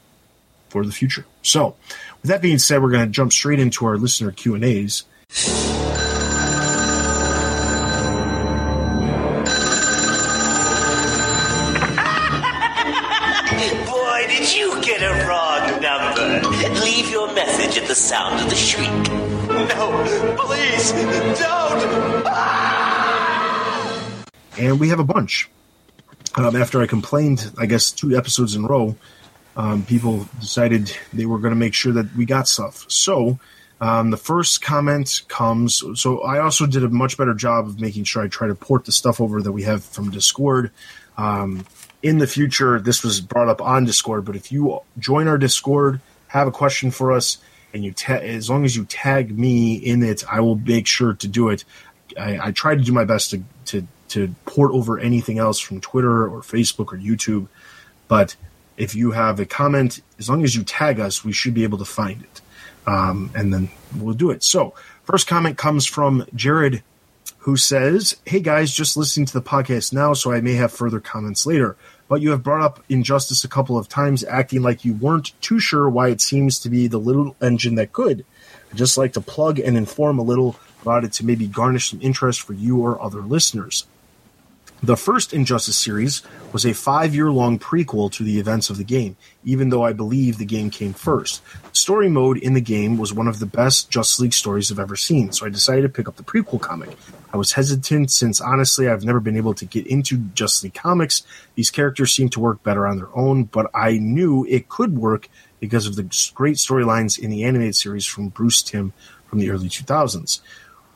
for 0.68 0.86
the 0.86 0.92
future. 0.92 1.26
So, 1.42 1.78
with 2.22 2.30
that 2.30 2.42
being 2.42 2.60
said, 2.60 2.82
we're 2.82 2.92
going 2.92 3.06
to 3.06 3.12
jump 3.12 3.32
straight 3.32 3.62
into 3.62 3.86
our 3.86 3.96
listener 3.96 4.32
Q 4.32 4.56
and 4.56 4.66
A's. 4.66 5.06
And 24.62 24.80
we 24.80 24.90
have 24.90 25.00
a 25.00 25.04
bunch. 25.04 25.50
Um, 26.36 26.56
after 26.56 26.82
I 26.82 26.88
complained, 26.88 27.52
I 27.58 27.66
guess 27.66 27.92
two 27.92 28.16
episodes 28.16 28.56
in 28.56 28.64
a 28.64 28.68
row, 28.68 28.96
um, 29.58 29.84
people 29.84 30.30
decided 30.40 30.96
they 31.12 31.26
were 31.26 31.40
going 31.40 31.54
to 31.54 31.60
make 31.60 31.74
sure 31.74 31.92
that 31.94 32.16
we 32.16 32.26
got 32.26 32.48
stuff. 32.48 32.86
So 32.88 33.40
um, 33.82 34.12
the 34.12 34.18
first 34.18 34.62
comment 34.62 35.24
comes. 35.28 35.84
So 35.96 36.22
I 36.22 36.40
also 36.40 36.68
did 36.68 36.84
a 36.84 36.90
much 36.90 37.18
better 37.18 37.34
job 37.34 37.66
of 37.66 37.82
making 37.82 38.06
sure 38.06 38.24
I 38.24 38.28
try 38.28 38.48
to 38.48 38.56
port 38.56 38.86
the 38.86 38.92
stuff 38.92 39.20
over 39.20 39.42
that 39.42 39.52
we 39.52 39.64
have 39.64 39.84
from 39.84 40.12
Discord. 40.12 40.72
Um, 41.18 41.66
in 42.04 42.20
the 42.20 42.28
future, 42.28 42.80
this 42.80 43.04
was 43.04 43.20
brought 43.20 43.50
up 43.50 43.62
on 43.62 43.86
Discord, 43.86 44.26
but 44.26 44.36
if 44.36 44.52
you 44.52 44.80
join 45.00 45.28
our 45.28 45.38
Discord, 45.38 46.00
have 46.28 46.48
a 46.48 46.52
question 46.52 46.92
for 46.92 47.12
us, 47.12 47.38
and 47.74 47.84
you 47.84 47.92
ta- 47.92 48.14
as 48.14 48.50
long 48.50 48.64
as 48.64 48.76
you 48.76 48.86
tag 48.86 49.38
me 49.38 49.76
in 49.76 50.02
it, 50.04 50.24
I 50.32 50.40
will 50.40 50.56
make 50.56 50.88
sure 50.88 51.14
to 51.14 51.28
do 51.28 51.50
it. 51.50 51.66
I, 52.18 52.48
I 52.48 52.52
try 52.52 52.76
to 52.76 52.82
do 52.82 52.92
my 52.92 53.06
best 53.06 53.32
to, 53.32 53.44
to 54.12 54.34
port 54.46 54.72
over 54.72 55.00
anything 55.00 55.40
else 55.40 55.60
from 55.60 55.82
Twitter 55.82 56.28
or 56.28 56.42
Facebook 56.42 56.94
or 56.94 56.98
YouTube, 56.98 57.48
but 58.08 58.36
if 58.78 58.96
you 58.96 59.12
have 59.12 59.40
a 59.40 59.46
comment, 59.46 60.02
as 60.18 60.30
long 60.30 60.44
as 60.44 60.56
you 60.56 60.64
tag 60.64 61.00
us, 61.00 61.24
we 61.24 61.34
should 61.34 61.54
be 61.54 61.64
able 61.64 61.78
to 61.78 61.86
find 61.86 62.24
it, 62.24 62.42
um, 62.88 63.32
and 63.36 63.54
then 63.54 63.70
we'll 63.98 64.16
do 64.16 64.32
it. 64.32 64.44
So, 64.44 64.74
first 65.04 65.28
comment 65.28 65.58
comes 65.58 65.86
from 65.86 66.26
Jared, 66.34 66.84
who 67.40 67.58
says, 67.58 68.16
"Hey 68.26 68.40
guys, 68.40 68.74
just 68.74 68.98
listening 68.98 69.26
to 69.28 69.34
the 69.34 69.42
podcast 69.42 69.94
now, 69.94 70.14
so 70.14 70.32
I 70.32 70.42
may 70.42 70.54
have 70.54 70.72
further 70.72 71.00
comments 71.00 71.46
later." 71.46 71.76
But 72.08 72.22
you 72.22 72.32
have 72.32 72.44
brought 72.44 72.64
up 72.64 72.84
injustice 72.90 73.44
a 73.44 73.48
couple 73.48 73.78
of 73.78 73.88
times, 73.88 74.24
acting 74.24 74.62
like 74.62 74.84
you 74.84 74.94
weren't 74.94 75.32
too 75.42 75.60
sure 75.60 75.88
why 75.90 76.10
it 76.10 76.20
seems 76.20 76.60
to 76.60 76.70
be 76.70 76.88
the 76.88 76.98
little 76.98 77.36
engine 77.42 77.76
that 77.76 77.94
could. 77.94 78.26
I'd 78.72 78.78
just 78.78 78.98
like 78.98 79.14
to 79.14 79.22
plug 79.22 79.60
and 79.60 79.78
inform 79.78 80.20
a 80.20 80.24
little 80.24 80.58
about 80.82 81.04
it 81.04 81.14
to 81.14 81.26
maybe 81.26 81.48
garnish 81.48 81.92
some 81.92 82.02
interest 82.02 82.42
for 82.42 82.54
you 82.54 82.80
or 82.80 83.02
other 83.02 83.22
listeners. 83.22 83.86
The 84.84 84.98
first 84.98 85.32
Injustice 85.32 85.78
series 85.78 86.24
was 86.54 86.66
a 86.66 86.74
five 86.74 87.14
year 87.14 87.30
long 87.30 87.60
prequel 87.60 88.12
to 88.14 88.24
the 88.24 88.40
events 88.40 88.72
of 88.72 88.78
the 88.80 88.84
game, 88.84 89.16
even 89.44 89.70
though 89.70 89.84
I 89.84 89.94
believe 89.94 90.40
the 90.40 90.46
game 90.46 90.72
came 90.72 90.94
first. 90.94 91.44
Story 91.72 92.10
mode 92.10 92.40
in 92.40 92.56
the 92.56 92.62
game 92.62 92.98
was 92.98 93.14
one 93.14 93.28
of 93.28 93.38
the 93.38 93.46
best 93.46 93.92
Justice 93.92 94.20
League 94.20 94.34
stories 94.34 94.72
I've 94.72 94.80
ever 94.80 94.96
seen, 94.96 95.34
so 95.34 95.46
I 95.46 95.50
decided 95.50 95.84
to 95.84 95.90
pick 95.90 96.08
up 96.08 96.16
the 96.16 96.24
prequel 96.24 96.60
comic. 96.60 96.98
I 97.32 97.38
was 97.38 97.52
hesitant 97.52 98.10
since 98.10 98.42
honestly 98.42 98.90
I've 98.90 99.06
never 99.06 99.20
been 99.20 99.38
able 99.38 99.54
to 99.54 99.66
get 99.66 99.86
into 99.86 100.18
Justice 100.18 100.64
League 100.64 100.74
comics. 100.74 101.22
These 101.54 101.70
characters 101.70 102.12
seem 102.12 102.30
to 102.30 102.40
work 102.40 102.64
better 102.64 102.88
on 102.88 102.98
their 102.98 103.16
own, 103.16 103.44
but 103.44 103.70
I 103.76 104.00
knew 104.00 104.48
it 104.50 104.68
could 104.68 104.98
work 104.98 105.30
because 105.60 105.86
of 105.86 105.96
the 105.96 106.10
great 106.34 106.56
storylines 106.56 107.20
in 107.20 107.30
the 107.30 107.44
animated 107.44 107.76
series 107.76 108.08
from 108.08 108.30
Bruce 108.30 108.64
Timm 108.64 108.94
from 109.28 109.38
the 109.38 109.52
early 109.52 109.70
2000s 109.70 110.42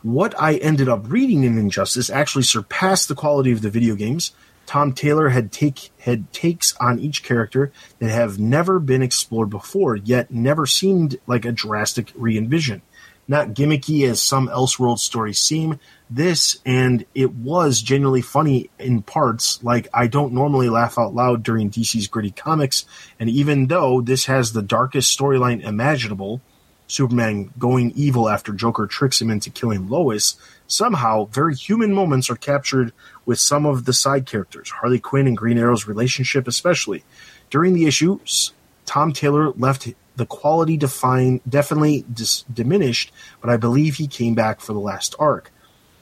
what 0.06 0.40
I 0.40 0.58
ended 0.58 0.88
up 0.88 1.10
reading 1.10 1.46
in 1.46 1.58
Injustice 1.58 2.12
actually 2.12 2.44
surpassed 2.44 3.08
the 3.08 3.16
quality 3.16 3.52
of 3.52 3.64
the 3.64 3.72
video 3.72 3.96
games. 3.96 4.34
Tom 4.68 4.94
Taylor 4.94 5.30
had 5.30 5.52
take 5.52 5.90
had 5.98 6.32
takes 6.32 6.76
on 6.76 7.00
each 7.00 7.24
character 7.24 7.72
that 7.98 8.12
have 8.12 8.38
never 8.38 8.78
been 8.78 9.02
explored 9.02 9.50
before, 9.50 9.96
yet 9.96 10.30
never 10.30 10.68
seemed 10.68 11.18
like 11.26 11.44
a 11.44 11.52
drastic 11.52 12.12
re-envision. 12.14 12.84
Not 13.28 13.56
gimmicky 13.56 14.08
as 14.08 14.22
some 14.22 14.48
Elseworld 14.48 15.00
stories 15.00 15.40
seem, 15.40 15.80
this 16.08 16.60
and 16.64 17.04
it 17.16 17.34
was 17.34 17.82
genuinely 17.82 18.22
funny 18.22 18.70
in 18.78 19.02
parts. 19.02 19.64
Like 19.64 19.88
I 19.92 20.06
don't 20.06 20.34
normally 20.34 20.70
laugh 20.70 21.00
out 21.00 21.16
loud 21.16 21.42
during 21.42 21.72
DC's 21.72 22.08
gritty 22.08 22.30
comics, 22.30 22.86
and 23.20 23.28
even 23.28 23.68
though 23.68 24.02
this 24.02 24.26
has 24.26 24.54
the 24.54 24.62
darkest 24.62 25.18
storyline 25.18 25.64
imaginable, 25.64 26.42
Superman 26.88 27.52
going 27.58 27.92
evil 27.96 28.30
after 28.30 28.54
Joker 28.54 28.88
tricks 28.88 29.22
him 29.22 29.30
into 29.30 29.50
killing 29.50 29.90
Lois, 29.90 30.36
somehow 30.68 31.26
very 31.26 31.56
human 31.56 31.94
moments 31.94 32.30
are 32.30 32.36
captured 32.36 32.94
with 33.26 33.40
some 33.40 33.66
of 33.66 33.86
the 33.86 33.94
side 33.94 34.26
characters, 34.26 34.70
Harley 34.70 35.00
Quinn 35.00 35.28
and 35.28 35.38
Green 35.38 35.58
Arrow's 35.58 35.88
relationship 35.88 36.48
especially. 36.48 37.04
During 37.50 37.74
the 37.74 37.86
issues, 37.86 38.54
Tom 38.86 39.14
Taylor 39.14 39.52
left 39.52 39.88
the 40.16 40.26
quality 40.26 40.78
define, 40.78 41.42
definitely 41.48 42.06
dis- 42.12 42.44
diminished, 42.44 43.12
but 43.42 43.50
I 43.50 43.58
believe 43.58 43.96
he 43.96 44.08
came 44.08 44.36
back 44.36 44.62
for 44.62 44.74
the 44.74 44.80
last 44.80 45.16
arc. 45.20 45.52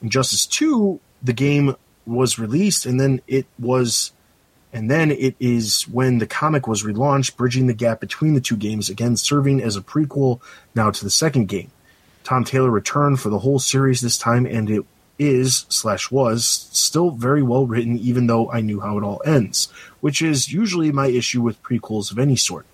Injustice 0.02 0.46
2, 0.46 1.00
the 1.22 1.32
game 1.32 1.76
was 2.06 2.38
released 2.38 2.86
and 2.86 3.00
then 3.00 3.20
it 3.26 3.46
was 3.58 4.12
and 4.74 4.90
then 4.90 5.12
it 5.12 5.36
is 5.38 5.84
when 5.84 6.18
the 6.18 6.26
comic 6.26 6.66
was 6.66 6.82
relaunched, 6.82 7.36
bridging 7.36 7.68
the 7.68 7.74
gap 7.74 8.00
between 8.00 8.34
the 8.34 8.40
two 8.40 8.56
games, 8.56 8.90
again 8.90 9.16
serving 9.16 9.62
as 9.62 9.76
a 9.76 9.80
prequel 9.80 10.40
now 10.74 10.90
to 10.90 11.04
the 11.04 11.10
second 11.10 11.46
game. 11.46 11.70
Tom 12.24 12.42
Taylor 12.42 12.70
returned 12.70 13.20
for 13.20 13.28
the 13.28 13.38
whole 13.38 13.60
series 13.60 14.00
this 14.00 14.18
time, 14.18 14.46
and 14.46 14.68
it 14.68 14.84
is 15.16 15.64
slash 15.68 16.10
was 16.10 16.68
still 16.72 17.10
very 17.10 17.42
well 17.42 17.68
written, 17.68 17.96
even 17.98 18.26
though 18.26 18.50
I 18.50 18.62
knew 18.62 18.80
how 18.80 18.98
it 18.98 19.04
all 19.04 19.22
ends, 19.24 19.68
which 20.00 20.20
is 20.20 20.52
usually 20.52 20.90
my 20.90 21.06
issue 21.06 21.40
with 21.40 21.62
prequels 21.62 22.10
of 22.10 22.18
any 22.18 22.34
sort. 22.34 22.66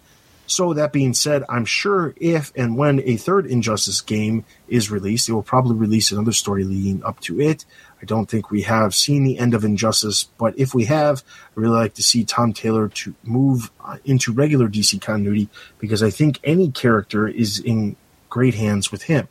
So 0.46 0.72
that 0.72 0.92
being 0.92 1.14
said, 1.14 1.44
I'm 1.48 1.64
sure 1.64 2.14
if 2.16 2.50
and 2.56 2.76
when 2.76 3.00
a 3.04 3.16
third 3.16 3.46
Injustice 3.46 4.00
game 4.00 4.44
is 4.68 4.90
released, 4.90 5.28
it 5.28 5.32
will 5.32 5.42
probably 5.42 5.76
release 5.76 6.10
another 6.10 6.32
story 6.32 6.64
leading 6.64 7.04
up 7.04 7.20
to 7.20 7.40
it. 7.40 7.64
I 8.02 8.06
don't 8.06 8.30
think 8.30 8.50
we 8.50 8.62
have 8.62 8.94
seen 8.94 9.24
the 9.24 9.38
end 9.38 9.52
of 9.52 9.64
Injustice, 9.64 10.24
but 10.24 10.58
if 10.58 10.74
we 10.74 10.86
have, 10.86 11.22
I 11.56 11.60
really 11.60 11.76
like 11.76 11.94
to 11.94 12.02
see 12.02 12.24
Tom 12.24 12.52
Taylor 12.52 12.88
to 12.88 13.14
move 13.22 13.70
uh, 13.84 13.98
into 14.04 14.32
regular 14.32 14.68
DC 14.68 15.00
continuity 15.00 15.48
because 15.78 16.02
I 16.02 16.10
think 16.10 16.40
any 16.42 16.70
character 16.70 17.28
is 17.28 17.58
in 17.58 17.96
great 18.30 18.54
hands 18.54 18.90
with 18.90 19.02
him. 19.02 19.28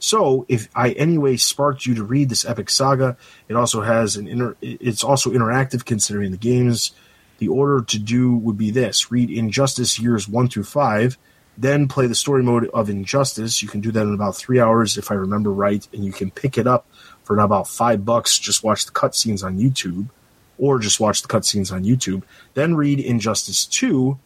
So, 0.00 0.46
if 0.48 0.68
I 0.74 0.90
anyway 0.92 1.36
sparked 1.36 1.84
you 1.84 1.94
to 1.96 2.04
read 2.04 2.28
this 2.28 2.44
epic 2.44 2.70
saga, 2.70 3.16
it 3.48 3.54
also 3.54 3.82
has 3.82 4.16
an 4.16 4.28
inter- 4.28 4.56
it's 4.60 5.02
also 5.02 5.30
interactive 5.30 5.84
considering 5.84 6.30
the 6.30 6.36
games. 6.36 6.92
The 7.38 7.48
order 7.48 7.84
to 7.84 7.98
do 7.98 8.36
would 8.36 8.56
be 8.56 8.70
this: 8.70 9.10
read 9.10 9.28
Injustice 9.28 9.98
years 9.98 10.28
one 10.28 10.48
through 10.48 10.64
five, 10.64 11.18
then 11.56 11.88
play 11.88 12.06
the 12.06 12.14
story 12.14 12.44
mode 12.44 12.68
of 12.72 12.88
Injustice. 12.88 13.60
You 13.60 13.68
can 13.68 13.80
do 13.80 13.90
that 13.90 14.02
in 14.02 14.14
about 14.14 14.36
three 14.36 14.60
hours, 14.60 14.96
if 14.96 15.10
I 15.10 15.14
remember 15.14 15.50
right, 15.50 15.86
and 15.92 16.04
you 16.04 16.12
can 16.12 16.30
pick 16.30 16.58
it 16.58 16.68
up 16.68 16.86
for 17.28 17.38
about 17.38 17.68
five 17.68 18.06
bucks. 18.06 18.38
Just 18.38 18.64
watch 18.64 18.86
the 18.86 18.92
cutscenes 18.92 19.44
on 19.44 19.58
YouTube, 19.58 20.08
or 20.56 20.78
just 20.78 20.98
watch 20.98 21.20
the 21.20 21.28
cutscenes 21.28 21.70
on 21.70 21.84
YouTube. 21.84 22.22
Then 22.54 22.74
read 22.74 22.98
Injustice 22.98 23.66
two, 23.66 24.18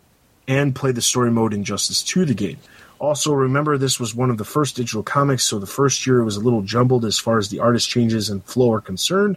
and 0.46 0.72
play 0.74 0.92
the 0.92 1.02
story 1.02 1.32
mode 1.32 1.52
Injustice 1.52 2.04
two, 2.04 2.24
the 2.24 2.32
game. 2.32 2.58
Also, 3.00 3.32
remember 3.32 3.76
this 3.76 3.98
was 3.98 4.14
one 4.14 4.30
of 4.30 4.38
the 4.38 4.44
first 4.44 4.76
digital 4.76 5.02
comics, 5.02 5.42
so 5.42 5.58
the 5.58 5.66
first 5.66 6.06
year 6.06 6.20
it 6.20 6.24
was 6.24 6.36
a 6.36 6.40
little 6.40 6.62
jumbled 6.62 7.04
as 7.04 7.18
far 7.18 7.38
as 7.38 7.48
the 7.48 7.58
artist 7.58 7.88
changes 7.88 8.30
and 8.30 8.44
flow 8.44 8.72
are 8.72 8.80
concerned. 8.80 9.36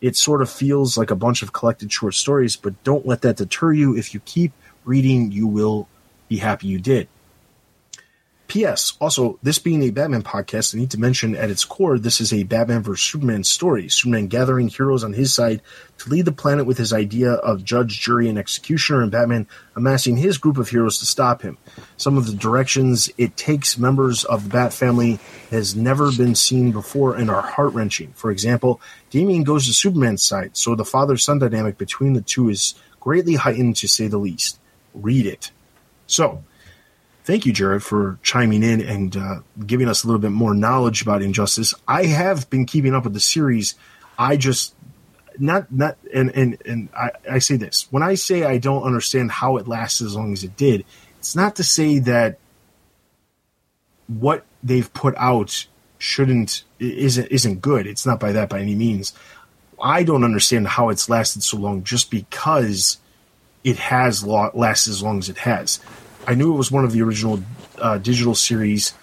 It 0.00 0.16
sort 0.16 0.42
of 0.42 0.50
feels 0.50 0.98
like 0.98 1.12
a 1.12 1.16
bunch 1.16 1.42
of 1.42 1.52
collected 1.52 1.92
short 1.92 2.14
stories, 2.14 2.56
but 2.56 2.82
don't 2.82 3.06
let 3.06 3.22
that 3.22 3.36
deter 3.36 3.72
you. 3.72 3.96
If 3.96 4.12
you 4.12 4.18
keep 4.24 4.50
reading, 4.84 5.30
you 5.30 5.46
will 5.46 5.86
be 6.28 6.38
happy 6.38 6.66
you 6.66 6.80
did. 6.80 7.06
P.S. 8.54 8.96
Also, 9.00 9.36
this 9.42 9.58
being 9.58 9.82
a 9.82 9.90
Batman 9.90 10.22
podcast, 10.22 10.76
I 10.76 10.78
need 10.78 10.92
to 10.92 11.00
mention 11.00 11.34
at 11.34 11.50
its 11.50 11.64
core, 11.64 11.98
this 11.98 12.20
is 12.20 12.32
a 12.32 12.44
Batman 12.44 12.84
vs 12.84 13.04
Superman 13.04 13.42
story. 13.42 13.88
Superman 13.88 14.28
gathering 14.28 14.68
heroes 14.68 15.02
on 15.02 15.12
his 15.12 15.34
side 15.34 15.60
to 15.98 16.08
lead 16.08 16.24
the 16.24 16.30
planet 16.30 16.64
with 16.64 16.78
his 16.78 16.92
idea 16.92 17.32
of 17.32 17.64
judge, 17.64 18.00
jury, 18.00 18.28
and 18.28 18.38
executioner, 18.38 19.02
and 19.02 19.10
Batman 19.10 19.48
amassing 19.74 20.16
his 20.16 20.38
group 20.38 20.56
of 20.56 20.68
heroes 20.68 21.00
to 21.00 21.04
stop 21.04 21.42
him. 21.42 21.58
Some 21.96 22.16
of 22.16 22.28
the 22.28 22.32
directions 22.32 23.10
it 23.18 23.36
takes 23.36 23.76
members 23.76 24.22
of 24.22 24.44
the 24.44 24.50
Bat 24.50 24.72
family 24.72 25.18
has 25.50 25.74
never 25.74 26.12
been 26.12 26.36
seen 26.36 26.70
before 26.70 27.16
and 27.16 27.28
are 27.30 27.42
heart 27.42 27.72
wrenching. 27.72 28.12
For 28.12 28.30
example, 28.30 28.80
Damian 29.10 29.42
goes 29.42 29.66
to 29.66 29.74
Superman's 29.74 30.22
side, 30.22 30.56
so 30.56 30.76
the 30.76 30.84
father 30.84 31.16
son 31.16 31.40
dynamic 31.40 31.76
between 31.76 32.12
the 32.12 32.22
two 32.22 32.50
is 32.50 32.76
greatly 33.00 33.34
heightened 33.34 33.74
to 33.78 33.88
say 33.88 34.06
the 34.06 34.18
least. 34.18 34.60
Read 34.94 35.26
it. 35.26 35.50
So, 36.06 36.44
thank 37.24 37.46
you, 37.46 37.52
Jared, 37.52 37.82
for 37.82 38.18
chiming 38.22 38.62
in 38.62 38.80
and 38.80 39.16
uh, 39.16 39.40
giving 39.66 39.88
us 39.88 40.04
a 40.04 40.06
little 40.06 40.20
bit 40.20 40.30
more 40.30 40.54
knowledge 40.54 41.02
about 41.02 41.22
Injustice. 41.22 41.74
I 41.88 42.04
have 42.04 42.48
been 42.50 42.66
keeping 42.66 42.94
up 42.94 43.04
with 43.04 43.14
the 43.14 43.20
series. 43.20 43.74
I 44.18 44.36
just 44.36 44.74
not 45.38 45.72
not 45.72 45.96
and 46.12 46.30
and 46.36 46.62
and 46.64 46.88
I, 46.96 47.10
I 47.28 47.38
say 47.40 47.56
this 47.56 47.88
when 47.90 48.02
I 48.02 48.14
say 48.14 48.44
I 48.44 48.58
don't 48.58 48.84
understand 48.84 49.32
how 49.32 49.56
it 49.56 49.66
lasted 49.66 50.04
as 50.04 50.14
long 50.14 50.32
as 50.32 50.44
it 50.44 50.56
did. 50.56 50.84
It's 51.18 51.34
not 51.34 51.56
to 51.56 51.64
say 51.64 51.98
that 52.00 52.38
what 54.06 54.44
they've 54.62 54.92
put 54.92 55.14
out 55.16 55.66
shouldn't 55.98 56.62
isn't 56.78 57.26
isn't 57.26 57.62
good. 57.62 57.86
It's 57.86 58.06
not 58.06 58.20
by 58.20 58.32
that 58.32 58.48
by 58.48 58.60
any 58.60 58.74
means. 58.74 59.12
I 59.82 60.04
don't 60.04 60.22
understand 60.22 60.68
how 60.68 60.90
it's 60.90 61.08
lasted 61.08 61.42
so 61.42 61.56
long 61.56 61.82
just 61.82 62.10
because 62.10 62.98
it 63.64 63.76
has 63.78 64.22
lasted 64.24 64.90
as 64.90 65.02
long 65.02 65.18
as 65.18 65.28
it 65.28 65.38
has 65.38 65.80
I 66.26 66.34
knew 66.34 66.52
it 66.52 66.56
was 66.56 66.70
one 66.70 66.84
of 66.84 66.92
the 66.92 67.02
original 67.02 67.40
uh, 67.78 67.98
digital 67.98 68.34
series. 68.34 68.94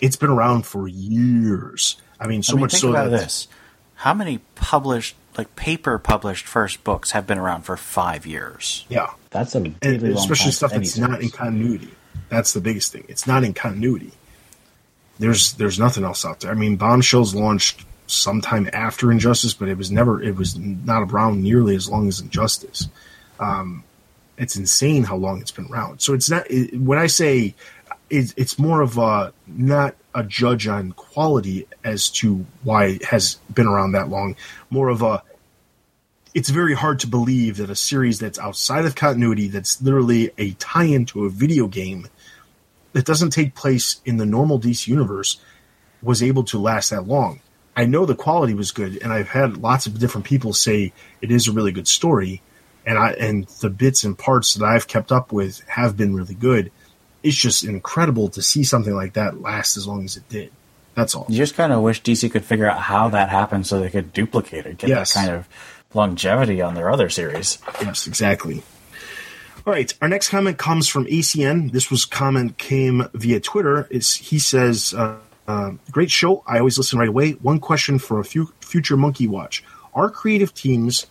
It's 0.00 0.16
been 0.16 0.30
around 0.30 0.66
for 0.66 0.88
years. 0.88 1.96
I 2.18 2.26
mean, 2.26 2.42
so 2.42 2.52
I 2.52 2.56
mean, 2.56 2.60
much 2.62 2.72
think 2.72 2.80
so 2.80 2.90
about 2.90 3.10
that 3.10 3.20
this: 3.20 3.48
how 3.96 4.14
many 4.14 4.38
published, 4.54 5.16
like 5.36 5.54
paper 5.56 5.98
published, 5.98 6.46
first 6.46 6.84
books 6.84 7.12
have 7.12 7.26
been 7.26 7.38
around 7.38 7.62
for 7.62 7.76
five 7.76 8.26
years? 8.26 8.84
yeah, 8.88 9.10
That's 9.30 9.54
a 9.54 9.58
and 9.58 9.76
really 9.82 10.10
long 10.10 10.18
especially 10.18 10.44
time 10.44 10.52
stuff 10.52 10.70
for 10.70 10.76
any 10.76 10.86
that's 10.86 10.98
not 10.98 11.20
in 11.20 11.30
continuity. 11.30 11.90
That's 12.28 12.52
the 12.52 12.60
biggest 12.60 12.92
thing. 12.92 13.04
It's 13.08 13.26
not 13.26 13.44
in 13.44 13.54
continuity. 13.54 14.12
There's 15.18 15.52
there's 15.54 15.78
nothing 15.78 16.04
else 16.04 16.24
out 16.24 16.40
there. 16.40 16.50
I 16.50 16.54
mean, 16.54 16.76
Bombshells 16.76 17.34
launched 17.34 17.84
sometime 18.06 18.68
after 18.72 19.10
Injustice, 19.10 19.54
but 19.54 19.68
it 19.68 19.76
was 19.76 19.90
never 19.90 20.22
it 20.22 20.36
was 20.36 20.56
not 20.58 21.02
around 21.02 21.42
nearly 21.42 21.76
as 21.76 21.88
long 21.88 22.08
as 22.08 22.20
Injustice. 22.20 22.88
Um, 23.38 23.84
it's 24.36 24.56
insane 24.56 25.04
how 25.04 25.16
long 25.16 25.40
it's 25.40 25.50
been 25.50 25.66
around. 25.66 26.00
So 26.00 26.14
it's 26.14 26.30
not 26.30 26.50
it, 26.50 26.78
when 26.78 26.98
I 26.98 27.06
say 27.06 27.54
it, 28.10 28.34
it's 28.36 28.58
more 28.58 28.80
of 28.80 28.98
a 28.98 29.32
not 29.46 29.94
a 30.14 30.22
judge 30.24 30.66
on 30.66 30.92
quality 30.92 31.66
as 31.84 32.10
to 32.10 32.44
why 32.62 32.86
it 32.86 33.04
has 33.04 33.36
been 33.52 33.66
around 33.66 33.92
that 33.92 34.08
long. 34.08 34.36
More 34.70 34.88
of 34.88 35.02
a 35.02 35.22
it's 36.34 36.48
very 36.48 36.74
hard 36.74 37.00
to 37.00 37.06
believe 37.06 37.58
that 37.58 37.70
a 37.70 37.76
series 37.76 38.18
that's 38.18 38.38
outside 38.38 38.86
of 38.86 38.94
continuity, 38.94 39.48
that's 39.48 39.82
literally 39.82 40.30
a 40.38 40.52
tie-in 40.52 41.04
to 41.06 41.26
a 41.26 41.30
video 41.30 41.66
game 41.68 42.08
that 42.94 43.04
doesn't 43.04 43.30
take 43.30 43.54
place 43.54 44.00
in 44.04 44.16
the 44.16 44.26
normal 44.26 44.58
DC 44.58 44.86
universe, 44.86 45.38
was 46.02 46.22
able 46.22 46.42
to 46.44 46.58
last 46.58 46.90
that 46.90 47.06
long. 47.06 47.40
I 47.76 47.84
know 47.84 48.04
the 48.06 48.14
quality 48.14 48.54
was 48.54 48.70
good, 48.70 48.98
and 49.02 49.12
I've 49.12 49.28
had 49.28 49.58
lots 49.58 49.86
of 49.86 49.98
different 49.98 50.26
people 50.26 50.52
say 50.52 50.92
it 51.20 51.30
is 51.30 51.48
a 51.48 51.52
really 51.52 51.72
good 51.72 51.88
story, 51.88 52.42
and 52.86 52.98
I 52.98 53.12
and 53.12 53.46
the 53.60 53.70
bits 53.70 54.04
and 54.04 54.18
parts 54.18 54.54
that 54.54 54.64
I've 54.64 54.86
kept 54.88 55.12
up 55.12 55.32
with 55.32 55.60
have 55.68 55.96
been 55.96 56.14
really 56.14 56.34
good. 56.34 56.70
It's 57.22 57.36
just 57.36 57.62
incredible 57.64 58.28
to 58.30 58.42
see 58.42 58.64
something 58.64 58.94
like 58.94 59.12
that 59.14 59.40
last 59.40 59.76
as 59.76 59.86
long 59.86 60.04
as 60.04 60.16
it 60.16 60.28
did. 60.28 60.50
That's 60.94 61.14
all. 61.14 61.24
You 61.28 61.36
just 61.38 61.54
kind 61.54 61.72
of 61.72 61.80
wish 61.82 62.02
DC 62.02 62.30
could 62.30 62.44
figure 62.44 62.68
out 62.68 62.78
how 62.78 63.08
that 63.10 63.28
happened 63.30 63.66
so 63.66 63.80
they 63.80 63.88
could 63.90 64.12
duplicate 64.12 64.66
it, 64.66 64.78
get 64.78 64.90
Yes. 64.90 65.14
that 65.14 65.26
kind 65.26 65.36
of 65.36 65.48
longevity 65.94 66.60
on 66.60 66.74
their 66.74 66.90
other 66.90 67.08
series. 67.08 67.58
Yes, 67.80 68.06
exactly. 68.06 68.62
All 69.66 69.72
right, 69.72 69.94
our 70.02 70.08
next 70.08 70.28
comment 70.30 70.58
comes 70.58 70.88
from 70.88 71.06
ACN. 71.06 71.70
This 71.70 71.90
was 71.90 72.04
comment 72.04 72.58
came 72.58 73.08
via 73.14 73.38
Twitter. 73.40 73.86
Is 73.90 74.14
he 74.16 74.38
says, 74.40 74.92
uh, 74.92 75.16
uh, 75.46 75.70
"Great 75.92 76.10
show. 76.10 76.42
I 76.46 76.58
always 76.58 76.76
listen 76.76 76.98
right 76.98 77.08
away. 77.08 77.32
One 77.32 77.60
question 77.60 77.98
for 78.00 78.18
a 78.18 78.24
few 78.24 78.52
future 78.60 78.96
Monkey 78.96 79.28
Watch: 79.28 79.62
Are 79.94 80.10
creative 80.10 80.52
teams 80.52 81.06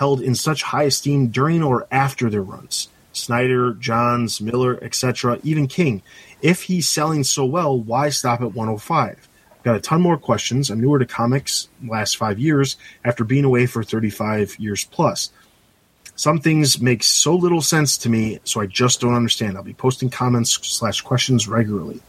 held 0.00 0.20
in 0.22 0.34
such 0.34 0.62
high 0.62 0.84
esteem 0.84 1.28
during 1.28 1.62
or 1.62 1.86
after 1.92 2.30
their 2.30 2.42
runs? 2.42 2.88
Snyder, 3.12 3.74
Johns, 3.74 4.40
Miller, 4.40 4.82
etc., 4.82 5.38
even 5.42 5.68
King. 5.68 6.02
If 6.40 6.62
he's 6.62 6.88
selling 6.88 7.22
so 7.22 7.44
well, 7.44 7.78
why 7.78 8.08
stop 8.08 8.40
at 8.40 8.54
105?" 8.54 9.28
Got 9.62 9.76
a 9.76 9.80
ton 9.80 10.00
more 10.00 10.16
questions. 10.16 10.70
I'm 10.70 10.80
newer 10.80 10.98
to 10.98 11.04
comics 11.04 11.68
last 11.86 12.16
five 12.16 12.38
years 12.38 12.76
after 13.04 13.24
being 13.24 13.44
away 13.44 13.66
for 13.66 13.84
35 13.84 14.58
years 14.58 14.84
plus. 14.84 15.30
Some 16.16 16.40
things 16.40 16.80
make 16.80 17.02
so 17.02 17.34
little 17.34 17.60
sense 17.60 17.98
to 17.98 18.08
me, 18.08 18.40
so 18.44 18.60
I 18.60 18.66
just 18.66 19.00
don't 19.02 19.14
understand. 19.14 19.56
I'll 19.56 19.62
be 19.62 19.74
posting 19.74 20.08
comments 20.08 20.58
slash 20.66 21.02
questions 21.02 21.46
regularly. 21.46 22.00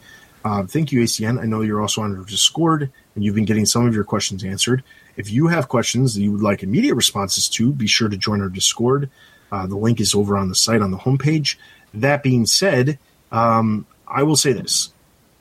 Uh, 0.44 0.64
thank 0.64 0.92
you, 0.92 1.02
ACN. 1.02 1.40
I 1.40 1.46
know 1.46 1.62
you're 1.62 1.82
also 1.82 2.02
on 2.02 2.24
Discord, 2.26 2.90
and 3.16 3.24
you've 3.24 3.36
been 3.36 3.46
getting 3.46 3.66
some 3.66 3.86
of 3.86 3.94
your 3.94 4.04
questions 4.04 4.44
answered. 4.44 4.84
If 5.18 5.30
you 5.30 5.48
have 5.48 5.68
questions 5.68 6.16
that 6.16 6.22
you 6.22 6.32
would 6.32 6.42
like 6.42 6.64
immediate 6.64 6.96
responses 6.96 7.50
to, 7.50 7.72
be 7.72 7.88
sure 7.88 8.10
to 8.10 8.18
join 8.18 8.42
our 8.42 8.50
Discord. 8.50 9.10
Uh, 9.52 9.68
the 9.68 9.76
link 9.76 10.00
is 10.00 10.16
over 10.16 10.38
on 10.38 10.50
the 10.50 10.56
site 10.56 10.82
on 10.82 10.92
the 10.92 10.98
homepage. 10.98 11.58
That 11.94 12.24
being 12.24 12.46
said, 12.46 12.98
um, 13.32 13.86
I 14.08 14.24
will 14.24 14.38
say 14.38 14.54
this: 14.54 14.92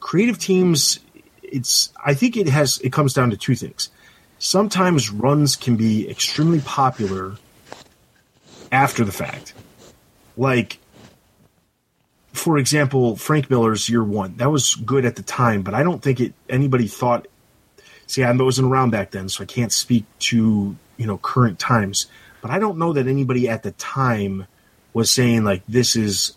creative 0.00 0.38
teams. 0.38 0.98
It's. 1.42 1.92
I 2.04 2.14
think 2.14 2.36
it 2.36 2.48
has. 2.48 2.78
It 2.78 2.92
comes 2.92 3.14
down 3.14 3.30
to 3.30 3.36
two 3.36 3.54
things. 3.54 3.90
Sometimes 4.38 5.10
runs 5.10 5.54
can 5.54 5.76
be 5.76 6.08
extremely 6.08 6.60
popular 6.60 7.36
after 8.72 9.04
the 9.04 9.12
fact. 9.12 9.52
Like, 10.36 10.78
for 12.32 12.56
example, 12.58 13.16
Frank 13.16 13.50
Miller's 13.50 13.88
Year 13.88 14.02
One. 14.02 14.36
That 14.36 14.50
was 14.50 14.74
good 14.74 15.04
at 15.04 15.16
the 15.16 15.22
time, 15.22 15.62
but 15.62 15.74
I 15.74 15.82
don't 15.82 16.02
think 16.02 16.20
it 16.20 16.34
anybody 16.48 16.88
thought. 16.88 17.28
See, 18.10 18.24
I 18.24 18.32
wasn't 18.32 18.66
around 18.66 18.90
back 18.90 19.12
then, 19.12 19.28
so 19.28 19.44
I 19.44 19.46
can't 19.46 19.70
speak 19.70 20.04
to 20.18 20.76
you 20.96 21.06
know 21.06 21.18
current 21.18 21.60
times. 21.60 22.06
But 22.42 22.50
I 22.50 22.58
don't 22.58 22.76
know 22.76 22.92
that 22.92 23.06
anybody 23.06 23.48
at 23.48 23.62
the 23.62 23.70
time 23.70 24.48
was 24.92 25.12
saying 25.12 25.44
like 25.44 25.62
this 25.68 25.94
is 25.94 26.36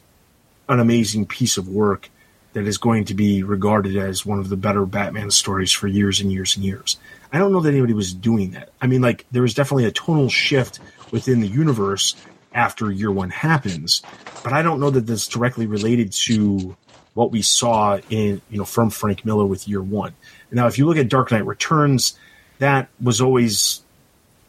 an 0.70 0.80
amazing 0.80 1.26
piece 1.26 1.58
of 1.58 1.68
work 1.68 2.12
that 2.54 2.68
is 2.68 2.78
going 2.78 3.06
to 3.06 3.16
be 3.16 3.42
regarded 3.42 3.98
as 3.98 4.24
one 4.24 4.38
of 4.38 4.50
the 4.50 4.56
better 4.56 4.86
Batman 4.86 5.32
stories 5.32 5.72
for 5.72 5.88
years 5.88 6.22
and 6.22 6.32
years 6.32 6.56
and 6.56 6.64
years. 6.64 7.00
I 7.32 7.40
don't 7.40 7.52
know 7.52 7.62
that 7.62 7.70
anybody 7.70 7.94
was 7.94 8.14
doing 8.14 8.52
that. 8.52 8.70
I 8.80 8.86
mean, 8.86 9.02
like 9.02 9.26
there 9.32 9.42
was 9.42 9.56
definitely 9.56 9.86
a 9.86 9.92
tonal 9.92 10.30
shift 10.30 10.80
within 11.10 11.40
the 11.40 11.48
universe 11.48 12.16
after 12.54 12.92
year 12.92 13.12
one 13.12 13.32
happens, 13.32 14.04
but 14.44 14.54
I 14.54 14.62
don't 14.62 14.80
know 14.80 14.92
that 14.92 15.08
that's 15.08 15.28
directly 15.28 15.66
related 15.66 16.12
to 16.12 16.78
what 17.16 17.32
we 17.32 17.42
saw 17.42 17.98
in 18.12 18.42
you 18.52 18.60
know 18.60 18.66
from 18.66 18.92
Frank 18.92 19.26
Miller 19.26 19.46
with 19.48 19.68
year 19.68 19.82
one. 19.82 20.14
Now, 20.54 20.68
if 20.68 20.78
you 20.78 20.86
look 20.86 20.98
at 20.98 21.10
Dark 21.10 21.32
Knight 21.32 21.46
Returns, 21.46 22.18
that 22.60 22.90
was 23.02 23.22
always 23.22 23.82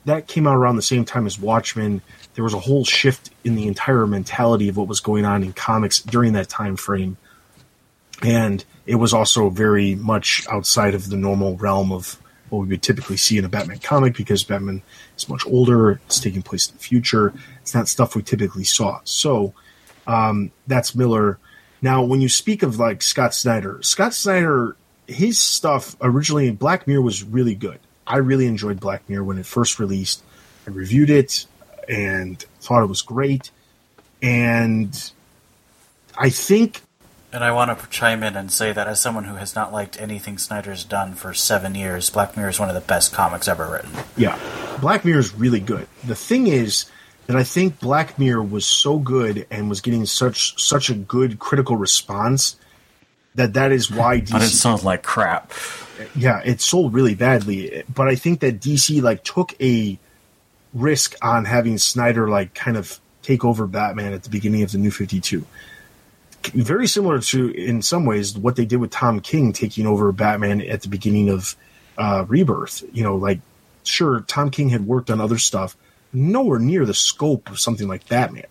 that 0.04 0.28
came 0.28 0.46
out 0.46 0.56
around 0.56 0.76
the 0.76 0.82
same 0.82 1.04
time 1.04 1.26
as 1.26 1.38
Watchmen. 1.38 2.02
There 2.34 2.44
was 2.44 2.52
a 2.52 2.60
whole 2.60 2.84
shift 2.84 3.30
in 3.42 3.54
the 3.54 3.66
entire 3.66 4.06
mentality 4.06 4.68
of 4.68 4.76
what 4.76 4.86
was 4.86 5.00
going 5.00 5.24
on 5.24 5.42
in 5.42 5.52
comics 5.52 6.00
during 6.00 6.34
that 6.34 6.48
time 6.48 6.76
frame, 6.76 7.16
and 8.22 8.64
it 8.86 8.96
was 8.96 9.14
also 9.14 9.48
very 9.48 9.94
much 9.94 10.46
outside 10.50 10.94
of 10.94 11.08
the 11.08 11.16
normal 11.16 11.56
realm 11.56 11.90
of 11.90 12.20
what 12.50 12.60
we 12.60 12.68
would 12.68 12.82
typically 12.82 13.16
see 13.16 13.38
in 13.38 13.44
a 13.44 13.48
Batman 13.48 13.78
comic 13.78 14.14
because 14.14 14.44
Batman 14.44 14.82
is 15.16 15.28
much 15.28 15.46
older. 15.46 15.92
It's 16.06 16.20
taking 16.20 16.42
place 16.42 16.68
in 16.68 16.76
the 16.76 16.82
future. 16.82 17.32
It's 17.62 17.74
not 17.74 17.88
stuff 17.88 18.14
we 18.14 18.22
typically 18.22 18.64
saw. 18.64 19.00
So 19.04 19.54
um, 20.06 20.52
that's 20.66 20.94
Miller. 20.94 21.38
Now, 21.80 22.02
when 22.04 22.20
you 22.20 22.28
speak 22.28 22.62
of 22.62 22.78
like 22.78 23.02
Scott 23.02 23.34
Snyder, 23.34 23.80
Scott 23.82 24.14
Snyder, 24.14 24.76
his 25.06 25.38
stuff 25.38 25.96
originally, 26.00 26.50
Black 26.50 26.86
Mirror 26.86 27.02
was 27.02 27.22
really 27.22 27.54
good. 27.54 27.78
I 28.06 28.18
really 28.18 28.46
enjoyed 28.46 28.80
Black 28.80 29.08
Mirror 29.08 29.24
when 29.24 29.38
it 29.38 29.46
first 29.46 29.78
released. 29.78 30.22
I 30.66 30.70
reviewed 30.70 31.10
it 31.10 31.46
and 31.88 32.42
thought 32.60 32.82
it 32.82 32.86
was 32.86 33.02
great. 33.02 33.50
And 34.22 35.12
I 36.16 36.30
think 36.30 36.82
And 37.32 37.42
I 37.42 37.50
want 37.52 37.78
to 37.78 37.88
chime 37.88 38.22
in 38.22 38.36
and 38.36 38.50
say 38.50 38.72
that 38.72 38.86
as 38.86 39.00
someone 39.00 39.24
who 39.24 39.34
has 39.34 39.54
not 39.54 39.72
liked 39.72 40.00
anything 40.00 40.38
Snyder's 40.38 40.84
done 40.84 41.14
for 41.14 41.34
seven 41.34 41.74
years, 41.74 42.08
Black 42.10 42.36
Mirror 42.36 42.50
is 42.50 42.60
one 42.60 42.68
of 42.68 42.74
the 42.74 42.80
best 42.80 43.12
comics 43.12 43.48
ever 43.48 43.68
written. 43.70 43.90
Yeah, 44.16 44.38
Black 44.80 45.04
Mirror 45.04 45.18
is 45.18 45.34
really 45.34 45.60
good. 45.60 45.88
The 46.06 46.14
thing 46.14 46.46
is 46.46 46.86
that 47.26 47.36
I 47.36 47.42
think 47.42 47.80
Black 47.80 48.18
Mirror 48.18 48.42
was 48.44 48.64
so 48.66 48.98
good 48.98 49.46
and 49.50 49.68
was 49.68 49.80
getting 49.80 50.06
such 50.06 50.62
such 50.62 50.90
a 50.90 50.94
good 50.94 51.38
critical 51.38 51.76
response 51.76 52.56
that 53.34 53.54
that 53.54 53.72
is 53.72 53.90
why 53.90 54.20
But 54.30 54.42
it 54.42 54.48
sounds 54.48 54.84
like 54.84 55.02
crap. 55.02 55.52
yeah, 56.14 56.40
it 56.44 56.60
sold 56.60 56.94
really 56.94 57.14
badly. 57.14 57.82
But 57.92 58.08
I 58.08 58.14
think 58.14 58.40
that 58.40 58.60
DC 58.60 59.02
like 59.02 59.24
took 59.24 59.54
a 59.60 59.98
risk 60.72 61.14
on 61.22 61.44
having 61.44 61.78
Snyder 61.78 62.28
like 62.28 62.54
kind 62.54 62.76
of 62.76 62.98
take 63.22 63.44
over 63.44 63.66
Batman 63.66 64.12
at 64.12 64.22
the 64.22 64.30
beginning 64.30 64.62
of 64.62 64.72
the 64.72 64.78
New 64.78 64.90
Fifty 64.90 65.20
Two. 65.20 65.46
Very 66.52 66.86
similar 66.86 67.20
to, 67.20 67.50
in 67.52 67.80
some 67.80 68.04
ways, 68.04 68.36
what 68.36 68.54
they 68.56 68.66
did 68.66 68.76
with 68.76 68.90
Tom 68.90 69.20
King 69.20 69.54
taking 69.54 69.86
over 69.86 70.12
Batman 70.12 70.60
at 70.60 70.82
the 70.82 70.88
beginning 70.88 71.30
of 71.30 71.56
uh, 71.96 72.26
Rebirth. 72.28 72.84
You 72.92 73.02
know, 73.02 73.16
like 73.16 73.40
sure, 73.82 74.20
Tom 74.20 74.50
King 74.50 74.68
had 74.68 74.86
worked 74.86 75.10
on 75.10 75.20
other 75.20 75.38
stuff, 75.38 75.76
nowhere 76.12 76.58
near 76.58 76.84
the 76.84 76.94
scope 76.94 77.50
of 77.50 77.58
something 77.58 77.88
like 77.88 78.08
Batman. 78.08 78.46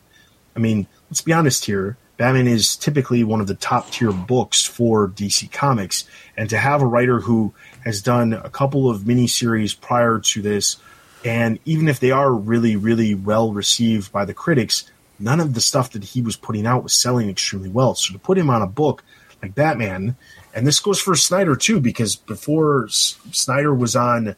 I 0.56 0.60
mean, 0.60 0.88
let's 1.10 1.22
be 1.22 1.34
honest 1.34 1.66
here. 1.66 1.98
Batman 2.18 2.48
is 2.48 2.76
typically 2.76 3.24
one 3.24 3.42
of 3.42 3.48
the 3.48 3.56
top 3.56 3.90
tier 3.90 4.12
books 4.12 4.66
for 4.66 5.10
DC 5.10 5.52
Comics, 5.52 6.06
and 6.38 6.50
to 6.50 6.58
have 6.58 6.82
a 6.82 6.86
writer 6.86 7.20
who 7.20 7.54
has 7.84 8.02
done 8.02 8.34
a 8.34 8.50
couple 8.50 8.90
of 8.90 9.02
miniseries 9.02 9.80
prior 9.80 10.20
to 10.20 10.42
this, 10.42 10.78
and 11.26 11.58
even 11.66 11.88
if 11.88 12.00
they 12.00 12.12
are 12.12 12.32
really, 12.32 12.76
really 12.76 13.16
well 13.16 13.52
received 13.52 14.12
by 14.12 14.26
the 14.26 14.34
critics, 14.34 14.90
none 15.20 15.40
of 15.40 15.54
the 15.54 15.62
stuff 15.62 15.92
that 15.92 16.04
he 16.04 16.22
was 16.22 16.36
putting 16.36 16.68
out 16.68 16.84
was 16.84 16.94
selling 16.94 17.30
extremely 17.30 17.70
well. 17.70 17.96
So 17.96 18.14
to 18.14 18.20
put 18.20 18.38
him 18.38 18.50
on 18.50 18.62
a 18.62 18.68
book 18.68 19.04
like 19.42 19.56
Batman, 19.56 20.16
and 20.54 20.68
this 20.68 20.80
goes 20.80 21.00
for 21.00 21.16
Snyder 21.16 21.56
too, 21.56 21.80
because 21.80 22.16
before 22.16 22.88
Snyder 22.90 23.74
was 23.74 23.96
on 23.96 24.36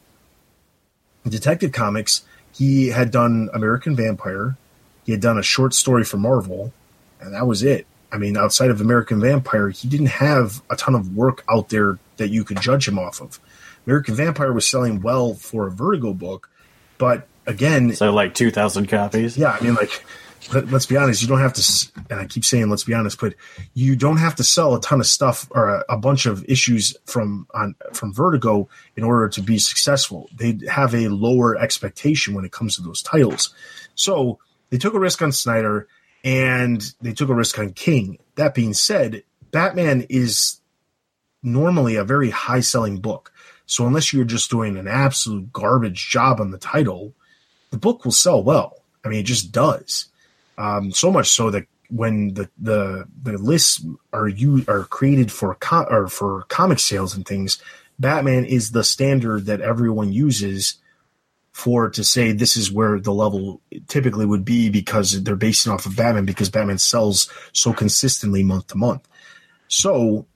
Detective 1.28 1.72
Comics, 1.72 2.24
he 2.52 2.88
had 2.88 3.10
done 3.10 3.50
American 3.52 3.94
Vampire, 3.94 4.56
he 5.04 5.12
had 5.12 5.20
done 5.20 5.38
a 5.38 5.42
short 5.42 5.74
story 5.74 6.04
for 6.04 6.16
Marvel, 6.16 6.72
and 7.20 7.34
that 7.34 7.46
was 7.46 7.62
it. 7.62 7.86
I 8.12 8.18
mean, 8.18 8.36
outside 8.36 8.70
of 8.70 8.80
American 8.80 9.20
Vampire, 9.20 9.68
he 9.68 9.88
didn't 9.88 10.06
have 10.06 10.62
a 10.70 10.76
ton 10.76 10.94
of 10.94 11.14
work 11.16 11.44
out 11.50 11.68
there 11.70 11.98
that 12.18 12.28
you 12.28 12.44
could 12.44 12.60
judge 12.60 12.86
him 12.88 12.98
off 12.98 13.20
of. 13.20 13.40
American 13.86 14.14
Vampire 14.14 14.52
was 14.52 14.66
selling 14.66 15.00
well 15.02 15.34
for 15.34 15.66
a 15.66 15.70
Vertigo 15.70 16.12
book, 16.14 16.48
but 16.98 17.26
again, 17.46 17.92
So 17.94 18.12
like 18.12 18.34
two 18.34 18.50
thousand 18.50 18.88
copies. 18.88 19.36
yeah, 19.36 19.56
I 19.58 19.62
mean, 19.62 19.74
like, 19.74 20.04
let, 20.52 20.70
let's 20.70 20.86
be 20.86 20.96
honest. 20.96 21.20
You 21.22 21.28
don't 21.28 21.40
have 21.40 21.52
to, 21.54 21.88
and 22.10 22.20
I 22.20 22.26
keep 22.26 22.44
saying, 22.44 22.68
let's 22.70 22.84
be 22.84 22.94
honest, 22.94 23.20
but 23.20 23.34
you 23.74 23.96
don't 23.96 24.16
have 24.18 24.36
to 24.36 24.44
sell 24.44 24.74
a 24.74 24.80
ton 24.80 25.00
of 25.00 25.06
stuff 25.06 25.48
or 25.50 25.68
a, 25.68 25.84
a 25.90 25.96
bunch 25.98 26.26
of 26.26 26.44
issues 26.48 26.96
from 27.06 27.46
on 27.54 27.74
from 27.92 28.12
Vertigo 28.12 28.68
in 28.96 29.04
order 29.04 29.28
to 29.28 29.42
be 29.42 29.58
successful. 29.58 30.28
They 30.36 30.58
have 30.70 30.94
a 30.94 31.08
lower 31.08 31.56
expectation 31.56 32.34
when 32.34 32.44
it 32.44 32.52
comes 32.52 32.76
to 32.76 32.82
those 32.82 33.02
titles. 33.02 33.52
So 33.94 34.38
they 34.70 34.78
took 34.78 34.94
a 34.94 34.98
risk 35.00 35.22
on 35.22 35.32
Snyder 35.32 35.86
and 36.26 36.92
they 37.00 37.12
took 37.12 37.28
a 37.28 37.34
risk 37.34 37.56
on 37.58 37.72
King. 37.72 38.18
That 38.34 38.52
being 38.52 38.74
said, 38.74 39.22
Batman 39.52 40.04
is 40.10 40.60
normally 41.40 41.94
a 41.94 42.04
very 42.04 42.30
high 42.30 42.60
selling 42.60 42.98
book. 42.98 43.32
So 43.64 43.86
unless 43.86 44.12
you're 44.12 44.24
just 44.24 44.50
doing 44.50 44.76
an 44.76 44.88
absolute 44.88 45.52
garbage 45.52 46.10
job 46.10 46.40
on 46.40 46.50
the 46.50 46.58
title, 46.58 47.14
the 47.70 47.78
book 47.78 48.04
will 48.04 48.12
sell 48.12 48.42
well. 48.42 48.82
I 49.04 49.08
mean, 49.08 49.20
it 49.20 49.26
just 49.26 49.52
does. 49.52 50.06
Um, 50.58 50.90
so 50.90 51.12
much 51.12 51.28
so 51.28 51.50
that 51.50 51.66
when 51.88 52.34
the 52.34 52.50
the 52.58 53.06
the 53.22 53.38
lists 53.38 53.84
are 54.12 54.26
you 54.26 54.64
are 54.66 54.82
created 54.84 55.30
for 55.30 55.54
co- 55.54 55.86
or 55.88 56.08
for 56.08 56.42
comic 56.48 56.80
sales 56.80 57.14
and 57.14 57.24
things, 57.24 57.62
Batman 58.00 58.44
is 58.44 58.72
the 58.72 58.82
standard 58.82 59.46
that 59.46 59.60
everyone 59.60 60.12
uses 60.12 60.74
for 61.56 61.88
to 61.88 62.04
say 62.04 62.32
this 62.32 62.54
is 62.54 62.70
where 62.70 63.00
the 63.00 63.14
level 63.14 63.62
typically 63.88 64.26
would 64.26 64.44
be 64.44 64.68
because 64.68 65.22
they're 65.22 65.36
basing 65.36 65.72
off 65.72 65.86
of 65.86 65.96
Batman 65.96 66.26
because 66.26 66.50
Batman 66.50 66.76
sells 66.76 67.32
so 67.54 67.72
consistently 67.72 68.42
month 68.42 68.66
to 68.66 68.76
month. 68.76 69.08
So 69.66 70.26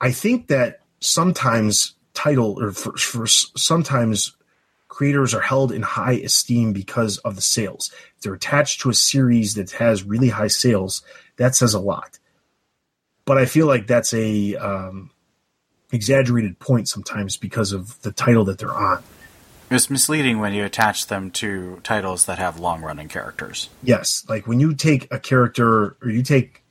I 0.00 0.12
think 0.12 0.48
that 0.48 0.80
sometimes 0.98 1.92
title 2.14 2.58
or 2.58 2.72
for, 2.72 2.96
for 2.96 3.26
sometimes 3.26 4.34
creators 4.88 5.34
are 5.34 5.42
held 5.42 5.72
in 5.72 5.82
high 5.82 6.14
esteem 6.14 6.72
because 6.72 7.18
of 7.18 7.36
the 7.36 7.42
sales. 7.42 7.92
If 8.16 8.22
they're 8.22 8.32
attached 8.32 8.80
to 8.80 8.88
a 8.88 8.94
series 8.94 9.56
that 9.56 9.72
has 9.72 10.04
really 10.04 10.30
high 10.30 10.48
sales, 10.48 11.02
that 11.36 11.54
says 11.54 11.74
a 11.74 11.80
lot. 11.80 12.18
But 13.26 13.36
I 13.36 13.44
feel 13.44 13.66
like 13.66 13.86
that's 13.86 14.14
a 14.14 14.56
um, 14.56 15.10
exaggerated 15.92 16.58
point 16.58 16.88
sometimes 16.88 17.36
because 17.36 17.72
of 17.72 18.00
the 18.00 18.10
title 18.10 18.46
that 18.46 18.56
they're 18.56 18.72
on. 18.72 19.02
It's 19.70 19.88
misleading 19.88 20.40
when 20.40 20.52
you 20.52 20.64
attach 20.64 21.06
them 21.06 21.30
to 21.32 21.78
titles 21.84 22.24
that 22.24 22.38
have 22.38 22.58
long 22.58 22.82
running 22.82 23.06
characters. 23.06 23.68
Yes, 23.84 24.24
like 24.28 24.48
when 24.48 24.58
you 24.58 24.74
take 24.74 25.06
a 25.12 25.20
character 25.20 25.96
or 26.02 26.10
you 26.10 26.24
take 26.24 26.64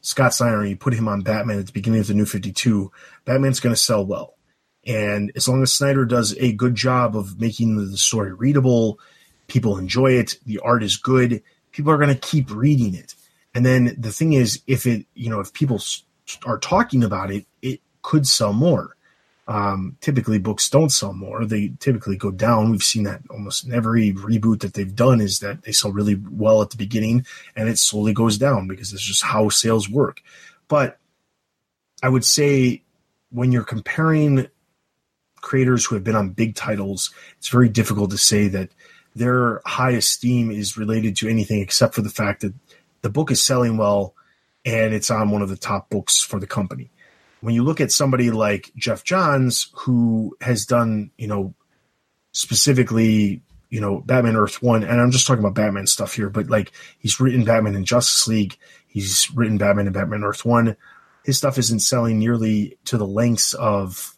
Scott 0.00 0.32
Snyder 0.32 0.60
and 0.60 0.70
you 0.70 0.76
put 0.76 0.94
him 0.94 1.08
on 1.08 1.20
Batman 1.20 1.58
at 1.58 1.66
the 1.66 1.72
beginning 1.72 2.00
of 2.00 2.06
the 2.06 2.14
New 2.14 2.24
Fifty 2.24 2.50
Two, 2.50 2.90
Batman's 3.26 3.60
going 3.60 3.74
to 3.74 3.80
sell 3.80 4.04
well. 4.04 4.34
And 4.86 5.30
as 5.36 5.46
long 5.46 5.62
as 5.62 5.74
Snyder 5.74 6.06
does 6.06 6.34
a 6.38 6.52
good 6.52 6.74
job 6.74 7.16
of 7.16 7.38
making 7.38 7.76
the 7.76 7.98
story 7.98 8.32
readable, 8.32 8.98
people 9.46 9.76
enjoy 9.76 10.12
it, 10.12 10.38
the 10.46 10.58
art 10.60 10.82
is 10.82 10.96
good, 10.96 11.42
people 11.70 11.92
are 11.92 11.98
going 11.98 12.08
to 12.08 12.14
keep 12.14 12.50
reading 12.50 12.94
it. 12.94 13.14
And 13.54 13.66
then 13.66 13.94
the 13.98 14.10
thing 14.10 14.32
is, 14.32 14.62
if 14.66 14.86
it, 14.86 15.04
you 15.14 15.28
know, 15.28 15.40
if 15.40 15.52
people 15.52 15.80
are 16.46 16.58
talking 16.58 17.04
about 17.04 17.30
it, 17.30 17.44
it 17.60 17.80
could 18.00 18.26
sell 18.26 18.54
more. 18.54 18.96
Um, 19.48 19.96
typically, 20.00 20.38
books 20.38 20.68
don't 20.70 20.90
sell 20.90 21.12
more; 21.12 21.44
they 21.44 21.72
typically 21.80 22.16
go 22.16 22.30
down. 22.30 22.70
We've 22.70 22.82
seen 22.82 23.02
that 23.04 23.22
almost 23.28 23.64
in 23.64 23.72
every 23.72 24.12
reboot 24.12 24.60
that 24.60 24.74
they've 24.74 24.94
done 24.94 25.20
is 25.20 25.40
that 25.40 25.62
they 25.62 25.72
sell 25.72 25.92
really 25.92 26.14
well 26.30 26.62
at 26.62 26.70
the 26.70 26.76
beginning, 26.76 27.26
and 27.56 27.68
it 27.68 27.78
slowly 27.78 28.12
goes 28.12 28.38
down 28.38 28.68
because 28.68 28.92
it's 28.92 29.02
just 29.02 29.24
how 29.24 29.48
sales 29.48 29.88
work. 29.88 30.22
But 30.68 30.98
I 32.02 32.08
would 32.08 32.24
say 32.24 32.82
when 33.30 33.50
you're 33.50 33.64
comparing 33.64 34.48
creators 35.40 35.84
who 35.84 35.96
have 35.96 36.04
been 36.04 36.16
on 36.16 36.30
big 36.30 36.54
titles, 36.54 37.12
it's 37.38 37.48
very 37.48 37.68
difficult 37.68 38.10
to 38.12 38.18
say 38.18 38.48
that 38.48 38.70
their 39.14 39.60
high 39.66 39.90
esteem 39.90 40.50
is 40.50 40.76
related 40.78 41.16
to 41.16 41.28
anything 41.28 41.60
except 41.60 41.94
for 41.94 42.02
the 42.02 42.08
fact 42.08 42.40
that 42.40 42.54
the 43.02 43.10
book 43.10 43.30
is 43.30 43.44
selling 43.44 43.76
well 43.76 44.14
and 44.64 44.94
it's 44.94 45.10
on 45.10 45.30
one 45.30 45.42
of 45.42 45.48
the 45.48 45.56
top 45.56 45.90
books 45.90 46.22
for 46.22 46.38
the 46.38 46.46
company. 46.46 46.90
When 47.42 47.54
you 47.54 47.64
look 47.64 47.80
at 47.80 47.92
somebody 47.92 48.30
like 48.30 48.72
Geoff 48.76 49.04
Johns, 49.04 49.70
who 49.74 50.36
has 50.40 50.64
done, 50.64 51.10
you 51.18 51.26
know, 51.26 51.54
specifically, 52.30 53.42
you 53.68 53.80
know, 53.80 54.00
Batman 54.00 54.36
Earth 54.36 54.62
One, 54.62 54.84
and 54.84 55.00
I'm 55.00 55.10
just 55.10 55.26
talking 55.26 55.44
about 55.44 55.54
Batman 55.54 55.86
stuff 55.86 56.14
here, 56.14 56.30
but 56.30 56.48
like 56.48 56.72
he's 56.98 57.20
written 57.20 57.44
Batman 57.44 57.74
in 57.74 57.84
Justice 57.84 58.28
League, 58.28 58.56
he's 58.86 59.28
written 59.34 59.58
Batman 59.58 59.88
in 59.88 59.92
Batman 59.92 60.24
Earth 60.24 60.44
One. 60.44 60.76
His 61.24 61.36
stuff 61.36 61.58
isn't 61.58 61.80
selling 61.80 62.18
nearly 62.18 62.78
to 62.86 62.96
the 62.96 63.06
lengths 63.06 63.54
of 63.54 64.16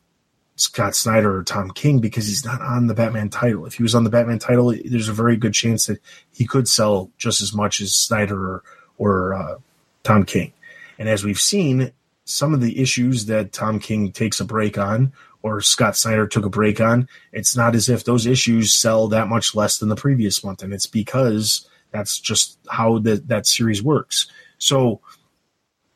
Scott 0.57 0.95
Snyder 0.95 1.37
or 1.37 1.43
Tom 1.43 1.71
King 1.71 2.01
because 2.01 2.27
he's 2.27 2.45
not 2.45 2.61
on 2.61 2.87
the 2.87 2.95
Batman 2.95 3.31
title. 3.31 3.67
If 3.67 3.75
he 3.75 3.83
was 3.83 3.95
on 3.95 4.05
the 4.05 4.11
Batman 4.11 4.39
title, 4.39 4.75
there's 4.85 5.09
a 5.09 5.15
very 5.15 5.37
good 5.37 5.55
chance 5.55 5.87
that 5.87 6.01
he 6.31 6.47
could 6.47 6.69
sell 6.69 7.11
just 7.19 7.43
as 7.43 7.53
much 7.53 7.81
as 7.81 7.95
Snyder 7.95 8.39
or, 8.39 8.63
or 8.99 9.35
uh, 9.35 9.57
Tom 10.03 10.25
King. 10.25 10.53
And 10.99 11.09
as 11.09 11.25
we've 11.25 11.41
seen, 11.41 11.93
some 12.25 12.55
of 12.55 12.61
the 12.61 12.81
issues 12.81 13.27
that 13.27 13.53
Tom 13.53 13.79
King 13.79 14.13
takes 14.13 14.41
a 14.41 14.45
break 14.45 14.79
on 14.79 15.13
or 15.43 15.61
Scott 15.61 15.97
Snyder 15.97 16.27
took 16.27 16.47
a 16.47 16.51
break 16.51 16.81
on, 16.81 17.09
it's 17.33 17.57
not 17.57 17.75
as 17.75 17.89
if 17.89 18.05
those 18.05 18.27
issues 18.27 18.73
sell 18.73 19.09
that 19.09 19.29
much 19.29 19.55
less 19.55 19.79
than 19.79 19.91
the 19.91 19.97
previous 19.97 20.43
month. 20.43 20.63
And 20.63 20.73
it's 20.73 20.87
because 20.87 21.69
that's 21.91 22.19
just 22.19 22.59
how 22.71 22.99
the, 22.99 23.17
that 23.27 23.47
series 23.47 23.83
works. 23.83 24.31
So 24.59 25.01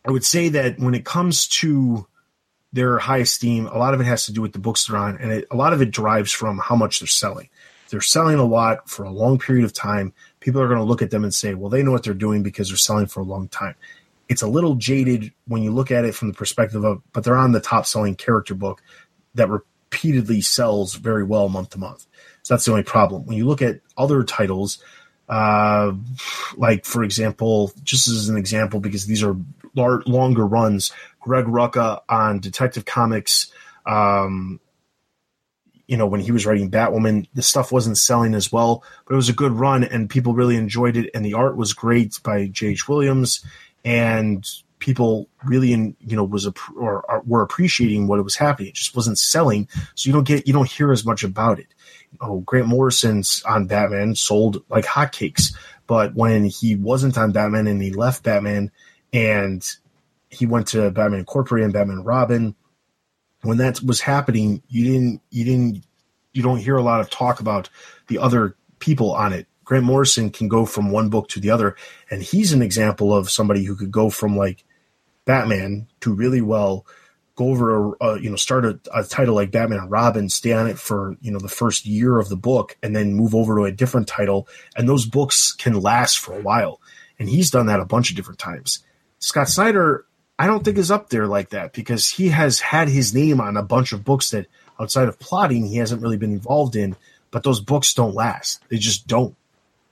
I 0.07 0.11
would 0.11 0.25
say 0.25 0.49
that 0.51 0.79
when 0.79 0.95
it 0.95 1.05
comes 1.05 1.49
to 1.49 2.07
their 2.73 2.99
high 2.99 3.19
esteem, 3.19 3.67
a 3.67 3.79
lot 3.79 3.95
of 3.95 4.01
it 4.01 4.05
has 4.05 4.27
to 4.27 4.33
do 4.33 4.43
with 4.43 4.53
the 4.53 4.59
books 4.59 4.87
they're 4.87 4.99
on, 4.99 5.17
and 5.17 5.33
it, 5.33 5.47
a 5.51 5.57
lot 5.57 5.73
of 5.73 5.81
it 5.81 5.91
derives 5.91 6.33
from 6.33 6.59
how 6.59 6.77
much 6.77 7.01
they're 7.01 7.07
selling. 7.07 7.49
If 7.85 7.91
they're 7.91 8.01
selling 8.03 8.39
a 8.39 8.45
lot 8.45 8.89
for 8.89 9.05
a 9.05 9.11
long 9.11 9.39
period 9.39 9.65
of 9.65 9.73
time, 9.73 10.13
people 10.41 10.61
are 10.61 10.69
going 10.69 10.79
to 10.79 10.85
look 10.85 11.01
at 11.01 11.11
them 11.11 11.25
and 11.25 11.33
say, 11.33 11.55
well, 11.55 11.71
they 11.71 11.83
know 11.83 11.91
what 11.91 12.05
they're 12.05 12.15
doing 12.15 12.43
because 12.43 12.69
they're 12.69 12.77
selling 12.77 13.07
for 13.07 13.21
a 13.21 13.25
long 13.25 13.49
time. 13.49 13.75
It's 14.29 14.43
a 14.43 14.49
little 14.49 14.75
jaded 14.75 15.33
when 15.47 15.63
you 15.63 15.71
look 15.71 15.91
at 15.91 16.05
it 16.05 16.15
from 16.15 16.29
the 16.29 16.35
perspective 16.35 16.85
of, 16.85 17.03
but 17.13 17.25
they're 17.25 17.37
on 17.37 17.53
the 17.53 17.61
top 17.61 17.87
selling 17.87 18.15
character 18.15 18.55
book 18.55 18.83
that 19.35 19.49
repeatedly 19.49 20.41
sells 20.41 20.95
very 20.95 21.25
well 21.25 21.49
month 21.49 21.71
to 21.71 21.79
month. 21.79 22.07
So 22.43 22.55
that's 22.55 22.65
the 22.65 22.73
only 22.73 22.83
problem. 22.83 23.25
When 23.27 23.37
you 23.37 23.47
look 23.47 23.63
at 23.63 23.81
other 23.97 24.23
titles, 24.25 24.83
uh, 25.29 25.93
like 26.57 26.85
for 26.85 27.03
example, 27.03 27.73
just 27.83 28.09
as 28.09 28.29
an 28.29 28.37
example, 28.37 28.81
because 28.81 29.07
these 29.07 29.23
are 29.23 29.37
lar- 29.75 30.03
longer 30.07 30.47
runs, 30.47 30.93
Greg 31.21 31.47
Rucka 31.47 32.01
on 32.09 32.41
Detective 32.41 32.85
Comics, 32.85 33.53
um, 33.87 34.61
you 35.87 35.97
know, 35.97 36.07
when 36.07 36.21
he 36.21 36.33
was 36.33 36.45
writing 36.45 36.71
Batwoman, 36.71 37.27
the 37.33 37.43
stuff 37.43 37.73
wasn't 37.73 37.97
selling 37.97 38.35
as 38.35 38.53
well, 38.53 38.85
but 39.07 39.15
it 39.15 39.17
was 39.17 39.31
a 39.31 39.35
good 39.35 39.53
run 39.53 39.83
and 39.83 40.11
people 40.11 40.35
really 40.35 40.57
enjoyed 40.57 40.99
it. 40.99 41.11
And 41.15 41.25
the 41.25 41.35
art 41.35 41.57
was 41.57 41.73
great 41.73 42.21
by 42.23 42.47
J.H. 42.47 42.89
Williams 42.89 43.45
and 43.89 44.47
people 44.79 45.29
really, 45.45 45.73
in, 45.73 45.97
you 46.01 46.15
know, 46.15 46.23
was, 46.23 46.47
a, 46.47 46.53
or, 46.77 47.03
or 47.11 47.23
were 47.27 47.43
appreciating 47.43 48.07
what 48.07 48.23
was 48.23 48.37
happening. 48.37 48.69
It 48.69 48.75
just 48.75 48.95
wasn't 48.95 49.19
selling. 49.19 49.67
So 49.95 50.09
you 50.09 50.13
don't 50.13 50.27
get, 50.27 50.47
you 50.47 50.53
don't 50.53 50.71
hear 50.71 50.93
as 50.93 51.07
much 51.07 51.25
about 51.25 51.59
it. 51.59 51.69
Oh, 52.21 52.41
Grant 52.41 52.69
Morrison's 52.69 53.43
on 53.45 53.67
Batman 53.67 54.15
sold 54.15 54.63
like 54.69 54.85
hotcakes. 54.85 55.55
But 55.87 56.15
when 56.15 56.45
he 56.45 56.77
wasn't 56.77 57.17
on 57.17 57.33
Batman 57.33 57.67
and 57.67 57.83
he 57.83 57.91
left 57.91 58.23
Batman 58.23 58.71
and 59.13 59.65
he 60.29 60.45
went 60.45 60.69
to 60.69 60.91
Batman 60.91 61.21
Incorporated 61.21 61.65
and 61.65 61.73
Batman 61.73 62.05
Robin, 62.05 62.55
when 63.43 63.57
that 63.57 63.81
was 63.83 64.01
happening, 64.01 64.63
you 64.69 64.85
didn't 64.85 65.23
you 65.31 65.45
didn't 65.45 65.85
you 66.35 66.43
don't 66.43 66.59
hear 66.59 66.77
a 66.77 66.83
lot 66.83 67.01
of 67.01 67.09
talk 67.09 67.41
about 67.41 67.71
the 68.09 68.19
other 68.19 68.55
people 68.81 69.13
on 69.13 69.33
it. 69.33 69.47
Grant 69.69 69.85
Morrison 69.85 70.31
can 70.31 70.49
go 70.49 70.65
from 70.65 70.91
one 70.91 71.11
book 71.11 71.29
to 71.29 71.41
the 71.41 71.51
other, 71.51 71.77
and 72.11 72.23
he's 72.23 72.55
an 72.55 72.63
example 72.63 73.15
of 73.15 73.29
somebody 73.29 73.65
who 73.65 73.77
could 73.77 73.91
go 73.93 74.09
from 74.09 74.35
like 74.35 74.65
Batman 75.27 75.89
to 76.01 76.15
really 76.15 76.41
well, 76.41 76.87
go 77.35 77.51
over 77.51 77.93
a, 77.93 77.93
a 78.01 78.19
you 78.19 78.31
know 78.31 78.37
start 78.37 78.65
a, 78.65 78.81
a 78.95 79.05
title 79.05 79.35
like 79.35 79.51
Batman 79.51 79.81
and 79.81 79.91
Robin, 79.91 80.31
stay 80.31 80.55
on 80.55 80.69
it 80.69 80.79
for 80.79 81.19
you 81.21 81.31
know 81.31 81.39
the 81.39 81.51
first 81.51 81.85
year 81.85 82.19
of 82.19 82.31
the 82.31 82.37
book, 82.37 82.79
and 82.83 82.97
then 82.97 83.13
move 83.13 83.35
over 83.35 83.57
to 83.57 83.67
a 83.67 83.71
different 83.71 84.09
title, 84.09 84.49
and 84.75 84.89
those 84.89 85.05
books 85.05 85.53
can 85.53 85.79
last 85.79 86.19
for 86.19 86.33
a 86.33 86.41
while. 86.41 86.81
And 87.19 87.29
he's 87.29 87.51
done 87.51 87.67
that 87.67 87.81
a 87.81 87.85
bunch 87.85 88.09
of 88.09 88.17
different 88.17 88.41
times. 88.41 88.83
Scott 89.19 89.51
Snyder, 89.51 90.07
I 90.39 90.47
don't 90.47 90.65
think 90.65 90.79
is 90.79 90.91
up 90.91 91.11
there 91.11 91.27
like 91.27 91.51
that 91.51 91.75
because 91.75 92.09
he 92.09 92.31
has 92.31 92.61
had 92.61 92.89
his 92.89 93.13
name 93.13 93.39
on 93.39 93.59
a 93.59 93.63
bunch 93.63 93.93
of 93.93 94.03
books 94.03 94.31
that 94.31 94.47
outside 94.81 95.09
of 95.09 95.19
plotting 95.19 95.67
he 95.67 95.77
hasn't 95.77 96.01
really 96.01 96.17
been 96.17 96.33
involved 96.33 96.75
in, 96.75 96.97
but 97.31 97.43
those 97.43 97.61
books 97.61 97.93
don't 97.93 98.15
last. 98.15 98.65
They 98.71 98.79
just 98.79 99.07
don't. 99.07 99.35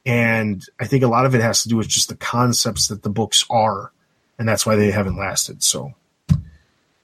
And 0.06 0.64
I 0.78 0.86
think 0.86 1.02
a 1.02 1.08
lot 1.08 1.26
of 1.26 1.34
it 1.34 1.42
has 1.42 1.64
to 1.64 1.68
do 1.68 1.76
with 1.76 1.88
just 1.88 2.08
the 2.08 2.14
concepts 2.14 2.86
that 2.86 3.02
the 3.02 3.10
books 3.10 3.44
are, 3.50 3.90
and 4.38 4.48
that's 4.48 4.64
why 4.64 4.76
they 4.76 4.92
haven't 4.92 5.18
lasted. 5.18 5.64
So, 5.64 5.94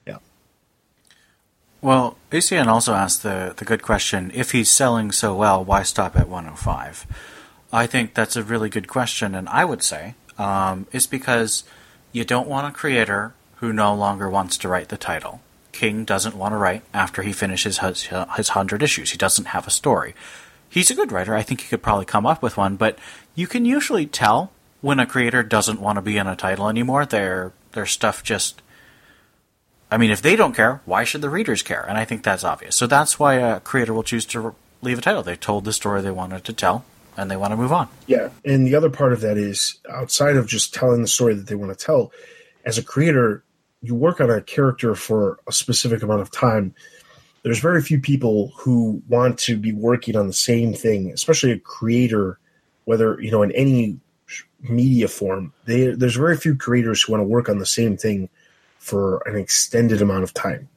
yeah. 0.06 0.18
Well, 1.80 2.16
ACN 2.30 2.68
also 2.68 2.94
asked 2.94 3.24
the, 3.24 3.54
the 3.56 3.64
good 3.64 3.82
question 3.82 4.30
if 4.34 4.52
he's 4.52 4.70
selling 4.70 5.10
so 5.10 5.34
well, 5.34 5.64
why 5.64 5.82
stop 5.82 6.14
at 6.14 6.28
105? 6.28 7.06
I 7.72 7.86
think 7.86 8.14
that's 8.14 8.36
a 8.36 8.44
really 8.44 8.68
good 8.68 8.86
question, 8.86 9.34
and 9.34 9.48
I 9.48 9.64
would 9.64 9.82
say 9.82 10.14
um, 10.38 10.86
it's 10.92 11.08
because 11.08 11.64
you 12.12 12.24
don't 12.24 12.48
want 12.48 12.68
a 12.68 12.76
creator 12.76 13.34
who 13.56 13.72
no 13.72 13.94
longer 13.94 14.30
wants 14.30 14.56
to 14.58 14.68
write 14.68 14.90
the 14.90 14.96
title. 14.96 15.40
King 15.72 16.04
doesn't 16.04 16.36
want 16.36 16.52
to 16.52 16.56
write 16.56 16.82
after 16.94 17.22
he 17.22 17.32
finishes 17.32 17.78
his, 17.78 18.02
his 18.02 18.48
100 18.50 18.82
issues. 18.82 19.10
He 19.10 19.18
doesn't 19.18 19.46
have 19.46 19.66
a 19.66 19.70
story. 19.70 20.14
He's 20.72 20.90
a 20.90 20.94
good 20.94 21.12
writer. 21.12 21.34
I 21.34 21.42
think 21.42 21.60
he 21.60 21.68
could 21.68 21.82
probably 21.82 22.06
come 22.06 22.26
up 22.26 22.42
with 22.42 22.56
one, 22.56 22.76
but 22.76 22.98
you 23.34 23.46
can 23.46 23.64
usually 23.64 24.06
tell 24.06 24.50
when 24.80 24.98
a 24.98 25.06
creator 25.06 25.42
doesn't 25.42 25.80
want 25.80 25.96
to 25.96 26.02
be 26.02 26.16
in 26.16 26.26
a 26.26 26.34
title 26.34 26.68
anymore. 26.68 27.06
Their 27.06 27.52
their 27.72 27.86
stuff 27.86 28.22
just 28.22 28.62
I 29.92 29.98
mean, 29.98 30.10
if 30.10 30.22
they 30.22 30.36
don't 30.36 30.56
care, 30.56 30.80
why 30.86 31.04
should 31.04 31.20
the 31.20 31.28
readers 31.28 31.62
care? 31.62 31.84
And 31.86 31.98
I 31.98 32.06
think 32.06 32.22
that's 32.22 32.44
obvious. 32.44 32.74
So 32.74 32.86
that's 32.86 33.18
why 33.18 33.34
a 33.34 33.60
creator 33.60 33.92
will 33.92 34.02
choose 34.02 34.24
to 34.26 34.54
leave 34.80 34.98
a 34.98 35.02
title. 35.02 35.22
They 35.22 35.36
told 35.36 35.66
the 35.66 35.72
story 35.74 36.00
they 36.00 36.10
wanted 36.10 36.44
to 36.44 36.54
tell, 36.54 36.86
and 37.14 37.30
they 37.30 37.36
want 37.36 37.52
to 37.52 37.58
move 37.58 37.72
on. 37.72 37.88
Yeah, 38.06 38.30
and 38.42 38.66
the 38.66 38.74
other 38.74 38.88
part 38.88 39.12
of 39.12 39.20
that 39.20 39.36
is 39.36 39.78
outside 39.90 40.36
of 40.36 40.46
just 40.46 40.72
telling 40.72 41.02
the 41.02 41.08
story 41.08 41.34
that 41.34 41.46
they 41.46 41.54
want 41.54 41.78
to 41.78 41.84
tell, 41.84 42.10
as 42.64 42.78
a 42.78 42.82
creator, 42.82 43.44
you 43.82 43.94
work 43.94 44.18
on 44.18 44.30
a 44.30 44.40
character 44.40 44.94
for 44.94 45.38
a 45.46 45.52
specific 45.52 46.02
amount 46.02 46.22
of 46.22 46.30
time. 46.30 46.74
There's 47.42 47.58
very 47.58 47.82
few 47.82 48.00
people 48.00 48.52
who 48.56 49.02
want 49.08 49.38
to 49.40 49.56
be 49.56 49.72
working 49.72 50.16
on 50.16 50.28
the 50.28 50.32
same 50.32 50.74
thing, 50.74 51.10
especially 51.10 51.50
a 51.50 51.58
creator, 51.58 52.38
whether 52.84 53.20
you 53.20 53.30
know 53.30 53.42
in 53.42 53.52
any 53.52 53.98
media 54.60 55.08
form. 55.08 55.52
They, 55.64 55.88
there's 55.88 56.16
very 56.16 56.36
few 56.36 56.54
creators 56.54 57.02
who 57.02 57.12
want 57.12 57.20
to 57.20 57.26
work 57.26 57.48
on 57.48 57.58
the 57.58 57.66
same 57.66 57.96
thing 57.96 58.28
for 58.78 59.22
an 59.26 59.36
extended 59.36 60.00
amount 60.02 60.24
of 60.24 60.34
time. 60.34 60.68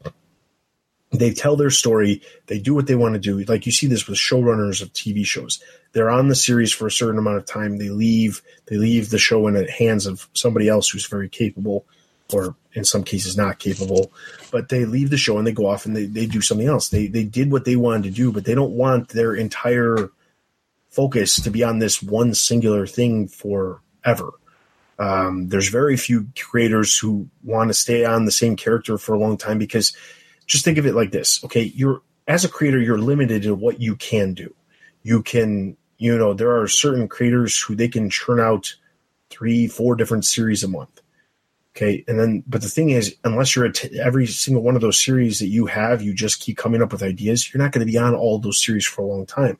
They 1.11 1.33
tell 1.33 1.55
their 1.55 1.69
story, 1.69 2.21
they 2.47 2.59
do 2.59 2.73
what 2.73 2.87
they 2.87 2.95
want 2.95 3.13
to 3.13 3.19
do. 3.19 3.39
Like 3.43 3.65
you 3.65 3.71
see 3.71 3.87
this 3.87 4.07
with 4.07 4.17
showrunners 4.17 4.81
of 4.81 4.91
TV 4.91 5.25
shows. 5.25 5.63
They're 5.93 6.09
on 6.09 6.27
the 6.27 6.35
series 6.35 6.73
for 6.73 6.87
a 6.87 6.91
certain 6.91 7.19
amount 7.19 7.37
of 7.37 7.45
time. 7.45 7.77
They 7.77 7.89
leave, 7.89 8.41
they 8.65 8.75
leave 8.75 9.11
the 9.11 9.17
show 9.17 9.47
in 9.47 9.53
the 9.53 9.69
hands 9.71 10.07
of 10.07 10.27
somebody 10.33 10.67
else 10.67 10.89
who's 10.89 11.05
very 11.05 11.29
capable 11.29 11.85
or 12.33 12.55
in 12.73 12.83
some 12.83 13.03
cases 13.03 13.37
not 13.37 13.59
capable, 13.59 14.11
but 14.51 14.69
they 14.69 14.85
leave 14.85 15.09
the 15.09 15.17
show 15.17 15.37
and 15.37 15.45
they 15.45 15.51
go 15.51 15.67
off 15.67 15.85
and 15.85 15.95
they, 15.95 16.05
they 16.05 16.25
do 16.25 16.41
something 16.41 16.67
else. 16.67 16.89
They 16.89 17.07
they 17.07 17.23
did 17.23 17.51
what 17.51 17.65
they 17.65 17.75
wanted 17.75 18.03
to 18.03 18.11
do, 18.11 18.31
but 18.31 18.45
they 18.45 18.55
don't 18.55 18.73
want 18.73 19.09
their 19.09 19.33
entire 19.33 20.09
focus 20.89 21.41
to 21.41 21.49
be 21.49 21.63
on 21.63 21.79
this 21.79 22.01
one 22.01 22.33
singular 22.33 22.87
thing 22.87 23.27
forever. 23.27 24.31
Um, 24.97 25.49
there's 25.49 25.67
very 25.67 25.97
few 25.97 26.29
creators 26.39 26.97
who 26.97 27.29
want 27.43 27.69
to 27.69 27.73
stay 27.73 28.05
on 28.05 28.25
the 28.25 28.31
same 28.31 28.55
character 28.55 28.97
for 28.97 29.13
a 29.13 29.19
long 29.19 29.37
time 29.37 29.57
because 29.57 29.95
just 30.45 30.63
think 30.63 30.77
of 30.77 30.85
it 30.85 30.95
like 30.95 31.11
this. 31.11 31.43
Okay, 31.43 31.63
you're 31.63 32.01
as 32.27 32.45
a 32.45 32.49
creator, 32.49 32.79
you're 32.79 32.97
limited 32.97 33.45
in 33.45 33.59
what 33.59 33.81
you 33.81 33.95
can 33.95 34.33
do. 34.33 34.53
You 35.03 35.21
can, 35.21 35.77
you 35.97 36.17
know, 36.17 36.33
there 36.33 36.59
are 36.59 36.67
certain 36.67 37.07
creators 37.07 37.61
who 37.61 37.75
they 37.75 37.87
can 37.87 38.09
churn 38.09 38.39
out 38.39 38.75
three, 39.29 39.67
four 39.67 39.95
different 39.95 40.25
series 40.25 40.63
a 40.63 40.67
month. 40.67 41.01
Okay, 41.75 42.05
and 42.07 42.17
then, 42.17 42.41
but 42.47 42.61
the 42.61 42.69
thing 42.69 42.91
is, 42.91 43.17
unless 43.25 43.53
you're 43.53 43.65
at 43.65 43.83
every 43.95 44.27
single 44.27 44.63
one 44.63 44.75
of 44.75 44.81
those 44.81 45.03
series 45.03 45.39
that 45.39 45.47
you 45.47 45.65
have, 45.65 46.01
you 46.01 46.13
just 46.13 46.39
keep 46.39 46.55
coming 46.55 46.81
up 46.81 46.93
with 46.93 47.03
ideas. 47.03 47.53
You're 47.53 47.61
not 47.61 47.73
going 47.73 47.85
to 47.85 47.91
be 47.91 47.97
on 47.97 48.15
all 48.15 48.39
those 48.39 48.63
series 48.63 48.85
for 48.85 49.01
a 49.01 49.05
long 49.05 49.25
time. 49.25 49.57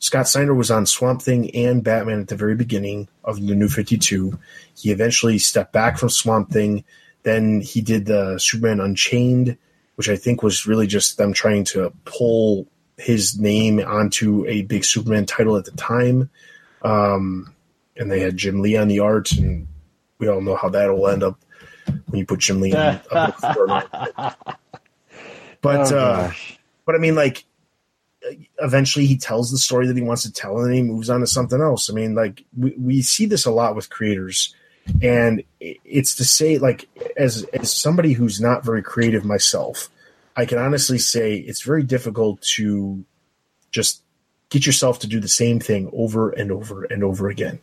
Scott 0.00 0.26
Snyder 0.26 0.54
was 0.54 0.70
on 0.70 0.84
Swamp 0.84 1.22
Thing 1.22 1.54
and 1.54 1.82
Batman 1.82 2.20
at 2.20 2.28
the 2.28 2.36
very 2.36 2.56
beginning 2.56 3.06
of 3.24 3.36
the 3.44 3.54
New 3.54 3.68
52. 3.68 4.36
He 4.76 4.90
eventually 4.90 5.38
stepped 5.38 5.72
back 5.72 5.96
from 5.96 6.08
Swamp 6.08 6.50
Thing. 6.50 6.84
Then 7.22 7.60
he 7.60 7.80
did 7.82 8.06
the 8.06 8.38
Superman 8.38 8.80
Unchained, 8.80 9.56
which 9.94 10.08
I 10.08 10.16
think 10.16 10.42
was 10.42 10.66
really 10.66 10.88
just 10.88 11.18
them 11.18 11.32
trying 11.32 11.64
to 11.64 11.92
pull 12.04 12.66
his 12.96 13.38
name 13.38 13.78
onto 13.78 14.44
a 14.46 14.62
big 14.62 14.84
Superman 14.84 15.24
title 15.26 15.56
at 15.56 15.64
the 15.66 15.72
time. 15.72 16.30
Um, 16.82 17.54
and 17.96 18.10
they 18.10 18.20
had 18.20 18.36
Jim 18.36 18.60
Lee 18.60 18.76
on 18.76 18.88
the 18.88 19.00
art, 19.00 19.32
and 19.32 19.66
we 20.18 20.28
all 20.28 20.40
know 20.40 20.56
how 20.56 20.68
that 20.68 20.86
will 20.88 21.08
end 21.08 21.22
up 21.22 21.38
when 22.06 22.18
you 22.18 22.26
put 22.26 22.40
Jim 22.40 22.60
Lee 22.60 22.74
on 22.74 23.00
a 23.10 23.34
book. 23.34 24.36
But, 25.60 25.92
Oh, 25.92 25.98
uh, 25.98 26.32
but 26.86 26.94
I 26.94 26.98
mean, 26.98 27.16
like, 27.16 27.44
eventually 28.60 29.06
he 29.06 29.16
tells 29.16 29.50
the 29.50 29.58
story 29.58 29.86
that 29.86 29.96
he 29.96 30.02
wants 30.02 30.22
to 30.22 30.32
tell 30.32 30.58
and 30.58 30.66
then 30.66 30.74
he 30.74 30.82
moves 30.82 31.10
on 31.10 31.20
to 31.20 31.26
something 31.26 31.60
else. 31.60 31.90
I 31.90 31.94
mean, 31.94 32.14
like 32.14 32.44
we, 32.56 32.74
we 32.78 33.02
see 33.02 33.26
this 33.26 33.46
a 33.46 33.50
lot 33.50 33.74
with 33.74 33.90
creators 33.90 34.54
and 35.02 35.42
it's 35.60 36.14
to 36.16 36.24
say 36.24 36.58
like 36.58 36.88
as 37.16 37.44
as 37.52 37.70
somebody 37.70 38.12
who's 38.12 38.40
not 38.40 38.64
very 38.64 38.82
creative 38.82 39.24
myself, 39.24 39.88
I 40.36 40.46
can 40.46 40.58
honestly 40.58 40.98
say 40.98 41.36
it's 41.36 41.62
very 41.62 41.82
difficult 41.82 42.40
to 42.56 43.04
just 43.70 44.02
get 44.50 44.66
yourself 44.66 44.98
to 45.00 45.06
do 45.06 45.20
the 45.20 45.28
same 45.28 45.60
thing 45.60 45.90
over 45.92 46.30
and 46.30 46.50
over 46.50 46.84
and 46.84 47.04
over 47.04 47.28
again. 47.28 47.60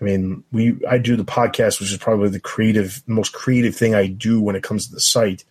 I 0.00 0.04
mean, 0.04 0.44
we 0.50 0.78
I 0.88 0.98
do 0.98 1.16
the 1.16 1.24
podcast, 1.24 1.80
which 1.80 1.92
is 1.92 1.98
probably 1.98 2.30
the 2.30 2.40
creative, 2.40 3.02
most 3.06 3.32
creative 3.32 3.76
thing 3.76 3.94
I 3.94 4.06
do 4.06 4.40
when 4.40 4.56
it 4.56 4.62
comes 4.62 4.86
to 4.86 4.94
the 4.94 5.00
site. 5.00 5.44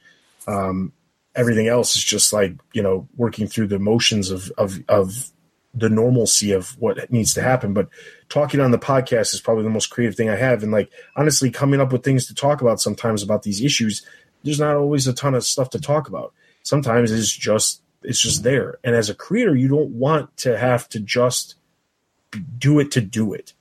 Um, 0.47 0.91
everything 1.35 1.67
else 1.67 1.95
is 1.95 2.03
just 2.03 2.34
like 2.34 2.53
you 2.73 2.81
know 2.81 3.07
working 3.15 3.47
through 3.47 3.67
the 3.67 3.80
motions 3.80 4.31
of 4.31 4.51
of 4.57 4.80
of 4.89 5.31
the 5.76 5.89
normalcy 5.89 6.51
of 6.51 6.71
what 6.80 7.11
needs 7.11 7.34
to 7.35 7.43
happen. 7.43 7.73
But 7.73 7.89
talking 8.27 8.59
on 8.59 8.71
the 8.71 8.80
podcast 8.80 9.34
is 9.34 9.41
probably 9.41 9.63
the 9.63 9.69
most 9.69 9.91
creative 9.91 10.15
thing 10.15 10.30
I 10.30 10.35
have, 10.35 10.63
and 10.63 10.71
like 10.71 10.91
honestly, 11.15 11.51
coming 11.51 11.80
up 11.80 11.91
with 11.91 12.03
things 12.03 12.26
to 12.27 12.34
talk 12.34 12.61
about 12.61 12.81
sometimes 12.81 13.21
about 13.23 13.43
these 13.43 13.61
issues. 13.61 14.05
There's 14.43 14.59
not 14.59 14.77
always 14.77 15.05
a 15.05 15.13
ton 15.13 15.35
of 15.35 15.43
stuff 15.43 15.69
to 15.71 15.81
talk 15.81 16.07
about. 16.07 16.34
Sometimes 16.63 17.11
it's 17.11 17.31
just 17.31 17.81
it's 18.01 18.21
just 18.21 18.43
there, 18.43 18.80
and 18.84 18.95
as 18.95 19.09
a 19.09 19.15
creator, 19.15 19.55
you 19.55 19.67
don't 19.67 19.91
want 19.91 20.35
to 20.38 20.57
have 20.57 20.89
to 20.89 20.99
just 20.99 21.55
do 22.57 22.80
it 22.80 22.91
to 22.91 23.01
do 23.01 23.34
it. 23.34 23.53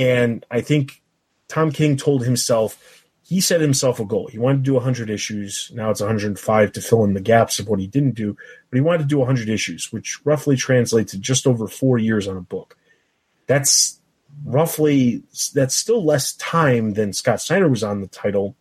And 0.00 0.46
I 0.50 0.62
think 0.62 1.02
Tom 1.48 1.70
King 1.70 1.98
told 1.98 2.24
himself, 2.24 3.04
he 3.22 3.40
set 3.40 3.60
himself 3.60 4.00
a 4.00 4.04
goal. 4.06 4.28
He 4.28 4.38
wanted 4.38 4.58
to 4.58 4.70
do 4.70 4.74
100 4.74 5.10
issues. 5.10 5.70
Now 5.74 5.90
it's 5.90 6.00
105 6.00 6.72
to 6.72 6.80
fill 6.80 7.04
in 7.04 7.12
the 7.12 7.20
gaps 7.20 7.58
of 7.58 7.68
what 7.68 7.78
he 7.78 7.86
didn't 7.86 8.14
do. 8.14 8.34
But 8.70 8.76
he 8.76 8.80
wanted 8.80 9.02
to 9.02 9.08
do 9.08 9.18
100 9.18 9.50
issues, 9.50 9.92
which 9.92 10.18
roughly 10.24 10.56
translates 10.56 11.12
to 11.12 11.18
just 11.18 11.46
over 11.46 11.68
four 11.68 11.98
years 11.98 12.26
on 12.26 12.38
a 12.38 12.40
book. 12.40 12.78
That's 13.46 14.00
roughly, 14.44 15.22
that's 15.52 15.74
still 15.74 16.02
less 16.02 16.32
time 16.36 16.94
than 16.94 17.12
Scott 17.12 17.42
Snyder 17.42 17.68
was 17.68 17.84
on 17.84 18.00
the 18.00 18.08
title, 18.08 18.56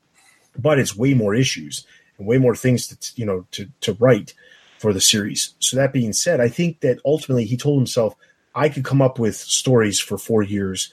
but 0.57 0.77
it's 0.77 0.95
way 0.95 1.13
more 1.13 1.33
issues 1.33 1.87
and 2.17 2.27
way 2.27 2.37
more 2.37 2.55
things 2.55 2.87
to, 2.87 2.97
you 3.15 3.25
know, 3.25 3.47
to, 3.51 3.69
to 3.79 3.93
write 3.93 4.33
for 4.77 4.91
the 4.91 5.01
series. 5.01 5.55
So 5.59 5.77
that 5.77 5.93
being 5.93 6.11
said, 6.11 6.41
I 6.41 6.49
think 6.49 6.81
that 6.81 6.99
ultimately 7.05 7.45
he 7.45 7.55
told 7.55 7.79
himself, 7.79 8.13
I 8.53 8.67
could 8.67 8.83
come 8.83 9.01
up 9.01 9.19
with 9.19 9.37
stories 9.37 9.99
for 9.99 10.17
four 10.17 10.43
years 10.43 10.91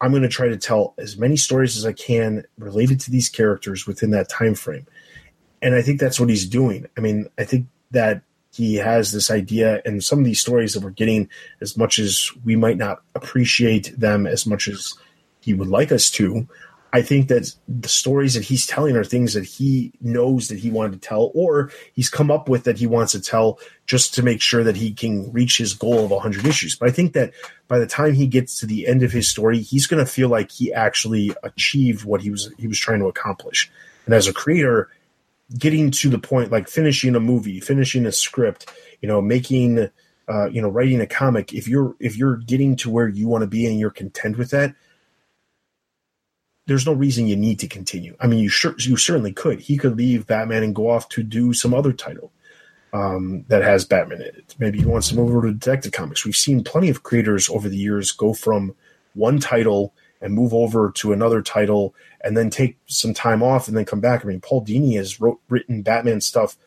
I'm 0.00 0.10
going 0.10 0.22
to 0.22 0.28
try 0.28 0.48
to 0.48 0.56
tell 0.56 0.94
as 0.98 1.16
many 1.16 1.36
stories 1.36 1.76
as 1.76 1.84
I 1.84 1.92
can 1.92 2.44
related 2.58 3.00
to 3.00 3.10
these 3.10 3.28
characters 3.28 3.86
within 3.86 4.10
that 4.10 4.28
time 4.28 4.54
frame. 4.54 4.86
And 5.60 5.74
I 5.74 5.82
think 5.82 5.98
that's 5.98 6.20
what 6.20 6.28
he's 6.28 6.46
doing. 6.46 6.86
I 6.96 7.00
mean, 7.00 7.28
I 7.36 7.44
think 7.44 7.66
that 7.90 8.22
he 8.52 8.76
has 8.76 9.12
this 9.12 9.30
idea 9.30 9.82
and 9.84 10.02
some 10.02 10.18
of 10.18 10.24
these 10.24 10.40
stories 10.40 10.74
that 10.74 10.82
we're 10.82 10.90
getting 10.90 11.28
as 11.60 11.76
much 11.76 11.98
as 11.98 12.30
we 12.44 12.56
might 12.56 12.76
not 12.76 13.02
appreciate 13.14 13.98
them 13.98 14.26
as 14.26 14.46
much 14.46 14.68
as 14.68 14.94
he 15.40 15.54
would 15.54 15.68
like 15.68 15.92
us 15.92 16.10
to. 16.10 16.46
I 16.92 17.02
think 17.02 17.28
that 17.28 17.54
the 17.68 17.88
stories 17.88 18.34
that 18.34 18.44
he's 18.44 18.66
telling 18.66 18.96
are 18.96 19.04
things 19.04 19.34
that 19.34 19.44
he 19.44 19.92
knows 20.00 20.48
that 20.48 20.58
he 20.58 20.70
wanted 20.70 20.92
to 20.92 21.06
tell, 21.06 21.30
or 21.34 21.70
he's 21.92 22.08
come 22.08 22.30
up 22.30 22.48
with 22.48 22.64
that 22.64 22.78
he 22.78 22.86
wants 22.86 23.12
to 23.12 23.20
tell 23.20 23.58
just 23.86 24.14
to 24.14 24.22
make 24.22 24.40
sure 24.40 24.64
that 24.64 24.76
he 24.76 24.92
can 24.92 25.30
reach 25.32 25.58
his 25.58 25.74
goal 25.74 26.04
of 26.04 26.10
100 26.10 26.46
issues. 26.46 26.76
But 26.76 26.88
I 26.88 26.92
think 26.92 27.12
that 27.12 27.32
by 27.68 27.78
the 27.78 27.86
time 27.86 28.14
he 28.14 28.26
gets 28.26 28.60
to 28.60 28.66
the 28.66 28.86
end 28.86 29.02
of 29.02 29.12
his 29.12 29.28
story, 29.28 29.60
he's 29.60 29.86
going 29.86 30.04
to 30.04 30.10
feel 30.10 30.30
like 30.30 30.50
he 30.50 30.72
actually 30.72 31.32
achieved 31.42 32.04
what 32.04 32.22
he 32.22 32.30
was 32.30 32.52
he 32.58 32.66
was 32.66 32.78
trying 32.78 33.00
to 33.00 33.06
accomplish. 33.06 33.70
And 34.06 34.14
as 34.14 34.26
a 34.26 34.32
creator, 34.32 34.88
getting 35.58 35.90
to 35.90 36.08
the 36.08 36.18
point 36.18 36.50
like 36.50 36.68
finishing 36.68 37.14
a 37.14 37.20
movie, 37.20 37.60
finishing 37.60 38.06
a 38.06 38.12
script, 38.12 38.70
you 39.02 39.08
know, 39.08 39.20
making 39.20 39.90
uh, 40.28 40.46
you 40.50 40.60
know, 40.60 40.68
writing 40.68 41.00
a 41.00 41.06
comic, 41.06 41.54
if 41.54 41.66
you're 41.66 41.96
if 42.00 42.16
you're 42.16 42.36
getting 42.36 42.76
to 42.76 42.90
where 42.90 43.08
you 43.08 43.26
want 43.28 43.42
to 43.42 43.48
be 43.48 43.66
and 43.66 43.80
you're 43.80 43.90
content 43.90 44.36
with 44.36 44.50
that, 44.50 44.74
there's 46.68 46.86
no 46.86 46.92
reason 46.92 47.26
you 47.26 47.34
need 47.34 47.58
to 47.60 47.66
continue. 47.66 48.14
I 48.20 48.26
mean, 48.26 48.40
you 48.40 48.50
sure 48.50 48.74
you 48.78 48.98
certainly 48.98 49.32
could. 49.32 49.58
He 49.58 49.78
could 49.78 49.96
leave 49.96 50.26
Batman 50.26 50.62
and 50.62 50.74
go 50.74 50.90
off 50.90 51.08
to 51.10 51.22
do 51.22 51.54
some 51.54 51.72
other 51.72 51.94
title 51.94 52.30
um, 52.92 53.46
that 53.48 53.62
has 53.62 53.86
Batman 53.86 54.20
in 54.20 54.26
it. 54.26 54.54
Maybe 54.58 54.78
he 54.78 54.84
wants 54.84 55.08
to 55.08 55.16
move 55.16 55.34
over 55.34 55.46
to 55.46 55.54
Detective 55.54 55.92
Comics. 55.92 56.26
We've 56.26 56.36
seen 56.36 56.62
plenty 56.62 56.90
of 56.90 57.02
creators 57.02 57.48
over 57.48 57.70
the 57.70 57.76
years 57.78 58.12
go 58.12 58.34
from 58.34 58.74
one 59.14 59.40
title 59.40 59.94
and 60.20 60.34
move 60.34 60.52
over 60.52 60.90
to 60.96 61.12
another 61.14 61.40
title 61.40 61.94
and 62.22 62.36
then 62.36 62.50
take 62.50 62.76
some 62.84 63.14
time 63.14 63.42
off 63.42 63.66
and 63.66 63.76
then 63.76 63.86
come 63.86 64.00
back. 64.00 64.22
I 64.22 64.28
mean, 64.28 64.42
Paul 64.42 64.62
Dini 64.62 64.96
has 64.96 65.22
wrote, 65.22 65.40
written 65.48 65.80
Batman 65.80 66.20
stuff 66.20 66.58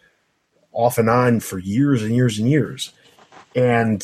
off 0.72 0.98
and 0.98 1.12
on 1.12 1.42
for 1.42 1.60
years 1.60 2.02
and 2.02 2.16
years 2.16 2.40
and 2.40 2.50
years. 2.50 2.92
And 3.56 4.04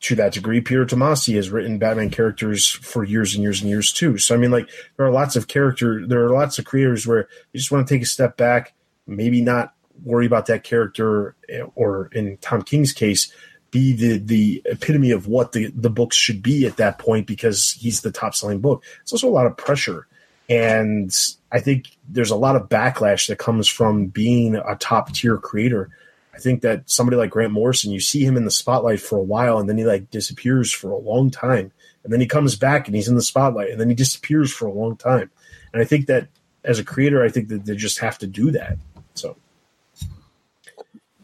to 0.00 0.14
that 0.14 0.32
degree, 0.32 0.60
Peter 0.60 0.86
Tomasi 0.86 1.36
has 1.36 1.50
written 1.50 1.78
Batman 1.78 2.10
characters 2.10 2.66
for 2.68 3.04
years 3.04 3.34
and 3.34 3.42
years 3.42 3.60
and 3.60 3.68
years 3.68 3.92
too. 3.92 4.16
So 4.16 4.34
I 4.34 4.38
mean, 4.38 4.50
like 4.50 4.68
there 4.96 5.06
are 5.06 5.12
lots 5.12 5.36
of 5.36 5.46
character, 5.46 6.06
there 6.06 6.24
are 6.24 6.30
lots 6.30 6.58
of 6.58 6.64
creators 6.64 7.06
where 7.06 7.28
you 7.52 7.58
just 7.58 7.70
want 7.70 7.86
to 7.86 7.94
take 7.94 8.02
a 8.02 8.06
step 8.06 8.36
back, 8.36 8.72
maybe 9.06 9.42
not 9.42 9.74
worry 10.02 10.24
about 10.24 10.46
that 10.46 10.64
character, 10.64 11.34
eh, 11.50 11.62
or 11.74 12.08
in 12.12 12.38
Tom 12.38 12.62
King's 12.62 12.92
case, 12.92 13.32
be 13.70 13.92
the 13.92 14.18
the 14.18 14.62
epitome 14.64 15.10
of 15.10 15.26
what 15.26 15.52
the 15.52 15.70
the 15.74 15.90
books 15.90 16.16
should 16.16 16.42
be 16.42 16.66
at 16.66 16.78
that 16.78 16.98
point 16.98 17.26
because 17.26 17.72
he's 17.72 18.00
the 18.00 18.10
top 18.10 18.34
selling 18.34 18.60
book. 18.60 18.82
It's 19.02 19.12
also 19.12 19.28
a 19.28 19.30
lot 19.30 19.46
of 19.46 19.56
pressure, 19.56 20.06
and 20.48 21.14
I 21.52 21.60
think 21.60 21.96
there's 22.08 22.30
a 22.30 22.36
lot 22.36 22.56
of 22.56 22.70
backlash 22.70 23.28
that 23.28 23.38
comes 23.38 23.68
from 23.68 24.06
being 24.06 24.56
a 24.56 24.76
top 24.76 25.12
tier 25.12 25.36
creator 25.36 25.90
I 26.34 26.38
think 26.38 26.62
that 26.62 26.88
somebody 26.88 27.16
like 27.16 27.30
Grant 27.30 27.52
Morrison, 27.52 27.90
you 27.90 28.00
see 28.00 28.24
him 28.24 28.36
in 28.36 28.44
the 28.44 28.50
spotlight 28.50 29.00
for 29.00 29.16
a 29.16 29.22
while 29.22 29.58
and 29.58 29.68
then 29.68 29.76
he 29.76 29.84
like 29.84 30.10
disappears 30.10 30.72
for 30.72 30.90
a 30.90 30.98
long 30.98 31.30
time. 31.30 31.72
And 32.02 32.12
then 32.12 32.20
he 32.20 32.26
comes 32.26 32.56
back 32.56 32.86
and 32.86 32.94
he's 32.94 33.08
in 33.08 33.14
the 33.14 33.22
spotlight 33.22 33.70
and 33.70 33.80
then 33.80 33.88
he 33.88 33.94
disappears 33.94 34.52
for 34.52 34.66
a 34.66 34.72
long 34.72 34.96
time. 34.96 35.30
And 35.72 35.82
I 35.82 35.84
think 35.84 36.06
that 36.06 36.28
as 36.64 36.78
a 36.78 36.84
creator, 36.84 37.22
I 37.22 37.28
think 37.28 37.48
that 37.48 37.64
they 37.64 37.74
just 37.74 37.98
have 37.98 38.18
to 38.18 38.26
do 38.26 38.50
that. 38.52 38.78
So 39.14 39.36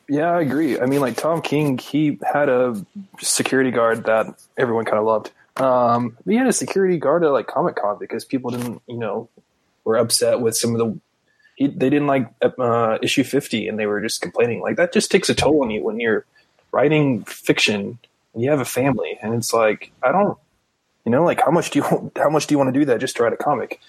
Yeah, 0.08 0.32
I 0.32 0.40
agree. 0.40 0.78
I 0.78 0.86
mean, 0.86 1.00
like 1.00 1.16
Tom 1.16 1.40
King, 1.42 1.78
he 1.78 2.18
had 2.22 2.48
a 2.48 2.84
security 3.20 3.70
guard 3.70 4.04
that 4.04 4.26
everyone 4.56 4.84
kind 4.84 4.98
of 4.98 5.04
loved. 5.04 5.32
Um, 5.56 6.16
he 6.26 6.36
had 6.36 6.46
a 6.46 6.52
security 6.52 6.98
guard 6.98 7.24
at 7.24 7.30
like 7.30 7.46
Comic 7.46 7.76
Con 7.76 7.96
because 7.98 8.24
people 8.24 8.50
didn't, 8.50 8.82
you 8.86 8.98
know, 8.98 9.28
were 9.84 9.96
upset 9.96 10.40
with 10.40 10.56
some 10.56 10.74
of 10.74 10.78
the. 10.78 11.00
He, 11.56 11.68
they 11.68 11.90
didn't 11.90 12.06
like 12.06 12.30
uh, 12.42 12.98
issue 13.02 13.24
fifty, 13.24 13.66
and 13.66 13.78
they 13.78 13.86
were 13.86 14.00
just 14.00 14.20
complaining. 14.20 14.60
Like 14.60 14.76
that 14.76 14.92
just 14.92 15.10
takes 15.10 15.28
a 15.28 15.34
toll 15.34 15.62
on 15.62 15.70
you 15.70 15.82
when 15.82 15.98
you're 15.98 16.24
writing 16.70 17.24
fiction 17.24 17.98
and 18.34 18.42
you 18.42 18.50
have 18.50 18.60
a 18.60 18.64
family, 18.64 19.18
and 19.22 19.34
it's 19.34 19.52
like 19.52 19.90
I 20.02 20.12
don't, 20.12 20.38
you 21.04 21.12
know, 21.12 21.24
like 21.24 21.40
how 21.40 21.50
much 21.50 21.70
do 21.70 21.78
you 21.78 22.12
how 22.16 22.30
much 22.30 22.46
do 22.46 22.54
you 22.54 22.58
want 22.58 22.72
to 22.72 22.78
do 22.78 22.84
that 22.86 23.00
just 23.00 23.16
to 23.16 23.22
write 23.22 23.32
a 23.32 23.36
comic? 23.36 23.80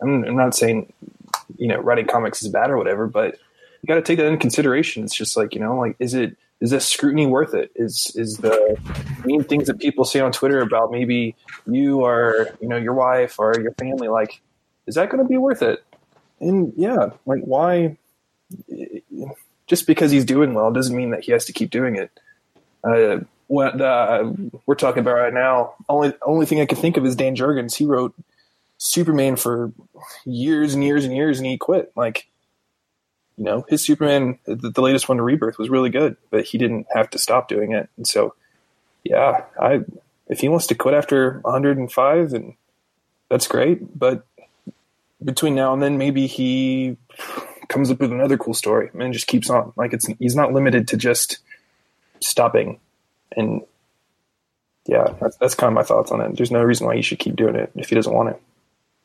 I'm, 0.00 0.24
I'm 0.24 0.36
not 0.36 0.54
saying, 0.54 0.92
you 1.56 1.68
know, 1.68 1.78
writing 1.78 2.06
comics 2.06 2.42
is 2.42 2.48
bad 2.48 2.70
or 2.70 2.76
whatever, 2.76 3.06
but 3.06 3.38
you 3.80 3.86
got 3.86 3.94
to 3.94 4.02
take 4.02 4.18
that 4.18 4.26
into 4.26 4.38
consideration. 4.38 5.04
It's 5.04 5.14
just 5.14 5.36
like 5.36 5.54
you 5.54 5.60
know, 5.60 5.78
like 5.78 5.96
is 6.00 6.14
it 6.14 6.36
is 6.60 6.70
this 6.70 6.88
scrutiny 6.88 7.26
worth 7.26 7.54
it? 7.54 7.70
Is 7.74 8.12
is 8.16 8.38
the 8.38 8.76
mean 9.24 9.44
things 9.44 9.66
that 9.68 9.78
people 9.78 10.04
say 10.04 10.20
on 10.20 10.32
Twitter 10.32 10.60
about 10.60 10.90
maybe 10.90 11.36
you 11.66 12.00
or 12.00 12.50
you 12.60 12.68
know 12.68 12.76
your 12.76 12.94
wife 12.94 13.38
or 13.38 13.54
your 13.60 13.72
family 13.74 14.08
like 14.08 14.40
is 14.86 14.96
that 14.96 15.10
going 15.10 15.22
to 15.22 15.28
be 15.28 15.38
worth 15.38 15.62
it? 15.62 15.84
And 16.42 16.72
yeah, 16.76 17.10
like 17.24 17.42
why? 17.42 17.96
Just 19.66 19.86
because 19.86 20.10
he's 20.10 20.24
doing 20.24 20.54
well 20.54 20.72
doesn't 20.72 20.96
mean 20.96 21.10
that 21.10 21.24
he 21.24 21.32
has 21.32 21.46
to 21.46 21.52
keep 21.52 21.70
doing 21.70 21.96
it. 21.96 22.10
Uh, 22.84 23.20
what 23.46 23.80
uh, 23.80 24.32
we're 24.66 24.74
talking 24.74 25.00
about 25.00 25.14
right 25.14 25.32
now, 25.32 25.74
only 25.88 26.12
only 26.22 26.46
thing 26.46 26.60
I 26.60 26.66
can 26.66 26.78
think 26.78 26.96
of 26.96 27.06
is 27.06 27.16
Dan 27.16 27.36
Jurgens. 27.36 27.74
He 27.74 27.86
wrote 27.86 28.14
Superman 28.78 29.36
for 29.36 29.72
years 30.24 30.74
and 30.74 30.82
years 30.82 31.04
and 31.04 31.14
years, 31.14 31.38
and 31.38 31.46
he 31.46 31.56
quit. 31.58 31.92
Like, 31.94 32.28
you 33.36 33.44
know, 33.44 33.64
his 33.68 33.84
Superman, 33.84 34.38
the, 34.44 34.70
the 34.70 34.82
latest 34.82 35.08
one 35.08 35.18
to 35.18 35.22
Rebirth, 35.22 35.58
was 35.58 35.70
really 35.70 35.90
good, 35.90 36.16
but 36.30 36.44
he 36.44 36.58
didn't 36.58 36.86
have 36.92 37.10
to 37.10 37.18
stop 37.18 37.48
doing 37.48 37.72
it. 37.72 37.88
And 37.96 38.06
so, 38.06 38.34
yeah, 39.04 39.44
I 39.60 39.84
if 40.28 40.40
he 40.40 40.48
wants 40.48 40.66
to 40.68 40.74
quit 40.74 40.94
after 40.94 41.40
105, 41.40 42.30
then 42.30 42.56
that's 43.28 43.46
great. 43.46 43.98
But 43.98 44.26
between 45.24 45.54
now 45.54 45.72
and 45.72 45.82
then, 45.82 45.98
maybe 45.98 46.26
he 46.26 46.96
comes 47.68 47.90
up 47.90 48.00
with 48.00 48.12
another 48.12 48.36
cool 48.36 48.54
story 48.54 48.90
and 48.94 49.12
just 49.12 49.26
keeps 49.26 49.48
on. 49.50 49.72
Like 49.76 49.92
it's 49.92 50.06
he's 50.18 50.36
not 50.36 50.52
limited 50.52 50.88
to 50.88 50.96
just 50.96 51.38
stopping. 52.20 52.80
And 53.36 53.62
yeah, 54.86 55.14
that's, 55.20 55.36
that's 55.36 55.54
kind 55.54 55.68
of 55.68 55.74
my 55.74 55.82
thoughts 55.82 56.10
on 56.10 56.20
it. 56.20 56.36
There's 56.36 56.50
no 56.50 56.62
reason 56.62 56.86
why 56.86 56.96
he 56.96 57.02
should 57.02 57.18
keep 57.18 57.36
doing 57.36 57.54
it 57.54 57.72
if 57.74 57.88
he 57.88 57.94
doesn't 57.94 58.12
want 58.12 58.30
to. 58.30 58.36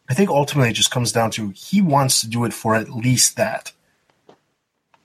I 0.10 0.14
think 0.14 0.30
ultimately 0.30 0.70
it 0.70 0.74
just 0.74 0.92
comes 0.92 1.12
down 1.12 1.32
to 1.32 1.50
he 1.50 1.82
wants 1.82 2.22
to 2.22 2.30
do 2.30 2.46
it 2.46 2.54
for 2.54 2.76
at 2.76 2.90
least 2.90 3.36
that. 3.38 3.72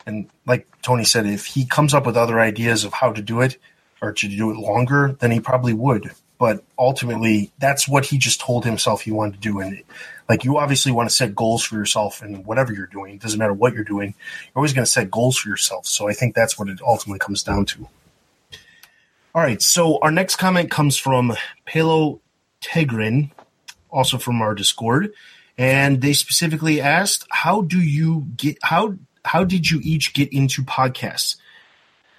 And 0.06 0.28
like 0.46 0.66
Tony 0.82 1.04
said, 1.04 1.26
if 1.26 1.46
he 1.46 1.64
comes 1.64 1.94
up 1.94 2.06
with 2.06 2.16
other 2.16 2.40
ideas 2.40 2.84
of 2.84 2.92
how 2.92 3.12
to 3.12 3.22
do 3.22 3.40
it 3.40 3.56
or 4.00 4.12
to 4.12 4.28
do 4.28 4.50
it 4.50 4.56
longer, 4.56 5.16
then 5.20 5.30
he 5.30 5.40
probably 5.40 5.72
would. 5.72 6.12
But 6.38 6.64
ultimately, 6.78 7.52
that's 7.58 7.86
what 7.86 8.06
he 8.06 8.18
just 8.18 8.40
told 8.40 8.64
himself 8.64 9.02
he 9.02 9.12
wanted 9.12 9.34
to 9.34 9.40
do. 9.40 9.60
And 9.60 9.82
like 10.32 10.44
you 10.44 10.56
obviously 10.56 10.90
want 10.90 11.10
to 11.10 11.14
set 11.14 11.34
goals 11.34 11.62
for 11.62 11.76
yourself 11.76 12.22
and 12.22 12.46
whatever 12.46 12.72
you're 12.72 12.86
doing. 12.86 13.16
It 13.16 13.20
doesn't 13.20 13.38
matter 13.38 13.52
what 13.52 13.74
you're 13.74 13.84
doing. 13.84 14.14
You're 14.46 14.56
always 14.56 14.72
going 14.72 14.86
to 14.86 14.90
set 14.90 15.10
goals 15.10 15.36
for 15.36 15.50
yourself. 15.50 15.86
So 15.86 16.08
I 16.08 16.14
think 16.14 16.34
that's 16.34 16.58
what 16.58 16.70
it 16.70 16.80
ultimately 16.80 17.18
comes 17.18 17.42
down 17.42 17.66
to. 17.66 17.86
All 19.34 19.42
right. 19.42 19.60
So 19.60 19.98
our 20.00 20.10
next 20.10 20.36
comment 20.36 20.70
comes 20.70 20.96
from 20.96 21.34
Palo 21.66 22.22
Tegrin, 22.62 23.30
also 23.90 24.16
from 24.16 24.40
our 24.40 24.54
Discord, 24.54 25.12
and 25.58 26.00
they 26.00 26.14
specifically 26.14 26.80
asked, 26.80 27.26
"How 27.28 27.60
do 27.60 27.78
you 27.78 28.26
get 28.34 28.56
how 28.62 28.94
how 29.26 29.44
did 29.44 29.70
you 29.70 29.80
each 29.84 30.14
get 30.14 30.32
into 30.32 30.62
podcasts?" 30.62 31.36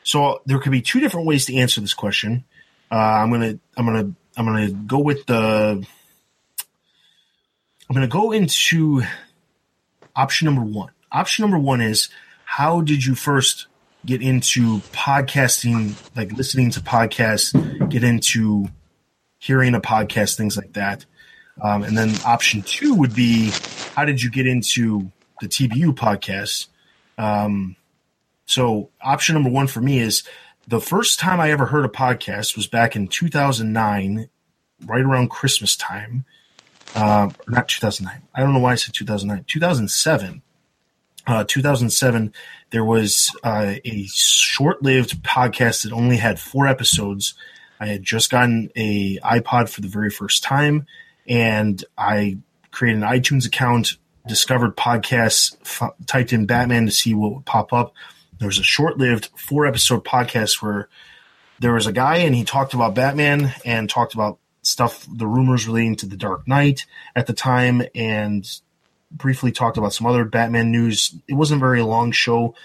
So 0.03 0.43
there 0.45 0.59
could 0.59 0.71
be 0.71 0.83
two 0.83 0.99
different 0.99 1.25
ways 1.25 1.47
to 1.47 1.55
answer 1.55 1.81
this 1.81 1.95
question. 1.95 2.43
Uh, 2.91 2.95
I'm 2.95 3.31
gonna 3.31 3.57
I'm 3.75 3.87
gonna 3.87 4.11
I'm 4.37 4.45
gonna 4.45 4.69
go 4.69 4.99
with 4.99 5.25
the 5.25 5.83
I'm 7.89 7.93
gonna 7.93 8.07
go 8.07 8.31
into 8.31 9.03
option 10.15 10.45
number 10.45 10.61
one. 10.61 10.91
Option 11.11 11.43
number 11.43 11.59
one 11.59 11.81
is 11.81 12.09
how 12.45 12.81
did 12.81 13.05
you 13.05 13.15
first 13.15 13.67
get 14.05 14.21
into 14.21 14.79
podcasting, 14.91 15.95
like 16.15 16.31
listening 16.33 16.71
to 16.71 16.81
podcasts, 16.81 17.53
get 17.89 18.03
into 18.03 18.67
hearing 19.39 19.75
a 19.75 19.81
podcast, 19.81 20.35
things 20.35 20.57
like 20.57 20.73
that. 20.73 21.05
Um, 21.61 21.83
and 21.83 21.97
then 21.97 22.15
option 22.25 22.61
two 22.61 22.95
would 22.95 23.13
be 23.13 23.51
how 23.95 24.05
did 24.05 24.21
you 24.21 24.31
get 24.31 24.47
into 24.47 25.11
the 25.41 25.47
TBU 25.47 25.93
podcast? 25.93 26.67
Um, 27.17 27.75
so 28.45 28.89
option 29.01 29.35
number 29.35 29.49
one 29.49 29.67
for 29.67 29.81
me 29.81 29.99
is 29.99 30.23
the 30.67 30.81
first 30.81 31.19
time 31.19 31.39
I 31.39 31.51
ever 31.51 31.65
heard 31.65 31.85
a 31.85 31.89
podcast 31.89 32.55
was 32.55 32.67
back 32.67 32.95
in 32.95 33.07
2009, 33.07 34.29
right 34.85 35.01
around 35.01 35.29
Christmas 35.29 35.75
time. 35.75 36.25
Uh, 36.95 37.29
not 37.47 37.67
2009. 37.67 38.21
I 38.33 38.39
don't 38.41 38.53
know 38.53 38.59
why 38.59 38.73
I 38.73 38.75
said 38.75 38.93
2009. 38.93 39.45
2007. 39.47 40.41
Uh, 41.25 41.45
2007, 41.47 42.33
there 42.71 42.83
was 42.83 43.33
uh, 43.43 43.75
a 43.85 44.05
short-lived 44.07 45.23
podcast 45.23 45.83
that 45.83 45.93
only 45.93 46.17
had 46.17 46.39
four 46.39 46.67
episodes. 46.67 47.33
I 47.79 47.87
had 47.87 48.03
just 48.03 48.29
gotten 48.29 48.69
a 48.75 49.19
iPod 49.19 49.69
for 49.69 49.81
the 49.81 49.87
very 49.87 50.09
first 50.09 50.43
time, 50.43 50.85
and 51.27 51.83
I 51.97 52.39
created 52.71 53.01
an 53.01 53.09
iTunes 53.09 53.47
account, 53.47 53.97
discovered 54.27 54.75
podcasts, 54.75 55.55
f- 55.61 55.93
typed 56.05 56.33
in 56.33 56.45
Batman 56.45 56.85
to 56.87 56.91
see 56.91 57.13
what 57.13 57.33
would 57.33 57.45
pop 57.45 57.71
up. 57.71 57.93
There 58.39 58.47
was 58.47 58.59
a 58.59 58.63
short-lived 58.63 59.29
four-episode 59.37 60.03
podcast 60.03 60.61
where 60.61 60.89
there 61.59 61.73
was 61.73 61.87
a 61.87 61.93
guy 61.93 62.17
and 62.17 62.35
he 62.35 62.43
talked 62.43 62.73
about 62.73 62.95
Batman 62.95 63.53
and 63.63 63.89
talked 63.89 64.13
about 64.13 64.39
stuff, 64.63 65.05
the 65.11 65.27
rumors 65.27 65.67
relating 65.67 65.95
to 65.97 66.05
the 66.07 66.17
Dark 66.17 66.47
Knight 66.47 66.85
at 67.15 67.27
the 67.27 67.33
time, 67.33 67.83
and 67.93 68.49
briefly 69.11 69.51
talked 69.51 69.77
about 69.77 69.93
some 69.93 70.07
other 70.07 70.25
Batman 70.25 70.71
news. 70.71 71.15
It 71.27 71.35
wasn't 71.35 71.61
a 71.61 71.65
very 71.65 71.83
long 71.83 72.11
show, 72.11 72.55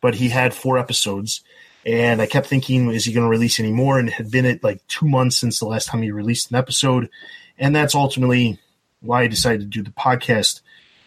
but 0.00 0.14
he 0.14 0.30
had 0.30 0.54
four 0.54 0.78
episodes. 0.78 1.42
And 1.84 2.20
I 2.20 2.26
kept 2.26 2.46
thinking, 2.46 2.90
is 2.90 3.04
he 3.04 3.12
going 3.12 3.24
to 3.24 3.30
release 3.30 3.60
any 3.60 3.72
more? 3.72 3.98
And 3.98 4.08
it 4.08 4.14
had 4.14 4.30
been 4.30 4.46
at 4.46 4.64
like 4.64 4.86
two 4.88 5.06
months 5.06 5.36
since 5.36 5.58
the 5.58 5.66
last 5.66 5.88
time 5.88 6.02
he 6.02 6.10
released 6.10 6.50
an 6.50 6.56
episode. 6.56 7.08
And 7.58 7.74
that's 7.74 7.94
ultimately 7.94 8.58
why 9.00 9.22
I 9.22 9.26
decided 9.26 9.60
to 9.60 9.66
do 9.66 9.82
the 9.82 9.90
podcast 9.90 10.60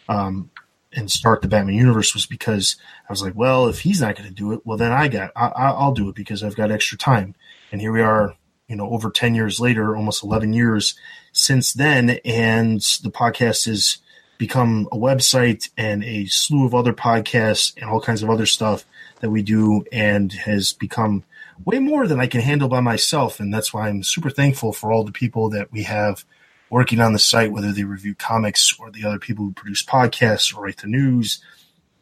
um, 0.08 0.50
and 0.92 1.10
start 1.10 1.42
the 1.42 1.48
Batman 1.48 1.74
universe 1.74 2.14
was 2.14 2.26
because 2.26 2.76
I 3.08 3.12
was 3.12 3.22
like, 3.22 3.34
well, 3.34 3.68
if 3.68 3.80
he's 3.80 4.00
not 4.00 4.16
going 4.16 4.28
to 4.28 4.34
do 4.34 4.52
it, 4.52 4.60
well, 4.64 4.78
then 4.78 4.92
I 4.92 5.08
got, 5.08 5.30
I, 5.36 5.48
I'll 5.48 5.94
do 5.94 6.08
it 6.08 6.14
because 6.14 6.42
I've 6.42 6.56
got 6.56 6.70
extra 6.70 6.98
time. 6.98 7.34
And 7.70 7.80
here 7.80 7.92
we 7.92 8.02
are, 8.02 8.34
you 8.72 8.78
know, 8.78 8.88
over 8.88 9.10
10 9.10 9.34
years 9.34 9.60
later, 9.60 9.94
almost 9.94 10.24
11 10.24 10.54
years 10.54 10.94
since 11.30 11.74
then. 11.74 12.18
And 12.24 12.80
the 12.80 13.10
podcast 13.10 13.66
has 13.66 13.98
become 14.38 14.88
a 14.90 14.96
website 14.96 15.68
and 15.76 16.02
a 16.02 16.24
slew 16.24 16.64
of 16.64 16.74
other 16.74 16.94
podcasts 16.94 17.74
and 17.76 17.90
all 17.90 18.00
kinds 18.00 18.22
of 18.22 18.30
other 18.30 18.46
stuff 18.46 18.86
that 19.20 19.28
we 19.28 19.42
do 19.42 19.84
and 19.92 20.32
has 20.32 20.72
become 20.72 21.22
way 21.66 21.80
more 21.80 22.06
than 22.06 22.18
I 22.18 22.26
can 22.26 22.40
handle 22.40 22.66
by 22.66 22.80
myself. 22.80 23.40
And 23.40 23.52
that's 23.52 23.74
why 23.74 23.88
I'm 23.90 24.02
super 24.02 24.30
thankful 24.30 24.72
for 24.72 24.90
all 24.90 25.04
the 25.04 25.12
people 25.12 25.50
that 25.50 25.70
we 25.70 25.82
have 25.82 26.24
working 26.70 26.98
on 26.98 27.12
the 27.12 27.18
site, 27.18 27.52
whether 27.52 27.72
they 27.72 27.84
review 27.84 28.14
comics 28.14 28.74
or 28.80 28.90
the 28.90 29.04
other 29.04 29.18
people 29.18 29.44
who 29.44 29.52
produce 29.52 29.84
podcasts 29.84 30.56
or 30.56 30.62
write 30.62 30.78
the 30.78 30.86
news. 30.86 31.44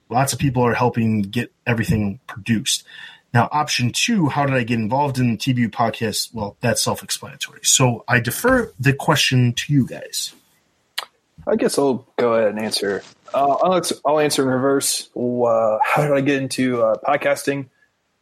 Lots 0.09 0.33
of 0.33 0.39
people 0.39 0.65
are 0.65 0.75
helping 0.75 1.23
get 1.23 1.53
everything 1.67 2.21
produced. 2.29 2.85
Now, 3.33 3.49
option 3.53 3.93
two, 3.93 4.29
how 4.29 4.45
did 4.45 4.57
I 4.57 4.65
get 4.65 4.79
involved 4.79 5.19
in 5.19 5.31
the 5.31 5.37
TBU 5.37 5.71
podcast? 5.71 6.35
Well, 6.35 6.57
that's 6.61 6.83
self 6.83 7.03
explanatory. 7.03 7.61
So 7.63 8.05
I 8.09 8.19
defer 8.21 8.73
the 8.79 8.93
question 8.93 9.53
to 9.53 9.73
you 9.73 9.87
guys. 9.87 10.35
I 11.47 11.57
guess 11.57 11.79
I'll 11.79 12.07
go 12.17 12.35
ahead 12.35 12.51
and 12.51 12.59
answer. 12.59 13.03
Uh, 13.33 13.57
I'll, 13.63 13.83
I'll 14.05 14.19
answer 14.19 14.43
in 14.43 14.49
reverse. 14.49 15.09
Uh, 15.17 15.79
how 15.83 16.03
did 16.03 16.13
I 16.13 16.21
get 16.21 16.43
into 16.43 16.83
uh, 16.83 16.97
podcasting? 17.07 17.67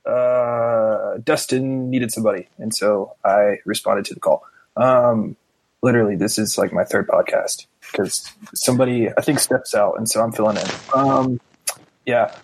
Uh, 0.06 1.18
Dustin 1.24 1.90
needed 1.90 2.12
somebody, 2.12 2.48
and 2.58 2.74
so 2.74 3.14
I 3.24 3.58
responded 3.64 4.04
to 4.06 4.14
the 4.14 4.20
call. 4.20 4.44
Um, 4.76 5.36
literally, 5.82 6.16
this 6.16 6.38
is 6.38 6.56
like 6.56 6.72
my 6.72 6.84
third 6.84 7.08
podcast 7.08 7.66
because 7.80 8.32
somebody 8.54 9.10
I 9.10 9.20
think 9.20 9.40
steps 9.40 9.74
out, 9.74 9.98
and 9.98 10.08
so 10.08 10.22
I'm 10.22 10.32
filling 10.32 10.56
in. 10.56 10.66
Um, 10.94 11.40
yeah, 12.06 12.34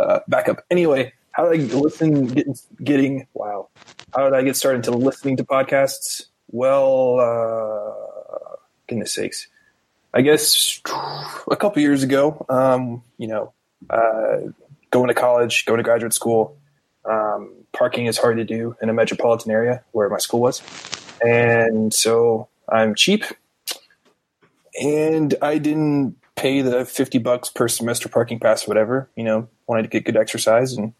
uh, 0.00 0.20
backup. 0.26 0.64
Anyway, 0.70 1.12
how 1.38 1.48
did 1.48 1.70
I 1.70 1.74
listen? 1.74 2.26
Getting, 2.26 2.56
getting 2.82 3.26
wow. 3.32 3.68
How 4.12 4.24
did 4.24 4.34
I 4.34 4.42
get 4.42 4.56
started 4.56 4.84
into 4.84 4.90
listening 4.90 5.36
to 5.36 5.44
podcasts? 5.44 6.24
Well, 6.48 7.20
uh, 7.20 8.56
goodness 8.88 9.12
sakes. 9.12 9.46
I 10.12 10.22
guess 10.22 10.80
a 11.48 11.54
couple 11.54 11.80
years 11.80 12.02
ago, 12.02 12.44
um, 12.48 13.04
you 13.18 13.28
know, 13.28 13.52
uh, 13.88 14.50
going 14.90 15.06
to 15.08 15.14
college, 15.14 15.64
going 15.64 15.78
to 15.78 15.84
graduate 15.84 16.12
school, 16.12 16.58
Um, 17.04 17.54
parking 17.72 18.06
is 18.06 18.18
hard 18.18 18.38
to 18.38 18.44
do 18.44 18.74
in 18.82 18.88
a 18.88 18.92
metropolitan 18.92 19.52
area 19.52 19.84
where 19.92 20.08
my 20.08 20.18
school 20.18 20.40
was, 20.40 20.60
and 21.24 21.94
so 21.94 22.48
I'm 22.68 22.94
cheap, 22.94 23.24
and 24.82 25.34
I 25.40 25.58
didn't 25.58 26.16
pay 26.34 26.62
the 26.62 26.84
fifty 26.84 27.18
bucks 27.18 27.48
per 27.48 27.68
semester 27.68 28.08
parking 28.08 28.40
pass, 28.40 28.66
or 28.66 28.68
whatever. 28.68 29.08
You 29.14 29.24
know, 29.24 29.48
wanted 29.68 29.84
to 29.84 29.88
get 29.88 30.04
good 30.04 30.16
exercise 30.16 30.72
and 30.72 30.92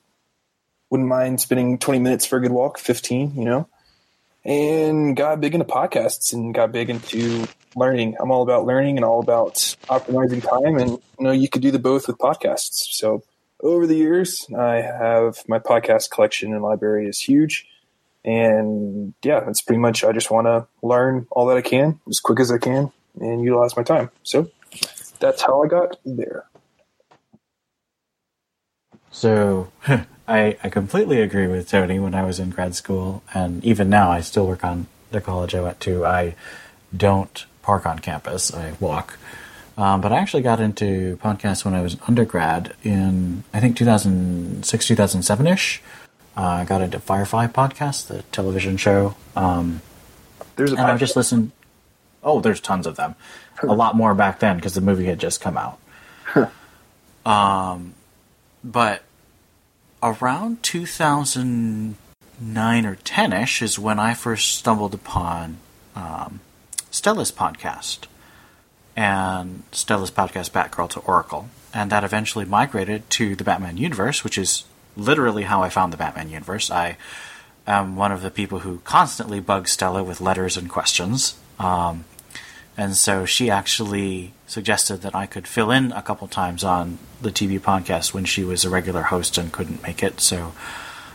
wouldn't 0.90 1.09
mind 1.09 1.40
spending 1.40 1.78
twenty 1.78 2.01
minutes 2.01 2.27
for 2.27 2.36
a 2.36 2.40
good 2.40 2.52
walk, 2.52 2.78
fifteen. 2.78 3.35
You 3.35 3.44
know, 3.44 3.69
and 4.44 5.16
got 5.16 5.40
big 5.40 5.55
into 5.55 5.66
podcasts 5.66 6.32
and 6.32 6.55
got 6.55 6.73
big 6.73 6.90
into 6.90 7.47
learning. 7.77 8.16
I'm 8.20 8.31
all 8.31 8.43
about 8.43 8.66
learning 8.66 8.97
and 8.97 9.05
all 9.05 9.20
about 9.20 9.55
optimizing 9.89 10.43
time, 10.43 10.77
and 10.78 10.90
you 10.90 11.24
know, 11.24 11.32
you 11.32 11.48
could 11.48 11.62
do 11.62 11.70
the 11.70 11.78
both 11.78 12.06
with 12.06 12.19
podcasts. 12.19 12.93
So 12.93 13.23
over 13.60 13.86
the 13.86 13.97
years, 13.97 14.47
I 14.56 14.77
have 14.77 15.43
my 15.48 15.59
podcast 15.59 16.10
collection 16.10 16.52
and 16.52 16.62
library 16.62 17.09
is 17.09 17.20
huge. 17.20 17.66
And 18.24 19.15
yeah, 19.23 19.40
that's 19.40 19.62
pretty 19.62 19.81
much, 19.81 20.05
I 20.05 20.12
just 20.12 20.31
want 20.31 20.47
to 20.47 20.66
learn 20.82 21.27
all 21.31 21.47
that 21.47 21.56
I 21.56 21.62
can 21.62 22.01
as 22.09 22.20
quick 22.20 22.40
as 22.40 22.51
I 22.51 22.59
can 22.59 22.93
and 23.20 23.43
utilize 23.43 23.77
my 23.77 23.82
time. 23.82 24.10
So 24.23 24.51
that's 25.19 25.43
how 25.43 25.62
I 25.62 25.69
got 25.69 25.97
there. 26.05 26.44
So 29.10 29.73
I, 30.28 30.59
I 30.62 30.68
completely 30.68 31.22
agree 31.22 31.46
with 31.46 31.70
Tony 31.70 31.98
when 31.98 32.14
I 32.14 32.22
was 32.22 32.38
in 32.38 32.50
grad 32.50 32.74
school, 32.74 33.22
and 33.32 33.64
even 33.64 33.88
now 33.88 34.10
I 34.10 34.20
still 34.20 34.46
work 34.46 34.62
on 34.62 34.86
the 35.10 35.22
college 35.22 35.55
I 35.55 35.62
went 35.62 35.80
to. 35.80 36.05
I 36.05 36.34
don't 36.94 37.46
park 37.62 37.86
on 37.86 37.98
campus, 37.98 38.52
I 38.52 38.74
walk. 38.78 39.18
Um, 39.78 40.00
but 40.00 40.12
I 40.12 40.16
actually 40.16 40.42
got 40.42 40.60
into 40.60 41.16
podcasts 41.18 41.64
when 41.64 41.72
I 41.72 41.80
was 41.80 41.94
an 41.94 42.00
undergrad 42.06 42.74
in, 42.82 43.44
I 43.55 43.60
think, 43.60 43.76
2006, 43.76 44.86
2007 44.86 45.46
ish. 45.46 45.80
Uh, 46.36 46.40
I 46.42 46.64
got 46.64 46.82
into 46.82 46.98
Firefly 47.00 47.46
Podcast, 47.46 48.09
the 48.09 48.22
television 48.30 48.76
show. 48.76 49.16
Um, 49.34 49.80
There's 50.56 50.72
a 50.72 50.76
and 50.76 50.86
I've 50.86 51.00
just 51.00 51.16
listened. 51.16 51.52
Oh, 52.22 52.40
there's 52.40 52.60
tons 52.60 52.86
of 52.86 52.96
them. 52.96 53.14
A 53.62 53.66
lot 53.66 53.96
more 53.96 54.14
back 54.14 54.40
then 54.40 54.56
because 54.56 54.74
the 54.74 54.80
movie 54.80 55.06
had 55.06 55.18
just 55.18 55.40
come 55.40 55.56
out. 55.56 55.78
um, 57.26 57.94
but 58.62 59.02
around 60.02 60.62
2009 60.62 62.86
or 62.86 62.94
10 62.96 63.32
ish 63.32 63.62
is 63.62 63.78
when 63.78 63.98
I 63.98 64.14
first 64.14 64.54
stumbled 64.54 64.94
upon 64.94 65.58
um, 65.96 66.40
Stella's 66.90 67.32
podcast 67.32 68.00
and 68.96 69.62
Stella's 69.72 70.10
podcast 70.10 70.50
Batgirl 70.50 70.90
to 70.90 71.00
Oracle. 71.00 71.48
And 71.72 71.90
that 71.90 72.04
eventually 72.04 72.44
migrated 72.44 73.08
to 73.10 73.36
the 73.36 73.44
Batman 73.44 73.76
universe, 73.76 74.24
which 74.24 74.38
is 74.38 74.64
literally 74.96 75.44
how 75.44 75.62
I 75.62 75.68
found 75.68 75.92
the 75.92 75.98
Batman 75.98 76.30
universe. 76.30 76.70
I 76.70 76.96
am 77.66 77.96
one 77.96 78.10
of 78.10 78.22
the 78.22 78.30
people 78.30 78.60
who 78.60 78.78
constantly 78.84 79.40
bugs 79.40 79.72
Stella 79.72 80.02
with 80.02 80.20
letters 80.20 80.56
and 80.56 80.68
questions. 80.68 81.36
Um, 81.58 82.04
and 82.76 82.96
so 82.96 83.24
she 83.24 83.50
actually 83.50 84.32
suggested 84.48 85.02
that 85.02 85.14
I 85.14 85.26
could 85.26 85.46
fill 85.46 85.70
in 85.70 85.92
a 85.92 86.02
couple 86.02 86.26
times 86.26 86.64
on 86.64 86.98
the 87.20 87.30
TV 87.30 87.60
podcast 87.60 88.12
when 88.12 88.24
she 88.24 88.42
was 88.42 88.64
a 88.64 88.70
regular 88.70 89.02
host 89.02 89.38
and 89.38 89.52
couldn't 89.52 89.82
make 89.82 90.02
it. 90.02 90.20
So 90.20 90.52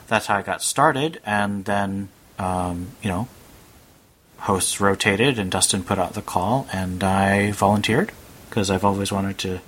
that's 0.07 0.27
how 0.27 0.37
I 0.37 0.41
got 0.43 0.61
started. 0.61 1.19
And 1.25 1.65
then, 1.65 2.09
um, 2.39 2.89
you 3.01 3.09
know, 3.09 3.27
hosts 4.37 4.79
rotated 4.79 5.39
and 5.39 5.49
Dustin 5.51 5.83
put 5.83 5.97
out 5.97 6.13
the 6.13 6.21
call 6.21 6.67
and 6.71 7.03
I 7.03 7.51
volunteered 7.51 8.11
because 8.49 8.69
I've 8.69 8.85
always 8.85 9.11
wanted 9.11 9.37
to 9.39 9.59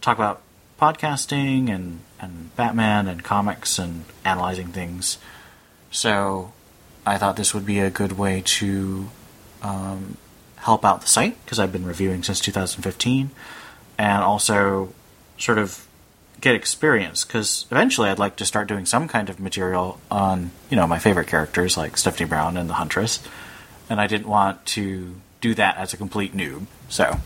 talk 0.00 0.18
about 0.18 0.42
podcasting 0.80 1.72
and, 1.72 2.00
and 2.20 2.54
Batman 2.56 3.06
and 3.06 3.22
comics 3.22 3.78
and 3.78 4.04
analyzing 4.24 4.68
things. 4.68 5.18
So 5.90 6.52
I 7.06 7.16
thought 7.16 7.36
this 7.36 7.54
would 7.54 7.64
be 7.64 7.78
a 7.78 7.90
good 7.90 8.12
way 8.12 8.42
to 8.44 9.08
um, 9.62 10.16
help 10.64 10.84
out 10.84 11.02
the 11.02 11.06
site 11.06 11.42
because 11.44 11.58
I've 11.58 11.72
been 11.72 11.84
reviewing 11.84 12.22
since 12.22 12.40
2015 12.40 13.30
and 13.98 14.24
also 14.24 14.92
sort 15.38 15.58
of 15.58 15.86
get 16.40 16.54
experience 16.54 17.24
because 17.24 17.66
eventually 17.70 18.08
I'd 18.08 18.18
like 18.18 18.36
to 18.36 18.46
start 18.46 18.66
doing 18.66 18.86
some 18.86 19.06
kind 19.06 19.28
of 19.28 19.38
material 19.38 20.00
on, 20.10 20.50
you 20.70 20.76
know, 20.76 20.86
my 20.86 20.98
favorite 20.98 21.28
characters 21.28 21.76
like 21.76 21.96
Stephanie 21.96 22.28
Brown 22.28 22.56
and 22.56 22.68
the 22.68 22.74
Huntress. 22.74 23.22
And 23.90 24.00
I 24.00 24.06
didn't 24.06 24.26
want 24.26 24.64
to 24.66 25.16
do 25.42 25.54
that 25.54 25.76
as 25.76 25.92
a 25.92 25.98
complete 25.98 26.34
noob. 26.34 26.66
So 26.88 27.18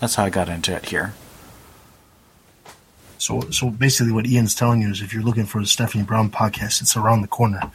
that's 0.00 0.16
how 0.16 0.24
I 0.24 0.30
got 0.30 0.48
into 0.48 0.74
it 0.74 0.86
here. 0.86 1.14
So, 3.18 3.42
so 3.50 3.70
basically, 3.70 4.12
what 4.12 4.26
Ian's 4.26 4.56
telling 4.56 4.82
you 4.82 4.90
is, 4.90 5.00
if 5.00 5.14
you're 5.14 5.22
looking 5.22 5.46
for 5.46 5.60
the 5.60 5.66
Stephanie 5.68 6.02
Brown 6.02 6.28
podcast, 6.28 6.82
it's 6.82 6.96
around 6.96 7.22
the 7.22 7.28
corner. 7.28 7.70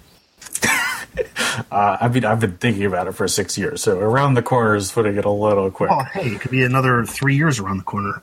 Uh, 1.72 1.98
I 2.02 2.08
mean, 2.08 2.24
I've 2.24 2.40
been 2.40 2.58
thinking 2.58 2.86
about 2.86 3.08
it 3.08 3.14
for 3.14 3.28
six 3.28 3.58
years, 3.58 3.82
so 3.82 3.98
around 4.00 4.36
the 4.36 4.44
corner 4.44 4.76
is 4.76 4.92
putting 4.92 5.14
it 5.14 5.16
to 5.16 5.22
get 5.22 5.26
a 5.26 5.32
little 5.32 5.72
quick. 5.72 5.90
Oh, 5.92 6.04
hey, 6.04 6.28
it 6.28 6.40
could 6.40 6.52
be 6.52 6.64
another 6.64 7.04
three 7.04 7.36
years 7.36 7.60
around 7.60 7.78
the 7.78 7.84
corner. 7.84 8.22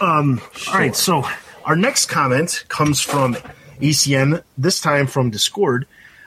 Um, 0.00 0.40
All 0.68 0.74
right, 0.74 0.94
so 0.94 1.24
our 1.64 1.74
next 1.74 2.06
comment 2.06 2.64
comes 2.68 3.00
from 3.00 3.34
ACN, 3.80 4.42
this 4.56 4.80
time 4.80 5.08
from 5.08 5.30
Discord. 5.30 5.86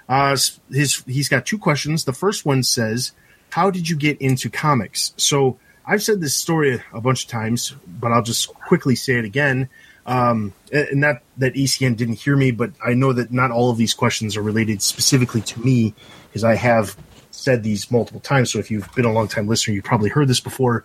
Uh, 0.10 0.36
his 0.72 1.04
he's 1.06 1.30
got 1.30 1.46
two 1.46 1.58
questions. 1.58 2.04
The 2.04 2.14
first 2.14 2.46
one 2.46 2.64
says, 2.64 3.14
"How 3.52 3.72
did 3.72 3.90
you 3.90 3.96
get 3.96 4.20
into 4.20 4.50
comics?" 4.50 5.14
So 5.16 5.58
I've 5.86 6.04
said 6.04 6.20
this 6.20 6.36
story 6.36 6.82
a 6.94 7.02
bunch 7.02 7.24
of 7.24 7.30
times, 7.30 7.74
but 7.88 8.12
I'll 8.12 8.24
just 8.24 8.54
quickly 8.54 8.96
say 8.96 9.14
it 9.14 9.26
again. 9.26 9.70
Um, 10.06 10.54
and 10.72 11.02
not 11.02 11.22
that 11.38 11.54
ECN 11.54 11.96
didn't 11.96 12.16
hear 12.16 12.36
me, 12.36 12.52
but 12.52 12.72
I 12.84 12.94
know 12.94 13.14
that 13.14 13.32
not 13.32 13.52
all 13.52 13.70
of 13.70 13.78
these 13.78 13.94
questions 13.94 14.36
are 14.36 14.42
related 14.42 14.82
specifically 14.82 15.42
to 15.42 15.60
me 15.60 15.94
because 16.28 16.44
I 16.44 16.56
have 16.56 16.96
said 17.32 17.64
these 17.64 17.92
multiple 17.92 18.20
times. 18.20 18.52
So 18.52 18.60
if 18.60 18.72
you've 18.72 18.92
been 18.94 19.06
a 19.06 19.12
long 19.12 19.28
time 19.28 19.48
listener, 19.48 19.74
you've 19.74 19.84
probably 19.84 20.10
heard 20.10 20.28
this 20.28 20.40
before. 20.40 20.84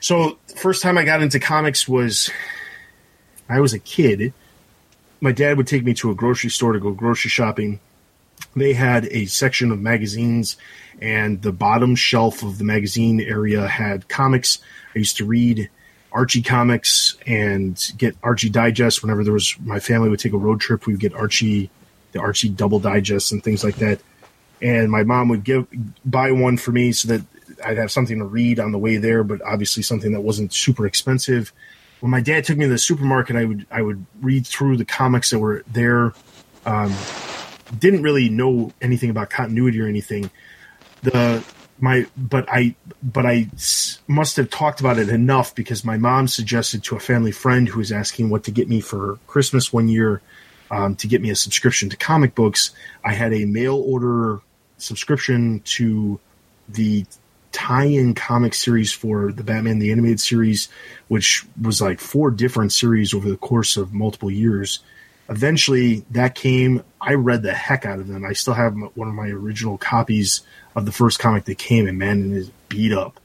So 0.00 0.38
first 0.56 0.82
time 0.82 0.98
I 0.98 1.04
got 1.04 1.22
into 1.22 1.40
comics 1.40 1.88
was 1.88 2.30
I 3.48 3.60
was 3.60 3.72
a 3.72 3.78
kid. 3.78 4.32
My 5.20 5.32
dad 5.32 5.56
would 5.56 5.66
take 5.66 5.84
me 5.84 5.94
to 5.94 6.10
a 6.10 6.14
grocery 6.14 6.50
store 6.50 6.72
to 6.72 6.80
go 6.80 6.92
grocery 6.92 7.30
shopping. 7.30 7.80
They 8.54 8.74
had 8.74 9.06
a 9.06 9.26
section 9.26 9.72
of 9.72 9.80
magazines, 9.80 10.56
and 11.00 11.40
the 11.40 11.52
bottom 11.52 11.94
shelf 11.96 12.42
of 12.42 12.58
the 12.58 12.64
magazine 12.64 13.20
area 13.20 13.66
had 13.66 14.08
comics. 14.08 14.58
I 14.94 14.98
used 14.98 15.16
to 15.16 15.24
read 15.24 15.70
Archie 16.14 16.42
comics 16.42 17.16
and 17.26 17.92
get 17.98 18.16
Archie 18.22 18.48
Digest 18.48 19.02
whenever 19.02 19.24
there 19.24 19.32
was 19.32 19.56
my 19.60 19.80
family 19.80 20.08
would 20.08 20.20
take 20.20 20.32
a 20.32 20.38
road 20.38 20.60
trip. 20.60 20.86
We 20.86 20.92
would 20.94 21.00
get 21.00 21.12
Archie, 21.12 21.70
the 22.12 22.20
Archie 22.20 22.48
double 22.48 22.78
digest 22.78 23.32
and 23.32 23.42
things 23.42 23.64
like 23.64 23.76
that. 23.76 24.00
And 24.62 24.90
my 24.90 25.02
mom 25.02 25.28
would 25.28 25.42
give 25.42 25.66
buy 26.04 26.30
one 26.30 26.56
for 26.56 26.70
me 26.70 26.92
so 26.92 27.08
that 27.08 27.22
I'd 27.64 27.78
have 27.78 27.90
something 27.90 28.18
to 28.20 28.24
read 28.24 28.60
on 28.60 28.70
the 28.70 28.78
way 28.78 28.96
there, 28.96 29.24
but 29.24 29.42
obviously 29.42 29.82
something 29.82 30.12
that 30.12 30.20
wasn't 30.20 30.52
super 30.52 30.86
expensive. 30.86 31.52
When 31.98 32.10
my 32.10 32.20
dad 32.20 32.44
took 32.44 32.58
me 32.58 32.66
to 32.66 32.70
the 32.70 32.78
supermarket, 32.78 33.34
I 33.34 33.44
would 33.44 33.66
I 33.70 33.82
would 33.82 34.06
read 34.22 34.46
through 34.46 34.76
the 34.76 34.84
comics 34.84 35.30
that 35.30 35.40
were 35.40 35.64
there. 35.72 36.12
Um, 36.64 36.94
didn't 37.78 38.02
really 38.02 38.28
know 38.28 38.72
anything 38.80 39.10
about 39.10 39.30
continuity 39.30 39.80
or 39.80 39.88
anything. 39.88 40.30
The 41.02 41.42
my 41.80 42.06
but 42.16 42.46
I 42.48 42.74
but 43.02 43.26
I 43.26 43.48
must 44.06 44.36
have 44.36 44.50
talked 44.50 44.80
about 44.80 44.98
it 44.98 45.08
enough 45.08 45.54
because 45.54 45.84
my 45.84 45.96
mom 45.96 46.28
suggested 46.28 46.82
to 46.84 46.96
a 46.96 47.00
family 47.00 47.32
friend 47.32 47.68
who 47.68 47.78
was 47.78 47.92
asking 47.92 48.30
what 48.30 48.44
to 48.44 48.50
get 48.50 48.68
me 48.68 48.80
for 48.80 49.18
Christmas 49.26 49.72
one 49.72 49.88
year 49.88 50.22
um, 50.70 50.94
to 50.96 51.06
get 51.06 51.20
me 51.20 51.30
a 51.30 51.36
subscription 51.36 51.88
to 51.90 51.96
comic 51.96 52.34
books. 52.34 52.70
I 53.04 53.12
had 53.12 53.32
a 53.32 53.44
mail 53.44 53.76
order 53.76 54.40
subscription 54.78 55.60
to 55.60 56.20
the 56.68 57.06
tie-in 57.52 58.14
comic 58.14 58.52
series 58.52 58.92
for 58.92 59.30
the 59.30 59.44
Batman 59.44 59.78
the 59.78 59.92
animated 59.92 60.20
series, 60.20 60.68
which 61.08 61.46
was 61.60 61.80
like 61.80 62.00
four 62.00 62.30
different 62.30 62.72
series 62.72 63.14
over 63.14 63.28
the 63.28 63.36
course 63.36 63.76
of 63.76 63.94
multiple 63.94 64.30
years. 64.30 64.80
Eventually, 65.28 66.04
that 66.10 66.34
came. 66.34 66.82
I 67.00 67.14
read 67.14 67.42
the 67.42 67.54
heck 67.54 67.86
out 67.86 67.98
of 67.98 68.08
them. 68.08 68.24
I 68.24 68.34
still 68.34 68.54
have 68.54 68.76
one 68.94 69.08
of 69.08 69.14
my 69.14 69.28
original 69.28 69.78
copies 69.78 70.42
of 70.76 70.84
the 70.84 70.92
first 70.92 71.18
comic 71.18 71.44
that 71.46 71.58
came, 71.58 71.86
and 71.86 71.98
man, 71.98 72.32
is 72.32 72.50
beat 72.68 72.92
up. 72.92 73.20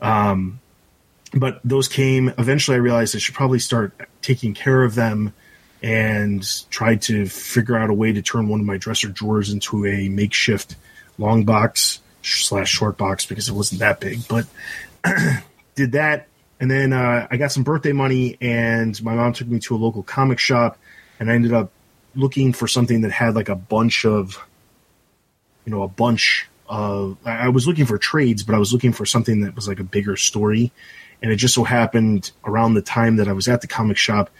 Um, 0.00 0.60
but 1.32 1.60
those 1.64 1.88
came. 1.88 2.32
Eventually, 2.38 2.76
I 2.76 2.80
realized 2.80 3.16
I 3.16 3.18
should 3.18 3.34
probably 3.34 3.58
start 3.58 3.92
taking 4.22 4.54
care 4.54 4.84
of 4.84 4.94
them 4.94 5.32
and 5.82 6.44
tried 6.70 7.02
to 7.02 7.26
figure 7.26 7.76
out 7.76 7.90
a 7.90 7.94
way 7.94 8.12
to 8.12 8.22
turn 8.22 8.48
one 8.48 8.60
of 8.60 8.66
my 8.66 8.76
dresser 8.76 9.08
drawers 9.08 9.50
into 9.50 9.86
a 9.86 10.08
makeshift 10.08 10.76
long 11.18 11.44
box 11.44 12.00
slash 12.22 12.68
short 12.68 12.96
box 12.96 13.26
because 13.26 13.48
it 13.48 13.52
wasn't 13.52 13.80
that 13.80 14.00
big. 14.00 14.26
But 14.28 14.46
did 15.74 15.92
that, 15.92 16.26
and 16.60 16.70
then 16.70 16.92
uh, 16.92 17.26
I 17.30 17.36
got 17.36 17.52
some 17.52 17.62
birthday 17.62 17.92
money, 17.92 18.36
and 18.40 19.00
my 19.02 19.14
mom 19.14 19.32
took 19.32 19.48
me 19.48 19.60
to 19.60 19.76
a 19.76 19.78
local 19.78 20.02
comic 20.02 20.38
shop, 20.38 20.78
and 21.18 21.30
I 21.30 21.34
ended 21.34 21.52
up 21.52 21.70
looking 22.14 22.52
for 22.52 22.66
something 22.66 23.02
that 23.02 23.12
had 23.12 23.34
like 23.34 23.48
a 23.48 23.54
bunch 23.54 24.04
of, 24.04 24.38
you 25.64 25.72
know, 25.72 25.82
a 25.82 25.88
bunch 25.88 26.46
of. 26.68 27.16
I 27.24 27.48
was 27.48 27.66
looking 27.66 27.86
for 27.86 27.98
trades, 27.98 28.42
but 28.42 28.54
I 28.54 28.58
was 28.58 28.72
looking 28.72 28.92
for 28.92 29.06
something 29.06 29.42
that 29.42 29.54
was 29.54 29.68
like 29.68 29.80
a 29.80 29.84
bigger 29.84 30.16
story, 30.16 30.72
and 31.22 31.30
it 31.30 31.36
just 31.36 31.54
so 31.54 31.64
happened 31.64 32.30
around 32.44 32.74
the 32.74 32.82
time 32.82 33.16
that 33.16 33.28
I 33.28 33.32
was 33.32 33.48
at 33.48 33.60
the 33.60 33.66
comic 33.66 33.96
shop, 33.96 34.30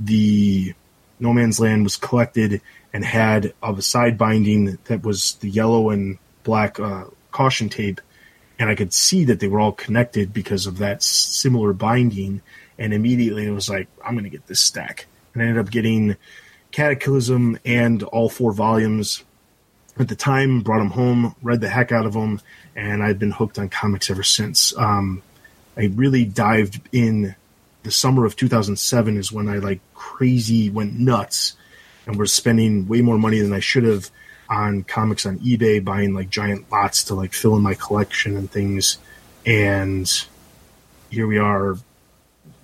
the 0.00 0.74
No 1.20 1.32
Man's 1.32 1.60
Land 1.60 1.84
was 1.84 1.96
collected 1.96 2.60
and 2.92 3.04
had 3.04 3.52
of 3.62 3.78
a 3.78 3.82
side 3.82 4.16
binding 4.16 4.78
that 4.84 5.02
was 5.02 5.34
the 5.34 5.50
yellow 5.50 5.90
and 5.90 6.18
black 6.44 6.80
uh, 6.80 7.04
caution 7.30 7.68
tape, 7.68 8.00
and 8.58 8.70
I 8.70 8.74
could 8.74 8.94
see 8.94 9.24
that 9.24 9.40
they 9.40 9.48
were 9.48 9.60
all 9.60 9.72
connected 9.72 10.32
because 10.32 10.66
of 10.66 10.78
that 10.78 11.02
similar 11.02 11.72
binding. 11.72 12.40
And 12.78 12.92
immediately 12.92 13.46
it 13.46 13.50
was 13.50 13.70
like, 13.70 13.88
I'm 14.04 14.14
going 14.14 14.24
to 14.24 14.30
get 14.30 14.46
this 14.46 14.60
stack. 14.60 15.06
And 15.36 15.42
ended 15.42 15.58
up 15.58 15.70
getting 15.70 16.16
Cataclysm 16.70 17.58
and 17.62 18.02
all 18.04 18.30
four 18.30 18.52
volumes 18.52 19.22
at 19.98 20.08
the 20.08 20.16
time. 20.16 20.62
Brought 20.62 20.78
them 20.78 20.90
home, 20.90 21.34
read 21.42 21.60
the 21.60 21.68
heck 21.68 21.92
out 21.92 22.06
of 22.06 22.14
them, 22.14 22.40
and 22.74 23.02
I've 23.02 23.18
been 23.18 23.32
hooked 23.32 23.58
on 23.58 23.68
comics 23.68 24.10
ever 24.10 24.22
since. 24.22 24.74
Um, 24.78 25.22
I 25.76 25.90
really 25.94 26.24
dived 26.24 26.80
in 26.90 27.34
the 27.82 27.90
summer 27.90 28.24
of 28.24 28.34
2007 28.34 29.18
is 29.18 29.30
when 29.30 29.46
I 29.46 29.58
like 29.58 29.80
crazy 29.94 30.70
went 30.70 30.98
nuts 30.98 31.54
and 32.06 32.18
was 32.18 32.32
spending 32.32 32.88
way 32.88 33.02
more 33.02 33.18
money 33.18 33.40
than 33.40 33.52
I 33.52 33.60
should 33.60 33.84
have 33.84 34.10
on 34.48 34.84
comics 34.84 35.26
on 35.26 35.38
eBay, 35.40 35.84
buying 35.84 36.14
like 36.14 36.30
giant 36.30 36.70
lots 36.72 37.04
to 37.04 37.14
like 37.14 37.34
fill 37.34 37.56
in 37.56 37.62
my 37.62 37.74
collection 37.74 38.36
and 38.36 38.50
things. 38.50 38.96
And 39.44 40.10
here 41.10 41.26
we 41.26 41.38
are 41.38 41.76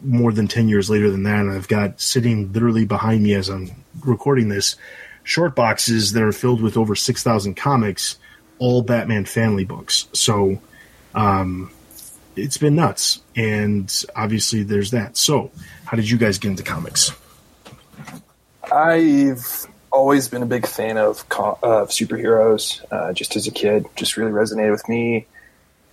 more 0.04 0.32
than 0.32 0.48
10 0.48 0.68
years 0.68 0.90
later 0.90 1.10
than 1.10 1.22
that. 1.24 1.40
And 1.40 1.52
I've 1.52 1.68
got 1.68 2.00
sitting 2.00 2.52
literally 2.52 2.84
behind 2.84 3.22
me 3.22 3.34
as 3.34 3.48
I'm 3.48 3.70
recording 4.04 4.48
this 4.48 4.76
short 5.24 5.54
boxes 5.54 6.12
that 6.12 6.22
are 6.22 6.32
filled 6.32 6.62
with 6.62 6.76
over 6.76 6.94
6,000 6.94 7.54
comics, 7.54 8.18
all 8.58 8.82
Batman 8.82 9.24
family 9.24 9.64
books. 9.64 10.08
So, 10.12 10.60
um, 11.14 11.70
it's 12.36 12.58
been 12.58 12.74
nuts. 12.74 13.20
And 13.36 14.04
obviously 14.16 14.62
there's 14.62 14.90
that. 14.92 15.16
So 15.16 15.50
how 15.84 15.96
did 15.96 16.08
you 16.08 16.18
guys 16.18 16.38
get 16.38 16.48
into 16.48 16.62
comics? 16.62 17.12
I've 18.70 19.66
always 19.90 20.28
been 20.28 20.42
a 20.42 20.46
big 20.46 20.66
fan 20.66 20.96
of, 20.96 21.24
of 21.30 21.88
superheroes. 21.90 22.82
Uh, 22.90 23.12
just 23.12 23.36
as 23.36 23.46
a 23.46 23.50
kid, 23.50 23.86
just 23.96 24.16
really 24.16 24.32
resonated 24.32 24.72
with 24.72 24.88
me. 24.88 25.26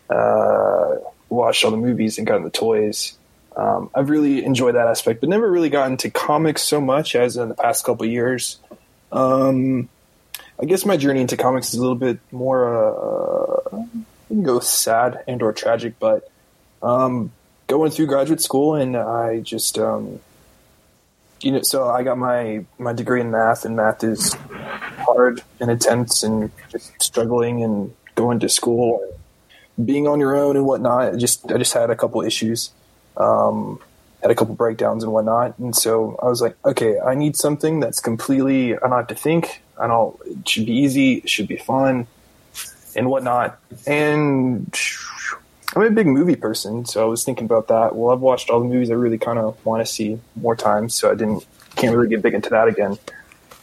Uh, 0.09 0.95
watched 1.27 1.63
all 1.63 1.71
the 1.71 1.77
movies 1.77 2.17
and 2.17 2.25
got 2.25 2.41
the 2.43 2.49
toys. 2.49 3.18
Um, 3.59 3.89
I've 3.93 4.09
really 4.09 4.43
enjoyed 4.45 4.75
that 4.75 4.87
aspect, 4.87 5.19
but 5.19 5.27
never 5.27 5.49
really 5.51 5.69
got 5.69 5.91
into 5.91 6.09
comics 6.09 6.61
so 6.61 6.79
much 6.79 7.15
as 7.15 7.35
in 7.35 7.49
the 7.49 7.55
past 7.55 7.83
couple 7.83 8.05
years. 8.05 8.57
Um, 9.11 9.89
I 10.61 10.65
guess 10.65 10.85
my 10.85 10.95
journey 10.95 11.21
into 11.21 11.35
comics 11.35 11.73
is 11.73 11.75
a 11.75 11.81
little 11.81 11.95
bit 11.95 12.19
more, 12.31 12.61
uh, 13.71 13.77
can 14.29 14.43
go 14.43 14.59
sad 14.59 15.23
and 15.27 15.41
or 15.41 15.51
tragic, 15.51 15.99
but 15.99 16.29
um, 16.81 17.31
going 17.67 17.91
through 17.91 18.07
graduate 18.07 18.41
school 18.41 18.75
and 18.75 18.95
I 18.95 19.41
just, 19.41 19.77
um, 19.77 20.21
you 21.41 21.51
know, 21.51 21.61
so 21.61 21.87
I 21.87 22.03
got 22.03 22.17
my 22.17 22.65
my 22.77 22.93
degree 22.93 23.21
in 23.21 23.31
math, 23.31 23.65
and 23.65 23.75
math 23.75 24.03
is 24.03 24.33
hard 24.33 25.41
and 25.59 25.71
intense, 25.71 26.23
and 26.23 26.51
just 26.69 27.01
struggling 27.01 27.63
and 27.63 27.93
going 28.15 28.39
to 28.39 28.49
school, 28.49 29.01
being 29.83 30.07
on 30.07 30.19
your 30.19 30.35
own 30.35 30.57
and 30.57 30.65
whatnot. 30.65 31.17
Just 31.17 31.49
I 31.51 31.57
just 31.57 31.73
had 31.73 31.89
a 31.89 31.95
couple 31.95 32.21
issues, 32.21 32.71
um, 33.17 33.79
had 34.21 34.31
a 34.31 34.35
couple 34.35 34.55
breakdowns 34.55 35.03
and 35.03 35.13
whatnot, 35.13 35.57
and 35.59 35.75
so 35.75 36.17
I 36.21 36.25
was 36.25 36.41
like, 36.41 36.55
okay, 36.65 36.99
I 36.99 37.15
need 37.15 37.35
something 37.35 37.79
that's 37.79 37.99
completely 37.99 38.75
I 38.75 38.79
don't 38.79 38.91
have 38.91 39.07
to 39.07 39.15
think. 39.15 39.61
I 39.79 39.87
don't. 39.87 40.19
It 40.25 40.49
should 40.49 40.65
be 40.65 40.73
easy. 40.73 41.15
It 41.15 41.29
should 41.29 41.47
be 41.47 41.57
fun, 41.57 42.07
and 42.95 43.09
whatnot. 43.09 43.59
And 43.87 44.77
I'm 45.75 45.83
a 45.83 45.89
big 45.91 46.07
movie 46.07 46.35
person, 46.35 46.85
so 46.85 47.03
I 47.03 47.05
was 47.05 47.23
thinking 47.23 47.45
about 47.45 47.67
that. 47.67 47.95
Well, 47.95 48.13
I've 48.13 48.21
watched 48.21 48.49
all 48.49 48.59
the 48.59 48.65
movies 48.65 48.89
I 48.89 48.95
really 48.95 49.19
kind 49.19 49.39
of 49.39 49.63
want 49.65 49.85
to 49.85 49.91
see 49.91 50.19
more 50.35 50.55
times, 50.55 50.95
so 50.95 51.11
I 51.11 51.15
didn't 51.15 51.45
can't 51.75 51.95
really 51.95 52.09
get 52.09 52.21
big 52.21 52.33
into 52.33 52.49
that 52.49 52.67
again. 52.67 52.97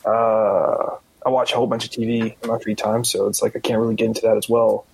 Uh, 0.04 0.96
I 1.24 1.28
watch 1.28 1.52
a 1.52 1.56
whole 1.56 1.66
bunch 1.66 1.84
of 1.84 1.90
TV 1.90 2.36
in 2.40 2.48
my 2.48 2.58
free 2.60 2.76
time, 2.76 3.02
so 3.02 3.26
it's 3.26 3.42
like 3.42 3.56
I 3.56 3.58
can't 3.58 3.80
really 3.80 3.96
get 3.96 4.06
into 4.06 4.22
that 4.22 4.36
as 4.36 4.48
well. 4.48 4.86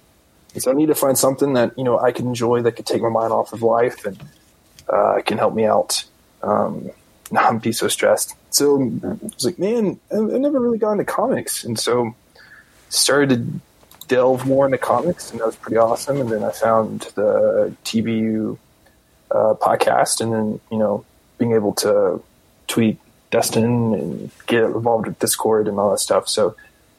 So 0.58 0.70
I 0.70 0.74
need 0.74 0.86
to 0.86 0.94
find 0.94 1.16
something 1.16 1.52
that 1.52 1.76
you 1.78 1.84
know 1.84 1.98
I 1.98 2.12
can 2.12 2.26
enjoy 2.26 2.62
that 2.62 2.72
could 2.72 2.86
take 2.86 3.02
my 3.02 3.10
mind 3.10 3.32
off 3.32 3.52
of 3.52 3.62
life 3.62 4.04
and 4.06 4.18
uh, 4.88 5.20
can 5.24 5.38
help 5.38 5.54
me 5.54 5.64
out, 5.64 6.04
um, 6.42 6.90
not 7.30 7.62
be 7.62 7.72
so 7.72 7.88
stressed. 7.88 8.34
So 8.50 8.82
I 8.82 9.16
was 9.34 9.44
like, 9.44 9.59
man, 9.59 9.98
I've 10.10 10.22
never 10.22 10.60
really 10.60 10.78
gotten 10.78 11.00
into 11.00 11.10
comics, 11.10 11.64
and 11.64 11.78
so 11.78 12.14
started 12.90 13.30
to 13.30 14.06
delve 14.09 14.46
more 14.46 14.66
into 14.66 14.78
comics, 14.78 15.30
and 15.30 15.40
that 15.40 15.46
was 15.46 15.56
pretty 15.56 15.78
awesome. 15.78 16.20
And 16.20 16.30
then 16.30 16.44
I 16.44 16.50
found 16.50 17.00
the 17.14 17.74
TBU 17.84 18.59
uh, 19.30 19.54
podcast, 19.54 20.20
and 20.20 20.32
then 20.32 20.60
you 20.70 20.78
know 20.78 21.04
being 21.38 21.52
able 21.52 21.72
to 21.74 22.22
tweet 22.68 22.98
Dustin 23.30 23.64
and 23.94 24.30
get 24.46 24.64
involved 24.64 25.06
with 25.06 25.18
Discord 25.18 25.66
and 25.66 25.78
all 25.78 25.90
that 25.90 25.98
stuff. 25.98 26.28
So 26.28 26.54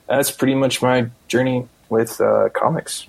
that's 0.07 0.31
pretty 0.31 0.55
much 0.55 0.81
my 0.81 1.09
journey 1.27 1.67
with 1.89 2.19
uh, 2.19 2.49
comics. 2.49 3.07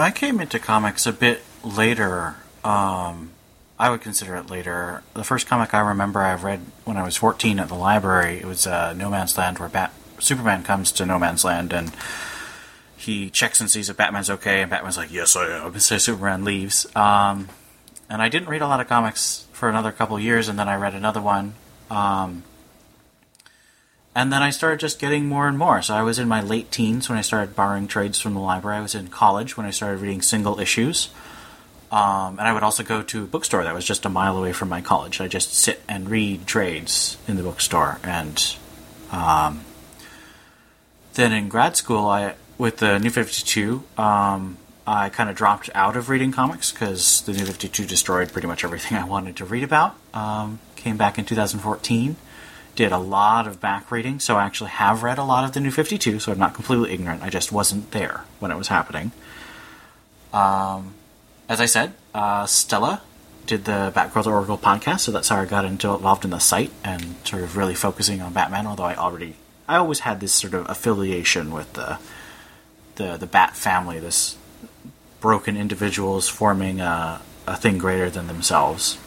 I 0.00 0.10
came 0.10 0.40
into 0.40 0.58
comics 0.58 1.06
a 1.06 1.12
bit 1.12 1.42
later. 1.62 2.36
Um, 2.62 3.30
I 3.78 3.90
would 3.90 4.00
consider 4.00 4.36
it 4.36 4.50
later. 4.50 5.02
The 5.14 5.24
first 5.24 5.46
comic 5.46 5.74
I 5.74 5.80
remember 5.80 6.20
I 6.20 6.34
read 6.34 6.60
when 6.84 6.96
I 6.96 7.02
was 7.02 7.16
14 7.16 7.58
at 7.58 7.68
the 7.68 7.74
library, 7.74 8.38
it 8.38 8.46
was 8.46 8.66
uh, 8.66 8.92
No 8.92 9.10
Man's 9.10 9.36
Land, 9.36 9.58
where 9.58 9.68
Bat- 9.68 9.92
Superman 10.18 10.62
comes 10.62 10.92
to 10.92 11.06
No 11.06 11.18
Man's 11.18 11.44
Land 11.44 11.72
and 11.72 11.92
he 12.96 13.28
checks 13.28 13.60
and 13.60 13.70
sees 13.70 13.90
if 13.90 13.96
Batman's 13.96 14.30
okay, 14.30 14.62
and 14.62 14.70
Batman's 14.70 14.96
like, 14.96 15.12
"Yes, 15.12 15.36
I 15.36 15.46
am." 15.58 15.78
So 15.80 15.98
Superman 15.98 16.44
leaves. 16.44 16.86
Um, 16.96 17.48
and 18.08 18.22
I 18.22 18.28
didn't 18.28 18.48
read 18.48 18.62
a 18.62 18.66
lot 18.66 18.80
of 18.80 18.88
comics 18.88 19.46
for 19.52 19.68
another 19.68 19.92
couple 19.92 20.18
years, 20.18 20.48
and 20.48 20.58
then 20.58 20.68
I 20.68 20.76
read 20.76 20.94
another 20.94 21.20
one. 21.20 21.54
Um, 21.90 22.44
and 24.14 24.32
then 24.32 24.42
I 24.42 24.50
started 24.50 24.80
just 24.80 24.98
getting 24.98 25.26
more 25.26 25.48
and 25.48 25.58
more. 25.58 25.82
So 25.82 25.94
I 25.94 26.02
was 26.02 26.18
in 26.18 26.28
my 26.28 26.40
late 26.40 26.70
teens 26.70 27.08
when 27.08 27.18
I 27.18 27.22
started 27.22 27.56
borrowing 27.56 27.88
trades 27.88 28.20
from 28.20 28.34
the 28.34 28.40
library. 28.40 28.78
I 28.78 28.80
was 28.80 28.94
in 28.94 29.08
college 29.08 29.56
when 29.56 29.66
I 29.66 29.70
started 29.70 30.00
reading 30.00 30.22
single 30.22 30.60
issues. 30.60 31.08
Um, 31.90 32.38
and 32.38 32.42
I 32.42 32.52
would 32.52 32.62
also 32.62 32.82
go 32.82 33.02
to 33.02 33.24
a 33.24 33.26
bookstore 33.26 33.62
that 33.62 33.74
was 33.74 33.84
just 33.84 34.04
a 34.04 34.08
mile 34.08 34.36
away 34.36 34.52
from 34.52 34.68
my 34.68 34.80
college. 34.80 35.20
I 35.20 35.28
just 35.28 35.54
sit 35.54 35.80
and 35.88 36.08
read 36.08 36.46
trades 36.46 37.16
in 37.28 37.36
the 37.36 37.42
bookstore. 37.42 38.00
And 38.02 38.56
um, 39.12 39.64
then 41.14 41.32
in 41.32 41.48
grad 41.48 41.76
school, 41.76 42.06
I 42.08 42.34
with 42.58 42.78
the 42.78 42.98
New 42.98 43.10
Fifty 43.10 43.44
Two, 43.44 43.84
um, 43.96 44.58
I 44.86 45.08
kind 45.08 45.30
of 45.30 45.36
dropped 45.36 45.70
out 45.74 45.96
of 45.96 46.08
reading 46.08 46.32
comics 46.32 46.72
because 46.72 47.22
the 47.22 47.32
New 47.32 47.44
Fifty 47.44 47.68
Two 47.68 47.84
destroyed 47.84 48.32
pretty 48.32 48.48
much 48.48 48.64
everything 48.64 48.98
I 48.98 49.04
wanted 49.04 49.36
to 49.36 49.44
read 49.44 49.62
about. 49.62 49.96
Um, 50.12 50.58
came 50.76 50.96
back 50.96 51.18
in 51.18 51.24
2014, 51.24 52.16
did 52.74 52.92
a 52.92 52.98
lot 52.98 53.46
of 53.46 53.60
back 53.60 53.90
reading, 53.90 54.20
so 54.20 54.36
I 54.36 54.44
actually 54.44 54.70
have 54.70 55.02
read 55.02 55.18
a 55.18 55.24
lot 55.24 55.44
of 55.44 55.52
the 55.52 55.60
New 55.60 55.70
Fifty 55.70 55.98
Two. 55.98 56.18
So 56.18 56.32
I'm 56.32 56.38
not 56.38 56.54
completely 56.54 56.92
ignorant. 56.92 57.22
I 57.22 57.30
just 57.30 57.52
wasn't 57.52 57.90
there 57.92 58.24
when 58.40 58.50
it 58.50 58.56
was 58.56 58.68
happening. 58.68 59.12
Um, 60.32 60.94
as 61.48 61.60
I 61.60 61.66
said, 61.66 61.92
uh, 62.14 62.46
Stella 62.46 63.02
did 63.46 63.66
the 63.66 63.92
Batgirl 63.94 64.26
Oracle 64.26 64.58
podcast, 64.58 65.00
so 65.00 65.12
that's 65.12 65.28
how 65.28 65.36
I 65.36 65.44
got 65.44 65.64
into 65.64 65.92
involved 65.94 66.24
in 66.24 66.30
the 66.30 66.38
site 66.38 66.72
and 66.82 67.14
sort 67.24 67.42
of 67.42 67.56
really 67.56 67.74
focusing 67.74 68.20
on 68.20 68.32
Batman. 68.32 68.66
Although 68.66 68.84
I 68.84 68.96
already, 68.96 69.36
I 69.68 69.76
always 69.76 70.00
had 70.00 70.20
this 70.20 70.32
sort 70.32 70.54
of 70.54 70.68
affiliation 70.68 71.52
with 71.52 71.72
the 71.74 71.98
the 72.96 73.16
the 73.16 73.26
Bat 73.26 73.56
family, 73.56 74.00
this 74.00 74.36
broken 75.20 75.56
individuals 75.56 76.28
forming 76.28 76.80
a, 76.80 77.20
a 77.46 77.56
thing 77.56 77.78
greater 77.78 78.10
than 78.10 78.26
themselves. 78.26 78.98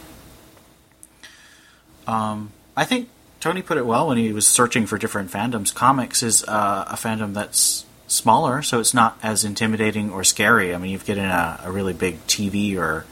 Um, 2.06 2.52
I 2.76 2.84
think 2.84 3.08
Tony 3.40 3.62
put 3.62 3.78
it 3.78 3.86
well 3.86 4.08
when 4.08 4.18
he 4.18 4.32
was 4.32 4.46
searching 4.46 4.86
for 4.86 4.98
different 4.98 5.30
fandoms. 5.30 5.72
Comics 5.72 6.22
is 6.22 6.42
uh, 6.44 6.86
a 6.88 6.94
fandom 6.94 7.34
that's 7.34 7.84
smaller, 8.08 8.62
so 8.62 8.80
it's 8.80 8.94
not 8.94 9.18
as 9.22 9.44
intimidating 9.44 10.10
or 10.10 10.24
scary. 10.24 10.74
I 10.74 10.78
mean, 10.78 10.90
you 10.90 10.98
get 10.98 11.18
in 11.18 11.24
a, 11.24 11.60
a 11.64 11.70
really 11.70 11.92
big 11.92 12.18
TV 12.26 12.76
or 12.76 13.04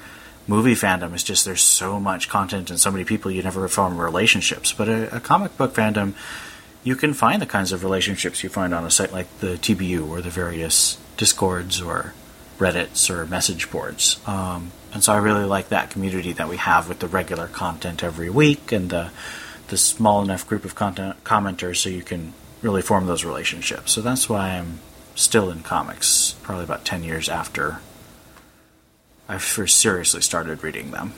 movie 0.49 0.75
fandom. 0.75 1.13
It's 1.15 1.23
just 1.23 1.45
there's 1.45 1.63
so 1.63 2.01
much 2.01 2.29
content 2.29 2.71
and 2.71 2.81
so 2.81 2.91
many 2.91 3.05
people 3.05 3.31
you 3.31 3.43
never 3.43 3.69
form 3.69 3.99
relationships. 3.99 4.73
But 4.73 4.89
a, 4.89 5.17
a 5.17 5.21
comic 5.21 5.57
book 5.57 5.75
fandom, 5.75 6.15
you 6.83 6.97
can 6.97 7.15
find 7.15 7.41
the 7.41 7.47
kinds 7.47 7.73
of 7.73 7.85
relationships 7.85 8.43
you 8.43 8.49
find 8.49 8.75
on 8.75 8.85
a 8.85 8.91
site 8.91 9.13
like 9.13 9.39
the 9.39 9.55
TBU 9.55 10.09
or 10.09 10.21
the 10.23 10.31
various 10.31 10.99
discords 11.17 11.81
or 11.81 12.15
Reddits 12.59 13.11
or 13.11 13.27
message 13.27 13.71
boards. 13.71 14.19
Um, 14.27 14.73
and 14.93 15.05
so 15.05 15.13
I 15.13 15.19
really 15.19 15.45
like 15.45 15.69
that 15.69 15.91
community 15.91 16.33
that 16.33 16.49
we 16.49 16.57
have 16.57 16.89
with 16.89 17.01
the 17.01 17.07
regular 17.07 17.49
content 17.49 18.03
every 18.03 18.31
week 18.31 18.73
and 18.73 18.89
the 18.89 19.11
the 19.69 19.77
small 19.77 20.23
enough 20.23 20.47
group 20.47 20.65
of 20.65 20.75
content 20.75 21.23
commenters 21.25 21.77
so 21.77 21.89
you 21.89 22.03
can 22.03 22.33
really 22.63 22.83
form 22.83 23.07
those 23.07 23.25
relationships. 23.25 23.93
So 23.93 24.01
that's 24.01 24.29
why 24.29 24.51
I'm 24.51 24.81
still 25.15 25.51
in 25.51 25.63
comics, 25.63 26.37
probably 26.43 26.65
about 26.65 26.85
10 26.85 27.03
years 27.05 27.29
after 27.29 27.81
I 29.29 29.39
first 29.39 29.79
seriously 29.79 30.21
started 30.21 30.63
reading 30.63 30.91
them. 30.91 31.13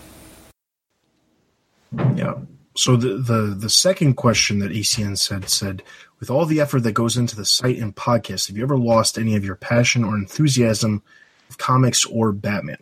Yeah. 2.15 2.35
So 2.77 2.97
the, 2.97 3.17
the 3.17 3.57
the 3.59 3.71
second 3.71 4.15
question 4.15 4.61
that 4.61 4.71
ACN 4.71 5.19
said 5.19 5.49
said, 5.49 5.83
with 6.21 6.31
all 6.31 6.47
the 6.47 6.61
effort 6.61 6.81
that 6.81 6.93
goes 6.93 7.17
into 7.17 7.35
the 7.35 7.45
site 7.45 7.79
and 7.79 7.95
podcast, 7.95 8.49
have 8.49 8.57
you 8.57 8.63
ever 8.63 8.79
lost 8.79 9.19
any 9.19 9.35
of 9.35 9.45
your 9.45 9.57
passion 9.57 10.05
or 10.05 10.15
enthusiasm 10.15 11.03
of 11.51 11.59
comics 11.59 12.05
or 12.05 12.33
Batman? 12.33 12.79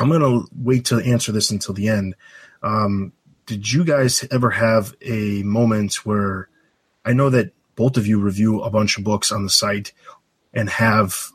I'm 0.00 0.10
gonna 0.10 0.42
wait 0.56 0.86
to 0.86 0.98
answer 0.98 1.32
this 1.32 1.50
until 1.50 1.74
the 1.74 1.88
end. 1.88 2.16
Um, 2.62 3.12
did 3.48 3.72
you 3.72 3.82
guys 3.82 4.28
ever 4.30 4.50
have 4.50 4.94
a 5.00 5.42
moment 5.42 6.04
where 6.04 6.50
I 7.02 7.14
know 7.14 7.30
that 7.30 7.52
both 7.76 7.96
of 7.96 8.06
you 8.06 8.20
review 8.20 8.60
a 8.60 8.68
bunch 8.68 8.98
of 8.98 9.04
books 9.04 9.32
on 9.32 9.42
the 9.42 9.50
site 9.50 9.92
and 10.52 10.68
have 10.68 11.30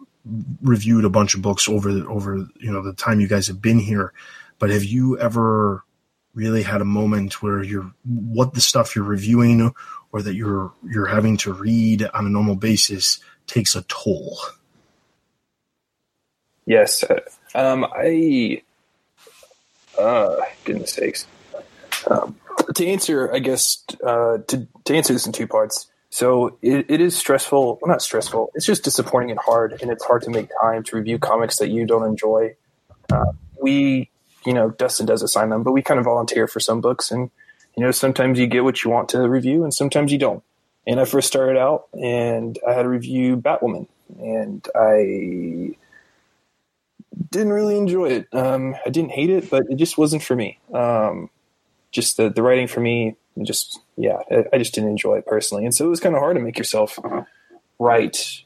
reviewed 0.61 1.05
a 1.05 1.09
bunch 1.09 1.33
of 1.33 1.41
books 1.41 1.67
over 1.67 1.91
the, 1.91 2.05
over 2.05 2.47
you 2.59 2.71
know 2.71 2.83
the 2.83 2.93
time 2.93 3.19
you 3.19 3.27
guys 3.27 3.47
have 3.47 3.63
been 3.63 3.79
here, 3.79 4.13
but 4.59 4.69
have 4.69 4.83
you 4.83 5.17
ever 5.17 5.83
really 6.35 6.61
had 6.61 6.81
a 6.81 6.85
moment 6.85 7.41
where 7.41 7.63
you're 7.63 7.91
what 8.05 8.53
the 8.53 8.61
stuff 8.61 8.95
you're 8.95 9.03
reviewing 9.03 9.73
or 10.11 10.21
that 10.21 10.35
you're 10.35 10.71
you're 10.83 11.07
having 11.07 11.35
to 11.37 11.51
read 11.51 12.03
on 12.13 12.27
a 12.27 12.29
normal 12.29 12.55
basis 12.55 13.19
takes 13.47 13.75
a 13.75 13.81
toll? 13.83 14.37
Yes. 16.67 17.03
uh, 17.03 17.19
Um, 17.55 17.85
I. 17.85 18.61
Uh, 19.97 20.37
goodness 20.63 20.93
sakes. 20.93 21.25
Um, 22.09 22.35
to 22.75 22.85
answer, 22.85 23.33
I 23.33 23.39
guess, 23.39 23.83
uh, 24.05 24.39
to, 24.47 24.67
to 24.85 24.95
answer 24.95 25.13
this 25.13 25.25
in 25.25 25.33
two 25.33 25.47
parts. 25.47 25.89
So 26.09 26.57
it, 26.61 26.85
it 26.89 27.01
is 27.01 27.17
stressful. 27.17 27.79
Well, 27.81 27.89
not 27.89 28.01
stressful. 28.01 28.51
It's 28.53 28.65
just 28.65 28.83
disappointing 28.83 29.31
and 29.31 29.39
hard, 29.39 29.79
and 29.81 29.89
it's 29.89 30.03
hard 30.05 30.21
to 30.23 30.29
make 30.29 30.49
time 30.61 30.83
to 30.83 30.95
review 30.95 31.17
comics 31.17 31.57
that 31.57 31.69
you 31.69 31.85
don't 31.85 32.05
enjoy. 32.05 32.55
Uh, 33.11 33.31
we, 33.61 34.11
you 34.45 34.53
know, 34.53 34.69
Dustin 34.69 35.05
does 35.05 35.23
assign 35.23 35.49
them, 35.49 35.63
but 35.63 35.71
we 35.71 35.81
kind 35.81 35.99
of 35.99 36.05
volunteer 36.05 36.47
for 36.47 36.59
some 36.59 36.81
books, 36.81 37.09
and 37.09 37.31
you 37.75 37.83
know, 37.83 37.89
sometimes 37.89 38.37
you 38.37 38.45
get 38.45 38.63
what 38.63 38.83
you 38.83 38.91
want 38.91 39.09
to 39.09 39.27
review, 39.27 39.63
and 39.63 39.73
sometimes 39.73 40.11
you 40.11 40.19
don't. 40.19 40.43
And 40.85 40.99
I 40.99 41.05
first 41.05 41.27
started 41.27 41.57
out, 41.57 41.87
and 41.93 42.59
I 42.67 42.73
had 42.73 42.83
to 42.83 42.89
review 42.89 43.37
Batwoman, 43.37 43.87
and 44.19 44.67
I 44.75 45.75
didn't 47.31 47.53
really 47.53 47.77
enjoy 47.77 48.09
it. 48.09 48.27
Um, 48.31 48.75
I 48.85 48.89
didn't 48.89 49.11
hate 49.11 49.31
it, 49.31 49.49
but 49.49 49.63
it 49.69 49.77
just 49.77 49.97
wasn't 49.97 50.21
for 50.21 50.35
me. 50.35 50.59
Um, 50.73 51.31
just 51.93 52.17
the, 52.17 52.29
the 52.29 52.43
writing 52.43 52.67
for 52.67 52.81
me, 52.81 53.15
just 53.41 53.79
yeah, 53.95 54.17
I, 54.29 54.45
I 54.53 54.57
just 54.57 54.73
didn't 54.73 54.89
enjoy 54.89 55.19
it 55.19 55.25
personally, 55.25 55.63
and 55.63 55.73
so 55.73 55.85
it 55.85 55.89
was 55.89 56.01
kind 56.01 56.15
of 56.15 56.19
hard 56.19 56.35
to 56.35 56.43
make 56.43 56.57
yourself 56.57 56.99
write 57.79 58.43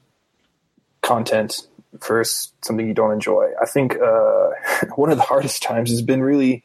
content 1.02 1.68
for 2.02 2.24
something 2.24 2.88
you 2.88 2.94
don't 2.94 3.14
enjoy. 3.14 3.52
I 3.62 3.66
think 3.66 3.96
uh, 3.96 4.50
one 4.96 5.10
of 5.10 5.18
the 5.18 5.24
hardest 5.24 5.64
times 5.64 5.90
has 5.90 6.02
been 6.02 6.22
really 6.22 6.64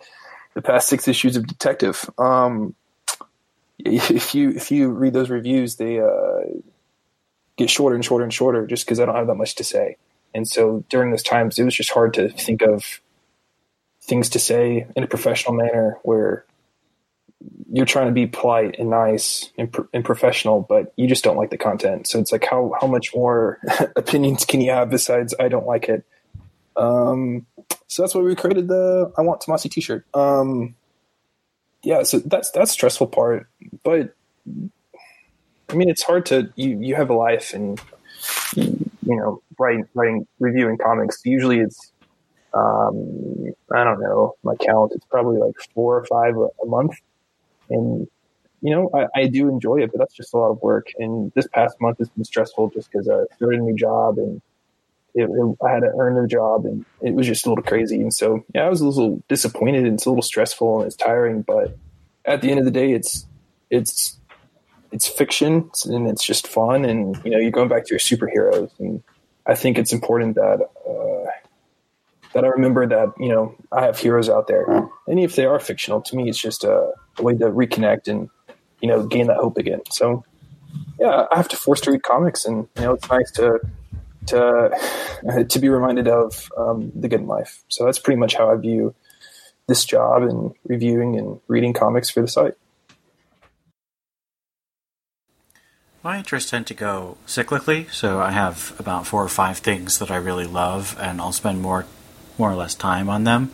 the 0.55 0.63
past 0.63 0.89
six 0.89 1.09
issues 1.09 1.37
of 1.37 1.47
Detective. 1.47 2.09
Um, 2.19 2.75
if 3.79 4.35
you 4.35 4.51
if 4.51 4.71
you 4.71 4.91
read 4.91 5.13
those 5.13 5.31
reviews, 5.31 5.77
they 5.77 6.01
uh, 6.01 6.41
get 7.57 7.71
shorter 7.71 7.95
and 7.95 8.05
shorter 8.05 8.25
and 8.25 8.35
shorter 8.35 8.67
just 8.67 8.85
because 8.85 9.01
I 9.01 9.07
don't 9.07 9.15
have 9.15 9.29
that 9.29 9.35
much 9.35 9.55
to 9.57 9.65
say. 9.65 9.97
And 10.35 10.49
so 10.49 10.85
during 10.89 11.11
those 11.11 11.23
times, 11.23 11.59
it 11.59 11.65
was 11.65 11.75
just 11.75 11.91
hard 11.91 12.15
to 12.15 12.31
think 12.31 12.63
of 12.63 13.01
things 14.03 14.31
to 14.31 14.39
say 14.39 14.87
in 14.97 15.03
a 15.05 15.07
professional 15.07 15.55
manner 15.55 15.99
where 16.03 16.45
you're 17.73 17.87
trying 17.87 18.07
to 18.07 18.13
be 18.13 18.27
polite 18.27 18.77
and 18.79 18.91
nice 18.91 19.51
and, 19.57 19.75
and 19.93 20.05
professional, 20.05 20.61
but 20.61 20.93
you 20.97 21.07
just 21.07 21.25
don't 21.25 21.37
like 21.37 21.51
the 21.51 21.59
content. 21.59 22.07
So 22.07 22.19
it's 22.19 22.33
like, 22.33 22.45
how, 22.45 22.75
how 22.81 22.87
much 22.87 23.15
more 23.15 23.59
opinions 23.97 24.45
can 24.45 24.61
you 24.61 24.71
have 24.71 24.91
besides 24.91 25.35
I 25.41 25.49
don't 25.49 25.67
like 25.67 25.89
it? 25.89 26.05
Um, 26.77 27.47
so 27.87 28.03
that's 28.03 28.15
why 28.15 28.23
we 28.23 28.35
created 28.35 28.69
the 28.69 29.13
I 29.17 29.23
want 29.23 29.41
Tomasi 29.41 29.71
t-shirt. 29.71 30.07
Um, 30.15 30.75
yeah, 31.83 32.03
so 32.03 32.19
that's, 32.19 32.51
that's 32.51 32.71
stressful 32.71 33.09
part, 33.09 33.49
but 33.83 34.15
I 35.69 35.75
mean, 35.75 35.89
it's 35.89 36.03
hard 36.03 36.27
to, 36.27 36.53
you, 36.55 36.79
you 36.81 36.95
have 36.95 37.11
a 37.11 37.15
life 37.15 37.55
and 37.55 37.81
you, 38.55 38.87
know, 39.03 39.43
writing, 39.59 39.89
writing, 39.95 40.27
reviewing 40.39 40.79
comics. 40.79 41.21
Usually 41.25 41.59
it's, 41.59 41.93
um, 42.55 43.53
I 43.75 43.83
don't 43.83 44.01
know, 44.01 44.37
my 44.43 44.55
count, 44.57 44.93
it's 44.95 45.07
probably 45.07 45.39
like 45.39 45.55
four 45.75 45.97
or 45.97 46.05
five 46.05 46.35
a 46.37 46.67
month. 46.67 46.93
And, 47.73 48.07
you 48.61 48.71
know, 48.71 48.91
I, 48.95 49.23
I 49.23 49.27
do 49.27 49.49
enjoy 49.49 49.83
it, 49.83 49.91
but 49.93 49.99
that's 49.99 50.15
just 50.15 50.35
a 50.35 50.39
lot 50.39 50.51
of 50.51 50.63
work. 50.63 50.89
And 50.99 51.33
this 51.35 51.49
past 51.49 51.81
month 51.81 51.99
has 51.99 52.09
been 52.11 52.25
stressful 52.25 52.71
just 52.71 52.91
because 52.91 53.09
I 53.09 53.25
started 53.37 53.61
a 53.61 53.63
new 53.63 53.75
job 53.75 54.19
and 54.19 54.41
it, 55.15 55.25
it, 55.25 55.57
I 55.65 55.71
had 55.71 55.81
to 55.81 55.93
earn 55.99 56.23
a 56.23 56.27
job 56.27 56.65
and 56.65 56.85
it 57.01 57.15
was 57.15 57.27
just 57.27 57.45
a 57.45 57.49
little 57.49 57.65
crazy. 57.65 58.01
And 58.01 58.15
so, 58.15 58.45
yeah, 58.55 58.63
I 58.63 58.69
was 58.69 58.81
a 58.81 58.87
little 58.87 59.23
disappointed 59.29 59.85
and 59.85 59.95
it's 59.95 60.07
a 60.07 60.11
little 60.11 60.23
stressful 60.23 60.79
and 60.79 60.87
it's 60.87 60.97
tiring, 60.97 61.43
but 61.43 61.77
at 62.25 62.41
the 62.41 62.51
end 62.51 62.61
of 62.61 62.65
the 62.65 62.71
day, 62.71 62.93
it's, 62.93 63.27
it's, 63.69 64.19
it's 64.93 65.09
fiction 65.09 65.71
and 65.87 66.07
it's 66.09 66.25
just 66.25 66.47
fun. 66.47 66.85
And, 66.85 67.21
you 67.25 67.31
know, 67.31 67.39
you're 67.39 67.51
going 67.51 67.69
back 67.69 67.87
to 67.87 67.91
your 67.91 67.99
superheroes. 67.99 68.71
And 68.79 69.03
I 69.47 69.55
think 69.55 69.79
it's 69.79 69.93
important 69.93 70.37
that, 70.37 70.61
uh, 70.89 71.31
that 72.33 72.45
I 72.45 72.49
remember 72.49 72.87
that, 72.87 73.13
you 73.19 73.29
know, 73.29 73.55
I 73.73 73.85
have 73.85 73.99
heroes 73.99 74.29
out 74.29 74.47
there. 74.47 74.65
And 75.07 75.19
if 75.21 75.37
they 75.37 75.45
are 75.45 75.59
fictional, 75.59 76.01
to 76.03 76.17
me, 76.17 76.29
it's 76.29 76.39
just 76.39 76.65
a, 76.65 76.93
a 77.19 77.23
way 77.23 77.35
to 77.35 77.45
reconnect 77.47 78.09
and, 78.09 78.29
you 78.81 78.89
know, 78.89 79.07
gain 79.07 79.27
that 79.29 79.39
hope 79.39 79.59
again. 79.59 79.81
So, 79.91 80.25
yeah, 80.99 81.27
I 81.31 81.37
have 81.37 81.49
to 81.49 81.57
force 81.57 81.81
to 81.83 81.93
read 81.93 82.03
comics 82.03 82.45
and, 82.45 82.69
you 82.77 82.83
know, 82.83 82.95
it's 82.95 83.09
nice 83.09 83.31
to, 83.33 83.61
to, 84.27 85.45
to 85.49 85.59
be 85.59 85.69
reminded 85.69 86.09
of 86.09 86.51
um, 86.57 86.93
the 86.95 87.09
good 87.09 87.21
in 87.21 87.27
life. 87.27 87.63
So 87.69 87.85
that's 87.85 87.99
pretty 87.99 88.19
much 88.19 88.35
how 88.35 88.51
I 88.51 88.57
view 88.57 88.95
this 89.67 89.85
job 89.85 90.23
and 90.23 90.53
reviewing 90.65 91.19
and 91.19 91.41
reading 91.49 91.73
comics 91.73 92.11
for 92.11 92.21
the 92.21 92.29
site. 92.29 92.55
My 96.03 96.19
interests 96.19 96.51
tend 96.51 96.67
to 96.67 96.75
go 96.75 97.17
cyclically, 97.29 97.89
so 97.93 98.19
I 98.19 98.33
have 98.33 98.75
about 98.79 99.07
four 99.07 99.23
or 99.23 99.29
five 99.29 99.59
things 99.59 100.01
that 100.01 100.11
I 100.11 100.17
really 100.17 100.47
love, 100.47 100.97
and 101.01 101.21
I'll 101.21 101.31
spend 101.31 101.63
more, 101.63 101.87
more 102.37 102.51
or 102.51 102.57
less 102.57 102.75
time 102.75 103.09
on 103.09 103.23
them. 103.23 103.53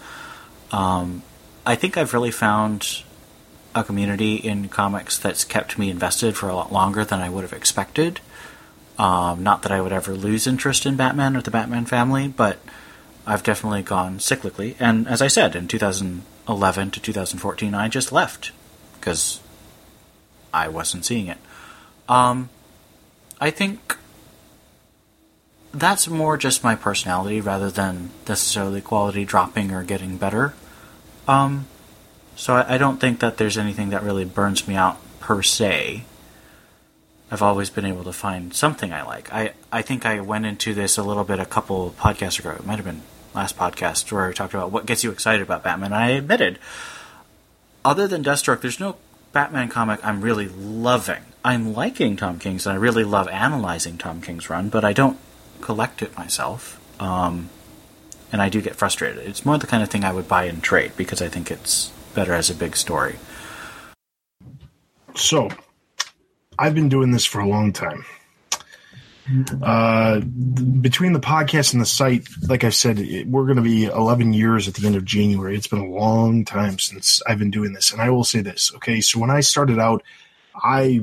Um, 0.73 1.23
I 1.67 1.75
think 1.75 1.99
I've 1.99 2.15
really 2.15 2.31
found 2.31 3.03
a 3.79 3.85
community 3.85 4.37
in 4.37 4.69
comics 4.69 5.19
that's 5.19 5.45
kept 5.45 5.79
me 5.79 5.91
invested 5.91 6.37
for 6.37 6.49
a 6.49 6.55
lot 6.55 6.73
longer 6.73 7.05
than 7.05 7.21
I 7.21 7.31
would 7.31 7.43
have 7.43 7.53
expected. 7.53 8.21
Um, 8.99 9.43
not 9.43 9.63
that 9.63 9.73
I 9.73 9.81
would 9.81 9.93
ever 9.93 10.15
lose 10.15 10.47
interest 10.47 10.85
in 10.85 10.97
Batman 10.97 11.37
or 11.37 11.43
the 11.43 11.51
Batman 11.51 11.87
family, 11.87 12.29
but 12.29 12.59
I've 13.27 13.43
definitely 13.43 13.83
gone 13.83 14.19
cyclically. 14.19 14.75
And 14.81 15.07
as 15.07 15.23
I 15.23 15.29
said, 15.29 15.55
in 15.55 15.69
2011 15.69 16.91
to 16.91 17.01
2014, 17.01 17.75
I 17.75 17.89
just 17.89 18.11
left 18.11 18.51
because 18.99 19.41
I 20.53 20.69
wasn't 20.69 21.05
seeing 21.05 21.29
it. 21.29 21.39
Um, 22.09 22.49
I 23.41 23.51
think 23.51 23.97
that's 25.73 26.09
more 26.09 26.37
just 26.37 26.65
my 26.65 26.75
personality 26.75 27.41
rather 27.41 27.71
than 27.71 28.11
necessarily 28.27 28.81
quality 28.81 29.25
dropping 29.25 29.71
or 29.71 29.85
getting 29.85 30.17
better. 30.17 30.55
Um, 31.29 31.67
so 32.39 32.55
I, 32.55 32.75
I 32.75 32.79
don't 32.79 33.01
think 33.01 33.19
that 33.19 33.37
there's 33.37 33.59
anything 33.59 33.91
that 33.91 34.05
really 34.05 34.25
burns 34.25 34.69
me 34.69 34.77
out 34.77 34.97
per 35.19 35.43
se. 35.43 36.05
I've 37.33 37.43
always 37.43 37.69
been 37.69 37.85
able 37.85 38.05
to 38.05 38.13
find 38.13 38.55
something 38.55 38.93
I 38.93 39.03
like. 39.03 39.31
I, 39.33 39.55
I 39.73 39.83
think 39.83 40.07
I 40.07 40.21
went 40.21 40.47
into 40.47 40.73
this 40.73 40.97
a 40.97 41.03
little 41.03 41.25
bit 41.25 41.41
a 41.41 41.45
couple 41.45 41.93
podcasts 41.99 42.39
ago. 42.39 42.51
It 42.53 42.65
might 42.65 42.77
have 42.77 42.85
been 42.85 43.03
last 43.35 43.57
podcast 43.57 44.11
where 44.13 44.29
I 44.29 44.33
talked 44.33 44.55
about 44.55 44.71
what 44.71 44.87
gets 44.87 45.03
you 45.03 45.11
excited 45.11 45.43
about 45.43 45.65
Batman. 45.65 45.93
I 45.93 46.11
admitted, 46.11 46.61
other 47.85 48.07
than 48.07 48.23
Deathstroke, 48.23 48.61
there's 48.61 48.79
no 48.79 48.97
Batman 49.33 49.69
comic 49.69 49.99
I'm 50.07 50.21
really 50.21 50.47
loving. 50.49 51.25
I'm 51.45 51.75
liking 51.75 52.17
Tom 52.17 52.39
King's 52.39 52.67
and 52.67 52.73
I 52.73 52.77
really 52.77 53.05
love 53.05 53.27
analyzing 53.29 53.99
Tom 53.99 54.23
King's 54.23 54.49
run, 54.49 54.69
but 54.69 54.85
I 54.85 54.93
don't 54.93 55.19
collect 55.61 56.03
it 56.03 56.17
myself. 56.17 56.81
Um, 57.03 57.51
and 58.31 58.41
I 58.41 58.49
do 58.49 58.63
get 58.63 58.77
frustrated. 58.77 59.27
It's 59.27 59.45
more 59.45 59.59
the 59.59 59.67
kind 59.67 59.83
of 59.83 59.89
thing 59.91 60.05
I 60.05 60.13
would 60.13 60.29
buy 60.29 60.45
in 60.45 60.61
trade 60.61 60.93
because 60.97 61.21
I 61.21 61.29
think 61.29 61.51
it's 61.51 61.93
better 62.19 62.35
as 62.35 62.51
a 62.51 62.55
big 62.55 62.77
story. 62.77 63.15
So, 65.15 65.49
I've 66.59 66.75
been 66.75 66.89
doing 66.89 67.13
this 67.13 67.25
for 67.25 67.39
a 67.39 67.47
long 67.47 67.73
time. 67.73 68.05
Uh, 69.63 70.19
between 70.81 71.13
the 71.13 71.21
podcast 71.21 71.75
and 71.75 71.81
the 71.81 71.87
site, 71.87 72.27
like 72.49 72.65
I 72.65 72.71
said, 72.71 72.99
it, 72.99 73.29
we're 73.29 73.45
going 73.45 73.55
to 73.55 73.63
be 73.63 73.85
11 73.85 74.33
years 74.33 74.67
at 74.67 74.75
the 74.75 74.85
end 74.85 74.97
of 74.97 75.05
January. 75.05 75.55
It's 75.55 75.69
been 75.69 75.79
a 75.79 75.87
long 75.87 76.45
time 76.45 76.81
since 76.81 77.23
I've 77.25 77.39
been 77.39 77.53
doing 77.53 77.73
this. 77.73 77.93
And 77.93 78.03
I 78.03 78.11
will 78.11 78.25
say 78.25 78.41
this, 78.41 78.75
okay? 78.75 79.01
So, 79.01 79.21
when 79.21 79.31
I 79.31 79.39
started 79.39 79.79
out, 79.79 80.03
I 80.57 81.03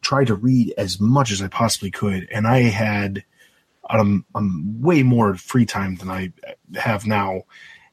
tried 0.00 0.28
to 0.28 0.36
read 0.36 0.72
as 0.78 0.98
much 0.98 1.32
as 1.32 1.42
I 1.42 1.48
possibly 1.48 1.90
could, 1.90 2.28
and 2.32 2.46
I 2.46 2.60
had 2.60 3.24
um, 3.90 4.24
um, 4.34 4.80
way 4.80 5.02
more 5.02 5.34
free 5.34 5.66
time 5.66 5.96
than 5.96 6.08
I 6.08 6.32
have 6.76 7.06
now. 7.06 7.42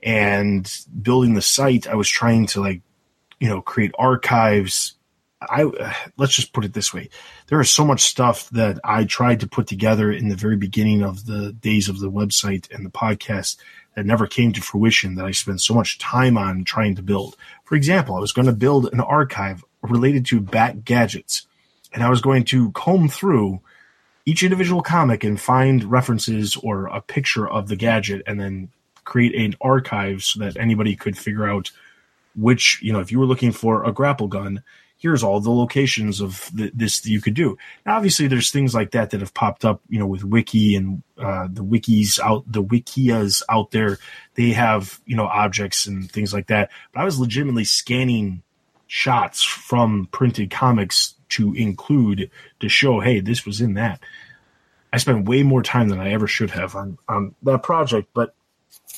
And 0.03 0.69
building 1.01 1.33
the 1.33 1.41
site, 1.41 1.87
I 1.87 1.95
was 1.95 2.09
trying 2.09 2.47
to 2.47 2.61
like, 2.61 2.81
you 3.39 3.47
know, 3.47 3.61
create 3.61 3.93
archives. 3.97 4.95
I 5.41 5.65
let's 6.17 6.35
just 6.35 6.53
put 6.53 6.65
it 6.65 6.73
this 6.73 6.93
way: 6.93 7.09
there 7.47 7.61
is 7.61 7.69
so 7.69 7.85
much 7.85 8.01
stuff 8.01 8.49
that 8.51 8.79
I 8.83 9.05
tried 9.05 9.41
to 9.41 9.47
put 9.47 9.67
together 9.67 10.11
in 10.11 10.29
the 10.29 10.35
very 10.35 10.57
beginning 10.57 11.03
of 11.03 11.25
the 11.25 11.53
days 11.53 11.89
of 11.89 11.99
the 11.99 12.11
website 12.11 12.73
and 12.73 12.85
the 12.85 12.89
podcast 12.89 13.57
that 13.95 14.05
never 14.05 14.27
came 14.27 14.51
to 14.53 14.61
fruition. 14.61 15.15
That 15.15 15.25
I 15.25 15.31
spent 15.31 15.61
so 15.61 15.73
much 15.73 15.99
time 15.99 16.37
on 16.37 16.63
trying 16.63 16.95
to 16.95 17.01
build. 17.01 17.35
For 17.63 17.75
example, 17.75 18.15
I 18.15 18.19
was 18.19 18.33
going 18.33 18.45
to 18.45 18.53
build 18.53 18.91
an 18.91 18.99
archive 18.99 19.63
related 19.81 20.25
to 20.27 20.39
Bat 20.39 20.85
gadgets, 20.85 21.47
and 21.93 22.03
I 22.03 22.09
was 22.09 22.21
going 22.21 22.43
to 22.45 22.71
comb 22.71 23.07
through 23.07 23.61
each 24.25 24.43
individual 24.43 24.81
comic 24.81 25.23
and 25.23 25.39
find 25.39 25.83
references 25.83 26.55
or 26.57 26.87
a 26.87 27.01
picture 27.01 27.47
of 27.47 27.67
the 27.67 27.75
gadget 27.75 28.21
and 28.25 28.39
then 28.39 28.69
create 29.03 29.35
an 29.35 29.55
archive 29.61 30.23
so 30.23 30.39
that 30.39 30.57
anybody 30.57 30.95
could 30.95 31.17
figure 31.17 31.47
out 31.47 31.71
which 32.35 32.79
you 32.81 32.91
know 32.91 32.99
if 32.99 33.11
you 33.11 33.19
were 33.19 33.25
looking 33.25 33.51
for 33.51 33.83
a 33.83 33.91
grapple 33.91 34.27
gun 34.27 34.63
here's 35.03 35.21
all 35.21 35.41
the 35.41 35.51
locations 35.51 36.21
of 36.21 36.49
the, 36.53 36.71
this 36.73 37.01
that 37.01 37.09
you 37.09 37.19
could 37.19 37.33
do. 37.33 37.57
Now 37.85 37.97
obviously 37.97 38.27
there's 38.27 38.51
things 38.51 38.73
like 38.73 38.91
that 38.91 39.09
that 39.09 39.19
have 39.19 39.33
popped 39.33 39.65
up 39.65 39.81
you 39.89 39.99
know 39.99 40.07
with 40.07 40.23
wiki 40.23 40.75
and 40.77 41.03
uh, 41.17 41.49
the 41.51 41.63
wikis 41.63 42.19
out 42.21 42.49
the 42.49 42.63
wikias 42.63 43.43
out 43.49 43.71
there. 43.71 43.99
They 44.35 44.51
have 44.51 45.01
you 45.05 45.17
know 45.17 45.27
objects 45.27 45.85
and 45.85 46.09
things 46.09 46.33
like 46.33 46.47
that. 46.47 46.71
But 46.93 47.01
i 47.01 47.03
was 47.03 47.19
legitimately 47.19 47.65
scanning 47.65 48.41
shots 48.87 49.43
from 49.43 50.07
printed 50.11 50.49
comics 50.49 51.15
to 51.29 51.53
include 51.53 52.31
to 52.61 52.69
show 52.69 53.01
hey 53.01 53.19
this 53.19 53.45
was 53.45 53.59
in 53.59 53.73
that. 53.73 53.99
I 54.93 54.97
spent 54.97 55.27
way 55.27 55.43
more 55.43 55.63
time 55.63 55.89
than 55.89 55.99
i 55.99 56.11
ever 56.11 56.27
should 56.27 56.51
have 56.51 56.75
on 56.75 56.97
on 57.09 57.35
that 57.43 57.61
project 57.63 58.09
but 58.13 58.35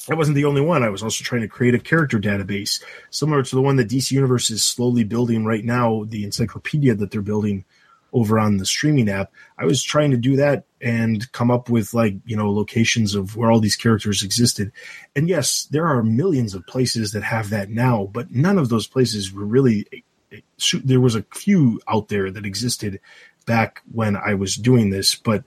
that 0.08 0.18
wasn't 0.18 0.36
the 0.36 0.46
only 0.46 0.62
one. 0.62 0.84
I 0.84 0.90
was 0.90 1.04
also 1.04 1.24
trying 1.24 1.42
to 1.42 1.48
create 1.48 1.76
a 1.76 1.80
character 1.80 2.20
database 2.20 2.84
similar 3.10 3.44
to 3.44 3.56
the 3.56 3.62
one 3.62 3.76
that 3.78 3.90
DC 3.90 4.12
Universe 4.12 4.50
is 4.50 4.64
slowly 4.64 5.04
building 5.04 5.46
right 5.46 5.64
now, 5.64 6.06
the 6.08 6.24
encyclopedia 6.24 6.96
that 6.96 7.12
they're 7.12 7.22
building 7.22 7.66
over 8.14 8.40
on 8.40 8.58
the 8.58 8.66
streaming 8.66 9.10
app. 9.10 9.32
I 9.58 9.66
was 9.66 9.84
trying 9.84 10.12
to 10.12 10.18
do 10.18 10.38
that 10.38 10.64
and 10.80 11.30
come 11.34 11.52
up 11.52 11.70
with 11.70 11.94
like, 11.94 12.16
you 12.26 12.38
know, 12.38 12.50
locations 12.50 13.14
of 13.14 13.36
where 13.36 13.52
all 13.52 13.60
these 13.60 13.76
characters 13.76 14.24
existed. 14.24 14.72
And 15.16 15.28
yes, 15.28 15.68
there 15.70 15.86
are 15.86 16.02
millions 16.02 16.54
of 16.54 16.66
places 16.66 17.12
that 17.12 17.24
have 17.24 17.50
that 17.50 17.70
now, 17.70 18.10
but 18.14 18.32
none 18.32 18.58
of 18.58 18.70
those 18.70 18.88
places 18.88 19.34
were 19.34 19.46
really 19.46 19.86
there 20.84 21.02
was 21.02 21.16
a 21.16 21.26
few 21.34 21.82
out 21.88 22.08
there 22.08 22.32
that 22.32 22.46
existed 22.46 23.00
back 23.46 23.82
when 23.92 24.16
I 24.16 24.34
was 24.34 24.56
doing 24.56 24.90
this, 24.90 25.16
but 25.16 25.44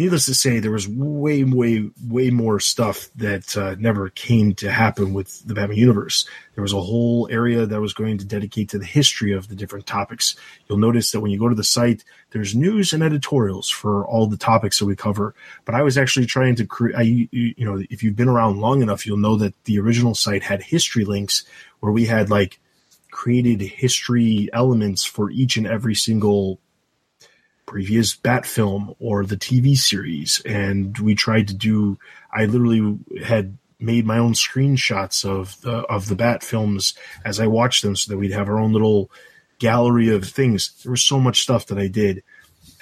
needless 0.00 0.24
to 0.26 0.34
say, 0.34 0.58
there 0.58 0.70
was 0.72 0.88
way, 0.88 1.44
way, 1.44 1.90
way 2.08 2.30
more 2.30 2.58
stuff 2.58 3.10
that 3.16 3.56
uh, 3.56 3.76
never 3.78 4.08
came 4.08 4.54
to 4.54 4.72
happen 4.72 5.12
with 5.12 5.46
the 5.46 5.54
Batman 5.54 5.76
universe. 5.76 6.26
There 6.54 6.62
was 6.62 6.72
a 6.72 6.80
whole 6.80 7.28
area 7.30 7.66
that 7.66 7.80
was 7.80 7.92
going 7.92 8.16
to 8.18 8.24
dedicate 8.24 8.70
to 8.70 8.78
the 8.78 8.86
history 8.86 9.32
of 9.32 9.48
the 9.48 9.54
different 9.54 9.86
topics. 9.86 10.36
You'll 10.66 10.78
notice 10.78 11.10
that 11.10 11.20
when 11.20 11.30
you 11.30 11.38
go 11.38 11.50
to 11.50 11.54
the 11.54 11.62
site, 11.62 12.02
there's 12.30 12.56
news 12.56 12.94
and 12.94 13.02
editorials 13.02 13.68
for 13.68 14.06
all 14.06 14.26
the 14.26 14.38
topics 14.38 14.78
that 14.78 14.86
we 14.86 14.96
cover. 14.96 15.34
But 15.66 15.74
I 15.74 15.82
was 15.82 15.98
actually 15.98 16.26
trying 16.26 16.54
to 16.56 16.66
create, 16.66 17.28
you 17.30 17.64
know, 17.64 17.82
if 17.90 18.02
you've 18.02 18.16
been 18.16 18.28
around 18.28 18.58
long 18.58 18.80
enough, 18.80 19.06
you'll 19.06 19.18
know 19.18 19.36
that 19.36 19.54
the 19.64 19.78
original 19.78 20.14
site 20.14 20.42
had 20.42 20.62
history 20.62 21.04
links 21.04 21.44
where 21.80 21.92
we 21.92 22.06
had 22.06 22.30
like 22.30 22.58
created 23.10 23.60
history 23.60 24.48
elements 24.54 25.04
for 25.04 25.30
each 25.30 25.58
and 25.58 25.66
every 25.66 25.94
single 25.94 26.58
previous 27.70 28.16
Bat 28.16 28.46
film 28.46 28.96
or 28.98 29.24
the 29.24 29.36
TV 29.36 29.76
series. 29.76 30.42
And 30.44 30.98
we 30.98 31.14
tried 31.14 31.46
to 31.48 31.54
do, 31.54 32.00
I 32.32 32.46
literally 32.46 32.98
had 33.24 33.56
made 33.78 34.04
my 34.04 34.18
own 34.18 34.32
screenshots 34.32 35.24
of 35.24 35.58
the, 35.60 35.76
of 35.86 36.08
the 36.08 36.16
Bat 36.16 36.42
films 36.42 36.94
as 37.24 37.38
I 37.38 37.46
watched 37.46 37.84
them 37.84 37.94
so 37.94 38.10
that 38.10 38.18
we'd 38.18 38.32
have 38.32 38.48
our 38.48 38.58
own 38.58 38.72
little 38.72 39.08
gallery 39.60 40.08
of 40.08 40.24
things. 40.24 40.82
There 40.82 40.90
was 40.90 41.04
so 41.04 41.20
much 41.20 41.42
stuff 41.42 41.66
that 41.66 41.78
I 41.78 41.86
did. 41.86 42.24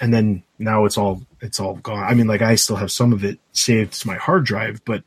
And 0.01 0.11
then 0.11 0.41
now 0.57 0.85
it's 0.85 0.97
all, 0.97 1.21
it's 1.39 1.59
all 1.59 1.75
gone. 1.75 2.03
I 2.03 2.15
mean, 2.15 2.25
like 2.25 2.41
I 2.41 2.55
still 2.55 2.77
have 2.77 2.91
some 2.91 3.13
of 3.13 3.23
it 3.23 3.37
saved 3.51 3.93
to 4.01 4.07
my 4.07 4.15
hard 4.15 4.43
drive, 4.43 4.83
but 4.85 5.03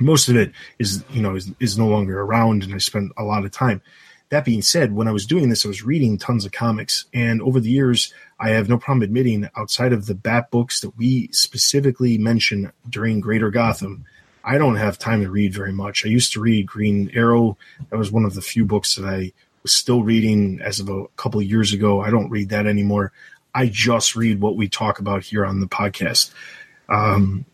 most 0.00 0.30
of 0.30 0.36
it 0.36 0.52
is, 0.78 1.04
you 1.10 1.20
know, 1.20 1.36
is, 1.36 1.52
is 1.60 1.76
no 1.76 1.88
longer 1.88 2.18
around 2.18 2.62
and 2.62 2.74
I 2.74 2.78
spent 2.78 3.12
a 3.18 3.22
lot 3.22 3.44
of 3.44 3.50
time. 3.50 3.82
That 4.30 4.46
being 4.46 4.62
said, 4.62 4.94
when 4.94 5.08
I 5.08 5.12
was 5.12 5.26
doing 5.26 5.50
this, 5.50 5.66
I 5.66 5.68
was 5.68 5.84
reading 5.84 6.16
tons 6.16 6.46
of 6.46 6.52
comics, 6.52 7.04
and 7.12 7.42
over 7.42 7.60
the 7.60 7.70
years, 7.70 8.12
I 8.38 8.50
have 8.50 8.68
no 8.68 8.78
problem 8.78 9.02
admitting, 9.02 9.48
outside 9.56 9.92
of 9.92 10.06
the 10.06 10.14
Bat 10.14 10.50
books 10.50 10.80
that 10.80 10.96
we 10.96 11.28
specifically 11.32 12.18
mention 12.18 12.72
during 12.88 13.20
Greater 13.20 13.50
Gotham, 13.50 14.04
I 14.44 14.58
don't 14.58 14.76
have 14.76 14.98
time 14.98 15.22
to 15.22 15.30
read 15.30 15.54
very 15.54 15.72
much. 15.72 16.04
I 16.04 16.08
used 16.08 16.32
to 16.32 16.40
read 16.40 16.66
Green 16.66 17.10
Arrow. 17.14 17.56
That 17.90 17.96
was 17.96 18.12
one 18.12 18.24
of 18.24 18.34
the 18.34 18.42
few 18.42 18.64
books 18.64 18.96
that 18.96 19.06
I 19.06 19.32
was 19.62 19.72
still 19.72 20.02
reading 20.02 20.60
as 20.62 20.80
of 20.80 20.90
a 20.90 21.06
couple 21.16 21.40
of 21.40 21.46
years 21.46 21.72
ago. 21.72 22.00
I 22.00 22.10
don't 22.10 22.28
read 22.28 22.50
that 22.50 22.66
anymore. 22.66 23.12
I 23.54 23.66
just 23.66 24.16
read 24.16 24.40
what 24.40 24.56
we 24.56 24.68
talk 24.68 24.98
about 24.98 25.22
here 25.22 25.46
on 25.46 25.60
the 25.60 25.66
podcast. 25.66 26.30
Um, 26.88 27.46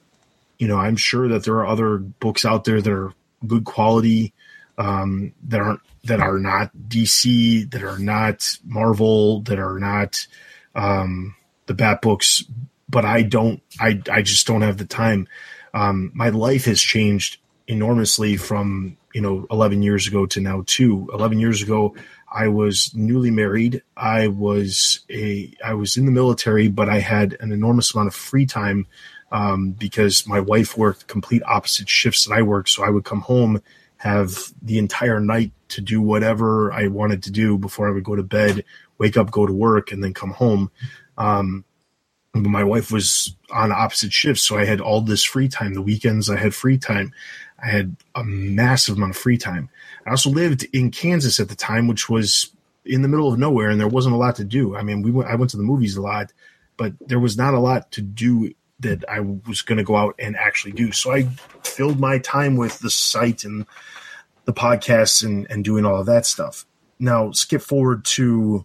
you 0.59 0.67
know, 0.67 0.79
I'm 0.79 0.97
sure 0.97 1.29
that 1.29 1.45
there 1.45 1.57
are 1.57 1.67
other 1.67 1.99
books 1.99 2.45
out 2.45 2.65
there 2.65 2.81
that 2.81 2.93
are 2.93 3.13
good 3.47 3.65
quality 3.65 4.33
um, 4.79 5.33
that 5.49 5.61
aren't 5.61 5.81
that 6.05 6.21
are 6.21 6.39
not 6.39 6.71
DC, 6.89 7.71
that 7.71 7.83
are 7.83 7.99
not 7.99 8.59
Marvel, 8.65 9.43
that 9.43 9.59
are 9.59 9.79
not 9.79 10.27
um, 10.75 11.35
the 11.67 11.75
Bat 11.75 12.03
books. 12.03 12.45
But 12.89 13.05
I 13.05 13.23
don't. 13.23 13.63
I 13.79 14.01
I 14.11 14.23
just 14.23 14.47
don't 14.47 14.63
have 14.63 14.79
the 14.79 14.85
time. 14.85 15.29
Um, 15.73 16.11
my 16.15 16.31
life 16.31 16.65
has 16.65 16.81
changed 16.81 17.39
enormously 17.69 18.37
from 18.37 18.97
you 19.15 19.21
know 19.21 19.47
11 19.51 19.83
years 19.83 20.09
ago 20.09 20.27
to 20.27 20.41
now 20.41 20.65
too 20.67 21.09
11 21.13 21.39
years 21.39 21.63
ago 21.63 21.95
i 22.33 22.49
was 22.49 22.93
newly 22.95 23.31
married 23.31 23.81
i 23.97 24.27
was 24.27 25.01
a 25.09 25.53
i 25.65 25.73
was 25.73 25.97
in 25.97 26.05
the 26.05 26.11
military 26.11 26.67
but 26.67 26.89
i 26.89 26.99
had 26.99 27.37
an 27.39 27.53
enormous 27.53 27.95
amount 27.95 28.09
of 28.09 28.15
free 28.15 28.47
time 28.47 28.87
um, 29.33 29.71
because 29.71 30.27
my 30.27 30.41
wife 30.41 30.77
worked 30.77 31.07
complete 31.07 31.43
opposite 31.45 31.89
shifts 31.89 32.25
that 32.25 32.35
i 32.35 32.43
worked 32.43 32.69
so 32.69 32.83
i 32.83 32.91
would 32.91 33.05
come 33.05 33.21
home 33.21 33.61
have 34.01 34.53
the 34.63 34.79
entire 34.79 35.21
night 35.21 35.53
to 35.69 35.83
do 35.83 36.01
whatever 36.01 36.73
I 36.73 36.87
wanted 36.87 37.23
to 37.25 37.31
do 37.31 37.59
before 37.59 37.87
I 37.87 37.93
would 37.93 38.03
go 38.03 38.17
to 38.17 38.23
bed, 38.23 38.65
wake 39.01 39.17
up, 39.17 39.33
go 39.33 39.47
to 39.47 39.53
work, 39.53 39.91
and 39.91 40.05
then 40.05 40.15
come 40.15 40.31
home. 40.31 40.71
Um, 41.19 41.65
my 42.35 42.63
wife 42.63 42.93
was 42.93 43.35
on 43.51 43.73
opposite 43.73 44.13
shifts, 44.13 44.45
so 44.45 44.57
I 44.57 44.65
had 44.65 44.81
all 44.81 45.01
this 45.01 45.25
free 45.25 45.49
time. 45.49 45.75
The 45.75 45.83
weekends, 45.83 46.31
I 46.31 46.37
had 46.37 46.55
free 46.55 46.79
time. 46.79 47.13
I 47.61 47.67
had 47.67 47.97
a 48.15 48.23
massive 48.23 48.97
amount 48.97 49.17
of 49.17 49.17
free 49.17 49.39
time. 49.39 49.69
I 50.07 50.11
also 50.11 50.31
lived 50.31 50.65
in 50.73 50.91
Kansas 50.91 51.41
at 51.41 51.49
the 51.49 51.57
time, 51.57 51.89
which 51.89 52.09
was 52.09 52.53
in 52.85 53.03
the 53.03 53.09
middle 53.09 53.33
of 53.33 53.39
nowhere, 53.39 53.71
and 53.71 53.81
there 53.81 53.89
wasn't 53.89 54.15
a 54.15 54.19
lot 54.19 54.37
to 54.37 54.45
do. 54.45 54.77
I 54.77 54.83
mean, 54.83 55.03
we 55.03 55.11
went, 55.11 55.29
I 55.29 55.35
went 55.35 55.51
to 55.51 55.57
the 55.57 55.63
movies 55.63 55.97
a 55.97 56.03
lot, 56.03 56.33
but 56.77 56.93
there 57.01 57.19
was 57.19 57.37
not 57.37 57.55
a 57.55 57.59
lot 57.59 57.91
to 57.93 58.03
do 58.03 58.55
that 58.81 59.05
I 59.09 59.21
was 59.21 59.63
going 59.63 59.79
to 59.79 59.85
go 59.85 59.97
out 59.97 60.15
and 60.19 60.37
actually 60.37 60.73
do. 60.73 60.93
So 60.93 61.13
I 61.13 61.25
filled 61.65 62.01
my 62.01 62.19
time 62.19 62.57
with 62.57 62.79
the 62.79 62.91
site 62.91 63.45
and 63.45 63.67
the 64.45 64.55
podcasts 64.55 65.23
and, 65.25 65.47
and 65.51 65.65
doing 65.65 65.85
all 65.85 66.01
of 66.01 66.07
that 66.07 66.27
stuff. 66.27 66.65
Now, 66.99 67.33
skip 67.33 67.61
forward 67.61 68.05
to 68.07 68.65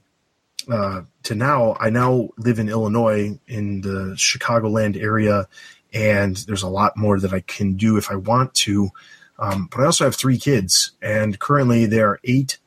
uh, 0.70 1.02
to 1.24 1.36
now. 1.36 1.76
I 1.80 1.90
now 1.90 2.30
live 2.38 2.60
in 2.60 2.70
Illinois 2.70 3.40
in 3.48 3.82
the 3.82 4.16
Chicagoland 4.16 5.02
area, 5.02 5.48
and 5.94 6.36
there's 6.48 6.64
a 6.64 6.70
lot 6.70 6.98
more 6.98 7.20
that 7.20 7.34
I 7.34 7.42
can 7.42 7.76
do 7.76 7.98
if 7.98 8.12
I 8.12 8.16
want 8.16 8.54
to. 8.56 8.90
Um, 9.38 9.68
but 9.72 9.82
I 9.82 9.86
also 9.86 10.06
have 10.06 10.16
three 10.16 10.38
kids, 10.38 10.92
and 11.02 11.40
currently 11.40 11.86
they 11.86 12.02
are 12.02 12.20
eight. 12.24 12.58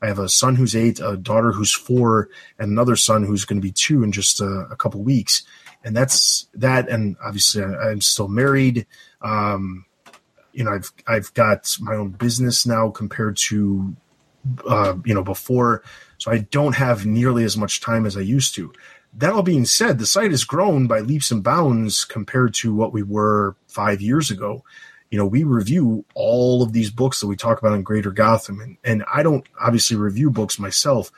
I 0.00 0.06
have 0.06 0.18
a 0.18 0.28
son 0.28 0.56
who's 0.56 0.76
eight, 0.76 1.00
a 1.00 1.16
daughter 1.16 1.52
who's 1.52 1.72
four, 1.72 2.28
and 2.58 2.70
another 2.70 2.96
son 2.96 3.24
who's 3.24 3.44
going 3.44 3.60
to 3.60 3.66
be 3.66 3.72
two 3.72 4.02
in 4.02 4.12
just 4.12 4.40
a, 4.40 4.66
a 4.70 4.76
couple 4.76 5.02
weeks 5.02 5.44
and 5.84 5.96
that's 5.96 6.46
that. 6.54 6.88
And 6.88 7.16
obviously, 7.24 7.62
I'm 7.62 8.00
still 8.00 8.28
married. 8.28 8.86
Um, 9.22 9.86
you 10.52 10.64
know, 10.64 10.72
I've 10.72 10.92
I've 11.06 11.34
got 11.34 11.76
my 11.80 11.94
own 11.94 12.10
business 12.10 12.66
now 12.66 12.90
compared 12.90 13.36
to 13.48 13.94
uh, 14.66 14.94
you 15.04 15.14
know 15.14 15.22
before, 15.22 15.82
so 16.18 16.30
I 16.30 16.38
don't 16.38 16.74
have 16.74 17.06
nearly 17.06 17.44
as 17.44 17.56
much 17.56 17.80
time 17.80 18.06
as 18.06 18.16
I 18.16 18.20
used 18.20 18.54
to. 18.56 18.72
That 19.14 19.32
all 19.32 19.42
being 19.42 19.64
said, 19.64 19.98
the 19.98 20.06
site 20.06 20.30
has 20.30 20.44
grown 20.44 20.86
by 20.86 21.00
leaps 21.00 21.30
and 21.30 21.42
bounds 21.42 22.04
compared 22.04 22.54
to 22.54 22.74
what 22.74 22.92
we 22.92 23.02
were 23.02 23.56
five 23.66 24.00
years 24.00 24.30
ago. 24.30 24.64
You 25.10 25.18
know, 25.18 25.26
we 25.26 25.42
review 25.44 26.04
all 26.14 26.62
of 26.62 26.72
these 26.72 26.90
books 26.90 27.20
that 27.20 27.26
we 27.26 27.36
talk 27.36 27.58
about 27.58 27.72
in 27.72 27.82
Greater 27.82 28.10
Gotham, 28.10 28.60
and, 28.60 28.76
and 28.84 29.04
I 29.12 29.22
don't 29.22 29.46
obviously 29.58 29.96
review 29.96 30.30
books 30.30 30.58
myself, 30.58 31.10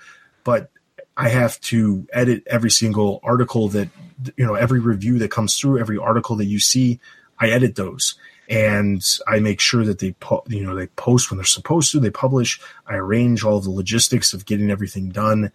but 0.44 0.70
I 1.16 1.28
have 1.28 1.60
to 1.62 2.06
edit 2.12 2.44
every 2.46 2.70
single 2.70 3.20
article 3.22 3.68
that 3.70 3.88
you 4.36 4.46
know 4.46 4.54
every 4.54 4.80
review 4.80 5.18
that 5.18 5.30
comes 5.30 5.58
through, 5.58 5.78
every 5.78 5.98
article 5.98 6.36
that 6.36 6.46
you 6.46 6.60
see, 6.60 7.00
I 7.38 7.50
edit 7.50 7.74
those 7.74 8.14
and 8.50 9.06
I 9.28 9.38
make 9.38 9.60
sure 9.60 9.84
that 9.84 10.00
they 10.00 10.12
po- 10.12 10.42
you 10.48 10.64
know 10.64 10.74
they 10.74 10.88
post 10.88 11.30
when 11.30 11.38
they're 11.38 11.44
supposed 11.44 11.92
to, 11.92 12.00
they 12.00 12.10
publish. 12.10 12.60
I 12.86 12.96
arrange 12.96 13.44
all 13.44 13.60
the 13.60 13.70
logistics 13.70 14.34
of 14.34 14.44
getting 14.44 14.70
everything 14.70 15.10
done. 15.10 15.52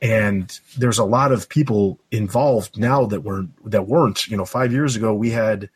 And 0.00 0.58
there's 0.78 0.98
a 0.98 1.04
lot 1.04 1.32
of 1.32 1.48
people 1.48 1.98
involved 2.10 2.78
now 2.78 3.04
that 3.06 3.22
were 3.22 3.46
that 3.64 3.88
weren't. 3.88 4.28
You 4.28 4.36
know, 4.36 4.44
five 4.44 4.72
years 4.72 4.94
ago 4.94 5.12
we 5.12 5.30
had 5.30 5.68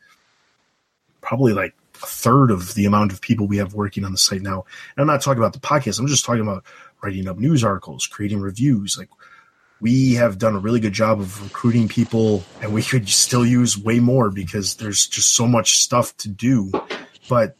probably 1.19 1.51
like 1.51 1.75
a 2.01 2.07
third 2.07 2.51
of 2.51 2.73
the 2.73 2.85
amount 2.85 3.11
of 3.11 3.19
people 3.19 3.47
we 3.47 3.57
have 3.57 3.73
working 3.73 4.05
on 4.05 4.13
the 4.13 4.17
site 4.17 4.41
now. 4.41 4.65
And 4.95 5.01
I'm 5.01 5.07
not 5.07 5.21
talking 5.21 5.43
about 5.43 5.53
the 5.53 5.59
podcast. 5.59 5.99
I'm 5.99 6.07
just 6.07 6.25
talking 6.25 6.41
about 6.41 6.63
writing 7.03 7.27
up 7.27 7.37
news 7.37 7.65
articles, 7.65 8.07
creating 8.07 8.39
reviews. 8.39 8.97
Like 8.97 9.09
we 9.85 10.15
have 10.15 10.39
done 10.39 10.55
a 10.55 10.59
really 10.59 10.79
good 10.79 10.93
job 10.93 11.19
of 11.19 11.43
recruiting 11.43 11.87
people 11.87 12.43
and 12.59 12.73
we 12.73 12.81
could 12.81 13.07
still 13.07 13.45
use 13.45 13.77
way 13.77 13.99
more 13.99 14.31
because 14.31 14.77
there's 14.77 15.05
just 15.05 15.35
so 15.35 15.45
much 15.45 15.77
stuff 15.77 16.17
to 16.17 16.27
do. 16.27 16.71
But 17.29 17.55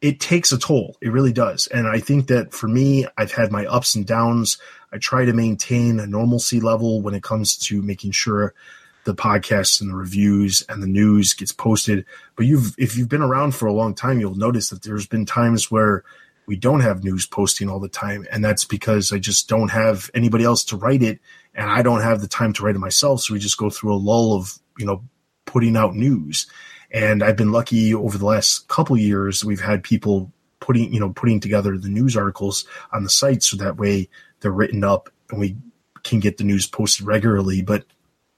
it 0.00 0.20
takes 0.20 0.52
a 0.52 0.58
toll. 0.58 0.96
It 1.00 1.10
really 1.10 1.32
does. 1.32 1.66
And 1.66 1.88
I 1.88 1.98
think 1.98 2.28
that 2.28 2.52
for 2.52 2.68
me, 2.68 3.04
I've 3.18 3.32
had 3.32 3.50
my 3.50 3.66
ups 3.66 3.96
and 3.96 4.06
downs. 4.06 4.58
I 4.92 4.98
try 4.98 5.24
to 5.24 5.32
maintain 5.32 5.98
a 5.98 6.06
normalcy 6.06 6.60
level 6.60 7.02
when 7.02 7.14
it 7.14 7.24
comes 7.24 7.58
to 7.66 7.82
making 7.82 8.12
sure 8.12 8.54
the 9.02 9.14
podcasts 9.16 9.80
and 9.80 9.90
the 9.90 9.96
reviews 9.96 10.64
and 10.68 10.80
the 10.80 10.86
news 10.86 11.34
gets 11.34 11.50
posted. 11.50 12.06
But 12.36 12.46
you've 12.46 12.76
if 12.78 12.96
you've 12.96 13.08
been 13.08 13.22
around 13.22 13.56
for 13.56 13.66
a 13.66 13.72
long 13.72 13.92
time, 13.96 14.20
you'll 14.20 14.36
notice 14.36 14.68
that 14.68 14.84
there's 14.84 15.08
been 15.08 15.26
times 15.26 15.68
where 15.68 16.04
we 16.46 16.54
don't 16.54 16.80
have 16.80 17.02
news 17.02 17.26
posting 17.26 17.68
all 17.68 17.80
the 17.80 17.88
time. 17.88 18.24
And 18.30 18.44
that's 18.44 18.64
because 18.64 19.12
I 19.12 19.18
just 19.18 19.48
don't 19.48 19.70
have 19.70 20.10
anybody 20.14 20.44
else 20.44 20.62
to 20.66 20.76
write 20.76 21.02
it 21.02 21.18
and 21.54 21.68
I 21.68 21.82
don't 21.82 22.02
have 22.02 22.20
the 22.20 22.28
time 22.28 22.52
to 22.54 22.62
write 22.62 22.76
it 22.76 22.80
myself. 22.80 23.22
So 23.22 23.34
we 23.34 23.40
just 23.40 23.58
go 23.58 23.70
through 23.70 23.94
a 23.94 23.96
lull 23.96 24.34
of, 24.34 24.58
you 24.78 24.86
know, 24.86 25.02
putting 25.46 25.76
out 25.76 25.94
news. 25.94 26.46
And 26.90 27.22
I've 27.22 27.36
been 27.36 27.52
lucky 27.52 27.94
over 27.94 28.18
the 28.18 28.26
last 28.26 28.68
couple 28.68 28.96
years. 28.96 29.44
We've 29.44 29.60
had 29.60 29.82
people 29.82 30.32
putting, 30.60 30.92
you 30.92 31.00
know, 31.00 31.10
putting 31.10 31.40
together 31.40 31.76
the 31.76 31.88
news 31.88 32.16
articles 32.16 32.64
on 32.92 33.04
the 33.04 33.10
site 33.10 33.42
so 33.42 33.56
that 33.56 33.76
way 33.76 34.08
they're 34.40 34.50
written 34.50 34.84
up 34.84 35.10
and 35.30 35.40
we 35.40 35.56
can 36.02 36.20
get 36.20 36.38
the 36.38 36.44
news 36.44 36.66
posted 36.66 37.06
regularly. 37.06 37.62
But 37.62 37.84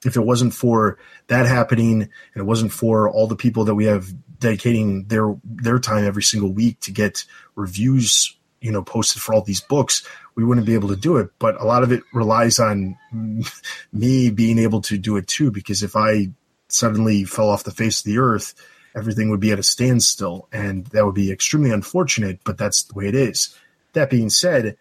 if 0.04 0.16
it 0.16 0.22
wasn't 0.22 0.54
for 0.54 0.98
that 1.28 1.46
happening 1.46 2.02
and 2.02 2.10
it 2.34 2.44
wasn't 2.44 2.72
for 2.72 3.08
all 3.08 3.26
the 3.26 3.36
people 3.36 3.64
that 3.64 3.74
we 3.74 3.84
have 3.84 4.12
dedicating 4.38 5.04
their 5.04 5.36
their 5.44 5.78
time 5.78 6.04
every 6.04 6.22
single 6.22 6.52
week 6.52 6.80
to 6.80 6.90
get 6.90 7.24
reviews 7.54 8.36
you 8.62 8.70
know 8.70 8.82
posted 8.82 9.20
for 9.20 9.34
all 9.34 9.42
these 9.42 9.60
books 9.60 10.06
we 10.34 10.44
wouldn't 10.44 10.66
be 10.66 10.74
able 10.74 10.88
to 10.88 10.96
do 10.96 11.16
it 11.16 11.30
but 11.38 11.60
a 11.60 11.64
lot 11.64 11.82
of 11.82 11.92
it 11.92 12.02
relies 12.12 12.58
on 12.58 12.96
me 13.92 14.30
being 14.30 14.58
able 14.58 14.80
to 14.80 14.96
do 14.96 15.16
it 15.16 15.26
too 15.26 15.50
because 15.50 15.82
if 15.82 15.96
i 15.96 16.28
suddenly 16.68 17.24
fell 17.24 17.50
off 17.50 17.64
the 17.64 17.70
face 17.70 18.00
of 18.00 18.04
the 18.04 18.18
earth 18.18 18.54
everything 18.94 19.30
would 19.30 19.40
be 19.40 19.52
at 19.52 19.58
a 19.58 19.62
standstill 19.62 20.48
and 20.52 20.86
that 20.88 21.04
would 21.04 21.14
be 21.14 21.30
extremely 21.30 21.70
unfortunate 21.70 22.40
but 22.44 22.56
that's 22.56 22.84
the 22.84 22.94
way 22.94 23.06
it 23.06 23.14
is 23.14 23.56
that 23.92 24.10
being 24.10 24.30
said 24.30 24.76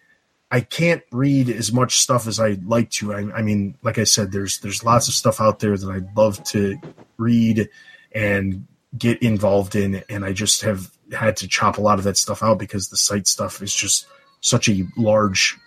I 0.52 0.60
can't 0.60 1.02
read 1.14 1.50
as 1.50 1.72
much 1.72 2.00
stuff 2.02 2.28
as 2.28 2.38
I'd 2.38 2.66
like 2.66 2.90
to. 2.92 3.14
I, 3.14 3.38
I, 3.38 3.42
mean, 3.42 3.78
like 3.84 3.98
I 3.98 4.04
said, 4.04 4.34
there's 4.34 4.60
there's 4.60 4.84
lots 4.84 5.08
of 5.08 5.14
stuff 5.14 5.40
out 5.40 5.60
there 5.60 5.78
that 5.78 5.90
I'd 5.90 6.18
love 6.18 6.44
to 6.46 6.78
read 7.18 7.70
and 8.12 8.68
get 8.98 9.24
involved 9.24 9.78
in, 9.78 10.04
and 10.10 10.26
I 10.26 10.34
just 10.34 10.64
have 10.64 10.92
had 11.14 11.38
to 11.38 11.48
chop 11.48 11.78
a 11.78 11.82
lot 11.82 12.00
of 12.00 12.06
that 12.06 12.18
stuff 12.18 12.44
out 12.44 12.60
because 12.60 12.90
the 12.90 12.98
site 12.98 13.28
stuff 13.28 13.62
is 13.62 13.74
just 13.74 14.08
such 14.42 14.68
a 14.68 14.86
large 14.98 15.58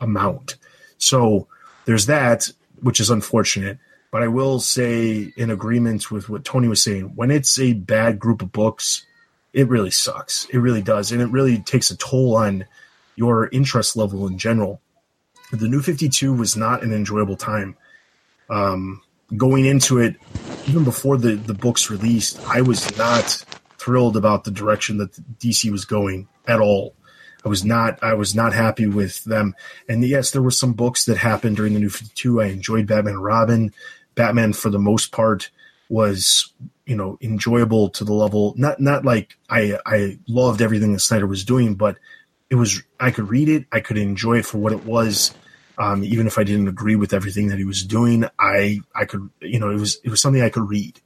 amount. 0.00 0.56
So 0.98 1.46
there's 1.84 2.06
that, 2.06 2.48
which 2.80 3.00
is 3.00 3.10
unfortunate. 3.10 3.78
But 4.10 4.22
I 4.22 4.28
will 4.28 4.60
say, 4.60 5.32
in 5.36 5.50
agreement 5.50 6.10
with 6.10 6.28
what 6.28 6.44
Tony 6.44 6.68
was 6.68 6.82
saying, 6.82 7.12
when 7.14 7.30
it's 7.30 7.58
a 7.58 7.72
bad 7.72 8.18
group 8.18 8.42
of 8.42 8.52
books, 8.52 9.06
it 9.54 9.68
really 9.68 9.90
sucks. 9.90 10.46
It 10.46 10.58
really 10.58 10.82
does, 10.82 11.12
and 11.12 11.22
it 11.22 11.30
really 11.30 11.58
takes 11.58 11.90
a 11.90 11.96
toll 11.96 12.36
on 12.36 12.66
your 13.16 13.48
interest 13.48 13.96
level 13.96 14.26
in 14.26 14.36
general. 14.36 14.80
The 15.50 15.68
New 15.68 15.80
52 15.80 16.32
was 16.32 16.56
not 16.56 16.82
an 16.82 16.92
enjoyable 16.92 17.36
time. 17.36 17.76
Um, 18.50 19.02
going 19.36 19.64
into 19.64 19.98
it, 19.98 20.16
even 20.66 20.84
before 20.84 21.16
the, 21.16 21.36
the 21.36 21.54
books 21.54 21.90
released, 21.90 22.38
I 22.46 22.60
was 22.60 22.96
not 22.96 23.44
thrilled 23.82 24.16
about 24.16 24.44
the 24.44 24.50
direction 24.50 24.98
that 24.98 25.12
DC 25.38 25.70
was 25.70 25.84
going 25.84 26.28
at 26.46 26.60
all. 26.60 26.94
I 27.44 27.48
was 27.48 27.64
not 27.64 28.02
I 28.02 28.14
was 28.14 28.34
not 28.34 28.52
happy 28.52 28.86
with 28.86 29.24
them. 29.24 29.54
And 29.88 30.04
yes, 30.04 30.30
there 30.30 30.42
were 30.42 30.52
some 30.52 30.74
books 30.74 31.04
that 31.06 31.16
happened 31.16 31.56
during 31.56 31.74
the 31.74 31.80
New 31.80 31.90
52. 31.90 32.40
I 32.40 32.46
enjoyed 32.46 32.86
Batman 32.86 33.18
Robin. 33.18 33.72
Batman 34.14 34.52
for 34.52 34.70
the 34.70 34.78
most 34.78 35.10
part 35.12 35.50
was 35.88 36.52
you 36.86 36.96
know 36.96 37.18
enjoyable 37.20 37.90
to 37.90 38.04
the 38.04 38.12
level 38.12 38.54
not 38.56 38.80
not 38.80 39.04
like 39.04 39.36
I 39.50 39.78
I 39.84 40.18
loved 40.28 40.62
everything 40.62 40.92
that 40.92 41.00
Snyder 41.00 41.26
was 41.26 41.44
doing, 41.44 41.74
but 41.74 41.96
it 42.50 42.54
was 42.54 42.82
I 43.00 43.10
could 43.10 43.28
read 43.28 43.48
it, 43.48 43.66
I 43.72 43.80
could 43.80 43.98
enjoy 43.98 44.38
it 44.38 44.46
for 44.46 44.58
what 44.58 44.72
it 44.72 44.84
was. 44.84 45.34
Um, 45.78 46.04
even 46.04 46.26
if 46.26 46.38
I 46.38 46.44
didn't 46.44 46.68
agree 46.68 46.96
with 46.96 47.14
everything 47.14 47.48
that 47.48 47.58
he 47.58 47.64
was 47.64 47.82
doing, 47.82 48.26
I 48.38 48.80
I 48.94 49.04
could 49.06 49.30
you 49.40 49.58
know 49.58 49.70
it 49.70 49.80
was 49.80 49.98
it 50.04 50.10
was 50.10 50.20
something 50.20 50.42
I 50.42 50.50
could 50.50 50.68
read. 50.68 51.00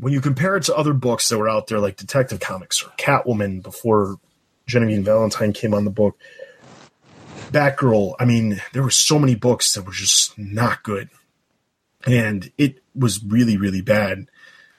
When 0.00 0.12
you 0.14 0.20
compare 0.22 0.56
it 0.56 0.64
to 0.64 0.74
other 0.74 0.94
books 0.94 1.28
that 1.28 1.38
were 1.38 1.48
out 1.48 1.66
there 1.66 1.78
like 1.78 1.96
Detective 1.96 2.40
Comics 2.40 2.82
or 2.82 2.88
Catwoman 2.96 3.62
before 3.62 4.16
Genevieve 4.66 5.04
Valentine 5.04 5.52
came 5.52 5.74
on 5.74 5.84
the 5.84 5.90
book, 5.90 6.18
Batgirl, 7.50 8.14
I 8.18 8.24
mean, 8.24 8.62
there 8.72 8.82
were 8.82 8.90
so 8.90 9.18
many 9.18 9.34
books 9.34 9.74
that 9.74 9.84
were 9.84 9.92
just 9.92 10.38
not 10.38 10.82
good. 10.82 11.10
And 12.06 12.50
it 12.56 12.82
was 12.94 13.22
really, 13.22 13.58
really 13.58 13.82
bad. 13.82 14.30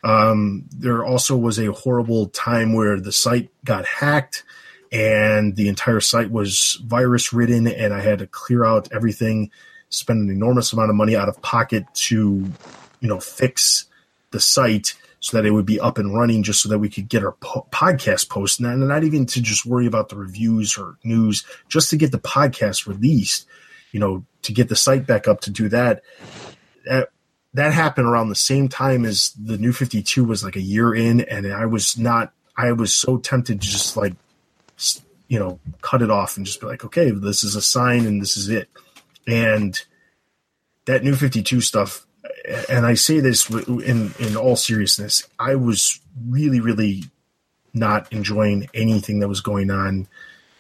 Um, 0.04 0.66
there 0.76 1.06
also 1.06 1.38
was 1.38 1.60
a 1.60 1.72
horrible 1.72 2.28
time 2.28 2.74
where 2.74 3.00
the 3.00 3.12
site 3.12 3.52
got 3.64 3.86
hacked 3.86 4.44
and 4.92 5.56
the 5.56 5.70
entire 5.70 6.00
site 6.00 6.32
was 6.32 6.82
virus 6.84 7.32
ridden, 7.32 7.68
and 7.68 7.94
I 7.94 8.02
had 8.02 8.20
to 8.20 8.28
clear 8.28 8.66
out 8.66 8.92
everything, 8.92 9.52
spend 9.90 10.28
an 10.28 10.36
enormous 10.36 10.74
amount 10.74 10.90
of 10.90 10.96
money 10.96 11.16
out 11.16 11.30
of 11.30 11.42
pocket 11.42 11.86
to, 11.94 12.52
you 13.00 13.08
know, 13.08 13.20
fix 13.20 13.86
the 14.32 14.40
site 14.40 14.96
so 15.22 15.38
that 15.38 15.46
it 15.46 15.52
would 15.52 15.66
be 15.66 15.80
up 15.80 15.98
and 15.98 16.14
running, 16.14 16.44
just 16.44 16.62
so 16.62 16.68
that 16.70 16.80
we 16.80 16.90
could 16.90 17.08
get 17.08 17.24
our 17.24 17.32
po- 17.32 17.66
podcast 17.72 18.30
post, 18.30 18.60
and 18.60 18.88
not 18.88 19.06
even 19.06 19.26
to 19.28 19.42
just 19.42 19.66
worry 19.66 19.88
about 19.88 20.10
the 20.10 20.18
reviews 20.18 20.78
or 20.78 20.98
news, 21.04 21.46
just 21.70 21.90
to 21.92 21.98
get 21.98 22.12
the 22.12 22.20
podcast 22.20 22.86
released. 22.88 23.48
You 23.94 24.00
know, 24.00 24.26
to 24.44 24.54
get 24.54 24.70
the 24.70 24.76
site 24.76 25.08
back 25.08 25.28
up 25.28 25.42
to 25.42 25.50
do 25.50 25.70
that. 25.70 26.04
That 26.86 27.10
that 27.54 27.74
happened 27.74 28.08
around 28.08 28.30
the 28.30 28.36
same 28.36 28.68
time 28.68 29.06
as 29.06 29.32
the 29.32 29.58
new 29.58 29.74
52 29.74 30.24
was 30.24 30.44
like 30.44 30.56
a 30.56 30.62
year 30.62 30.96
in 30.96 31.20
and 31.20 31.46
i 31.54 31.66
was 31.66 31.98
not 31.98 32.32
i 32.56 32.72
was 32.72 32.94
so 32.94 33.18
tempted 33.18 33.60
to 33.62 33.68
just 33.68 33.98
like 33.98 34.14
you 35.32 35.40
know, 35.40 35.62
cut 35.82 36.02
it 36.02 36.12
off 36.12 36.36
and 36.36 36.46
just 36.46 36.60
be 36.60 36.68
like, 36.68 36.84
okay, 36.84 37.10
this 37.10 37.46
is 37.46 37.56
a 37.56 37.62
sign 37.62 38.06
and 38.06 38.22
this 38.22 38.36
is 38.36 38.50
it. 38.50 38.68
And 39.26 39.82
that 40.88 41.06
new 41.06 41.16
52 41.16 41.62
stuff, 41.62 42.06
and 42.70 42.86
I 42.86 42.96
say 42.96 43.20
this 43.20 43.50
in, 43.50 44.14
in 44.20 44.36
all 44.36 44.56
seriousness, 44.56 45.28
I 45.40 45.56
was 45.56 46.00
really, 46.28 46.60
really 46.60 47.04
not 47.74 48.12
enjoying 48.12 48.70
anything 48.74 49.20
that 49.20 49.28
was 49.28 49.42
going 49.42 49.72
on. 49.72 50.08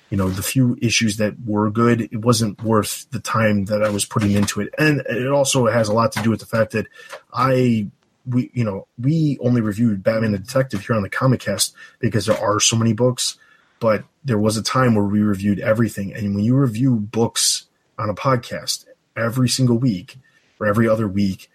You 0.09 0.17
know, 0.17 0.29
the 0.29 0.43
few 0.43 0.77
issues 0.81 1.17
that 1.17 1.35
were 1.45 1.69
good, 1.69 2.01
it 2.01 2.17
wasn't 2.17 2.61
worth 2.63 3.09
the 3.11 3.19
time 3.19 3.65
that 3.65 3.81
I 3.81 3.89
was 3.89 4.05
putting 4.05 4.31
into 4.31 4.59
it. 4.59 4.73
And 4.77 5.01
it 5.01 5.31
also 5.31 5.67
has 5.67 5.87
a 5.87 5.93
lot 5.93 6.11
to 6.13 6.23
do 6.23 6.29
with 6.29 6.41
the 6.41 6.45
fact 6.45 6.71
that 6.73 6.87
I 7.33 7.87
we 8.27 8.51
you 8.53 8.63
know 8.63 8.87
we 8.99 9.39
only 9.41 9.61
reviewed 9.61 10.03
Batman 10.03 10.33
the 10.33 10.37
Detective 10.37 10.85
here 10.85 10.95
on 10.95 11.01
the 11.01 11.09
Comic 11.09 11.39
Cast 11.39 11.73
because 11.99 12.27
there 12.27 12.37
are 12.37 12.59
so 12.59 12.75
many 12.75 12.93
books 12.93 13.37
but 13.81 14.03
there 14.23 14.37
was 14.37 14.55
a 14.55 14.63
time 14.63 14.93
where 14.93 15.03
we 15.03 15.21
reviewed 15.21 15.59
everything. 15.59 16.13
And 16.13 16.35
when 16.35 16.45
you 16.45 16.55
review 16.55 16.95
books 16.95 17.65
on 17.97 18.09
a 18.09 18.13
podcast 18.13 18.85
every 19.17 19.49
single 19.49 19.77
week 19.77 20.17
or 20.59 20.67
every 20.67 20.87
other 20.87 21.07
week, 21.07 21.49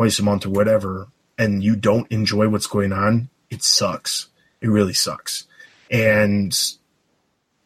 twice 0.00 0.18
a 0.18 0.22
month 0.22 0.46
or 0.46 0.48
whatever, 0.48 1.08
and 1.36 1.62
you 1.62 1.76
don't 1.76 2.10
enjoy 2.10 2.48
what's 2.48 2.66
going 2.66 2.90
on, 2.90 3.28
it 3.50 3.62
sucks. 3.62 4.28
It 4.62 4.68
really 4.68 4.94
sucks. 4.94 5.46
And 5.90 6.58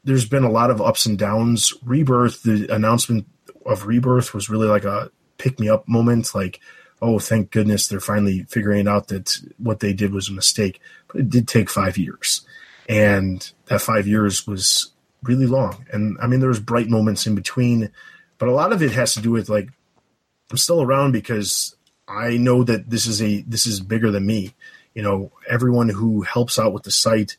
there's 0.02 0.28
been 0.28 0.42
a 0.42 0.50
lot 0.50 0.72
of 0.72 0.82
ups 0.82 1.06
and 1.06 1.16
downs. 1.16 1.72
Rebirth, 1.84 2.42
the 2.42 2.74
announcement 2.74 3.28
of 3.64 3.86
Rebirth 3.86 4.34
was 4.34 4.50
really 4.50 4.66
like 4.66 4.84
a 4.84 5.12
pick 5.38 5.60
me 5.60 5.68
up 5.68 5.86
moment. 5.86 6.34
Like, 6.34 6.58
oh, 7.00 7.20
thank 7.20 7.52
goodness 7.52 7.86
they're 7.86 8.00
finally 8.00 8.42
figuring 8.48 8.88
out 8.88 9.06
that 9.08 9.38
what 9.58 9.78
they 9.78 9.92
did 9.92 10.12
was 10.12 10.28
a 10.28 10.32
mistake. 10.32 10.80
But 11.06 11.20
it 11.20 11.30
did 11.30 11.46
take 11.46 11.70
five 11.70 11.96
years 11.96 12.44
and 12.88 13.48
that 13.66 13.80
five 13.80 14.08
years 14.08 14.44
was 14.44 14.90
really 15.22 15.46
long. 15.46 15.86
And 15.92 16.18
I 16.20 16.26
mean, 16.26 16.40
there 16.40 16.48
was 16.48 16.58
bright 16.58 16.88
moments 16.88 17.28
in 17.28 17.36
between, 17.36 17.92
but 18.38 18.48
a 18.48 18.52
lot 18.52 18.72
of 18.72 18.82
it 18.82 18.90
has 18.90 19.14
to 19.14 19.22
do 19.22 19.30
with 19.30 19.48
like 19.48 19.68
I'm 20.50 20.56
still 20.56 20.82
around 20.82 21.12
because 21.12 21.76
I 22.06 22.36
know 22.36 22.64
that 22.64 22.90
this 22.90 23.06
is 23.06 23.22
a 23.22 23.42
this 23.42 23.66
is 23.66 23.80
bigger 23.80 24.10
than 24.10 24.26
me. 24.26 24.54
You 24.94 25.02
know, 25.02 25.32
everyone 25.48 25.88
who 25.88 26.22
helps 26.22 26.58
out 26.58 26.72
with 26.72 26.84
the 26.84 26.90
site 26.90 27.36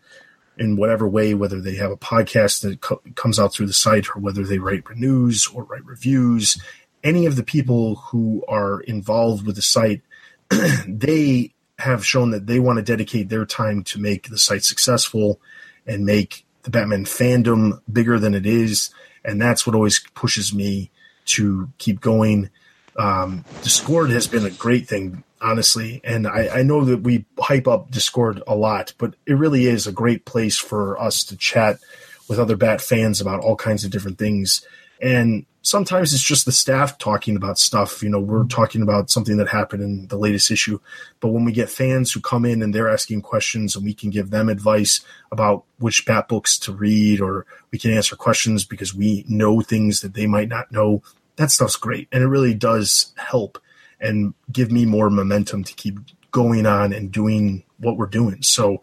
in 0.58 0.78
whatever 0.78 1.08
way, 1.08 1.34
whether 1.34 1.62
they 1.62 1.76
have 1.76 1.92
a 1.92 1.98
podcast 1.98 2.62
that 2.62 2.82
co- 2.82 3.02
comes 3.16 3.40
out 3.40 3.54
through 3.54 3.68
the 3.68 3.74
site 3.74 4.08
or 4.16 4.20
whether 4.20 4.44
they 4.44 4.60
write 4.60 4.84
news 4.96 5.48
or 5.48 5.64
write 5.64 5.86
reviews, 5.86 6.62
any 7.04 7.26
of 7.26 7.36
the 7.36 7.44
people 7.44 7.96
who 7.96 8.44
are 8.48 8.82
involved 8.82 9.46
with 9.46 9.56
the 9.56 9.62
site, 9.62 10.02
they 10.88 11.54
have 11.80 12.06
shown 12.06 12.32
that 12.32 12.48
they 12.48 12.60
want 12.60 12.78
to 12.78 12.84
dedicate 12.84 13.30
their 13.30 13.46
time 13.46 13.84
to 13.84 14.00
make 14.00 14.30
the 14.30 14.38
site 14.38 14.64
successful 14.64 15.40
and 15.86 16.06
make 16.06 16.46
the 16.64 16.70
Batman 16.70 17.06
fandom 17.06 17.82
bigger 17.92 18.18
than 18.18 18.34
it 18.34 18.46
is. 18.46 18.90
And 19.24 19.42
that's 19.42 19.68
what 19.68 19.76
always 19.76 20.00
pushes 20.14 20.54
me 20.54 20.90
to 21.26 21.70
keep 21.78 22.02
going. 22.02 22.50
Um, 22.98 23.44
Discord 23.64 24.10
has 24.12 24.28
been 24.28 24.46
a 24.46 24.52
great 24.52 24.88
thing, 24.88 25.24
honestly. 25.42 26.02
And 26.04 26.28
I, 26.28 26.60
I 26.60 26.64
know 26.64 26.86
that 26.86 27.02
we 27.02 27.26
hype 27.40 27.68
up 27.68 27.92
Discord 27.92 28.42
a 28.48 28.56
lot, 28.56 28.94
but 28.98 29.16
it 29.26 29.34
really 29.34 29.66
is 29.66 29.88
a 29.88 29.92
great 29.92 30.26
place 30.26 30.58
for 30.58 31.00
us 31.02 31.24
to 31.26 31.38
chat 31.38 31.80
with 32.28 32.40
other 32.40 32.56
Bat 32.56 32.82
fans 32.82 33.22
about 33.22 33.42
all 33.42 33.56
kinds 33.56 33.84
of 33.84 33.92
different 33.92 34.18
things. 34.18 34.66
And 35.02 35.46
sometimes 35.66 36.14
it's 36.14 36.24
just 36.24 36.46
the 36.46 36.52
staff 36.52 36.98
talking 36.98 37.36
about 37.36 37.58
stuff. 37.58 38.04
You 38.04 38.10
know, 38.10 38.20
we're 38.20 38.46
talking 38.46 38.82
about 38.82 39.10
something 39.10 39.38
that 39.38 39.50
happened 39.50 39.82
in 39.84 40.08
the 40.08 40.18
latest 40.18 40.52
issue. 40.52 40.80
But 41.20 41.30
when 41.30 41.44
we 41.44 41.52
get 41.52 41.70
fans 41.70 42.12
who 42.12 42.22
come 42.22 42.46
in 42.46 42.62
and 42.62 42.74
they're 42.74 42.90
asking 42.90 43.24
questions 43.24 43.76
and 43.76 43.84
we 43.84 43.94
can 43.94 44.12
give 44.12 44.30
them 44.30 44.48
advice 44.48 45.02
about 45.32 45.66
which 45.80 46.06
bat 46.06 46.28
books 46.28 46.58
to 46.60 46.72
read 46.72 47.20
or 47.20 47.46
we 47.72 47.80
can 47.80 47.92
answer 47.92 48.16
questions 48.16 48.64
because 48.64 48.94
we 48.94 49.26
know 49.28 49.62
things 49.62 50.02
that 50.02 50.14
they 50.14 50.28
might 50.28 50.50
not 50.50 50.72
know, 50.72 51.02
that 51.38 51.52
stuff's 51.52 51.76
great. 51.76 52.08
And 52.12 52.24
it 52.24 52.28
really 52.28 52.54
does 52.54 53.14
help 53.18 53.58
and 54.00 54.34
give 54.52 54.72
me 54.72 54.86
more 54.86 55.10
momentum 55.10 55.64
to 55.64 55.74
keep 55.74 56.00
going 56.32 56.66
on 56.66 56.94
and 56.94 57.12
doing 57.12 57.64
what 57.78 57.98
we're 57.98 58.06
doing. 58.08 58.42
So 58.42 58.82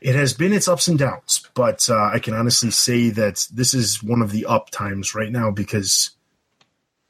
it 0.00 0.14
has 0.16 0.32
been 0.32 0.52
its 0.52 0.66
ups 0.66 0.88
and 0.88 0.98
downs, 0.98 1.48
but 1.54 1.88
uh, 1.88 2.10
I 2.12 2.18
can 2.18 2.34
honestly 2.34 2.70
say 2.70 3.10
that 3.10 3.46
this 3.52 3.72
is 3.72 4.02
one 4.02 4.20
of 4.20 4.32
the 4.32 4.46
up 4.46 4.70
times 4.70 5.14
right 5.14 5.30
now 5.30 5.50
because 5.50 6.10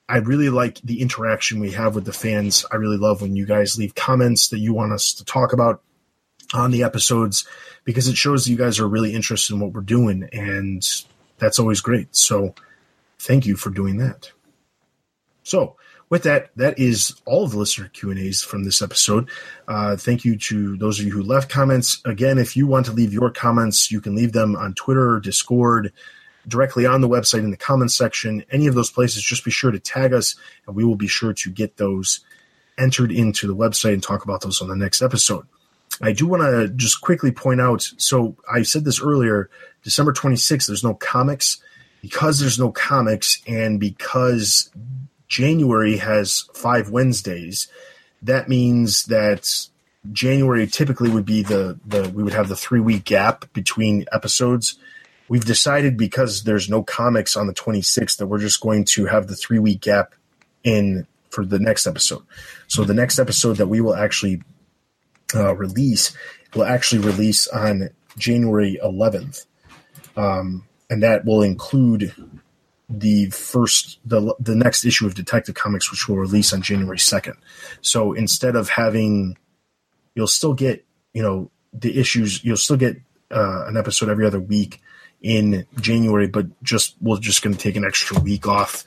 I 0.09 0.19
really 0.19 0.51
like 0.51 0.79
the 0.83 1.01
interaction 1.01 1.59
we 1.59 1.71
have 1.71 1.95
with 1.95 2.05
the 2.05 2.13
fans. 2.13 2.67
I 2.71 2.77
really 2.77 2.99
love 2.99 3.23
when 3.23 3.35
you 3.35 3.47
guys 3.47 3.79
leave 3.79 3.95
comments 3.95 4.49
that 4.49 4.59
you 4.59 4.75
want 4.75 4.93
us 4.93 5.15
to 5.15 5.25
talk 5.25 5.55
about 5.55 5.83
on 6.53 6.71
the 6.71 6.83
episodes 6.83 7.47
because 7.85 8.09
it 8.09 8.17
shows 8.17 8.47
you 8.47 8.59
guys 8.59 8.79
are 8.79 8.89
really 8.89 9.15
interested 9.15 9.55
in 9.55 9.61
what 9.61 9.73
we're 9.73 9.81
doing, 9.81 10.29
and 10.33 10.87
that's 11.39 11.59
always 11.59 11.81
great. 11.81 12.15
So, 12.15 12.55
thank 13.23 13.47
you 13.47 13.57
for 13.57 13.71
doing 13.71 13.99
that. 13.99 14.33
So, 15.45 15.77
with 16.09 16.25
that, 16.25 16.51
that 16.57 16.79
is 16.79 17.15
all 17.25 17.45
of 17.45 17.53
the 17.53 17.59
listener 17.59 17.89
Q 17.89 18.11
and 18.11 18.19
A's 18.19 18.43
from 18.43 18.65
this 18.65 18.83
episode. 18.83 19.31
Uh, 19.67 19.97
thank 19.97 20.27
you 20.27 20.37
to 20.37 20.77
those 20.77 21.01
of 21.01 21.07
you 21.07 21.13
who 21.13 21.23
left 21.23 21.49
comments. 21.51 22.03
Again, 22.05 22.37
if 22.37 22.55
you 22.55 22.67
want 22.67 22.85
to 22.87 22.93
leave 22.93 23.15
your 23.15 23.31
comments, 23.31 23.91
you 23.91 24.01
can 24.01 24.15
leave 24.15 24.33
them 24.33 24.55
on 24.55 24.75
Twitter, 24.75 25.21
Discord, 25.21 25.91
directly 26.47 26.85
on 26.85 27.01
the 27.01 27.09
website 27.09 27.39
in 27.39 27.51
the 27.51 27.57
comments 27.57 27.95
section. 27.97 28.45
Any 28.51 28.67
of 28.67 28.75
those 28.75 28.91
places, 28.91 29.23
just 29.23 29.45
be 29.45 29.51
sure 29.51 29.71
to 29.71 29.79
tag 29.79 30.13
us, 30.13 30.37
and 30.67 30.77
we 30.77 30.85
will 30.85 30.97
be 30.97 31.09
sure 31.09 31.33
to 31.33 31.51
get 31.51 31.79
those 31.79 32.21
entered 32.77 33.11
into 33.11 33.47
the 33.47 33.57
website 33.57 33.95
and 33.95 34.03
talk 34.03 34.23
about 34.23 34.43
those 34.43 34.61
on 34.61 34.69
the 34.69 34.77
next 34.77 35.01
episode. 35.01 35.47
I 36.03 36.13
do 36.13 36.27
want 36.27 36.43
to 36.43 36.69
just 36.69 37.01
quickly 37.01 37.33
point 37.33 37.61
out. 37.61 37.91
So 37.97 38.37
I 38.53 38.63
said 38.63 38.85
this 38.85 39.01
earlier. 39.01 39.49
December 39.83 40.13
26th. 40.13 40.67
There's 40.67 40.85
no 40.85 40.95
comics 40.95 41.59
because 42.03 42.41
there's 42.41 42.59
no 42.59 42.71
comics, 42.71 43.41
and 43.47 43.81
because 43.81 44.71
January 45.29 45.97
has 45.97 46.45
five 46.53 46.91
Wednesdays, 46.91 47.69
that 48.21 48.49
means 48.49 49.05
that 49.05 49.69
January 50.13 50.67
typically 50.67 51.09
would 51.09 51.25
be 51.25 51.43
the, 51.43 51.79
the 51.87 52.11
we 52.11 52.23
would 52.23 52.35
have 52.35 52.49
the 52.49 52.57
three 52.57 52.81
week 52.81 53.05
gap 53.05 53.51
between 53.55 54.05
episodes. 54.13 54.79
We've 55.29 55.45
decided 55.45 55.97
because 55.97 56.43
there's 56.43 56.69
no 56.69 56.83
comics 56.83 57.37
on 57.37 57.47
the 57.47 57.55
26th 57.55 58.19
that 58.19 58.27
we're 58.27 58.39
just 58.39 58.61
going 58.61 58.85
to 58.87 59.07
have 59.07 59.29
the 59.29 59.37
three 59.37 59.61
week 59.61 59.81
gap 59.81 60.15
in 60.65 61.07
for 61.31 61.47
the 61.47 61.59
next 61.59 61.87
episode. 61.87 62.23
So 62.67 62.85
the 62.85 62.95
next 62.95 63.19
episode 63.19 63.57
that 63.57 63.69
we 63.69 63.81
will 63.81 63.95
actually 63.95 64.43
uh, 65.35 65.55
release 65.55 66.15
will 66.55 66.65
actually 66.65 67.07
release 67.07 67.47
on 67.47 67.91
January 68.19 68.79
11th, 68.85 69.47
um, 70.17 70.65
and 70.93 71.03
that 71.03 71.25
will 71.25 71.41
include 71.41 72.15
the 72.87 73.31
first 73.31 73.99
the 74.05 74.35
the 74.39 74.55
next 74.55 74.85
issue 74.85 75.07
of 75.07 75.15
Detective 75.15 75.55
Comics, 75.55 75.91
which 75.91 76.07
will 76.07 76.19
release 76.19 76.53
on 76.53 76.61
January 76.61 76.99
second. 76.99 77.37
So 77.81 78.13
instead 78.13 78.57
of 78.57 78.69
having, 78.69 79.39
you'll 80.15 80.27
still 80.27 80.53
get 80.53 80.85
you 81.15 81.23
know 81.23 81.51
the 81.73 81.99
issues. 81.99 82.45
You'll 82.45 82.59
still 82.59 82.77
get 82.77 82.99
uh, 83.31 83.65
an 83.69 83.79
episode 83.79 84.11
every 84.11 84.27
other 84.27 84.39
week 84.39 84.83
in 85.23 85.67
January, 85.81 86.27
but 86.27 86.63
just 86.63 86.95
we're 87.01 87.19
just 87.19 87.41
going 87.41 87.57
to 87.57 87.59
take 87.59 87.77
an 87.77 87.87
extra 87.87 88.21
week 88.21 88.47
off 88.47 88.85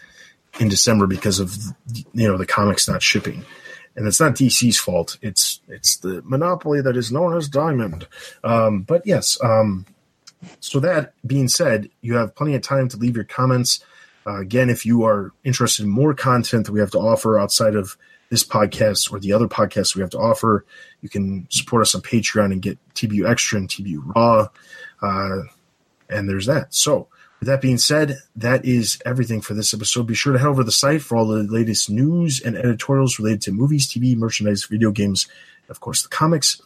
in 0.59 0.69
December 0.69 1.07
because 1.07 1.39
of 1.39 1.57
you 2.13 2.27
know 2.27 2.37
the 2.37 2.45
comics 2.45 2.87
not 2.87 3.01
shipping. 3.01 3.43
And 3.95 4.07
it's 4.07 4.19
not 4.19 4.35
DC's 4.35 4.77
fault. 4.77 5.17
It's 5.23 5.59
it's 5.67 5.97
the 5.97 6.21
monopoly 6.23 6.81
that 6.81 6.95
is 6.97 7.11
known 7.11 7.35
as 7.35 7.49
Diamond. 7.49 8.07
Um, 8.43 8.83
but 8.83 9.07
yes, 9.07 9.39
um, 9.43 9.87
so 10.59 10.79
that 10.79 11.13
being 11.25 11.47
said, 11.47 11.89
you 12.01 12.15
have 12.15 12.35
plenty 12.35 12.55
of 12.55 12.61
time 12.61 12.87
to 12.89 12.97
leave 12.97 13.15
your 13.15 13.25
comments. 13.25 13.83
Uh, 14.27 14.39
again, 14.39 14.69
if 14.69 14.85
you 14.85 15.03
are 15.03 15.31
interested 15.43 15.83
in 15.83 15.89
more 15.89 16.13
content 16.13 16.65
that 16.65 16.71
we 16.71 16.79
have 16.79 16.91
to 16.91 16.99
offer 16.99 17.39
outside 17.39 17.75
of 17.75 17.97
this 18.29 18.43
podcast 18.43 19.11
or 19.11 19.19
the 19.19 19.33
other 19.33 19.47
podcasts 19.47 19.95
we 19.95 20.01
have 20.01 20.09
to 20.09 20.17
offer, 20.17 20.65
you 21.01 21.09
can 21.09 21.47
support 21.49 21.81
us 21.81 21.93
on 21.93 22.01
Patreon 22.01 22.51
and 22.51 22.61
get 22.61 22.77
TBU 22.95 23.29
Extra 23.29 23.59
and 23.59 23.69
TBU 23.69 24.15
Raw. 24.15 24.47
Uh, 25.01 25.43
and 26.09 26.27
there's 26.27 26.47
that. 26.47 26.73
So, 26.73 27.07
with 27.39 27.47
that 27.47 27.61
being 27.61 27.77
said, 27.77 28.17
that 28.35 28.65
is 28.65 28.99
everything 29.05 29.41
for 29.41 29.53
this 29.53 29.73
episode. 29.73 30.07
Be 30.07 30.15
sure 30.15 30.33
to 30.33 30.39
head 30.39 30.47
over 30.47 30.61
to 30.61 30.65
the 30.65 30.71
site 30.71 31.01
for 31.01 31.17
all 31.17 31.27
the 31.27 31.43
latest 31.43 31.89
news 31.89 32.41
and 32.41 32.55
editorials 32.55 33.19
related 33.19 33.41
to 33.43 33.51
movies, 33.51 33.87
TV, 33.87 34.15
merchandise, 34.15 34.65
video 34.65 34.91
games, 34.91 35.27
and 35.63 35.71
of 35.71 35.79
course, 35.81 36.01
the 36.01 36.09
comics. 36.09 36.61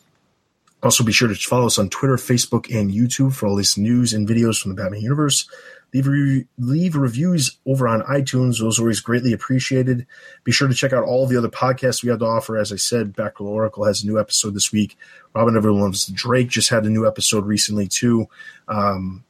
Also, 0.81 1.03
be 1.03 1.11
sure 1.11 1.27
to 1.27 1.35
follow 1.35 1.65
us 1.65 1.77
on 1.77 1.89
Twitter, 1.89 2.15
Facebook, 2.15 2.73
and 2.73 2.91
YouTube 2.91 3.33
for 3.33 3.47
all 3.47 3.55
this 3.55 3.77
news 3.77 4.13
and 4.13 4.27
videos 4.27 4.61
from 4.61 4.73
the 4.73 4.81
Batman 4.81 5.01
universe. 5.01 5.49
Leave, 5.93 6.07
re- 6.07 6.45
leave 6.57 6.95
reviews 6.95 7.57
over 7.65 7.87
on 7.87 8.01
iTunes. 8.03 8.59
Those 8.59 8.79
are 8.79 8.83
always 8.83 8.99
greatly 8.99 9.33
appreciated. 9.33 10.05
Be 10.43 10.51
sure 10.51 10.67
to 10.67 10.73
check 10.73 10.93
out 10.93 11.03
all 11.03 11.25
the 11.25 11.35
other 11.35 11.49
podcasts 11.49 12.03
we 12.03 12.09
have 12.09 12.19
to 12.19 12.25
offer. 12.25 12.57
As 12.57 12.71
I 12.71 12.75
said, 12.75 13.15
Batgirl 13.15 13.47
Oracle 13.47 13.85
has 13.85 14.03
a 14.03 14.07
new 14.07 14.19
episode 14.19 14.53
this 14.53 14.71
week. 14.71 14.97
Robin 15.33 15.57
Everyone 15.57 15.81
Loves 15.81 16.05
Drake 16.05 16.47
just 16.47 16.69
had 16.69 16.85
a 16.85 16.89
new 16.89 17.07
episode 17.07 17.45
recently, 17.45 17.87
too. 17.87 18.27
Um, 18.67 19.23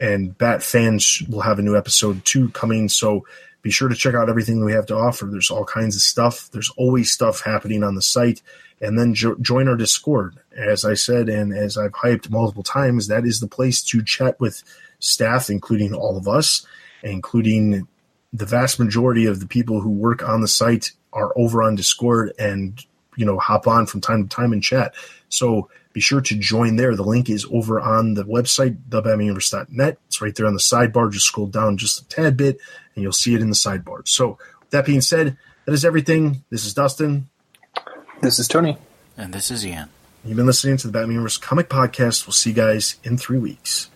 and 0.00 0.36
Bat 0.38 0.62
fans 0.62 1.22
will 1.28 1.42
have 1.42 1.58
a 1.58 1.62
new 1.62 1.76
episode, 1.76 2.24
too, 2.24 2.48
coming. 2.50 2.88
So 2.88 3.26
be 3.60 3.70
sure 3.70 3.88
to 3.88 3.94
check 3.94 4.14
out 4.14 4.30
everything 4.30 4.64
we 4.64 4.72
have 4.72 4.86
to 4.86 4.96
offer. 4.96 5.26
There's 5.26 5.50
all 5.50 5.64
kinds 5.64 5.96
of 5.96 6.02
stuff. 6.02 6.48
There's 6.50 6.70
always 6.76 7.12
stuff 7.12 7.42
happening 7.42 7.82
on 7.82 7.94
the 7.94 8.02
site. 8.02 8.40
And 8.80 8.98
then 8.98 9.12
jo- 9.12 9.36
join 9.40 9.68
our 9.68 9.76
Discord. 9.76 10.36
As 10.58 10.84
I 10.84 10.94
said, 10.94 11.28
and 11.28 11.54
as 11.54 11.78
I've 11.78 11.92
hyped 11.92 12.30
multiple 12.30 12.62
times, 12.62 13.06
that 13.06 13.24
is 13.24 13.40
the 13.40 13.46
place 13.46 13.82
to 13.84 14.02
chat 14.02 14.38
with 14.40 14.62
staff, 14.98 15.50
including 15.50 15.94
all 15.94 16.16
of 16.16 16.26
us, 16.26 16.66
including 17.02 17.86
the 18.32 18.46
vast 18.46 18.78
majority 18.78 19.26
of 19.26 19.40
the 19.40 19.46
people 19.46 19.80
who 19.80 19.90
work 19.90 20.22
on 20.22 20.40
the 20.40 20.48
site 20.48 20.90
are 21.12 21.32
over 21.36 21.62
on 21.62 21.76
Discord 21.76 22.32
and 22.38 22.84
you 23.16 23.24
know 23.24 23.38
hop 23.38 23.66
on 23.66 23.86
from 23.86 24.00
time 24.00 24.28
to 24.28 24.34
time 24.34 24.52
and 24.52 24.62
chat. 24.62 24.94
So 25.28 25.70
be 25.92 26.00
sure 26.00 26.20
to 26.20 26.38
join 26.38 26.76
there. 26.76 26.94
The 26.94 27.02
link 27.02 27.30
is 27.30 27.46
over 27.50 27.80
on 27.80 28.14
the 28.14 28.24
website, 28.24 28.78
thebatmanuniverse.net. 28.88 29.98
It's 30.06 30.20
right 30.20 30.34
there 30.34 30.46
on 30.46 30.54
the 30.54 30.60
sidebar. 30.60 31.10
Just 31.10 31.26
scroll 31.26 31.46
down 31.46 31.76
just 31.76 32.00
a 32.00 32.08
tad 32.08 32.36
bit 32.36 32.58
and 32.94 33.02
you'll 33.02 33.12
see 33.12 33.34
it 33.34 33.40
in 33.40 33.48
the 33.48 33.56
sidebar. 33.56 34.06
So 34.06 34.38
that 34.70 34.86
being 34.86 35.00
said, 35.00 35.36
that 35.64 35.72
is 35.72 35.84
everything. 35.84 36.44
This 36.50 36.64
is 36.66 36.74
Dustin. 36.74 37.28
This 38.20 38.38
is 38.38 38.48
Tony. 38.48 38.76
And 39.16 39.32
this 39.32 39.50
is 39.50 39.66
Ian. 39.66 39.88
You've 40.24 40.36
been 40.36 40.46
listening 40.46 40.76
to 40.78 40.86
the 40.88 40.92
Batman 40.92 41.12
Universe 41.12 41.38
Comic 41.38 41.68
Podcast. 41.68 42.26
We'll 42.26 42.32
see 42.32 42.50
you 42.50 42.56
guys 42.56 42.96
in 43.04 43.16
three 43.16 43.38
weeks. 43.38 43.88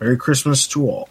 Merry 0.00 0.16
Christmas 0.16 0.66
to 0.68 0.88
all. 0.88 1.08